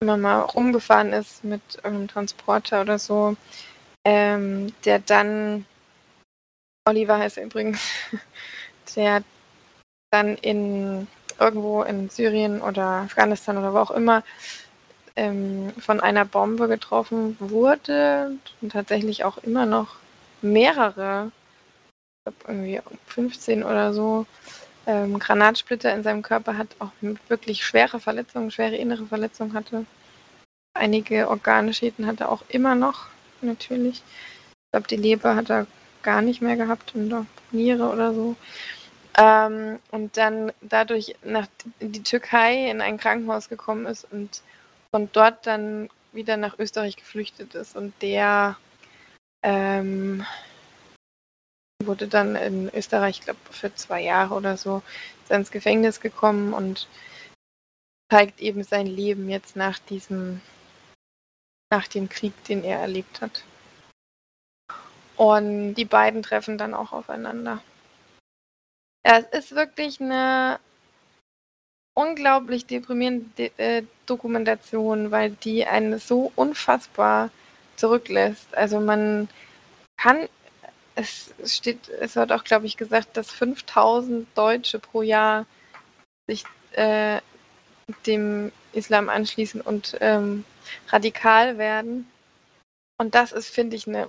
immer 0.00 0.16
mal 0.16 0.40
rumgefahren 0.40 1.12
ist 1.12 1.44
mit 1.44 1.62
irgendeinem 1.76 2.08
Transporter 2.08 2.80
oder 2.80 2.98
so, 2.98 3.36
ähm, 4.04 4.72
der 4.84 4.98
dann, 4.98 5.64
Oliver 6.88 7.18
heißt 7.18 7.38
er 7.38 7.44
übrigens, 7.44 7.80
der 8.96 9.22
dann 10.10 10.36
in 10.36 11.06
irgendwo 11.38 11.82
in 11.82 12.08
Syrien 12.08 12.60
oder 12.60 13.02
Afghanistan 13.04 13.58
oder 13.58 13.72
wo 13.72 13.78
auch 13.78 13.90
immer 13.90 14.22
ähm, 15.16 15.72
von 15.78 16.00
einer 16.00 16.24
Bombe 16.24 16.68
getroffen 16.68 17.36
wurde 17.38 18.38
und 18.60 18.72
tatsächlich 18.72 19.24
auch 19.24 19.38
immer 19.38 19.66
noch 19.66 19.96
mehrere, 20.40 21.30
ich 22.26 22.32
glaube 22.32 22.52
irgendwie 22.52 22.80
15 23.06 23.62
oder 23.62 23.92
so, 23.92 24.26
ähm, 24.86 25.18
Granatsplitter 25.18 25.94
in 25.94 26.02
seinem 26.02 26.22
Körper 26.22 26.56
hat, 26.56 26.68
auch 26.78 26.90
wirklich 27.28 27.64
schwere 27.64 28.00
Verletzungen, 28.00 28.50
schwere 28.50 28.76
innere 28.76 29.06
Verletzungen 29.06 29.54
hatte. 29.54 29.86
Einige 30.74 31.28
Organschäden 31.28 32.06
hatte 32.06 32.24
er 32.24 32.32
auch 32.32 32.42
immer 32.48 32.74
noch, 32.74 33.06
natürlich. 33.42 33.96
Ich 33.96 34.72
glaube, 34.72 34.88
die 34.88 34.96
Leber 34.96 35.36
hat 35.36 35.50
er 35.50 35.66
gar 36.02 36.22
nicht 36.22 36.42
mehr 36.42 36.56
gehabt 36.56 36.94
und 36.94 37.12
auch 37.12 37.26
Niere 37.50 37.90
oder 37.90 38.14
so. 38.14 38.36
Ähm, 39.18 39.78
und 39.90 40.16
dann 40.16 40.52
dadurch 40.62 41.14
nach 41.22 41.46
die 41.80 42.02
Türkei 42.02 42.70
in 42.70 42.80
ein 42.80 42.96
Krankenhaus 42.96 43.48
gekommen 43.48 43.86
ist 43.86 44.06
und 44.10 44.40
von 44.90 45.10
dort 45.12 45.46
dann 45.46 45.90
wieder 46.12 46.36
nach 46.36 46.58
Österreich 46.58 46.96
geflüchtet 46.96 47.54
ist. 47.54 47.76
Und 47.76 47.92
der 48.00 48.56
ähm, 49.42 50.24
wurde 51.86 52.08
dann 52.08 52.36
in 52.36 52.70
Österreich, 52.74 53.18
ich 53.18 53.24
glaube, 53.24 53.40
für 53.50 53.74
zwei 53.74 54.02
Jahre 54.02 54.34
oder 54.34 54.56
so 54.56 54.82
ins 55.28 55.50
Gefängnis 55.50 56.00
gekommen 56.00 56.52
und 56.52 56.88
zeigt 58.10 58.40
eben 58.40 58.62
sein 58.62 58.86
Leben 58.86 59.28
jetzt 59.28 59.56
nach 59.56 59.78
diesem, 59.78 60.40
nach 61.70 61.88
dem 61.88 62.08
Krieg, 62.08 62.32
den 62.44 62.62
er 62.62 62.78
erlebt 62.80 63.20
hat. 63.22 63.44
Und 65.16 65.74
die 65.74 65.84
beiden 65.84 66.22
treffen 66.22 66.58
dann 66.58 66.74
auch 66.74 66.92
aufeinander. 66.92 67.62
Ja, 69.06 69.18
es 69.18 69.26
ist 69.46 69.54
wirklich 69.54 70.00
eine 70.00 70.60
unglaublich 71.94 72.66
deprimierende 72.66 73.50
äh, 73.58 73.82
Dokumentation, 74.06 75.10
weil 75.10 75.30
die 75.30 75.66
einen 75.66 75.98
so 75.98 76.32
unfassbar 76.36 77.30
zurücklässt. 77.76 78.54
Also 78.54 78.80
man 78.80 79.28
kann, 79.96 80.28
es 80.94 81.32
steht, 81.44 81.88
es 81.88 82.16
wird 82.16 82.32
auch, 82.32 82.44
glaube 82.44 82.66
ich, 82.66 82.76
gesagt, 82.76 83.16
dass 83.16 83.30
5000 83.30 84.26
Deutsche 84.36 84.78
pro 84.78 85.02
Jahr 85.02 85.46
sich 86.26 86.44
äh, 86.72 87.20
dem 88.06 88.52
Islam 88.72 89.08
anschließen 89.08 89.60
und 89.60 89.96
ähm, 90.00 90.44
radikal 90.88 91.58
werden. 91.58 92.06
Und 92.98 93.14
das 93.14 93.32
ist, 93.32 93.48
finde 93.48 93.76
ich, 93.76 93.86
eine 93.86 94.08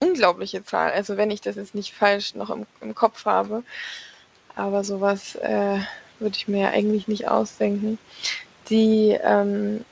unglaubliche 0.00 0.64
Zahl. 0.64 0.90
Also 0.92 1.16
wenn 1.16 1.30
ich 1.30 1.40
das 1.40 1.56
jetzt 1.56 1.74
nicht 1.74 1.94
falsch 1.94 2.34
noch 2.34 2.50
im, 2.50 2.66
im 2.80 2.94
Kopf 2.94 3.24
habe. 3.24 3.62
Aber 4.54 4.84
sowas 4.84 5.34
äh, 5.36 5.78
würde 6.18 6.36
ich 6.36 6.48
mir 6.48 6.62
ja 6.62 6.70
eigentlich 6.70 7.08
nicht 7.08 7.28
ausdenken. 7.28 7.98
Die 8.68 9.10
ähm, 9.22 9.84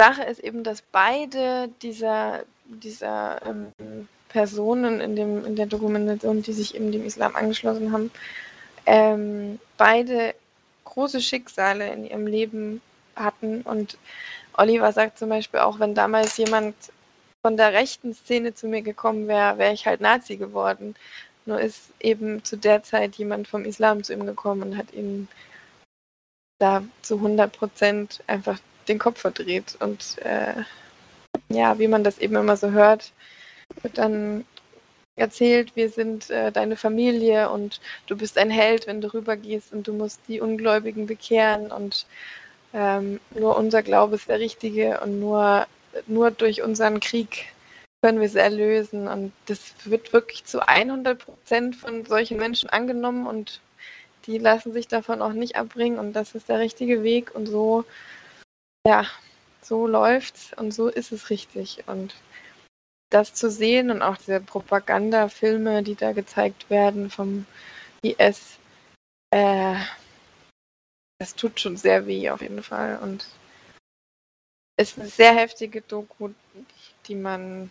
Sache 0.00 0.24
ist 0.24 0.40
eben, 0.40 0.64
dass 0.64 0.82
beide 0.82 1.68
dieser, 1.82 2.44
dieser 2.64 3.40
ähm, 3.46 4.08
Personen 4.34 5.00
in, 5.00 5.14
dem, 5.14 5.44
in 5.44 5.54
der 5.54 5.66
Dokumentation, 5.66 6.42
die 6.42 6.52
sich 6.52 6.74
eben 6.74 6.90
dem 6.90 7.06
Islam 7.06 7.36
angeschlossen 7.36 7.92
haben, 7.92 8.10
ähm, 8.84 9.60
beide 9.76 10.34
große 10.82 11.20
Schicksale 11.20 11.92
in 11.92 12.04
ihrem 12.04 12.26
Leben 12.26 12.80
hatten. 13.14 13.62
Und 13.62 13.96
Oliver 14.54 14.90
sagt 14.90 15.20
zum 15.20 15.28
Beispiel 15.28 15.60
auch, 15.60 15.78
wenn 15.78 15.94
damals 15.94 16.36
jemand 16.36 16.74
von 17.42 17.56
der 17.56 17.74
rechten 17.74 18.12
Szene 18.12 18.54
zu 18.54 18.66
mir 18.66 18.82
gekommen 18.82 19.28
wäre, 19.28 19.56
wäre 19.58 19.72
ich 19.72 19.86
halt 19.86 20.00
Nazi 20.00 20.36
geworden. 20.36 20.96
Nur 21.46 21.60
ist 21.60 21.90
eben 22.00 22.42
zu 22.42 22.56
der 22.56 22.82
Zeit 22.82 23.14
jemand 23.14 23.46
vom 23.46 23.64
Islam 23.64 24.02
zu 24.02 24.14
ihm 24.14 24.26
gekommen 24.26 24.62
und 24.62 24.76
hat 24.76 24.92
ihn 24.92 25.28
da 26.58 26.82
zu 27.02 27.18
100 27.18 27.56
Prozent 27.56 28.24
einfach 28.26 28.58
den 28.88 28.98
Kopf 28.98 29.20
verdreht. 29.20 29.76
Und 29.78 30.18
äh, 30.22 30.64
ja, 31.50 31.78
wie 31.78 31.88
man 31.88 32.02
das 32.02 32.18
eben 32.18 32.34
immer 32.34 32.56
so 32.56 32.72
hört, 32.72 33.12
wird 33.82 33.98
dann 33.98 34.44
erzählt, 35.16 35.76
wir 35.76 35.90
sind 35.90 36.30
äh, 36.30 36.50
deine 36.50 36.76
Familie 36.76 37.50
und 37.50 37.80
du 38.06 38.16
bist 38.16 38.36
ein 38.38 38.50
Held, 38.50 38.86
wenn 38.86 39.00
du 39.00 39.12
rübergehst 39.12 39.72
und 39.72 39.86
du 39.86 39.92
musst 39.92 40.20
die 40.28 40.40
Ungläubigen 40.40 41.06
bekehren 41.06 41.70
und 41.70 42.06
ähm, 42.72 43.20
nur 43.34 43.56
unser 43.56 43.82
Glaube 43.82 44.16
ist 44.16 44.28
der 44.28 44.40
richtige 44.40 45.00
und 45.00 45.20
nur, 45.20 45.66
nur 46.06 46.32
durch 46.32 46.62
unseren 46.62 46.98
Krieg 46.98 47.46
können 48.02 48.20
wir 48.20 48.28
sie 48.28 48.40
erlösen. 48.40 49.06
Und 49.06 49.32
das 49.46 49.60
wird 49.84 50.12
wirklich 50.12 50.44
zu 50.44 50.66
100 50.66 51.24
Prozent 51.24 51.76
von 51.76 52.04
solchen 52.04 52.36
Menschen 52.36 52.68
angenommen 52.68 53.26
und 53.26 53.60
die 54.26 54.38
lassen 54.38 54.72
sich 54.72 54.88
davon 54.88 55.22
auch 55.22 55.32
nicht 55.32 55.56
abbringen 55.56 55.98
und 55.98 56.14
das 56.14 56.34
ist 56.34 56.48
der 56.48 56.58
richtige 56.58 57.02
Weg 57.02 57.34
und 57.34 57.46
so, 57.46 57.84
ja, 58.86 59.06
so 59.62 59.86
läuft's 59.86 60.52
und 60.56 60.72
so 60.72 60.88
ist 60.88 61.12
es 61.12 61.30
richtig. 61.30 61.84
Und 61.86 62.14
das 63.14 63.32
zu 63.32 63.50
sehen 63.50 63.90
und 63.90 64.02
auch 64.02 64.16
diese 64.16 64.40
Propagandafilme, 64.40 65.82
die 65.82 65.94
da 65.94 66.12
gezeigt 66.12 66.68
werden 66.68 67.10
vom 67.10 67.46
IS, 68.02 68.58
äh, 69.30 69.76
das 71.18 71.34
tut 71.34 71.60
schon 71.60 71.76
sehr 71.76 72.06
weh 72.06 72.30
auf 72.30 72.42
jeden 72.42 72.62
Fall 72.62 72.98
und 73.00 73.26
ist 74.76 74.98
eine 74.98 75.08
sehr 75.08 75.34
heftige 75.34 75.80
Doku, 75.80 76.30
die 77.06 77.14
man 77.14 77.70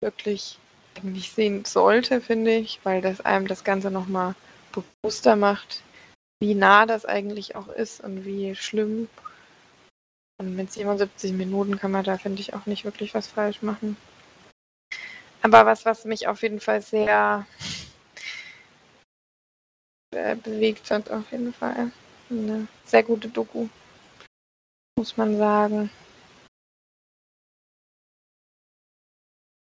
wirklich 0.00 0.58
eigentlich 0.96 1.32
sehen 1.32 1.64
sollte, 1.64 2.20
finde 2.20 2.54
ich, 2.54 2.80
weil 2.84 3.02
das 3.02 3.20
einem 3.20 3.48
das 3.48 3.64
Ganze 3.64 3.90
nochmal 3.90 4.34
bewusster 4.72 5.36
macht, 5.36 5.82
wie 6.40 6.54
nah 6.54 6.86
das 6.86 7.04
eigentlich 7.04 7.56
auch 7.56 7.68
ist 7.68 8.02
und 8.02 8.24
wie 8.24 8.54
schlimm. 8.54 9.08
Und 10.38 10.54
mit 10.54 10.70
77 10.70 11.32
Minuten 11.32 11.78
kann 11.78 11.90
man 11.90 12.04
da, 12.04 12.18
finde 12.18 12.40
ich, 12.40 12.54
auch 12.54 12.66
nicht 12.66 12.84
wirklich 12.84 13.14
was 13.14 13.26
falsch 13.26 13.62
machen. 13.62 13.96
Aber 15.42 15.64
was, 15.64 15.84
was 15.86 16.04
mich 16.04 16.28
auf 16.28 16.42
jeden 16.42 16.60
Fall 16.60 16.82
sehr 16.82 17.46
äh, 20.12 20.36
bewegt 20.36 20.90
hat, 20.90 21.10
auf 21.10 21.30
jeden 21.32 21.52
Fall. 21.52 21.92
Eine 22.28 22.66
sehr 22.84 23.02
gute 23.02 23.28
Doku, 23.28 23.68
muss 24.98 25.16
man 25.16 25.38
sagen. 25.38 25.90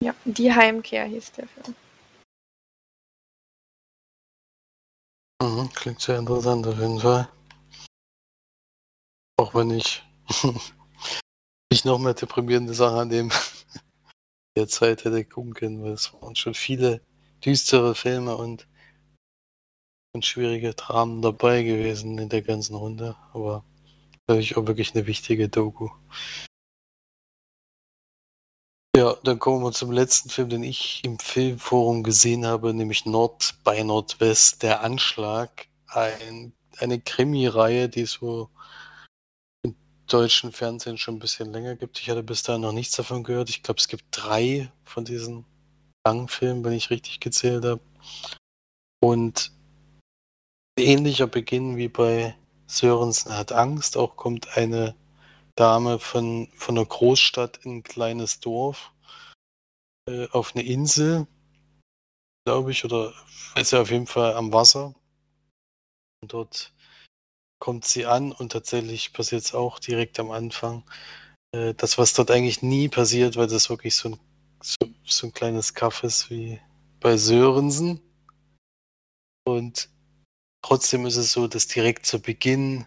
Ja, 0.03 0.15
Die 0.25 0.53
Heimkehr 0.53 1.05
hieß 1.05 1.33
der 1.33 1.49
Film. 1.49 1.77
Mhm, 5.43 5.71
klingt 5.75 6.01
sehr 6.01 6.19
interessant 6.19 6.67
auf 6.67 6.79
jeden 6.79 7.01
Fall. 7.01 7.29
Auch 9.37 9.55
wenn 9.55 9.71
ich 9.71 10.03
nicht 11.73 11.85
noch 11.85 11.99
mehr 11.99 12.15
deprimierende 12.15 12.75
Sachen 12.75 12.99
an 12.99 13.09
dem 13.09 13.31
der 14.57 14.69
Zeit 14.69 15.05
hätte 15.05 15.25
gucken 15.25 15.55
können, 15.55 15.83
weil 15.83 15.93
es 15.93 16.13
waren 16.15 16.37
schon 16.37 16.55
viele 16.55 17.01
düstere 17.45 17.95
Filme 17.95 18.37
und, 18.37 18.69
und 20.15 20.25
schwierige 20.25 20.75
Dramen 20.75 21.23
dabei 21.23 21.63
gewesen 21.63 22.19
in 22.19 22.29
der 22.29 22.43
ganzen 22.43 22.75
Runde. 22.77 23.17
Aber 23.33 23.65
natürlich 24.27 24.57
auch 24.57 24.67
wirklich 24.67 24.95
eine 24.95 25.07
wichtige 25.07 25.49
Doku. 25.49 25.91
Ja, 28.97 29.17
dann 29.25 29.41
kommen 29.41 29.65
wir 29.65 29.73
zum 29.73 29.91
letzten 29.91 30.31
Film, 30.31 30.49
den 30.49 30.63
ich 30.63 31.03
im 31.05 31.19
Filmforum 31.19 32.05
gesehen 32.05 32.47
habe, 32.47 32.73
nämlich 32.73 33.07
Nord 33.07 33.57
bei 33.65 33.83
Nordwest, 33.83 34.63
der 34.63 34.83
Anschlag. 34.83 35.67
Ein, 35.89 36.53
eine 36.79 37.01
Krimi-Reihe, 37.01 37.89
die 37.89 38.07
so 38.07 38.51
deutschen 40.07 40.53
Fernsehen 40.53 40.99
schon 40.99 41.17
ein 41.17 41.21
bisschen 41.21 41.53
länger 41.53 41.77
gibt. 41.77 41.99
Ich 42.01 42.11
hatte 42.11 42.23
bis 42.23 42.43
dahin 42.43 42.63
noch 42.63 42.73
nichts 42.73 42.97
davon 42.97 43.25
gehört. 43.25 43.49
Ich 43.49 43.63
glaube, 43.63 43.79
es 43.79 43.89
gibt 43.89 44.05
drei 44.11 44.71
von 44.85 45.05
diesen 45.05 45.45
langen 46.07 46.29
Filmen, 46.29 46.65
wenn 46.65 46.73
ich 46.73 46.91
richtig 46.91 47.21
gezählt 47.21 47.65
habe. 47.65 47.81
Und 49.03 49.53
ähnlicher 50.79 51.27
Beginn 51.27 51.77
wie 51.77 51.89
bei 51.89 52.37
Sörensen 52.67 53.37
hat 53.37 53.53
Angst. 53.53 53.97
Auch 53.97 54.17
kommt 54.17 54.57
eine 54.57 54.95
Dame 55.57 55.99
von, 55.99 56.49
von 56.57 56.77
einer 56.77 56.87
Großstadt 56.87 57.65
in 57.65 57.77
ein 57.77 57.83
kleines 57.83 58.41
Dorf 58.41 58.93
äh, 60.09 60.29
auf 60.31 60.55
eine 60.55 60.65
Insel, 60.65 61.27
glaube 62.45 62.73
ich, 62.73 62.85
oder 62.85 63.13
ist 63.57 63.73
ja 63.73 63.81
auf 63.81 63.91
jeden 63.91 64.07
Fall 64.07 64.35
am 64.35 64.53
Wasser. 64.53 64.95
Und 66.23 66.33
dort 66.33 66.74
kommt 67.65 67.87
sie 67.87 68.05
an 68.05 68.31
und 68.31 68.53
tatsächlich 68.53 69.15
passiert 69.15 69.41
es 69.41 69.55
auch 69.55 69.79
direkt 69.79 70.21
am 70.21 70.31
Anfang. 70.31 70.85
Äh, 71.53 71.73
das, 71.73 71.97
was 71.97 72.13
dort 72.13 72.31
eigentlich 72.31 72.61
nie 72.61 72.91
passiert, 72.91 73.37
weil 73.37 73.47
das 73.47 73.71
wirklich 73.71 73.97
so 73.97 74.11
ein, 74.11 74.21
so, 74.63 74.77
so 75.03 75.27
ein 75.29 75.33
kleines 75.33 75.73
Kaff 75.73 76.03
ist 76.05 76.29
wie 76.29 76.61
bei 77.01 77.17
Sörensen. 77.17 78.03
Und 79.47 79.89
trotzdem 80.61 81.07
ist 81.07 81.17
es 81.17 81.33
so, 81.33 81.49
dass 81.49 81.67
direkt 81.67 82.05
zu 82.05 82.21
Beginn 82.21 82.85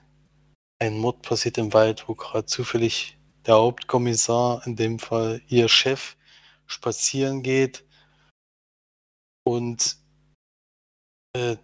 ein 0.78 1.00
Mord 1.00 1.24
passiert 1.24 1.58
im 1.58 1.74
Wald, 1.74 2.08
wo 2.08 2.14
gerade 2.14 2.46
zufällig 2.46 3.18
der 3.48 3.56
Hauptkommissar, 3.56 4.62
in 4.68 4.76
dem 4.76 5.00
Fall 5.00 5.42
ihr 5.48 5.70
Chef, 5.70 6.16
spazieren 6.68 7.42
geht 7.42 7.84
und 9.44 9.98
äh, 11.34 11.58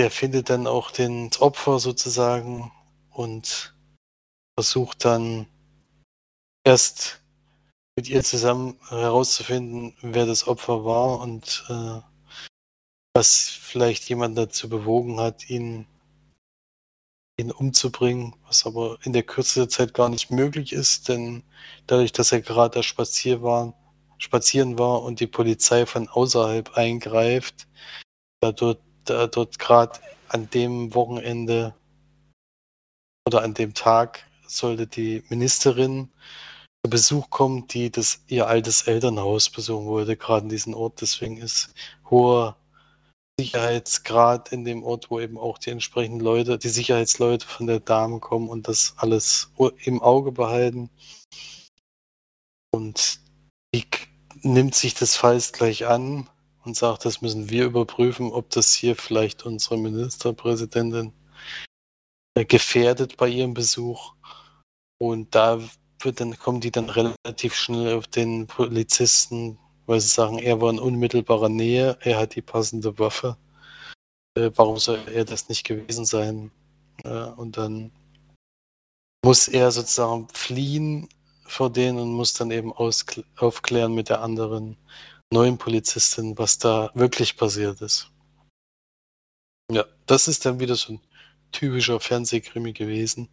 der 0.00 0.10
findet 0.10 0.48
dann 0.48 0.66
auch 0.66 0.90
den, 0.90 1.28
das 1.28 1.42
Opfer 1.42 1.78
sozusagen 1.78 2.72
und 3.10 3.74
versucht 4.58 5.04
dann 5.04 5.46
erst 6.64 7.22
mit 7.96 8.08
ihr 8.08 8.24
zusammen 8.24 8.78
herauszufinden, 8.88 9.94
wer 10.00 10.24
das 10.24 10.48
Opfer 10.48 10.86
war 10.86 11.20
und 11.20 11.66
äh, 11.68 12.00
was 13.14 13.50
vielleicht 13.50 14.08
jemand 14.08 14.38
dazu 14.38 14.70
bewogen 14.70 15.20
hat, 15.20 15.50
ihn 15.50 15.86
ihn 17.38 17.52
umzubringen, 17.52 18.34
was 18.46 18.64
aber 18.64 18.96
in 19.02 19.12
der 19.12 19.22
Kürze 19.22 19.60
der 19.60 19.68
Zeit 19.68 19.92
gar 19.92 20.08
nicht 20.08 20.30
möglich 20.30 20.72
ist, 20.72 21.10
denn 21.10 21.42
dadurch, 21.86 22.12
dass 22.12 22.32
er 22.32 22.40
gerade 22.40 22.82
spazier 22.82 23.42
war, 23.42 23.74
spazieren 24.16 24.78
war 24.78 25.02
und 25.02 25.20
die 25.20 25.26
Polizei 25.26 25.84
von 25.84 26.08
außerhalb 26.08 26.74
eingreift, 26.78 27.68
da 28.40 28.52
dort, 28.52 28.80
da 29.04 29.26
dort 29.26 29.58
gerade 29.58 29.98
an 30.28 30.48
dem 30.50 30.94
Wochenende 30.94 31.74
oder 33.26 33.42
an 33.42 33.54
dem 33.54 33.74
Tag 33.74 34.24
sollte 34.46 34.86
die 34.86 35.22
Ministerin 35.28 36.10
zu 36.84 36.90
Besuch 36.90 37.30
kommen, 37.30 37.66
die 37.68 37.90
das 37.90 38.22
ihr 38.28 38.46
altes 38.46 38.82
Elternhaus 38.82 39.50
besuchen 39.50 39.86
wollte, 39.86 40.16
gerade 40.16 40.44
in 40.44 40.48
diesem 40.48 40.74
Ort. 40.74 41.00
Deswegen 41.00 41.36
ist 41.38 41.74
hoher 42.08 42.56
Sicherheitsgrad 43.38 44.52
in 44.52 44.64
dem 44.64 44.82
Ort, 44.82 45.10
wo 45.10 45.20
eben 45.20 45.38
auch 45.38 45.58
die 45.58 45.70
entsprechenden 45.70 46.20
Leute, 46.20 46.58
die 46.58 46.68
Sicherheitsleute 46.68 47.46
von 47.46 47.66
der 47.66 47.80
Dame 47.80 48.20
kommen 48.20 48.48
und 48.48 48.68
das 48.68 48.94
alles 48.96 49.50
im 49.84 50.02
Auge 50.02 50.32
behalten. 50.32 50.90
Und 52.72 53.20
die 53.74 53.86
nimmt 54.42 54.74
sich 54.74 54.94
des 54.94 55.16
Falls 55.16 55.52
gleich 55.52 55.86
an 55.86 56.28
und 56.64 56.76
sagt, 56.76 57.04
das 57.04 57.22
müssen 57.22 57.50
wir 57.50 57.64
überprüfen, 57.66 58.32
ob 58.32 58.50
das 58.50 58.74
hier 58.74 58.96
vielleicht 58.96 59.44
unsere 59.44 59.78
Ministerpräsidentin 59.78 61.12
äh, 62.34 62.44
gefährdet 62.44 63.16
bei 63.16 63.28
ihrem 63.28 63.54
Besuch. 63.54 64.14
Und 64.98 65.34
da 65.34 65.60
wird 66.00 66.20
dann, 66.20 66.38
kommen 66.38 66.60
die 66.60 66.70
dann 66.70 66.90
relativ 66.90 67.54
schnell 67.54 67.94
auf 67.94 68.06
den 68.06 68.46
Polizisten 68.46 69.58
weil 69.90 70.00
sie 70.00 70.06
sagen, 70.06 70.38
er 70.38 70.60
war 70.60 70.70
in 70.70 70.78
unmittelbarer 70.78 71.48
Nähe, 71.48 71.98
er 72.02 72.20
hat 72.20 72.36
die 72.36 72.42
passende 72.42 72.96
Waffe. 73.00 73.36
Äh, 74.36 74.52
warum 74.54 74.78
soll 74.78 75.00
er 75.12 75.24
das 75.24 75.48
nicht 75.48 75.64
gewesen 75.64 76.04
sein? 76.04 76.52
Äh, 77.02 77.24
und 77.30 77.56
dann 77.56 77.90
muss 79.24 79.48
er 79.48 79.72
sozusagen 79.72 80.28
fliehen 80.32 81.08
vor 81.44 81.70
denen 81.70 81.98
und 81.98 82.12
muss 82.12 82.34
dann 82.34 82.52
eben 82.52 82.72
aufklären 82.72 83.92
mit 83.92 84.10
der 84.10 84.22
anderen 84.22 84.76
neuen 85.32 85.58
Polizistin, 85.58 86.36
was 86.38 86.58
da 86.58 86.90
wirklich 86.94 87.36
passiert 87.36 87.80
ist. 87.80 88.10
Ja, 89.70 89.84
das 90.06 90.28
ist 90.28 90.44
dann 90.44 90.58
wieder 90.58 90.74
so 90.74 90.94
ein 90.94 91.00
typischer 91.52 92.00
Fernsehkrimi 92.00 92.72
gewesen. 92.72 93.28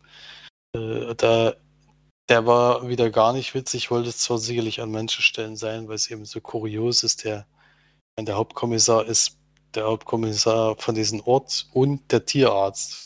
Äh, 0.74 1.16
da 1.16 1.56
der 2.30 2.46
war 2.46 2.88
wieder 2.90 3.10
gar 3.10 3.34
nicht 3.34 3.54
witzig, 3.54 3.90
wollte 3.90 4.10
es 4.10 4.20
zwar 4.20 4.38
sicherlich 4.38 4.82
an 4.82 4.92
manchen 4.92 5.22
Stellen 5.22 5.56
sein, 5.56 5.88
weil 5.88 5.96
es 5.96 6.12
eben 6.12 6.26
so 6.26 6.42
kurios 6.42 7.04
ist. 7.04 7.24
Der, 7.24 7.48
der 8.20 8.36
Hauptkommissar 8.36 9.06
ist 9.06 9.38
der 9.74 9.86
Hauptkommissar 9.86 10.76
von 10.78 10.96
diesem 10.96 11.22
Ort 11.22 11.68
und 11.74 12.12
der 12.12 12.26
Tierarzt. 12.26 13.06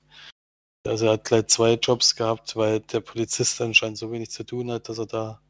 Also 0.88 1.06
er 1.06 1.14
hat 1.14 1.26
gleich 1.26 1.48
zwei 1.48 1.74
Jobs 1.74 2.16
gehabt, 2.16 2.56
weil 2.56 2.80
der 2.80 3.02
Polizist 3.02 3.62
anscheinend 3.62 4.00
so 4.00 4.12
wenig 4.12 4.32
zu 4.32 4.44
tun 4.44 4.72
hat, 4.72 4.90
dass 4.90 4.98
er 4.98 5.06
da 5.06 5.42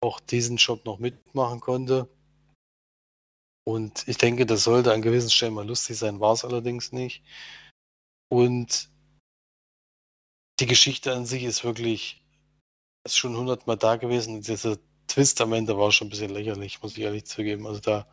auch 0.00 0.20
diesen 0.20 0.56
Job 0.56 0.86
noch 0.86 0.98
mitmachen 0.98 1.60
konnte. 1.60 2.08
Und 3.64 4.06
ich 4.08 4.18
denke, 4.18 4.46
das 4.46 4.64
sollte 4.64 4.92
an 4.92 5.02
gewissen 5.02 5.30
Stellen 5.30 5.54
mal 5.54 5.66
lustig 5.66 5.98
sein, 5.98 6.20
war 6.20 6.32
es 6.32 6.44
allerdings 6.44 6.92
nicht. 6.92 7.22
Und 8.30 8.90
die 10.60 10.66
Geschichte 10.66 11.12
an 11.12 11.26
sich 11.26 11.44
ist 11.44 11.64
wirklich 11.64 12.22
ist 13.04 13.16
schon 13.18 13.36
hundertmal 13.36 13.76
da 13.76 13.96
gewesen. 13.96 14.42
Dieser 14.42 14.76
Twist 15.06 15.40
am 15.40 15.52
Ende 15.52 15.76
war 15.78 15.90
schon 15.92 16.08
ein 16.08 16.10
bisschen 16.10 16.30
lächerlich, 16.30 16.82
muss 16.82 16.96
ich 16.96 17.00
ehrlich 17.04 17.26
zugeben. 17.26 17.66
Also 17.66 17.80
da 17.80 18.06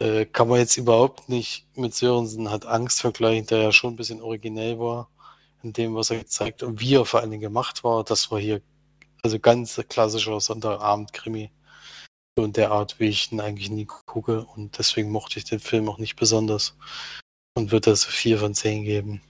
äh, 0.00 0.24
kann 0.26 0.48
man 0.48 0.58
jetzt 0.58 0.76
überhaupt 0.76 1.28
nicht 1.28 1.66
mit 1.76 1.94
Sörensen 1.94 2.50
hat 2.50 2.66
Angst 2.66 3.00
vergleichen, 3.00 3.46
der 3.46 3.58
ja 3.62 3.72
schon 3.72 3.94
ein 3.94 3.96
bisschen 3.96 4.22
originell 4.22 4.78
war 4.78 5.10
in 5.62 5.72
dem, 5.72 5.94
was 5.94 6.10
er 6.10 6.18
gezeigt 6.18 6.62
und 6.62 6.80
wie 6.80 6.94
er 6.94 7.04
vor 7.04 7.20
allen 7.20 7.30
Dingen 7.30 7.42
gemacht 7.42 7.84
war. 7.84 8.04
Das 8.04 8.30
war 8.30 8.38
hier 8.38 8.62
also 9.22 9.38
ganz 9.40 9.80
klassischer 9.88 10.40
Sonntagabend-Krimi. 10.40 11.50
So 12.38 12.44
in 12.44 12.52
der 12.52 12.70
Art, 12.70 13.00
wie 13.00 13.08
ich 13.08 13.32
ihn 13.32 13.40
eigentlich 13.40 13.68
nie 13.68 13.84
gucke. 13.84 14.44
Und 14.44 14.78
deswegen 14.78 15.10
mochte 15.10 15.40
ich 15.40 15.44
den 15.44 15.58
Film 15.58 15.88
auch 15.88 15.98
nicht 15.98 16.14
besonders. 16.14 16.76
Und 17.56 17.72
würde 17.72 17.90
das 17.90 18.04
vier 18.04 18.38
von 18.38 18.54
zehn 18.54 18.84
geben. 18.84 19.20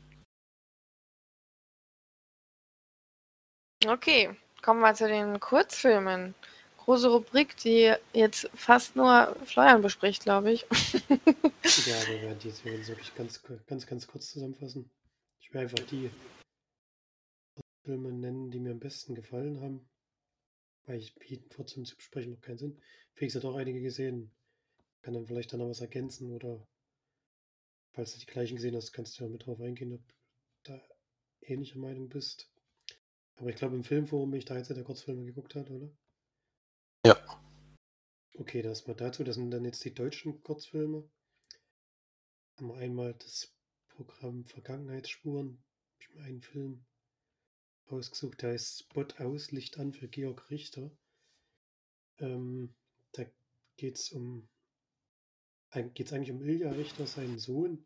Okay, 3.87 4.37
kommen 4.61 4.81
wir 4.81 4.93
zu 4.93 5.09
den 5.09 5.41
Kurzfilmen. 5.41 6.35
Große 6.85 7.09
Rubrik, 7.09 7.57
die 7.57 7.95
jetzt 8.13 8.51
fast 8.55 8.95
nur 8.95 9.35
Florian 9.47 9.81
bespricht, 9.81 10.25
glaube 10.25 10.53
ich. 10.53 10.61
ja, 11.09 12.09
wir 12.09 12.21
werden 12.21 12.39
die 12.41 12.49
jetzt 12.49 12.63
wirklich 12.63 13.15
ganz, 13.15 13.43
ganz, 13.67 13.87
ganz 13.87 14.07
kurz 14.07 14.33
zusammenfassen. 14.33 14.91
Ich 15.41 15.51
will 15.55 15.63
einfach 15.63 15.83
die 15.87 16.11
Filme 17.87 18.13
nennen, 18.13 18.51
die 18.51 18.59
mir 18.59 18.73
am 18.73 18.81
besten 18.81 19.15
gefallen 19.15 19.63
haben. 19.63 19.89
Weil 20.89 20.99
ich 20.99 21.15
bieten 21.15 21.49
trotzdem 21.51 21.85
zu 21.85 21.97
besprechen 21.97 22.33
noch 22.33 22.41
keinen 22.41 22.59
Sinn. 22.59 22.81
Felix 23.13 23.35
hat 23.35 23.45
auch 23.45 23.57
einige 23.57 23.83
gesehen. 23.83 24.33
Kann 25.03 25.15
dann 25.15 25.27
vielleicht 25.27 25.53
dann 25.53 25.61
noch 25.61 25.69
was 25.69 25.81
ergänzen 25.81 26.33
oder 26.33 26.67
falls 27.93 28.15
du 28.15 28.21
die 28.21 28.27
gleichen 28.27 28.57
gesehen 28.57 28.75
hast, 28.75 28.93
kannst 28.93 29.19
du 29.19 29.25
ja 29.25 29.31
mit 29.31 29.47
drauf 29.47 29.61
eingehen, 29.61 29.93
ob 29.93 30.07
du 30.09 30.15
da 30.65 30.89
ähnlicher 31.43 31.79
Meinung 31.79 32.09
bist. 32.09 32.51
Aber 33.37 33.51
ich 33.51 33.57
glaube, 33.57 33.77
im 33.77 33.85
Filmforum 33.85 34.31
bin 34.31 34.39
ich 34.39 34.45
da 34.47 34.57
jetzt 34.57 34.71
der 34.71 34.83
Kurzfilme 34.83 35.25
geguckt 35.25 35.55
hat, 35.55 35.71
oder? 35.71 35.91
Ja. 37.07 37.17
Okay, 38.37 38.63
das 38.63 38.87
mal 38.87 38.95
dazu. 38.95 39.23
Das 39.25 39.37
sind 39.37 39.51
dann 39.51 39.65
jetzt 39.65 39.85
die 39.85 39.95
deutschen 39.95 40.43
Kurzfilme. 40.43 41.09
Haben 42.57 42.69
wir 42.69 42.77
einmal 42.77 43.15
das 43.15 43.55
Programm 43.89 44.45
Vergangenheitsspuren. 44.47 45.63
Ich 46.01 46.11
mir 46.15 46.23
einen 46.23 46.43
Film 46.43 46.85
ausgesucht, 47.93 48.43
der 48.43 48.53
heißt 48.53 48.81
Spot 48.81 49.07
aus, 49.19 49.51
Licht 49.51 49.79
an 49.79 49.93
für 49.93 50.09
Georg 50.09 50.51
Richter. 50.51 50.91
Ähm, 52.19 52.75
da 53.13 53.25
geht 53.77 53.97
es 53.97 54.13
um 54.13 54.49
geht 55.73 56.07
es 56.07 56.13
eigentlich 56.13 56.31
um 56.31 56.43
Ilja 56.43 56.73
Richter, 56.73 57.07
seinen 57.07 57.39
Sohn. 57.39 57.85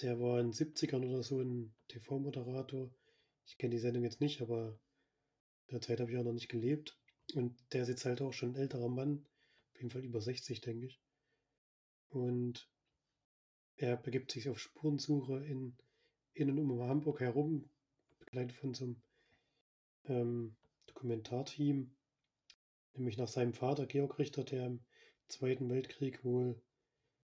Der 0.00 0.20
war 0.20 0.40
in 0.40 0.50
den 0.50 0.52
70ern 0.52 1.04
oder 1.08 1.22
so 1.22 1.40
ein 1.40 1.74
TV-Moderator. 1.88 2.90
Ich 3.46 3.58
kenne 3.58 3.74
die 3.74 3.80
Sendung 3.80 4.04
jetzt 4.04 4.20
nicht, 4.20 4.40
aber 4.40 4.78
in 5.66 5.74
der 5.74 5.80
Zeit 5.80 6.00
habe 6.00 6.10
ich 6.10 6.16
auch 6.16 6.24
noch 6.24 6.32
nicht 6.32 6.48
gelebt. 6.48 6.96
Und 7.34 7.56
der 7.72 7.82
ist 7.82 7.88
jetzt 7.88 8.04
halt 8.04 8.20
auch 8.20 8.32
schon 8.32 8.50
ein 8.50 8.56
älterer 8.60 8.88
Mann, 8.88 9.26
auf 9.72 9.76
jeden 9.78 9.90
Fall 9.90 10.04
über 10.04 10.20
60, 10.20 10.60
denke 10.60 10.86
ich. 10.86 11.00
Und 12.10 12.68
er 13.76 13.96
begibt 13.96 14.30
sich 14.30 14.48
auf 14.48 14.58
Spurensuche 14.58 15.44
in, 15.44 15.76
in 16.32 16.50
und 16.50 16.58
um 16.58 16.80
Hamburg 16.82 17.20
herum, 17.20 17.68
begleitet 18.34 18.56
von 18.56 18.74
so 18.74 18.84
einem 18.84 18.96
ähm, 20.06 20.56
Dokumentarteam, 20.86 21.94
nämlich 22.94 23.16
nach 23.16 23.28
seinem 23.28 23.54
Vater 23.54 23.86
Georg 23.86 24.18
Richter, 24.18 24.42
der 24.42 24.66
im 24.66 24.80
Zweiten 25.28 25.70
Weltkrieg 25.70 26.24
wohl 26.24 26.60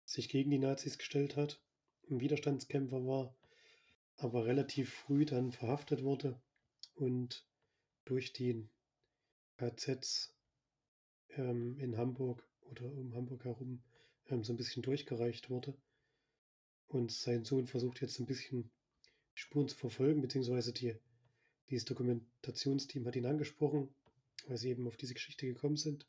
sich 0.04 0.28
gegen 0.28 0.52
die 0.52 0.58
Nazis 0.58 0.96
gestellt 0.96 1.34
hat, 1.34 1.60
ein 2.08 2.20
Widerstandskämpfer 2.20 3.04
war, 3.06 3.34
aber 4.18 4.46
relativ 4.46 4.94
früh 4.94 5.24
dann 5.24 5.50
verhaftet 5.50 6.04
wurde 6.04 6.40
und 6.94 7.44
durch 8.04 8.32
die 8.32 8.68
KZs 9.56 10.32
ähm, 11.30 11.76
in 11.80 11.96
Hamburg 11.96 12.48
oder 12.60 12.84
um 12.84 13.16
Hamburg 13.16 13.44
herum 13.44 13.82
ähm, 14.28 14.44
so 14.44 14.52
ein 14.52 14.56
bisschen 14.56 14.82
durchgereicht 14.82 15.50
wurde. 15.50 15.76
Und 16.86 17.10
sein 17.10 17.44
Sohn 17.44 17.66
versucht 17.66 18.00
jetzt 18.00 18.20
ein 18.20 18.26
bisschen 18.26 18.70
Spuren 19.34 19.68
zu 19.68 19.76
verfolgen, 19.76 20.22
beziehungsweise 20.22 20.72
die, 20.72 20.96
dieses 21.70 21.84
Dokumentationsteam 21.84 23.06
hat 23.06 23.16
ihn 23.16 23.26
angesprochen, 23.26 23.94
weil 24.46 24.56
sie 24.56 24.70
eben 24.70 24.86
auf 24.86 24.96
diese 24.96 25.14
Geschichte 25.14 25.46
gekommen 25.46 25.76
sind. 25.76 26.06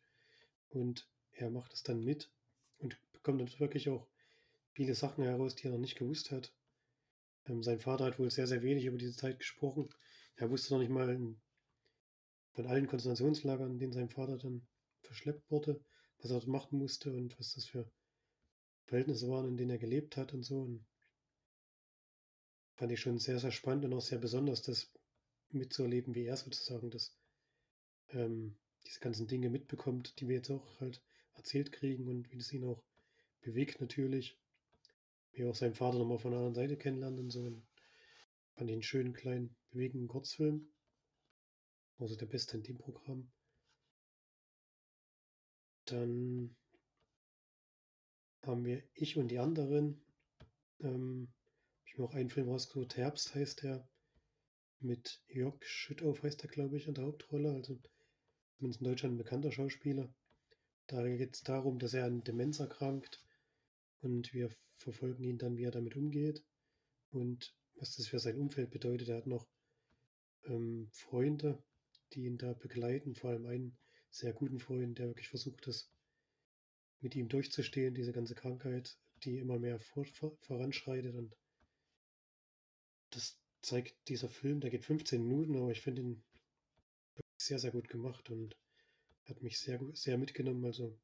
Und 0.69 1.07
er 1.31 1.49
macht 1.49 1.73
es 1.73 1.84
dann 1.84 2.03
mit 2.03 2.31
und 2.80 2.97
bekommt 3.11 3.41
dann 3.41 3.60
wirklich 3.60 3.89
auch 3.89 4.07
viele 4.73 4.93
Sachen 4.93 5.23
heraus, 5.23 5.56
die 5.56 5.68
er 5.68 5.72
noch 5.72 5.80
nicht 5.80 5.97
gewusst 5.97 6.31
hat. 6.31 6.53
Ähm, 7.47 7.64
sein 7.64 7.80
Vater 7.80 8.06
hat 8.06 8.19
wohl 8.19 8.30
sehr, 8.30 8.47
sehr 8.47 8.61
wenig 8.61 8.85
über 8.85 8.97
diese 8.97 9.15
Zeit 9.15 9.39
gesprochen. 9.39 9.89
Er 10.35 10.49
wusste 10.49 10.73
noch 10.73 10.80
nicht 10.80 10.91
mal 10.91 11.35
von 12.52 12.68
allen 12.68 12.88
Konzentrationslagern, 12.88 13.72
in 13.72 13.80
denen 13.80 13.93
sein 13.93 14.10
Vater 14.10 14.38
dann 14.38 14.65
verschleppt 15.02 15.49
wurde, 15.49 15.84
was 16.18 16.31
er 16.31 16.39
dort 16.39 16.47
machen 16.47 16.80
musste 16.80 17.11
und 17.14 17.38
was 17.39 17.53
das 17.53 17.65
für 17.65 17.89
Verhältnisse 18.85 19.30
waren, 19.30 19.47
in 19.47 19.57
denen 19.57 19.72
er 19.72 19.77
gelebt 19.77 20.18
hat 20.18 20.34
und 20.34 20.43
so. 20.43 20.61
Und 20.61 20.85
fand 22.76 22.91
ich 22.91 22.99
schon 22.99 23.19
sehr, 23.19 23.39
sehr 23.39 23.52
spannend 23.52 23.85
und 23.85 23.93
auch 23.93 24.02
sehr 24.02 24.19
besonders, 24.19 24.61
das 24.61 24.91
mitzuerleben, 25.49 26.14
wie 26.15 26.26
er 26.26 26.38
sozusagen 26.38 26.89
das, 26.89 27.15
ähm, 28.10 28.57
diese 28.85 28.99
ganzen 28.99 29.27
Dinge 29.27 29.49
mitbekommt, 29.49 30.19
die 30.19 30.27
wir 30.27 30.35
jetzt 30.35 30.52
auch 30.52 30.80
halt 30.80 31.02
erzählt 31.34 31.72
kriegen 31.72 32.07
und 32.07 32.31
wie 32.31 32.38
das 32.38 32.52
ihn 32.52 32.65
auch 32.65 32.84
bewegt 33.41 33.81
natürlich. 33.81 34.38
Wie 35.31 35.45
auch 35.45 35.56
seinen 35.56 35.76
Vater 35.76 35.99
nochmal 35.99 36.19
von 36.19 36.31
der 36.31 36.39
anderen 36.39 36.56
Seite 36.56 36.77
kennenlernt 36.77 37.19
und 37.19 37.30
so. 37.30 37.41
Und 37.41 37.65
fand 38.56 38.69
ich 38.69 38.73
einen 38.73 38.84
schönen, 38.84 39.14
kleinen, 39.14 39.56
bewegenden 39.72 40.07
Kurzfilm. 40.07 40.68
Also 41.97 42.15
der 42.15 42.26
beste 42.26 42.57
in 42.57 42.64
dem 42.64 42.77
Programm. 42.77 43.31
Dann 45.85 46.56
haben 48.43 48.65
wir 48.65 48.84
Ich 48.93 49.18
und 49.18 49.30
die 49.30 49.39
anderen. 49.39 50.02
Ähm, 50.81 51.34
ich 51.95 52.01
auch 52.01 52.13
einen 52.13 52.30
Film 52.30 52.49
rausgesucht. 52.49 52.97
Herbst 52.97 53.34
heißt 53.34 53.63
der. 53.63 53.88
Mit 54.80 55.23
Jörg 55.27 55.63
Schüttauf 55.65 56.22
heißt 56.22 56.43
er, 56.43 56.49
glaube 56.49 56.77
ich, 56.77 56.88
in 56.88 56.93
der 56.93 57.05
Hauptrolle. 57.05 57.53
Also 57.53 57.80
zumindest 58.57 58.81
in 58.81 58.88
Deutschland 58.88 59.15
ein 59.15 59.17
bekannter 59.17 59.51
Schauspieler. 59.51 60.13
Da 60.88 61.07
geht 61.07 61.35
es 61.35 61.41
darum, 61.41 61.80
dass 61.80 61.93
er 61.93 62.05
an 62.05 62.23
Demenz 62.23 62.59
erkrankt 62.59 63.23
und 64.01 64.34
wir 64.34 64.51
verfolgen 64.77 65.23
ihn 65.23 65.38
dann, 65.38 65.57
wie 65.57 65.63
er 65.63 65.72
damit 65.72 65.95
umgeht 65.95 66.43
und 67.11 67.55
was 67.76 67.95
das 67.95 68.07
für 68.07 68.19
sein 68.19 68.38
Umfeld 68.38 68.69
bedeutet. 68.69 69.09
Er 69.09 69.17
hat 69.17 69.27
noch 69.27 69.47
ähm, 70.43 70.89
Freunde, 70.91 71.63
die 72.13 72.26
ihn 72.26 72.38
da 72.38 72.53
begleiten, 72.53 73.15
vor 73.15 73.31
allem 73.31 73.45
einen 73.47 73.77
sehr 74.11 74.34
guten 74.34 74.59
Freund, 74.59 74.99
der 74.99 75.07
wirklich 75.07 75.30
versucht, 75.30 75.65
das 75.65 75.89
mit 76.99 77.15
ihm 77.15 77.30
durchzustehen, 77.30 77.95
diese 77.95 78.13
ganze 78.13 78.35
Krankheit, 78.35 78.95
die 79.23 79.39
immer 79.39 79.57
mehr 79.57 79.80
vor, 79.80 80.05
vor, 80.05 80.38
voranschreitet. 80.41 81.15
Und 81.15 81.35
das 83.15 83.39
zeigt 83.61 84.09
dieser 84.09 84.29
Film, 84.29 84.59
der 84.59 84.69
geht 84.69 84.85
15 84.85 85.21
Minuten, 85.21 85.55
aber 85.55 85.71
ich 85.71 85.81
finde 85.81 86.01
ihn 86.01 86.23
sehr, 87.37 87.59
sehr 87.59 87.71
gut 87.71 87.89
gemacht 87.89 88.29
und 88.29 88.55
hat 89.25 89.41
mich 89.41 89.59
sehr, 89.59 89.79
sehr 89.93 90.17
mitgenommen. 90.17 90.65
Also 90.65 90.97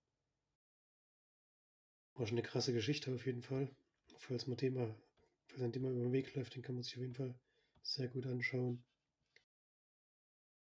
war 2.16 2.28
schon 2.28 2.38
eine 2.38 2.48
krasse 2.48 2.74
Geschichte 2.74 3.14
auf 3.14 3.26
jeden 3.26 3.42
Fall. 3.42 3.74
Falls 4.18 4.48
man 4.48 4.58
dem 4.58 4.76
falls 4.76 5.62
ein 5.62 5.74
Thema 5.74 5.90
über 5.90 6.04
den 6.04 6.12
Weg 6.12 6.34
läuft, 6.36 6.56
den 6.56 6.62
kann 6.62 6.76
man 6.76 6.84
sich 6.84 6.96
auf 6.96 7.02
jeden 7.02 7.16
Fall 7.16 7.36
sehr 7.82 8.08
gut 8.08 8.28
anschauen. 8.28 8.84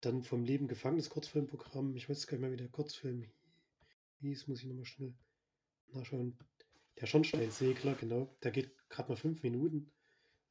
Dann 0.00 0.22
vom 0.22 0.44
Leben 0.44 0.68
gefangen, 0.68 0.98
das 0.98 1.10
Kurzfilmprogramm. 1.10 1.96
Ich 1.96 2.08
weiß 2.08 2.26
gar 2.26 2.36
nicht 2.36 2.42
mehr, 2.42 2.52
wie 2.52 2.56
der 2.56 2.68
Kurzfilm 2.68 3.30
hieß, 4.20 4.48
muss 4.48 4.60
ich 4.60 4.66
nochmal 4.66 4.84
schnell 4.84 5.14
nachschauen. 5.88 6.38
Der 7.00 7.06
Schornsteinsegler, 7.06 7.94
genau. 7.94 8.36
Der 8.42 8.50
geht 8.50 8.76
gerade 8.88 9.08
mal 9.10 9.16
fünf 9.16 9.42
Minuten. 9.42 9.90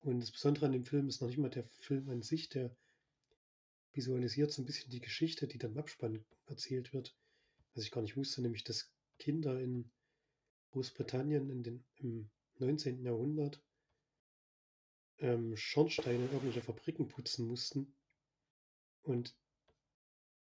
Und 0.01 0.19
das 0.19 0.31
Besondere 0.31 0.65
an 0.65 0.71
dem 0.71 0.83
Film 0.83 1.07
ist 1.07 1.21
noch 1.21 1.27
nicht 1.27 1.37
mal 1.37 1.49
der 1.49 1.63
Film 1.79 2.09
an 2.09 2.21
sich, 2.21 2.49
der 2.49 2.75
visualisiert 3.93 4.51
so 4.51 4.61
ein 4.61 4.65
bisschen 4.65 4.89
die 4.89 5.01
Geschichte, 5.01 5.47
die 5.47 5.57
dann 5.57 5.73
im 5.73 5.77
Abspann 5.77 6.25
erzählt 6.47 6.93
wird. 6.93 7.15
Was 7.73 7.83
ich 7.83 7.91
gar 7.91 8.01
nicht 8.01 8.17
wusste, 8.17 8.41
nämlich 8.41 8.63
dass 8.63 8.91
Kinder 9.19 9.59
in 9.59 9.91
Großbritannien 10.71 11.49
in 11.49 11.63
den, 11.63 11.85
im 11.95 12.29
19. 12.57 13.03
Jahrhundert 13.03 13.61
ähm, 15.19 15.55
Schornsteine 15.55 16.25
in 16.25 16.31
irgendwelche 16.31 16.61
Fabriken 16.61 17.07
putzen 17.07 17.45
mussten 17.45 17.93
und 19.03 19.35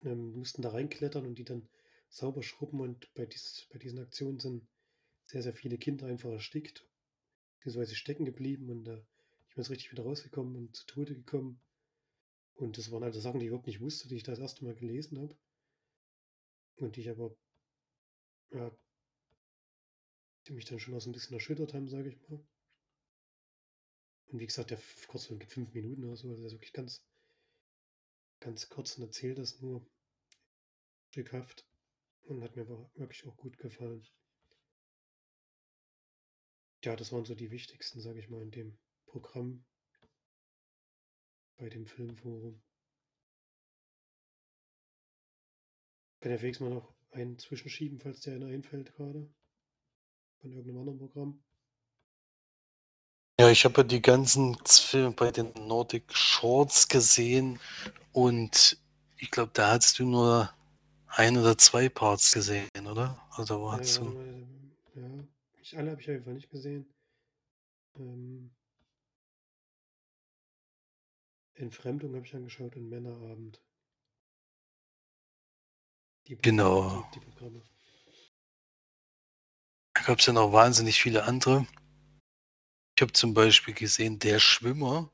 ähm, 0.04 0.34
mussten 0.34 0.62
da 0.62 0.70
reinklettern 0.70 1.26
und 1.26 1.36
die 1.40 1.46
dann 1.46 1.68
sauber 2.10 2.44
schrubben 2.44 2.80
und 2.82 3.12
bei, 3.16 3.26
dieses, 3.26 3.68
bei 3.72 3.80
diesen 3.80 4.00
Aktionen 4.00 4.40
sind 4.40 4.68
sehr, 5.26 5.42
sehr 5.42 5.54
viele 5.54 5.78
Kinder 5.78 6.06
einfach 6.06 6.30
erstickt, 6.30 6.88
beziehungsweise 7.58 7.96
stecken 7.96 8.26
geblieben 8.26 8.70
und 8.70 8.84
da 8.86 8.98
äh, 8.98 9.04
bin 9.58 9.64
jetzt 9.64 9.72
richtig 9.72 9.92
wieder 9.92 10.04
rausgekommen 10.04 10.56
und 10.56 10.76
zu 10.76 10.86
Tode 10.86 11.16
gekommen. 11.16 11.60
Und 12.54 12.78
das 12.78 12.92
waren 12.92 13.04
also 13.04 13.20
Sachen, 13.20 13.40
die 13.40 13.46
ich 13.46 13.50
überhaupt 13.50 13.66
nicht 13.66 13.82
wusste, 13.82 14.08
die 14.08 14.16
ich 14.16 14.24
das 14.24 14.38
erste 14.38 14.64
Mal 14.64 14.76
gelesen 14.76 15.20
habe. 15.20 15.36
Und 16.76 16.96
die 16.96 17.02
ich 17.02 17.10
aber 17.10 17.36
ja, 18.52 18.72
die 20.46 20.54
mich 20.54 20.66
dann 20.66 20.80
schon 20.80 20.94
auch 20.94 21.02
so 21.02 21.10
ein 21.10 21.14
bisschen 21.14 21.34
erschüttert 21.34 21.74
haben, 21.74 21.90
sage 21.90 22.10
ich 22.10 22.30
mal. 22.30 22.40
Und 24.28 24.40
wie 24.40 24.46
gesagt, 24.46 24.70
der 24.70 24.80
Kurzfilm 25.08 25.40
geht 25.40 25.52
fünf 25.52 25.74
Minuten 25.74 26.04
oder 26.04 26.16
so, 26.16 26.30
also 26.30 26.42
der 26.42 26.48
ist 26.48 26.54
wirklich 26.54 26.74
ganz, 26.74 27.04
ganz 28.40 28.70
kurz 28.70 28.96
und 28.98 29.06
erzählt 29.06 29.40
das 29.40 29.60
nur 29.60 29.84
stückhaft 31.10 31.68
und 32.24 32.44
hat 32.44 32.56
mir 32.56 32.68
wirklich 32.68 33.26
auch 33.26 33.36
gut 33.38 33.58
gefallen. 33.58 34.08
Ja, 36.84 36.96
das 36.96 37.12
waren 37.12 37.26
so 37.26 37.34
die 37.34 37.50
wichtigsten, 37.50 38.02
sage 38.02 38.20
ich 38.20 38.30
mal, 38.30 38.44
in 38.44 38.52
dem 38.52 38.78
Programm 39.08 39.66
bei 41.58 41.70
dem 41.70 41.86
Filmforum. 41.88 42.62
Kann 46.22 46.30
der 46.30 46.40
Felix 46.40 46.60
mal 46.60 46.70
noch 46.70 46.94
einen 47.12 47.40
zwischenschieben, 47.40 48.00
falls 48.00 48.22
der 48.22 48.36
einer 48.36 48.48
einfällt 48.48 48.94
gerade? 48.96 49.28
Von 50.42 50.52
irgendeinem 50.52 50.80
anderen 50.80 51.00
Programm? 51.00 51.44
Ja, 53.40 53.50
ich 53.50 53.66
habe 53.66 53.82
ja 53.82 53.84
die 53.84 54.02
ganzen 54.02 54.58
Filme 54.66 55.12
bei 55.12 55.32
den 55.32 55.52
Nordic 55.68 56.16
Shorts 56.16 56.88
gesehen 56.88 57.60
und 58.14 58.78
ich 59.18 59.32
glaube, 59.32 59.52
da 59.54 59.72
hast 59.72 60.00
du 60.00 60.06
nur 60.06 60.52
ein 61.08 61.38
oder 61.38 61.58
zwei 61.58 61.90
Parts 61.90 62.32
gesehen, 62.32 62.70
oder? 62.88 63.20
Oder 63.38 63.60
wo 63.60 63.72
Ja, 63.72 63.78
hast 63.80 64.00
warte 64.00 64.06
du? 64.06 64.14
ähm, 64.14 64.72
ja. 64.96 65.28
Ich, 65.62 65.78
alle 65.78 65.92
habe 65.92 66.02
ich 66.02 66.08
auf 66.08 66.14
jeden 66.14 66.24
Fall 66.26 66.34
nicht 66.34 66.50
gesehen. 66.50 66.86
Ähm, 67.96 68.52
Entfremdung 71.58 72.16
habe 72.16 72.26
ich 72.26 72.36
angeschaut 72.36 72.76
und 72.76 72.90
Männerabend. 72.90 73.62
Die, 76.28 76.38
Genau. 76.38 77.10
Die, 77.14 77.20
die 77.20 77.26
Programme. 77.26 77.62
Da 79.94 80.04
gab 80.04 80.20
es 80.20 80.26
ja 80.28 80.34
noch 80.34 80.52
wahnsinnig 80.54 81.02
viele 81.02 81.24
andere. 81.24 81.66
Ich 82.96 83.02
habe 83.02 83.14
zum 83.14 83.34
Beispiel 83.34 83.74
gesehen, 83.74 84.20
der 84.20 84.40
Schwimmer, 84.40 85.12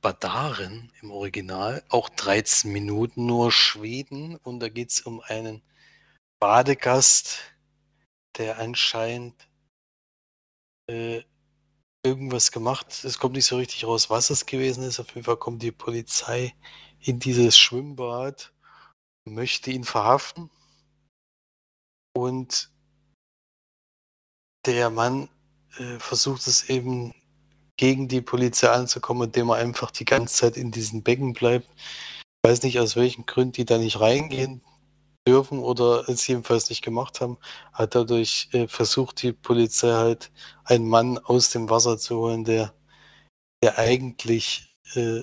Badaren 0.00 0.92
im 1.00 1.10
Original, 1.10 1.84
auch 1.88 2.08
13 2.08 2.72
Minuten 2.72 3.26
nur 3.26 3.52
Schweden. 3.52 4.36
Und 4.36 4.60
da 4.60 4.68
geht 4.68 4.90
es 4.90 5.00
um 5.00 5.20
einen 5.20 5.62
Badegast, 6.38 7.40
der 8.36 8.58
anscheinend 8.58 9.48
äh, 10.86 11.22
irgendwas 12.04 12.52
gemacht. 12.52 13.04
Es 13.04 13.18
kommt 13.18 13.34
nicht 13.34 13.46
so 13.46 13.56
richtig 13.56 13.86
raus, 13.86 14.10
was 14.10 14.30
es 14.30 14.46
gewesen 14.46 14.84
ist. 14.84 15.00
Auf 15.00 15.08
jeden 15.14 15.24
Fall 15.24 15.36
kommt 15.36 15.62
die 15.62 15.72
Polizei 15.72 16.54
in 17.00 17.18
dieses 17.18 17.58
Schwimmbad, 17.58 18.52
möchte 19.24 19.70
ihn 19.70 19.84
verhaften. 19.84 20.50
Und 22.16 22.70
der 24.66 24.90
Mann 24.90 25.28
äh, 25.78 25.98
versucht 25.98 26.46
es 26.46 26.68
eben 26.68 27.12
gegen 27.76 28.06
die 28.06 28.20
Polizei 28.20 28.70
anzukommen, 28.70 29.24
indem 29.24 29.48
er 29.48 29.56
einfach 29.56 29.90
die 29.90 30.04
ganze 30.04 30.34
Zeit 30.36 30.56
in 30.56 30.70
diesen 30.70 31.02
Becken 31.02 31.32
bleibt. 31.32 31.68
Ich 31.76 32.50
weiß 32.50 32.62
nicht, 32.62 32.78
aus 32.78 32.94
welchen 32.94 33.26
Gründen 33.26 33.52
die 33.52 33.64
da 33.64 33.78
nicht 33.78 33.98
reingehen 33.98 34.62
dürfen 35.26 35.58
oder 35.60 36.08
es 36.08 36.26
jedenfalls 36.26 36.68
nicht 36.68 36.82
gemacht 36.82 37.20
haben, 37.20 37.38
hat 37.72 37.94
dadurch 37.94 38.48
äh, 38.52 38.68
versucht, 38.68 39.22
die 39.22 39.32
Polizei 39.32 39.92
halt 39.92 40.30
einen 40.64 40.88
Mann 40.88 41.18
aus 41.18 41.50
dem 41.50 41.70
Wasser 41.70 41.98
zu 41.98 42.18
holen, 42.18 42.44
der, 42.44 42.74
der 43.62 43.78
eigentlich, 43.78 44.76
äh, 44.94 45.22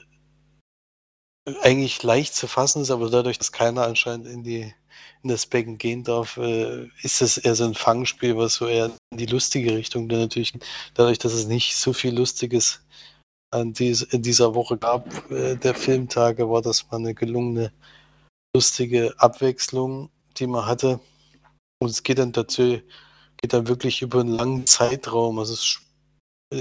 eigentlich 1.62 2.02
leicht 2.04 2.36
zu 2.36 2.48
fassen 2.48 2.82
ist, 2.82 2.92
aber 2.92 3.10
dadurch, 3.10 3.38
dass 3.38 3.52
keiner 3.52 3.84
anscheinend 3.84 4.28
in 4.28 4.44
die 4.44 4.74
in 5.24 5.30
das 5.30 5.46
Becken 5.46 5.78
gehen 5.78 6.04
darf, 6.04 6.38
äh, 6.38 6.88
ist 7.04 7.22
das 7.22 7.38
eher 7.38 7.56
so 7.56 7.66
ein 7.66 7.76
Fangspiel, 7.76 8.38
was 8.38 8.56
so 8.56 8.68
eher 8.68 8.92
in 9.12 9.18
die 9.18 9.26
lustige 9.26 9.76
Richtung 9.76 10.10
dann 10.10 10.20
natürlich, 10.20 10.54
dadurch, 10.94 11.20
dass 11.20 11.34
es 11.34 11.48
nicht 11.48 11.76
so 11.76 11.94
viel 11.94 12.16
Lustiges 12.16 12.82
an 13.52 13.74
dies, 13.74 14.02
in 14.02 14.22
dieser 14.22 14.56
Woche 14.56 14.78
gab, 14.78 15.32
äh, 15.32 15.56
der 15.58 15.76
Filmtage, 15.76 16.50
war 16.50 16.62
das 16.62 16.90
mal 16.90 16.98
eine 16.98 17.14
gelungene, 17.14 17.72
lustige 18.56 19.14
Abwechslung, 19.18 20.10
die 20.38 20.48
man 20.48 20.66
hatte. 20.66 21.00
Und 21.80 21.90
es 21.90 22.04
geht 22.04 22.20
dann 22.20 22.32
dazu, 22.32 22.82
geht 23.38 23.54
dann 23.54 23.68
wirklich 23.68 24.02
über 24.02 24.20
einen 24.20 24.36
langen 24.36 24.68
Zeitraum. 24.68 25.40
Also 25.40 25.54
es, 25.54 25.80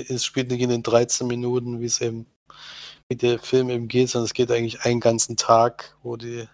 es 0.08 0.24
spielt 0.24 0.50
nicht 0.50 0.62
in 0.62 0.70
den 0.70 0.82
13 0.82 1.26
Minuten, 1.26 1.80
wie 1.80 1.86
es 1.86 2.00
eben, 2.00 2.26
wie 3.08 3.16
der 3.16 3.38
Film 3.38 3.70
eben 3.70 3.88
geht, 3.88 4.10
sondern 4.10 4.26
es 4.26 4.34
geht 4.34 4.50
eigentlich 4.50 4.82
einen 4.82 5.00
ganzen 5.00 5.36
Tag, 5.36 5.96
wo 6.02 6.16
die 6.16 6.48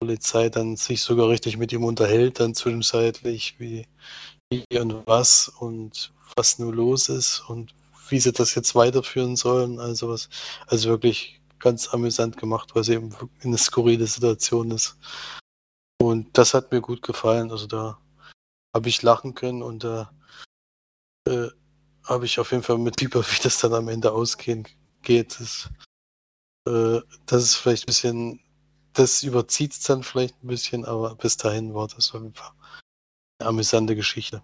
Polizei 0.00 0.48
dann 0.48 0.76
sich 0.76 1.02
sogar 1.02 1.28
richtig 1.28 1.56
mit 1.56 1.72
ihm 1.72 1.84
unterhält, 1.84 2.40
dann 2.40 2.54
zwischenzeitlich, 2.54 3.58
wie, 3.58 3.86
wie 4.50 4.64
und 4.78 5.06
was 5.06 5.48
und 5.48 6.12
was 6.36 6.58
nur 6.58 6.74
los 6.74 7.08
ist 7.08 7.40
und 7.48 7.74
wie 8.08 8.20
sie 8.20 8.32
das 8.32 8.54
jetzt 8.54 8.74
weiterführen 8.74 9.36
sollen. 9.36 9.80
Also 9.80 10.08
was, 10.08 10.28
also 10.66 10.90
wirklich 10.90 11.35
ganz 11.58 11.92
amüsant 11.92 12.36
gemacht, 12.36 12.74
weil 12.74 12.82
es 12.82 12.88
eben 12.88 13.14
eine 13.42 13.58
skurrile 13.58 14.06
Situation 14.06 14.70
ist. 14.70 14.96
Und 16.00 16.36
das 16.36 16.54
hat 16.54 16.72
mir 16.72 16.80
gut 16.80 17.02
gefallen. 17.02 17.50
Also 17.50 17.66
da 17.66 17.98
habe 18.74 18.88
ich 18.88 19.02
lachen 19.02 19.34
können 19.34 19.62
und 19.62 19.84
da 19.84 20.12
äh, 21.28 21.48
habe 22.04 22.26
ich 22.26 22.38
auf 22.38 22.50
jeden 22.52 22.62
Fall 22.62 22.78
mit 22.78 23.00
lieber, 23.00 23.22
wie 23.22 23.42
das 23.42 23.58
dann 23.60 23.74
am 23.74 23.88
Ende 23.88 24.12
ausgehen 24.12 24.66
geht. 25.02 25.40
Das, 25.40 25.70
äh, 26.68 27.00
das 27.26 27.42
ist 27.42 27.56
vielleicht 27.56 27.84
ein 27.84 27.86
bisschen 27.86 28.40
das 28.96 29.22
überzieht 29.22 29.72
es 29.72 29.82
dann 29.82 30.02
vielleicht 30.02 30.42
ein 30.42 30.46
bisschen, 30.46 30.84
aber 30.84 31.14
bis 31.16 31.36
dahin 31.36 31.74
war 31.74 31.86
das 31.88 32.14
auf 32.14 32.22
jeden 32.22 32.34
Fall 32.34 32.52
eine 33.38 33.50
amüsante 33.50 33.94
Geschichte. 33.94 34.42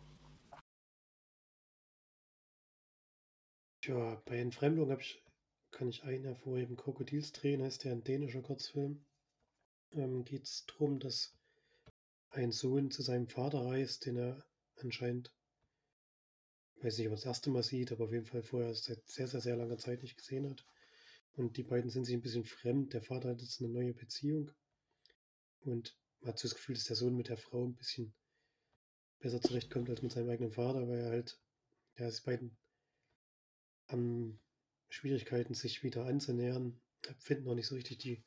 Ja, 3.85 4.21
bei 4.27 4.39
Entfremdung 4.39 4.91
ich, 5.01 5.23
kann 5.73 5.89
ich 5.89 6.05
einen 6.05 6.25
hervorheben. 6.25 6.77
Krokodilstränen 6.77 7.67
heißt 7.67 7.85
der 7.85 7.93
ein 7.93 8.05
dänischer 8.05 8.43
Kurzfilm. 8.43 9.05
Ähm, 9.91 10.25
Geht 10.25 10.45
es 10.45 10.65
darum, 10.67 11.01
dass 11.01 11.35
ein 12.31 12.53
Sohn 12.53 12.91
zu 12.91 13.03
seinem 13.03 13.27
Vater 13.29 13.65
reist, 13.65 14.07
den 14.07 14.17
er 14.17 14.45
anscheinend, 14.77 15.33
weiß 16.83 16.99
nicht, 16.99 17.09
ob 17.09 17.13
er 17.13 17.17
das 17.17 17.27
erste 17.27 17.51
Mal 17.51 17.63
sieht, 17.63 17.93
aber 17.93 18.05
auf 18.05 18.13
jeden 18.13 18.27
Fall 18.27 18.43
vorher 18.43 18.75
seit 18.75 19.07
sehr, 19.09 19.27
sehr, 19.29 19.41
sehr 19.41 19.57
langer 19.57 19.79
Zeit 19.79 20.03
nicht 20.03 20.17
gesehen 20.17 20.49
hat. 20.49 20.65
Und 21.35 21.57
die 21.57 21.63
beiden 21.63 21.91
sind 21.91 22.05
sich 22.05 22.15
ein 22.15 22.23
bisschen 22.23 22.45
fremd. 22.45 22.93
Der 22.93 23.03
Vater 23.03 23.31
hat 23.31 23.41
jetzt 23.41 23.61
eine 23.61 23.73
neue 23.73 23.95
Beziehung. 23.95 24.51
Und 25.61 25.97
man 26.21 26.31
hat 26.31 26.39
so 26.39 26.49
das 26.49 26.55
Gefühl, 26.55 26.75
dass 26.75 26.85
der 26.85 26.97
Sohn 26.97 27.17
mit 27.17 27.29
der 27.29 27.39
Frau 27.39 27.65
ein 27.65 27.77
bisschen 27.77 28.15
besser 29.21 29.41
zurechtkommt 29.41 29.89
als 29.89 30.03
mit 30.03 30.13
seinem 30.13 30.29
eigenen 30.29 30.53
Vater, 30.53 30.87
weil 30.89 30.99
er 30.99 31.11
halt, 31.11 31.41
ja, 31.97 32.11
die 32.11 32.21
beiden 32.25 32.57
haben 33.89 34.42
Schwierigkeiten, 34.93 35.55
sich 35.55 35.83
wieder 35.83 36.05
anzunähern, 36.05 36.79
finden 37.19 37.49
auch 37.49 37.55
nicht 37.55 37.67
so 37.67 37.75
richtig 37.75 37.97
die 37.97 38.23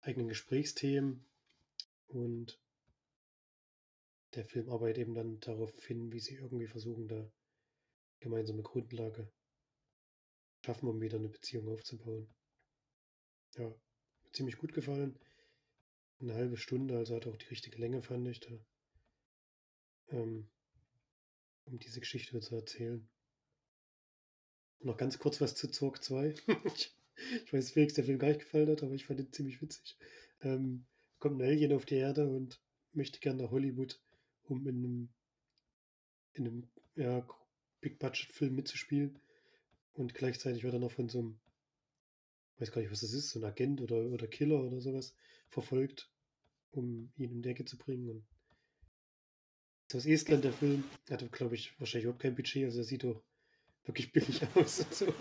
eigenen 0.00 0.28
Gesprächsthemen. 0.28 1.26
Und 2.06 2.60
der 4.34 4.44
Film 4.44 4.70
arbeitet 4.70 4.98
eben 4.98 5.14
dann 5.14 5.40
darauf 5.40 5.72
hin, 5.84 6.12
wie 6.12 6.20
sie 6.20 6.36
irgendwie 6.36 6.68
versuchen, 6.68 7.08
da 7.08 7.28
gemeinsame 8.20 8.62
Grundlage 8.62 9.32
schaffen, 10.64 10.88
um 10.88 11.00
wieder 11.00 11.18
eine 11.18 11.28
Beziehung 11.28 11.68
aufzubauen. 11.68 12.32
Ja, 13.56 13.74
ziemlich 14.32 14.58
gut 14.58 14.72
gefallen. 14.72 15.18
Eine 16.20 16.34
halbe 16.34 16.56
Stunde, 16.56 16.96
also 16.96 17.16
hat 17.16 17.26
auch 17.26 17.36
die 17.36 17.48
richtige 17.48 17.78
Länge, 17.78 18.00
fand 18.02 18.28
ich, 18.28 18.38
da, 18.38 18.64
ähm, 20.10 20.48
um 21.64 21.78
diese 21.80 21.98
Geschichte 21.98 22.38
zu 22.38 22.54
erzählen. 22.54 23.08
Noch 24.80 24.96
ganz 24.96 25.18
kurz 25.18 25.40
was 25.40 25.54
zu 25.54 25.68
Zorg 25.68 26.02
2. 26.02 26.34
ich 27.44 27.52
weiß, 27.52 27.72
Felix 27.72 27.94
der 27.94 28.04
Film 28.04 28.18
gar 28.18 28.28
nicht 28.28 28.40
gefallen 28.40 28.68
hat, 28.70 28.82
aber 28.82 28.92
ich 28.92 29.06
fand 29.06 29.20
ihn 29.20 29.32
ziemlich 29.32 29.60
witzig. 29.62 29.96
Ähm, 30.42 30.84
kommt 31.18 31.40
ein 31.40 31.46
Alien 31.46 31.72
auf 31.72 31.86
die 31.86 31.96
Erde 31.96 32.28
und 32.28 32.60
möchte 32.92 33.20
gerne 33.20 33.42
nach 33.42 33.50
Hollywood, 33.50 34.00
um 34.44 34.66
in 34.66 34.76
einem, 34.76 35.08
in 36.34 36.46
einem 36.46 36.68
ja, 36.94 37.26
Big-Budget-Film 37.80 38.54
mitzuspielen. 38.54 39.18
Und 39.94 40.14
gleichzeitig 40.14 40.62
wird 40.62 40.74
er 40.74 40.80
noch 40.80 40.92
von 40.92 41.08
so 41.08 41.20
einem 41.20 41.38
weiß 42.58 42.72
gar 42.72 42.80
nicht, 42.80 42.90
was 42.90 43.00
das 43.00 43.12
ist, 43.12 43.30
so 43.30 43.40
ein 43.40 43.44
Agent 43.44 43.80
oder, 43.80 43.96
oder 43.96 44.26
Killer 44.26 44.62
oder 44.62 44.80
sowas, 44.80 45.14
verfolgt, 45.48 46.10
um 46.70 47.12
ihn 47.16 47.32
um 47.32 47.42
die 47.42 47.48
Ecke 47.48 47.64
zu 47.64 47.76
bringen. 47.76 48.08
Und 48.08 48.26
das 49.88 50.04
ist 50.04 50.06
aus 50.06 50.12
Estland, 50.12 50.44
der 50.44 50.52
Film. 50.52 50.84
Hatte, 51.10 51.28
glaube 51.28 51.54
ich, 51.54 51.78
wahrscheinlich 51.78 52.04
überhaupt 52.04 52.22
kein 52.22 52.34
Budget, 52.34 52.64
also 52.64 52.78
er 52.78 52.84
sieht 52.84 53.04
doch 53.04 53.22
wirklich 53.86 54.12
billig 54.12 54.42
aus. 54.54 54.80
Und 54.80 54.94
so. 54.94 55.14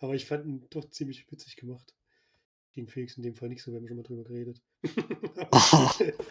Aber 0.00 0.14
ich 0.14 0.26
fand 0.26 0.46
ihn 0.46 0.66
doch 0.70 0.88
ziemlich 0.90 1.30
witzig 1.30 1.56
gemacht. 1.56 1.94
Gegen 2.72 2.88
Felix 2.88 3.16
in 3.16 3.22
dem 3.22 3.34
Fall 3.34 3.48
nicht 3.48 3.62
so, 3.62 3.72
wir 3.72 3.78
haben 3.78 3.88
schon 3.88 3.96
mal 3.96 4.02
drüber 4.04 4.24
geredet. 4.24 4.60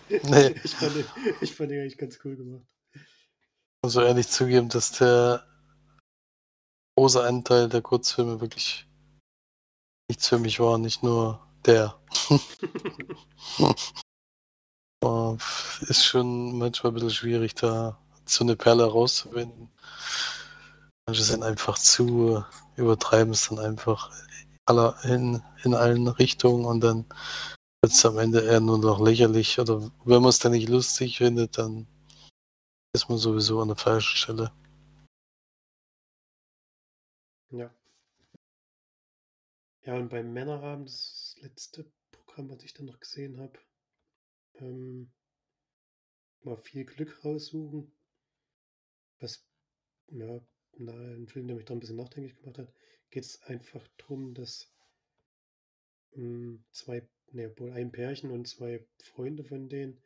nee. 0.10 0.56
ich, 0.64 0.76
fand 0.76 0.95
ihn, 0.95 1.06
ich 1.41 1.53
fand 1.53 1.72
ihn 1.72 1.81
eigentlich 1.81 1.97
ganz 1.97 2.19
cool 2.23 2.38
gemacht. 2.38 2.65
Ich 2.93 3.01
muss 3.84 3.95
ehrlich 3.95 4.27
zugeben, 4.27 4.69
dass 4.69 4.91
der 4.93 5.45
große 6.95 7.23
Anteil 7.23 7.69
der 7.69 7.81
Kurzfilme 7.81 8.41
wirklich 8.41 8.88
nichts 10.10 10.27
für 10.27 10.39
mich 10.39 10.60
war, 10.60 10.77
nicht 10.77 11.03
nur 11.03 11.45
der. 11.65 11.99
ist 15.81 16.06
schon 16.06 16.57
manchmal 16.57 16.91
ein 16.91 16.93
bisschen 16.95 17.10
schwierig, 17.10 17.56
da 17.56 17.99
so 18.26 18.43
eine 18.43 18.56
Perle 18.56 18.85
rauszufinden. 18.85 19.69
Manche 21.10 21.23
sind 21.23 21.41
einfach 21.41 21.80
zu, 21.80 22.45
übertreiben 22.76 23.34
es 23.34 23.49
dann 23.49 23.57
einfach 23.57 24.11
aller, 24.68 24.95
in, 25.06 25.41
in 25.64 25.73
allen 25.73 26.07
Richtungen 26.07 26.65
und 26.65 26.81
dann 26.81 27.10
wird 27.81 27.94
es 27.94 28.06
am 28.06 28.19
Ende 28.19 28.41
eher 28.41 28.60
nur 28.60 28.77
noch 28.77 28.99
lächerlich. 29.03 29.57
Oder 29.57 29.91
wenn 30.06 30.22
man 30.22 30.30
es 30.30 30.38
dann 30.38 30.52
nicht 30.52 30.69
lustig 30.69 31.18
findet, 31.18 31.57
dann 31.57 31.88
ist 32.94 33.10
man 33.10 33.18
sowieso 33.18 33.60
an 33.60 33.69
der 33.69 33.77
falschen 33.77 34.18
Stelle. 34.18 34.52
Ja. 37.49 37.73
Ja, 39.81 39.95
und 39.95 40.10
beim 40.10 40.31
Männerabend, 40.31 40.90
das 40.90 41.38
letzte 41.41 41.91
Programm, 42.11 42.52
was 42.52 42.61
ich 42.61 42.76
dann 42.76 42.86
noch 42.86 42.99
gesehen 42.99 43.40
habe, 43.40 43.57
ähm, 44.60 45.11
mal 46.41 46.57
viel 46.57 46.86
Glück 46.86 47.26
raussuchen. 47.26 47.91
Was, 49.19 49.44
ja, 50.10 50.40
ein 50.80 51.27
Film, 51.27 51.47
der 51.47 51.56
mich 51.56 51.65
da 51.65 51.73
ein 51.73 51.80
bisschen 51.80 51.97
nachdenklich 51.97 52.35
gemacht 52.38 52.57
hat, 52.57 52.73
geht 53.10 53.26
es 53.26 53.41
einfach 53.43 53.85
darum, 53.97 54.34
dass 54.34 54.72
mh, 56.11 56.22
hm, 56.22 56.64
zwei, 56.72 57.07
ne, 57.31 57.53
wohl 57.57 57.72
ein 57.72 57.91
Pärchen 57.91 58.31
und 58.31 58.47
zwei 58.47 58.85
Freunde 59.03 59.43
von 59.43 59.69
denen 59.69 60.01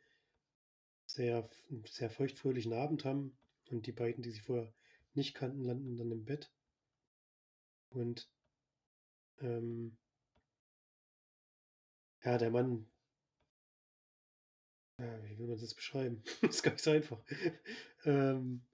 sehr, 1.06 1.48
sehr 1.86 2.10
feuchtfröhlichen 2.10 2.72
Abend 2.72 3.04
haben 3.04 3.36
und 3.70 3.86
die 3.86 3.92
beiden, 3.92 4.22
die 4.22 4.30
sie 4.30 4.40
vorher 4.40 4.72
nicht 5.14 5.34
kannten, 5.34 5.62
landen 5.62 5.96
dann 5.96 6.10
im 6.10 6.24
Bett. 6.24 6.50
Und 7.90 8.28
ähm, 9.40 9.96
ja, 12.24 12.38
der 12.38 12.50
Mann 12.50 12.86
Ja, 14.98 15.24
wie 15.24 15.38
will 15.38 15.48
man 15.48 15.58
das 15.58 15.74
beschreiben? 15.74 16.22
das 16.40 16.50
ist 16.56 16.62
gar 16.62 16.72
nicht 16.72 16.84
so 16.84 16.90
einfach. 16.92 17.20
ähm, 18.04 18.64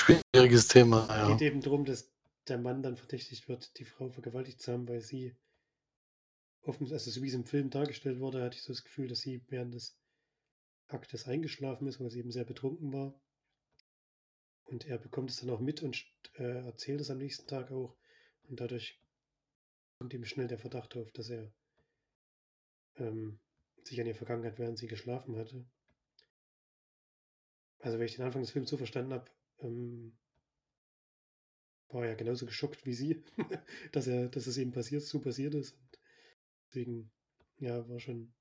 Schwieriges 0.00 0.68
Thema, 0.68 1.02
Es 1.02 1.08
ja. 1.08 1.28
geht 1.28 1.42
eben 1.42 1.60
darum, 1.60 1.84
dass 1.84 2.10
der 2.48 2.58
Mann 2.58 2.82
dann 2.82 2.96
verdächtigt 2.96 3.48
wird, 3.48 3.78
die 3.78 3.84
Frau 3.84 4.10
vergewaltigt 4.10 4.60
zu 4.62 4.72
haben, 4.72 4.88
weil 4.88 5.00
sie 5.00 5.36
offen, 6.62 6.90
also 6.92 7.10
so 7.10 7.22
wie 7.22 7.28
es 7.28 7.34
im 7.34 7.44
Film 7.44 7.70
dargestellt 7.70 8.20
wurde, 8.20 8.42
hatte 8.42 8.56
ich 8.56 8.62
so 8.62 8.72
das 8.72 8.84
Gefühl, 8.84 9.08
dass 9.08 9.20
sie 9.20 9.42
während 9.48 9.74
des 9.74 9.96
Aktes 10.86 11.26
eingeschlafen 11.26 11.86
ist, 11.86 12.00
weil 12.00 12.10
sie 12.10 12.20
eben 12.20 12.32
sehr 12.32 12.44
betrunken 12.44 12.92
war. 12.92 13.20
Und 14.64 14.86
er 14.86 14.98
bekommt 14.98 15.30
es 15.30 15.36
dann 15.36 15.50
auch 15.50 15.60
mit 15.60 15.82
und 15.82 16.04
äh, 16.34 16.64
erzählt 16.64 17.00
es 17.00 17.10
am 17.10 17.18
nächsten 17.18 17.46
Tag 17.46 17.70
auch. 17.70 17.96
Und 18.48 18.60
dadurch 18.60 19.00
kommt 19.98 20.12
ihm 20.12 20.24
schnell 20.24 20.46
der 20.46 20.58
Verdacht 20.58 20.96
auf, 20.96 21.10
dass 21.12 21.30
er 21.30 21.52
ähm, 22.96 23.38
sich 23.82 24.00
an 24.00 24.06
ihre 24.06 24.16
Vergangenheit, 24.16 24.58
während 24.58 24.78
sie 24.78 24.86
geschlafen 24.86 25.36
hatte. 25.36 25.64
Also, 27.80 27.98
wenn 27.98 28.06
ich 28.06 28.16
den 28.16 28.24
Anfang 28.24 28.42
des 28.42 28.50
Films 28.50 28.70
so 28.70 28.76
verstanden 28.76 29.12
habe, 29.12 29.30
ähm, 29.60 30.16
war 31.90 32.04
er 32.04 32.16
genauso 32.16 32.46
geschockt 32.46 32.84
wie 32.84 32.94
sie, 32.94 33.22
dass 33.92 34.06
er, 34.06 34.28
dass 34.28 34.46
es 34.46 34.56
eben 34.58 34.72
passiert, 34.72 35.02
so 35.02 35.20
passiert 35.20 35.54
ist. 35.54 35.72
Und 35.72 35.98
deswegen, 36.68 37.10
ja, 37.58 37.88
war 37.88 38.00
schon. 38.00 38.32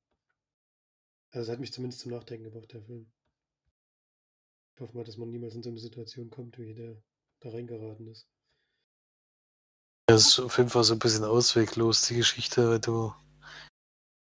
Also 1.31 1.45
es 1.45 1.53
hat 1.53 1.59
mich 1.59 1.73
zumindest 1.73 2.01
zum 2.01 2.11
Nachdenken 2.11 2.45
gebracht, 2.45 2.71
der 2.73 2.81
Film. 2.81 3.11
Ich 4.75 4.81
hoffe 4.81 4.95
mal, 4.95 5.03
dass 5.03 5.17
man 5.17 5.29
niemals 5.29 5.55
in 5.55 5.63
so 5.63 5.69
eine 5.69 5.79
Situation 5.79 6.29
kommt, 6.29 6.57
wie 6.57 6.73
der 6.73 7.01
da 7.39 7.49
reingeraten 7.49 8.07
ist. 8.07 8.27
Das 10.07 10.27
ist 10.27 10.39
auf 10.39 10.57
jeden 10.57 10.69
Fall 10.69 10.83
so 10.83 10.93
ein 10.93 10.99
bisschen 10.99 11.25
ausweglos, 11.25 12.03
die 12.07 12.15
Geschichte, 12.15 12.69
weil 12.69 12.79
du 12.79 13.13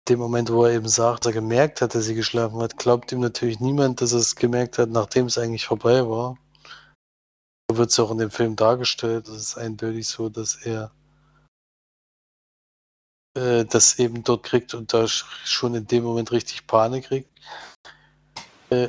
dem 0.08 0.18
Moment, 0.18 0.50
wo 0.50 0.64
er 0.64 0.74
eben 0.74 0.88
sagt, 0.88 1.26
er 1.26 1.32
gemerkt 1.32 1.80
hat, 1.80 1.94
dass 1.94 2.06
sie 2.06 2.16
geschlafen 2.16 2.60
hat, 2.60 2.76
glaubt 2.76 3.12
ihm 3.12 3.20
natürlich 3.20 3.60
niemand, 3.60 4.00
dass 4.00 4.12
er 4.12 4.18
es 4.18 4.34
gemerkt 4.34 4.78
hat, 4.78 4.90
nachdem 4.90 5.26
es 5.26 5.38
eigentlich 5.38 5.66
vorbei 5.66 6.06
war. 6.08 6.36
Wird 7.76 7.90
es 7.90 7.98
auch 8.00 8.10
in 8.10 8.18
dem 8.18 8.30
Film 8.30 8.56
dargestellt. 8.56 9.28
Es 9.28 9.36
ist 9.36 9.58
eindeutig 9.58 10.08
so, 10.08 10.28
dass 10.28 10.56
er 10.56 10.92
äh, 13.34 13.64
das 13.64 13.98
eben 13.98 14.24
dort 14.24 14.42
kriegt 14.42 14.74
und 14.74 14.92
da 14.92 15.04
sch- 15.04 15.24
schon 15.44 15.74
in 15.74 15.86
dem 15.86 16.04
Moment 16.04 16.32
richtig 16.32 16.66
Panik 16.66 17.06
kriegt. 17.06 17.30
Äh, 18.70 18.88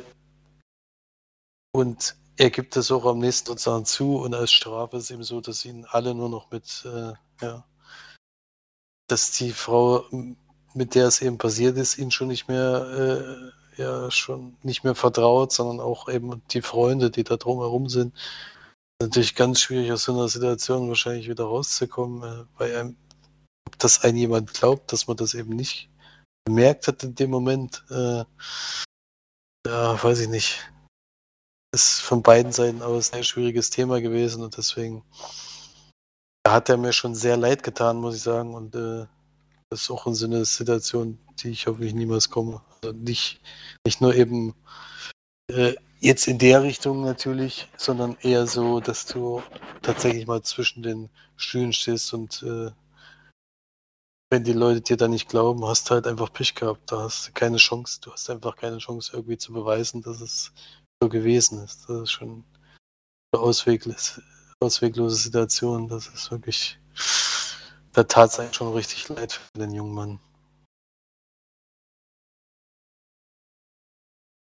und 1.74 2.16
er 2.36 2.50
gibt 2.50 2.76
das 2.76 2.90
auch 2.90 3.04
am 3.06 3.18
nächsten 3.18 3.46
sozusagen 3.46 3.84
zu 3.84 4.16
und 4.16 4.34
als 4.34 4.52
Strafe 4.52 4.96
ist 4.96 5.10
eben 5.10 5.22
so, 5.22 5.40
dass 5.40 5.64
ihn 5.64 5.86
alle 5.88 6.14
nur 6.14 6.28
noch 6.28 6.50
mit, 6.50 6.84
äh, 6.84 7.12
ja, 7.40 7.64
dass 9.08 9.32
die 9.32 9.52
Frau, 9.52 10.04
mit 10.74 10.94
der 10.94 11.06
es 11.06 11.22
eben 11.22 11.38
passiert 11.38 11.76
ist, 11.76 11.98
ihn 11.98 12.10
schon 12.10 12.28
nicht 12.28 12.48
mehr, 12.48 13.52
äh, 13.76 13.80
ja, 13.80 14.10
schon 14.10 14.56
nicht 14.62 14.84
mehr 14.84 14.94
vertraut, 14.94 15.52
sondern 15.52 15.80
auch 15.80 16.08
eben 16.08 16.42
die 16.48 16.62
Freunde, 16.62 17.10
die 17.10 17.24
da 17.24 17.36
drumherum 17.36 17.88
sind. 17.88 18.14
Natürlich 19.02 19.34
ganz 19.34 19.60
schwierig 19.60 19.90
aus 19.90 20.04
so 20.04 20.12
einer 20.12 20.28
Situation 20.28 20.88
wahrscheinlich 20.88 21.28
wieder 21.28 21.44
rauszukommen, 21.44 22.22
äh, 22.22 22.44
weil 22.56 22.76
einem, 22.76 22.96
ob 23.66 23.76
das 23.78 24.04
ein 24.04 24.16
jemand 24.16 24.54
glaubt, 24.54 24.92
dass 24.92 25.08
man 25.08 25.16
das 25.16 25.34
eben 25.34 25.56
nicht 25.56 25.90
bemerkt 26.44 26.86
hat 26.86 27.02
in 27.02 27.16
dem 27.16 27.30
Moment, 27.30 27.84
äh, 27.90 28.24
ja, 29.66 30.02
weiß 30.02 30.20
ich 30.20 30.28
nicht. 30.28 30.70
Ist 31.74 32.00
von 32.00 32.22
beiden 32.22 32.52
Seiten 32.52 32.82
aus 32.82 33.12
ein 33.12 33.24
schwieriges 33.24 33.70
Thema 33.70 34.00
gewesen 34.00 34.42
und 34.42 34.56
deswegen 34.56 35.02
hat 36.46 36.68
er 36.68 36.76
mir 36.76 36.92
schon 36.92 37.14
sehr 37.14 37.36
leid 37.36 37.62
getan, 37.64 37.96
muss 37.96 38.14
ich 38.14 38.22
sagen. 38.22 38.54
Und 38.54 38.74
äh, 38.76 39.06
das 39.70 39.82
ist 39.82 39.90
auch 39.90 40.06
in 40.06 40.14
so 40.14 40.26
eine 40.26 40.44
Situation, 40.44 41.18
die 41.38 41.50
ich 41.50 41.66
hoffentlich 41.66 41.94
niemals 41.94 42.30
komme. 42.30 42.62
Also 42.82 42.96
nicht, 42.96 43.40
nicht 43.84 44.00
nur 44.00 44.14
eben 44.14 44.54
äh, 45.50 45.74
jetzt 46.02 46.26
in 46.26 46.38
der 46.38 46.62
Richtung 46.62 47.04
natürlich, 47.04 47.68
sondern 47.76 48.16
eher 48.22 48.46
so, 48.46 48.80
dass 48.80 49.06
du 49.06 49.40
tatsächlich 49.82 50.26
mal 50.26 50.42
zwischen 50.42 50.82
den 50.82 51.08
Stühlen 51.36 51.72
stehst 51.72 52.12
und 52.12 52.42
äh, 52.42 52.70
wenn 54.30 54.44
die 54.44 54.52
Leute 54.52 54.80
dir 54.80 54.96
da 54.96 55.08
nicht 55.08 55.28
glauben, 55.28 55.64
hast 55.66 55.88
du 55.90 55.94
halt 55.94 56.06
einfach 56.06 56.32
Pech 56.32 56.54
gehabt. 56.54 56.90
Da 56.90 57.02
hast 57.02 57.28
du 57.28 57.32
keine 57.32 57.58
Chance. 57.58 58.00
Du 58.00 58.10
hast 58.12 58.30
einfach 58.30 58.56
keine 58.56 58.78
Chance, 58.78 59.12
irgendwie 59.12 59.36
zu 59.36 59.52
beweisen, 59.52 60.00
dass 60.02 60.20
es 60.22 60.52
so 61.02 61.08
gewesen 61.08 61.62
ist. 61.62 61.88
Das 61.88 62.02
ist 62.02 62.12
schon 62.12 62.42
eine 63.32 63.42
ausweglos, 63.42 64.20
ausweglose 64.60 65.16
Situation. 65.16 65.88
Das 65.88 66.08
ist 66.08 66.30
wirklich, 66.30 66.78
da 67.92 68.04
tat 68.04 68.30
es 68.30 68.40
eigentlich 68.40 68.56
schon 68.56 68.72
richtig 68.74 69.08
leid 69.10 69.32
für 69.32 69.58
den 69.60 69.72
jungen 69.72 69.94
Mann. 69.94 70.20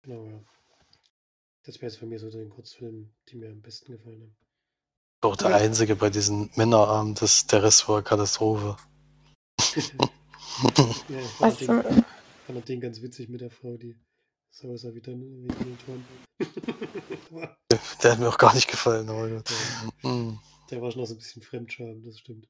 Genau, 0.02 0.26
ja. 0.26 0.49
Das 1.70 1.76
wäre 1.80 1.86
jetzt 1.88 2.00
von 2.00 2.08
mir 2.08 2.18
so 2.18 2.28
den 2.28 2.50
Kurzfilmen, 2.50 3.14
die 3.28 3.36
mir 3.36 3.48
am 3.48 3.60
besten 3.62 3.92
gefallen 3.92 4.22
haben. 4.22 4.36
Auch 5.20 5.36
der 5.36 5.50
Ja. 5.50 5.56
einzige 5.58 5.94
bei 5.94 6.10
diesen 6.10 6.50
Männerabend, 6.56 7.22
das, 7.22 7.46
der 7.46 7.62
Rest 7.62 7.88
war 7.88 8.02
Katastrophe. 8.02 8.76
ja, 9.86 9.86
ich 9.86 11.30
fand, 11.30 11.38
Was 11.38 11.58
den, 11.58 12.04
fand 12.48 12.68
den 12.68 12.80
ganz 12.80 13.00
witzig 13.02 13.28
mit 13.28 13.40
der 13.40 13.52
Frau, 13.52 13.76
die 13.76 13.96
so 14.50 14.68
aussah 14.68 14.92
wie 14.94 15.00
dann 15.00 15.20
Donald 15.46 15.80
Trump. 15.84 16.04
Aber 17.30 17.56
der 18.02 18.10
hat 18.10 18.18
mir 18.18 18.28
auch 18.28 18.38
gar 18.38 18.52
nicht 18.52 18.68
gefallen. 18.68 19.08
Aber, 19.08 19.28
gut. 19.28 19.48
ja, 19.48 20.10
Hm. 20.10 20.40
der 20.72 20.82
war 20.82 20.90
schon 20.90 21.02
noch 21.02 21.06
so 21.06 21.14
ein 21.14 21.18
bisschen 21.18 21.42
Fremdscham, 21.42 22.02
das 22.02 22.18
stimmt. 22.18 22.48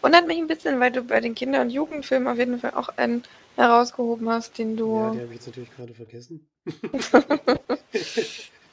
wundert 0.00 0.26
mich 0.26 0.38
ein 0.38 0.46
bisschen, 0.46 0.80
weil 0.80 0.90
du 0.90 1.02
bei 1.02 1.20
den 1.20 1.34
Kinder- 1.34 1.60
und 1.60 1.68
Jugendfilmen 1.68 2.28
auf 2.28 2.38
jeden 2.38 2.58
Fall 2.58 2.72
auch 2.72 2.88
einen 2.96 3.22
herausgehoben 3.56 4.28
hast, 4.28 4.58
den 4.58 4.76
Ja, 4.86 5.10
du. 5.10 5.10
die 5.10 5.20
habe 5.20 5.28
ich 5.28 5.34
jetzt 5.34 5.46
natürlich 5.46 5.70
gerade 5.70 5.94
vergessen. 5.94 6.48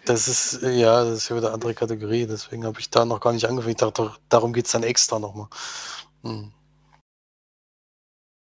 Das 0.06 0.27
ist, 0.27 0.61
ja, 0.64 1.03
das 1.03 1.19
ist 1.19 1.30
ja 1.30 1.35
wieder 1.35 1.47
eine 1.47 1.53
andere 1.56 1.76
Kategorie, 1.76 2.26
deswegen 2.26 2.65
habe 2.65 2.80
ich 2.80 2.89
da 2.89 3.06
noch 3.06 3.19
gar 3.22 3.31
nicht 3.34 3.45
angefangen. 3.45 3.72
Ich 3.72 3.77
dachte, 3.77 4.01
doch, 4.01 4.19
darum 4.30 4.53
geht 4.53 4.65
es 4.65 4.72
dann 4.72 4.81
extra 4.84 5.19
nochmal. 5.19 5.49
Hm. 6.23 6.51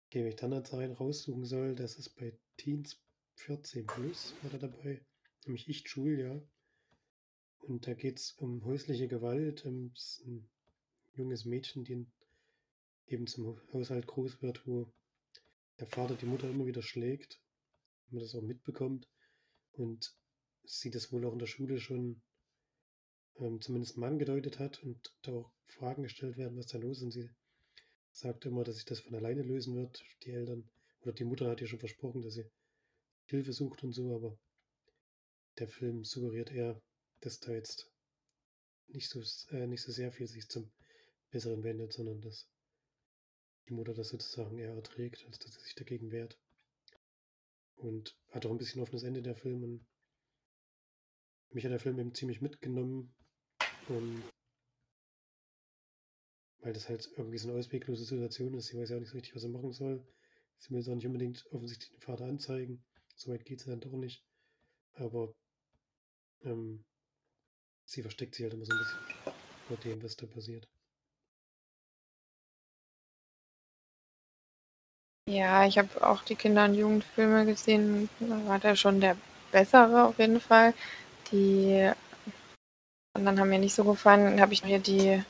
Okay, 0.07 0.21
wenn 0.21 0.27
ich 0.29 0.35
dann 0.35 0.51
jetzt 0.51 0.73
einen 0.73 0.93
raussuchen 0.93 1.45
soll, 1.45 1.75
das 1.75 1.95
ist 1.95 2.15
bei 2.15 2.33
Teens 2.57 2.97
14 3.35 3.85
plus, 3.85 4.33
war 4.41 4.51
da 4.51 4.57
dabei. 4.67 5.05
Nämlich 5.45 5.67
Ich 5.69 5.87
Julia. 5.87 6.41
Und 7.59 7.87
da 7.87 7.93
geht 7.93 8.19
es 8.19 8.31
um 8.33 8.63
häusliche 8.65 9.07
Gewalt. 9.07 9.63
Ähm, 9.65 9.91
es 9.95 10.19
ist 10.19 10.25
ein 10.25 10.49
junges 11.13 11.45
Mädchen, 11.45 11.83
die 11.83 12.05
eben 13.07 13.27
zum 13.27 13.59
Haushalt 13.73 14.07
groß 14.07 14.41
wird, 14.41 14.65
wo 14.65 14.91
der 15.79 15.87
Vater 15.87 16.15
die 16.15 16.25
Mutter 16.25 16.49
immer 16.49 16.65
wieder 16.65 16.81
schlägt. 16.81 17.39
Man 18.09 18.21
das 18.21 18.35
auch 18.35 18.41
mitbekommt. 18.41 19.07
Und 19.71 20.15
sie 20.63 20.91
das 20.91 21.11
wohl 21.11 21.25
auch 21.25 21.33
in 21.33 21.39
der 21.39 21.47
Schule 21.47 21.79
schon 21.79 22.21
ähm, 23.37 23.59
zumindest 23.61 23.97
mal 23.97 24.07
angedeutet 24.07 24.59
hat 24.59 24.81
und 24.83 25.13
da 25.23 25.31
auch 25.33 25.51
Fragen 25.65 26.03
gestellt 26.03 26.37
werden, 26.37 26.57
was 26.57 26.67
da 26.67 26.77
los 26.77 26.97
ist. 26.97 27.03
Und 27.03 27.11
sie 27.11 27.29
sagt 28.11 28.45
immer, 28.45 28.63
dass 28.63 28.75
sich 28.75 28.85
das 28.85 28.99
von 28.99 29.15
alleine 29.15 29.41
lösen 29.41 29.75
wird. 29.75 30.03
Die 30.23 30.31
Eltern 30.31 30.69
oder 31.01 31.13
die 31.13 31.25
Mutter 31.25 31.49
hat 31.49 31.61
ja 31.61 31.67
schon 31.67 31.79
versprochen, 31.79 32.21
dass 32.21 32.35
sie 32.35 32.49
Hilfe 33.25 33.53
sucht 33.53 33.83
und 33.83 33.93
so, 33.93 34.15
aber 34.15 34.37
der 35.57 35.67
Film 35.67 36.03
suggeriert 36.03 36.51
eher, 36.51 36.81
dass 37.21 37.39
da 37.39 37.51
jetzt 37.53 37.89
nicht 38.87 39.09
so, 39.09 39.21
äh, 39.49 39.67
nicht 39.67 39.81
so 39.81 39.91
sehr 39.91 40.11
viel 40.11 40.27
sich 40.27 40.47
zum 40.47 40.71
Besseren 41.31 41.63
wendet, 41.63 41.93
sondern 41.93 42.21
dass 42.21 42.47
die 43.69 43.73
Mutter 43.73 43.93
das 43.93 44.09
sozusagen 44.09 44.57
eher 44.57 44.73
erträgt, 44.73 45.25
als 45.25 45.39
dass 45.39 45.53
sie 45.53 45.61
sich 45.61 45.75
dagegen 45.75 46.11
wehrt. 46.11 46.37
Und 47.75 48.17
hat 48.31 48.45
auch 48.45 48.51
ein 48.51 48.57
bisschen 48.57 48.81
offenes 48.81 49.03
Ende 49.03 49.21
der 49.21 49.35
Film 49.35 49.63
und 49.63 49.85
mich 51.51 51.63
hat 51.65 51.71
der 51.71 51.79
Film 51.79 51.99
eben 51.99 52.13
ziemlich 52.13 52.41
mitgenommen. 52.41 53.13
Und 53.89 54.23
weil 56.63 56.73
das 56.73 56.87
halt 56.87 57.09
irgendwie 57.17 57.37
so 57.37 57.49
eine 57.49 57.59
ausweglose 57.59 58.05
Situation 58.05 58.53
ist. 58.53 58.67
Sie 58.67 58.77
weiß 58.77 58.89
ja 58.89 58.95
auch 58.95 59.01
nicht 59.01 59.09
so 59.09 59.15
richtig, 59.15 59.35
was 59.35 59.41
sie 59.41 59.49
machen 59.49 59.73
soll. 59.73 60.05
Sie 60.57 60.69
will 60.69 60.77
jetzt 60.77 60.87
auch 60.87 60.95
nicht 60.95 61.05
unbedingt 61.05 61.45
offensichtlich 61.51 61.89
den 61.91 61.99
Vater 61.99 62.25
anzeigen. 62.25 62.83
So 63.15 63.31
weit 63.31 63.45
geht 63.45 63.59
sie 63.59 63.69
dann 63.69 63.81
doch 63.81 63.91
nicht. 63.91 64.25
Aber 64.93 65.33
ähm, 66.43 66.85
sie 67.85 68.01
versteckt 68.01 68.35
sich 68.35 68.43
halt 68.43 68.53
immer 68.53 68.65
so 68.65 68.71
ein 68.71 68.79
bisschen 68.79 69.33
vor 69.67 69.77
dem, 69.77 70.01
was 70.01 70.15
da 70.15 70.25
passiert. 70.25 70.67
Ja, 75.29 75.65
ich 75.65 75.77
habe 75.77 76.05
auch 76.05 76.21
die 76.23 76.35
Kinder- 76.35 76.65
und 76.65 76.75
Jugendfilme 76.75 77.45
gesehen. 77.45 78.09
Da 78.19 78.45
war 78.45 78.59
der 78.59 78.75
schon 78.75 78.99
der 78.99 79.15
bessere 79.51 80.05
auf 80.05 80.19
jeden 80.19 80.41
Fall. 80.41 80.73
Die 81.31 81.89
anderen 83.13 83.39
haben 83.39 83.49
mir 83.49 83.59
nicht 83.59 83.73
so 83.73 83.85
gefallen. 83.85 84.25
Dann 84.25 84.41
habe 84.41 84.53
ich 84.53 84.63
hier 84.63 84.79
die, 84.79 85.23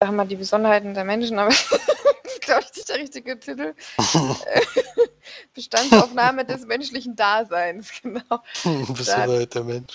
sag 0.00 0.12
mal, 0.12 0.26
die 0.26 0.36
Besonderheiten 0.36 0.94
der 0.94 1.04
Menschen, 1.04 1.38
aber 1.38 1.50
das 1.70 2.32
ist, 2.32 2.40
glaube 2.40 2.62
ich, 2.62 2.76
nicht 2.76 2.88
der 2.88 2.96
richtige 2.96 3.38
Titel. 3.38 3.74
Bestandsaufnahme 5.54 6.44
des 6.44 6.64
menschlichen 6.64 7.14
Daseins, 7.14 7.92
genau. 8.02 8.42
Halt 8.64 9.54
der 9.54 9.64
Mensch. 9.64 9.94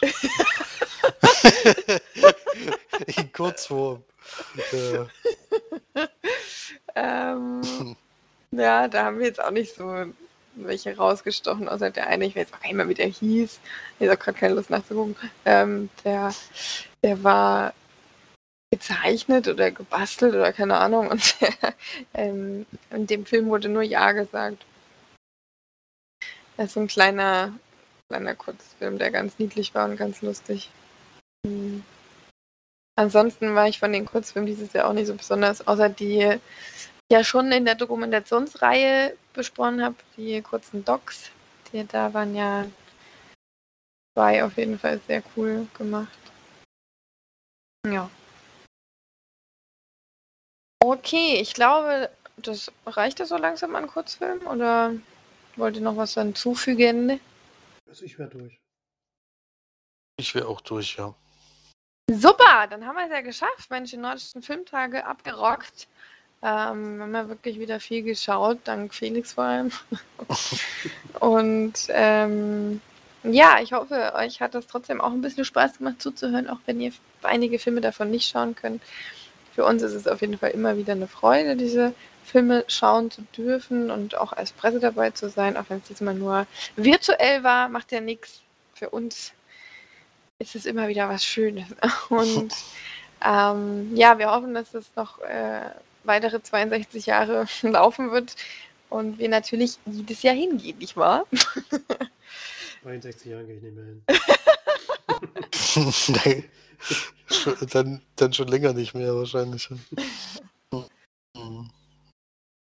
In 3.08 3.32
Kurzform. 3.34 4.04
Ähm, 6.96 7.96
ja, 8.52 8.88
da 8.88 9.06
haben 9.06 9.20
wir 9.20 9.28
jetzt 9.28 9.44
auch 9.44 9.52
nicht 9.52 9.76
so 9.76 10.06
welche 10.56 10.96
rausgestochen, 10.96 11.70
außer 11.70 11.92
der 11.92 12.08
eine, 12.08 12.26
ich 12.26 12.36
weiß 12.36 12.48
auch 12.54 12.72
mehr, 12.72 12.90
wie 12.90 12.94
der 12.94 13.08
hieß. 13.08 13.60
Ich 14.00 14.08
habe 14.08 14.18
gerade 14.18 14.38
keine 14.38 14.56
Lust 14.56 14.70
nachzugucken. 14.70 15.16
Ähm, 15.46 15.90
der, 16.04 16.34
der 17.04 17.24
war 17.24 17.74
gezeichnet 18.72 19.48
oder 19.48 19.72
gebastelt 19.72 20.34
oder 20.34 20.52
keine 20.54 20.78
Ahnung. 20.78 21.10
Und 21.10 21.36
ähm, 22.14 22.66
in 22.92 23.08
dem 23.08 23.26
Film 23.26 23.48
wurde 23.48 23.70
nur 23.70 23.84
Ja 23.84 24.12
gesagt. 24.12 24.66
Das 26.58 26.72
ist 26.72 26.78
ein 26.78 26.88
kleiner, 26.88 27.54
kleiner 28.10 28.36
Kurzfilm, 28.36 28.98
der 28.98 29.12
ganz 29.12 29.38
niedlich 29.38 29.76
war 29.76 29.86
und 29.88 29.98
ganz 29.98 30.22
lustig. 30.22 30.72
Mhm. 31.46 31.84
Ansonsten 33.00 33.54
war 33.54 33.68
ich 33.68 33.78
von 33.78 33.94
den 33.94 34.06
Kurzfilmen 34.08 34.48
dieses 34.48 34.74
Jahr 34.74 34.90
auch 34.90 34.94
nicht 34.94 35.06
so 35.06 35.14
besonders, 35.14 35.68
außer 35.68 35.88
die 35.88 36.40
ja 37.12 37.24
schon 37.24 37.52
in 37.52 37.66
der 37.66 37.76
Dokumentationsreihe 37.76 39.18
besprochen 39.34 39.84
habe, 39.84 39.96
die 40.16 40.42
kurzen 40.42 40.84
Docs. 40.84 41.32
Die 41.72 41.86
da 41.86 42.14
waren 42.14 42.36
ja 42.36 42.66
zwei 44.14 44.44
auf 44.44 44.58
jeden 44.58 44.80
Fall 44.80 45.00
sehr 45.08 45.24
cool 45.36 45.68
gemacht. 45.78 46.18
Ja. 47.86 48.10
Okay, 50.84 51.40
ich 51.42 51.54
glaube, 51.54 52.10
das 52.38 52.72
reicht 52.86 53.20
das 53.20 53.30
so 53.30 53.38
langsam 53.38 53.76
an 53.76 53.88
Kurzfilm 53.88 54.46
oder 54.48 54.94
wollt 55.56 55.76
ihr 55.76 55.82
noch 55.82 55.98
was 55.98 56.14
hinzufügen? 56.14 57.20
Also 57.88 58.06
ich 58.06 58.18
wäre 58.20 58.30
durch. 58.30 58.60
Ich 60.20 60.34
wäre 60.36 60.48
auch 60.48 60.62
durch, 60.62 60.98
ja. 60.98 61.14
Super, 62.10 62.68
dann 62.68 62.86
haben 62.86 62.96
wir 62.96 63.06
es 63.06 63.12
ja 63.12 63.22
geschafft. 63.22 63.70
Mensch, 63.70 63.92
die 63.92 63.98
nordischen 63.98 64.42
Filmtage 64.42 65.06
abgerockt. 65.06 65.88
Ähm, 66.44 67.02
haben 67.02 67.12
wir 67.12 67.30
wirklich 67.30 67.60
wieder 67.60 67.80
viel 67.80 68.04
geschaut, 68.04 68.60
dank 68.66 68.94
Felix 68.94 69.34
vor 69.34 69.46
allem. 69.46 69.72
Und 71.20 71.74
ähm, 71.90 72.80
ja, 73.24 73.60
ich 73.62 73.74
hoffe, 73.74 74.14
euch 74.16 74.40
hat 74.40 74.54
das 74.54 74.68
trotzdem 74.68 75.02
auch 75.02 75.12
ein 75.12 75.22
bisschen 75.22 75.46
Spaß 75.46 75.80
gemacht 75.80 76.02
zuzuhören, 76.02 76.50
auch 76.50 76.60
wenn 76.66 76.80
ihr 76.80 76.92
einige 77.24 77.60
Filme 77.60 77.82
davon 77.82 78.12
nicht 78.12 78.30
schauen 78.30 78.56
könnt. 78.56 78.82
Für 79.56 79.66
uns 79.66 79.82
ist 79.82 79.94
es 79.94 80.08
auf 80.08 80.22
jeden 80.22 80.38
Fall 80.38 80.52
immer 80.52 80.78
wieder 80.78 80.94
eine 80.94 81.08
Freude, 81.08 81.56
diese 81.56 81.94
Filme 82.24 82.66
schauen 82.68 83.10
zu 83.10 83.22
dürfen 83.36 83.90
und 83.90 84.16
auch 84.18 84.34
als 84.34 84.52
Presse 84.52 84.80
dabei 84.80 85.12
zu 85.12 85.30
sein, 85.30 85.58
auch 85.58 85.66
wenn 85.70 85.80
es 85.80 85.88
diesmal 85.88 86.14
nur 86.14 86.46
virtuell 86.76 87.44
war, 87.44 87.70
macht 87.70 87.92
ja 87.92 88.02
nichts. 88.02 88.42
Für 88.76 88.90
uns 88.90 89.34
ist 90.40 90.56
es 90.56 90.66
immer 90.66 90.88
wieder 90.88 91.10
was 91.10 91.24
Schönes. 91.24 91.68
Und 92.10 92.54
ähm, 93.26 93.96
ja, 93.96 94.20
wir 94.20 94.30
hoffen, 94.30 94.54
dass 94.54 94.74
es 94.74 94.86
noch 94.96 95.20
äh, 95.22 95.72
weitere 96.08 96.42
62 96.42 97.06
Jahre 97.06 97.46
laufen 97.62 98.12
wird 98.12 98.36
und 98.90 99.20
wir 99.20 99.30
natürlich 99.30 99.78
jedes 99.86 100.24
Jahr 100.24 100.36
hingehen, 100.36 100.78
nicht 100.78 100.98
wahr? 100.98 101.26
62 102.84 103.32
Jahre 103.32 103.44
gehe 103.46 103.58
ich 103.58 103.64
nicht 103.64 103.76
mehr 103.76 103.86
hin. 103.86 104.04
nee. 106.26 106.44
dann, 107.72 108.02
dann 108.16 108.34
schon 108.34 108.48
länger 108.48 108.74
nicht 108.74 108.94
mehr 108.94 109.14
wahrscheinlich. 109.16 109.70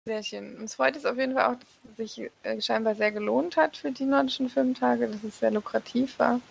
Sehr 0.05 0.23
schön. 0.23 0.57
Uns 0.57 0.75
freut 0.75 0.95
es 0.95 1.05
auf 1.05 1.17
jeden 1.17 1.35
Fall 1.35 1.53
auch, 1.53 1.59
dass 1.59 1.69
es 1.91 2.15
sich 2.15 2.31
äh, 2.43 2.59
scheinbar 2.59 2.95
sehr 2.95 3.11
gelohnt 3.11 3.57
hat 3.57 3.77
für 3.77 3.91
die 3.91 4.05
nordischen 4.05 4.49
Filmtage, 4.49 5.07
dass 5.07 5.23
es 5.23 5.39
sehr 5.39 5.51
lukrativ 5.51 6.17
war. 6.17 6.41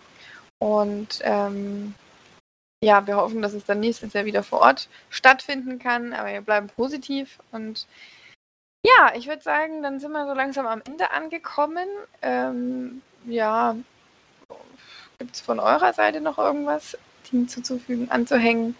Und 0.59 1.21
ähm, 1.23 1.95
ja, 2.83 3.07
wir 3.07 3.17
hoffen, 3.17 3.43
dass 3.43 3.55
es 3.55 3.65
dann 3.65 3.81
nächstes 3.81 4.13
Jahr 4.13 4.25
wieder 4.25 4.43
vor 4.43 4.61
Ort 4.61 4.89
stattfinden 5.11 5.79
kann, 5.79 6.13
aber 6.13 6.33
wir 6.33 6.41
bleiben 6.41 6.69
positiv 6.69 7.39
und 7.53 7.87
ja, 8.87 9.13
ich 9.17 9.27
würde 9.27 9.43
sagen, 9.43 9.83
dann 9.83 9.99
sind 9.99 10.13
wir 10.13 10.27
so 10.27 10.35
langsam 10.35 10.67
am 10.67 10.81
Ende 10.87 11.11
angekommen. 11.11 11.89
Ähm, 12.23 13.03
ja, 13.27 13.77
gibt 15.19 15.35
es 15.35 15.41
von 15.41 15.59
eurer 15.59 15.93
Seite 15.93 16.21
noch 16.21 16.39
irgendwas 16.39 16.97
hinzuzufügen, 17.29 18.11
anzuhängen? 18.11 18.77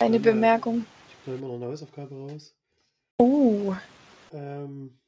Eine 0.00 0.18
Bemerkung? 0.18 0.86
Ich 1.08 1.16
bleibe 1.24 1.38
immer 1.38 1.48
noch 1.48 1.54
eine 1.54 1.66
Hausaufgabe 1.66 2.14
raus. 2.14 2.52
Oh. 3.18 3.74
Ähm, 4.32 4.98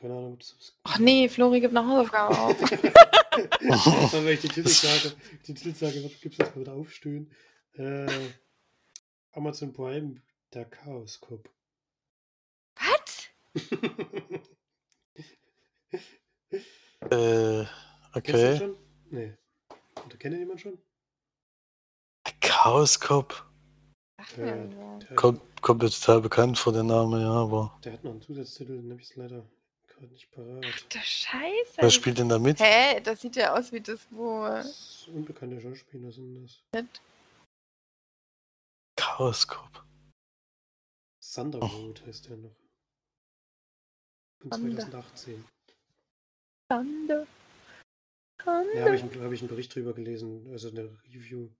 keine 0.00 0.14
Ahnung. 0.14 0.38
Ach 0.84 0.98
nee, 0.98 1.28
Flori 1.28 1.60
gibt 1.60 1.76
eine 1.76 1.86
Hausaufgabe 1.86 2.38
auf. 2.38 2.58
wenn 2.60 4.28
ich 4.28 4.40
die 4.40 4.48
Titel 4.48 4.68
sage, 4.68 5.12
die 5.46 5.54
Titel 5.54 5.74
sage, 5.74 6.00
gibt 6.00 6.32
es 6.32 6.38
das 6.38 6.54
mal 6.54 6.62
wieder 6.62 6.72
aufstehen. 6.72 7.30
Äh, 7.74 8.08
Amazon 9.32 9.74
Prime, 9.74 10.22
der 10.54 10.64
Chaos 10.64 11.20
Cup. 11.20 11.50
Was? 12.76 13.28
äh, 17.10 17.66
okay. 18.14 18.56
Schon? 18.56 18.76
Nee. 19.10 19.34
Oder 20.06 20.16
kennt 20.16 20.34
ihr 20.34 20.40
jemand 20.40 20.62
schon? 20.62 20.78
Chaos 22.40 22.98
Cup. 22.98 23.46
Der, 24.36 24.66
der, 24.66 25.16
kommt, 25.16 25.40
kommt 25.60 25.82
mir 25.82 25.90
total 25.90 26.22
bekannt 26.22 26.58
vor 26.58 26.72
der 26.72 26.84
Name, 26.84 27.20
ja, 27.20 27.32
aber. 27.32 27.78
Der 27.84 27.92
hat 27.92 28.04
noch 28.04 28.12
einen 28.12 28.22
Zusatztitel, 28.22 28.80
den 28.80 28.90
habe 28.90 29.00
ich 29.00 29.14
leider 29.16 29.44
gerade 30.00 30.12
nicht 30.12 30.30
parat. 30.30 30.64
Ach 30.66 30.80
du 30.88 30.98
Scheiße. 30.98 31.76
Wer 31.76 31.90
spielt 31.90 32.18
denn 32.18 32.28
da 32.28 32.38
mit? 32.38 32.58
Hä? 32.60 33.00
Das 33.00 33.20
sieht 33.20 33.36
ja 33.36 33.54
aus 33.56 33.70
wie 33.72 33.80
das, 33.80 34.06
wo. 34.10 34.44
Das 34.44 35.06
unbekannte 35.08 35.60
Schauspieler 35.60 36.10
sind 36.10 36.42
das. 36.42 36.62
Mit? 36.72 37.00
Chaos 38.96 39.46
Cup. 39.46 39.84
Thunderbolt 41.20 42.02
oh. 42.02 42.06
heißt 42.06 42.28
der 42.28 42.36
noch. 42.38 42.56
Von 44.40 44.50
2018. 44.50 45.44
Thunder. 46.68 47.26
Thunder. 48.38 48.74
Ja, 48.74 48.84
habe 48.86 48.96
ich, 48.96 49.02
hab 49.02 49.32
ich 49.32 49.40
einen 49.40 49.48
Bericht 49.48 49.74
drüber 49.74 49.92
gelesen, 49.92 50.50
also 50.50 50.70
eine 50.70 50.84
Review. 51.12 51.50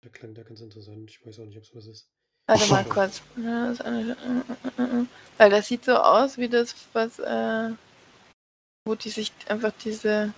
Da 0.00 0.08
klang 0.08 0.34
der 0.34 0.44
ganz 0.44 0.60
interessant. 0.60 1.10
Ich 1.10 1.24
weiß 1.24 1.38
auch 1.38 1.44
nicht, 1.44 1.58
ob 1.58 1.64
es 1.64 1.74
was 1.74 1.86
ist. 1.86 2.10
Warte 2.52 2.70
mal 2.70 2.84
kurz. 2.84 3.22
Weil 5.38 5.50
das 5.50 5.68
sieht 5.68 5.84
so 5.84 5.96
aus 5.96 6.36
wie 6.36 6.48
das, 6.48 6.74
was, 6.92 7.18
äh, 7.18 7.70
wo 8.84 8.94
die 8.94 9.08
sich 9.08 9.32
einfach 9.48 9.72
diese. 9.82 10.34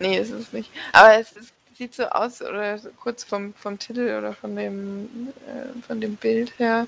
Nee, 0.00 0.18
ist 0.18 0.30
es 0.30 0.52
nicht. 0.52 0.70
Aber 0.92 1.18
es 1.18 1.32
ist, 1.32 1.52
sieht 1.76 1.94
so 1.94 2.04
aus, 2.06 2.40
oder 2.40 2.78
kurz 3.00 3.24
vom, 3.24 3.52
vom 3.54 3.78
Titel 3.78 4.16
oder 4.16 4.32
von 4.32 4.54
dem, 4.54 5.32
äh, 5.46 5.82
von 5.82 6.00
dem 6.00 6.16
Bild 6.16 6.56
her, 6.58 6.86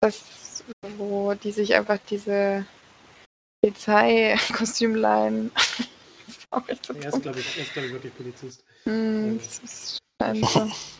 dass, 0.00 0.64
wo 0.96 1.34
die 1.34 1.52
sich 1.52 1.74
einfach 1.74 1.98
diese 2.08 2.64
Polizei-Kostümlein. 3.62 5.50
er 6.50 6.68
ist, 6.68 6.82
glaube 7.22 7.40
ich, 7.40 7.72
glaub 7.72 7.84
ich, 7.84 7.92
wirklich 7.92 8.16
Polizist. 8.16 8.64
Mm, 8.86 9.36
das 9.36 9.58
ist 9.58 9.98
scheinbar. 10.20 10.70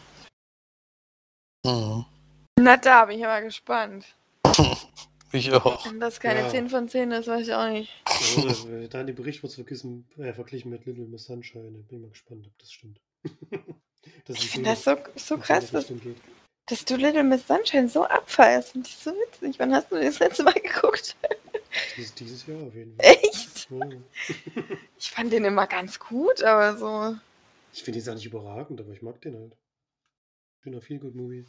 Mhm. 1.64 2.04
Na, 2.58 2.76
da 2.76 3.06
bin 3.06 3.18
ich 3.18 3.24
aber 3.24 3.42
gespannt. 3.42 4.06
ich 5.32 5.52
auch. 5.52 5.86
Wenn 5.86 6.00
das 6.00 6.20
keine 6.20 6.40
ja. 6.40 6.48
10 6.48 6.68
von 6.68 6.88
10 6.88 7.12
ist, 7.12 7.26
weiß 7.26 7.48
ich 7.48 7.54
auch 7.54 7.68
nicht. 7.68 7.90
Ja, 8.36 8.86
da 8.90 9.02
die 9.02 9.12
Bericht 9.12 9.42
wird 9.42 9.52
verglichen, 9.52 10.06
äh, 10.18 10.32
verglichen 10.32 10.70
mit 10.70 10.86
Little 10.86 11.06
Miss 11.06 11.24
Sunshine. 11.24 11.70
Bin 11.70 11.84
ich 11.90 12.02
mal 12.02 12.10
gespannt, 12.10 12.46
ob 12.46 12.58
das 12.58 12.72
stimmt. 12.72 13.00
das 14.26 14.36
ich 14.36 14.50
finde 14.50 14.70
das 14.70 14.84
so, 14.84 14.96
so 15.16 15.38
krass, 15.38 15.70
dass, 15.70 15.92
dass, 16.66 16.84
du 16.84 16.96
Little 16.96 17.24
Miss 17.24 17.46
Sunshine 17.46 17.88
so 17.88 18.04
abfeierst. 18.04 18.72
Finde 18.72 18.88
ich 18.88 18.96
so 18.96 19.10
witzig. 19.12 19.58
Wann 19.58 19.74
hast 19.74 19.90
du 19.90 20.00
das 20.00 20.18
letzte 20.18 20.42
Mal 20.42 20.54
geguckt? 20.54 21.16
Dieses, 21.96 22.14
dieses 22.14 22.46
Jahr 22.46 22.60
auf 22.62 22.74
jeden 22.74 22.96
Fall. 22.96 23.16
Echt? 23.22 23.70
Ja. 23.70 23.86
ich 24.98 25.10
fand 25.10 25.32
den 25.32 25.44
immer 25.44 25.66
ganz 25.66 25.98
gut, 25.98 26.42
aber 26.42 26.76
so. 26.76 27.16
Ich 27.72 27.84
finde 27.84 28.00
ihn 28.00 28.08
auch 28.08 28.14
nicht 28.14 28.26
überragend, 28.26 28.80
aber 28.80 28.92
ich 28.92 29.02
mag 29.02 29.20
den 29.20 29.36
halt. 29.36 29.56
Schöner 30.62 30.80
Feel-Good-Movie. 30.80 31.46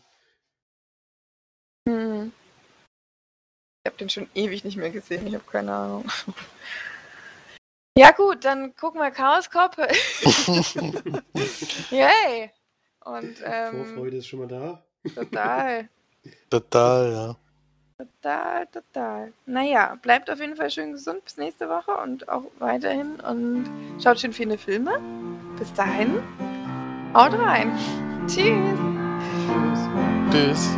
Hm. 1.88 2.31
Ich 3.83 3.89
habe 3.89 3.97
den 3.97 4.09
schon 4.09 4.29
ewig 4.35 4.63
nicht 4.63 4.77
mehr 4.77 4.91
gesehen, 4.91 5.25
ich 5.27 5.33
habe 5.33 5.43
keine 5.49 5.73
Ahnung. 5.73 6.05
Ja 7.97 8.11
gut, 8.11 8.45
dann 8.45 8.73
gucken 8.77 9.01
wir 9.01 9.11
Chaos 9.11 9.49
Cop. 9.49 9.75
Yay! 11.91 12.49
Und, 13.03 13.35
ähm, 13.43 13.85
Vorfreude 13.85 14.17
ist 14.17 14.27
schon 14.27 14.39
mal 14.39 14.47
da. 14.47 14.81
Total. 15.13 15.89
Total, 16.49 17.11
ja. 17.11 17.35
Total, 17.97 18.65
total. 18.67 19.33
Naja, 19.45 19.97
bleibt 20.01 20.31
auf 20.31 20.39
jeden 20.39 20.55
Fall 20.55 20.71
schön 20.71 20.93
gesund 20.93 21.23
bis 21.23 21.38
nächste 21.38 21.69
Woche 21.69 21.95
und 21.97 22.27
auch 22.29 22.45
weiterhin 22.59 23.19
und 23.19 23.69
schaut 24.01 24.19
schön 24.19 24.33
viele 24.33 24.57
Filme. 24.57 24.99
Bis 25.59 25.71
dahin, 25.73 26.23
haut 27.13 27.33
rein. 27.33 27.77
Tschüss. 28.27 28.90
Tschüss. 30.31 30.77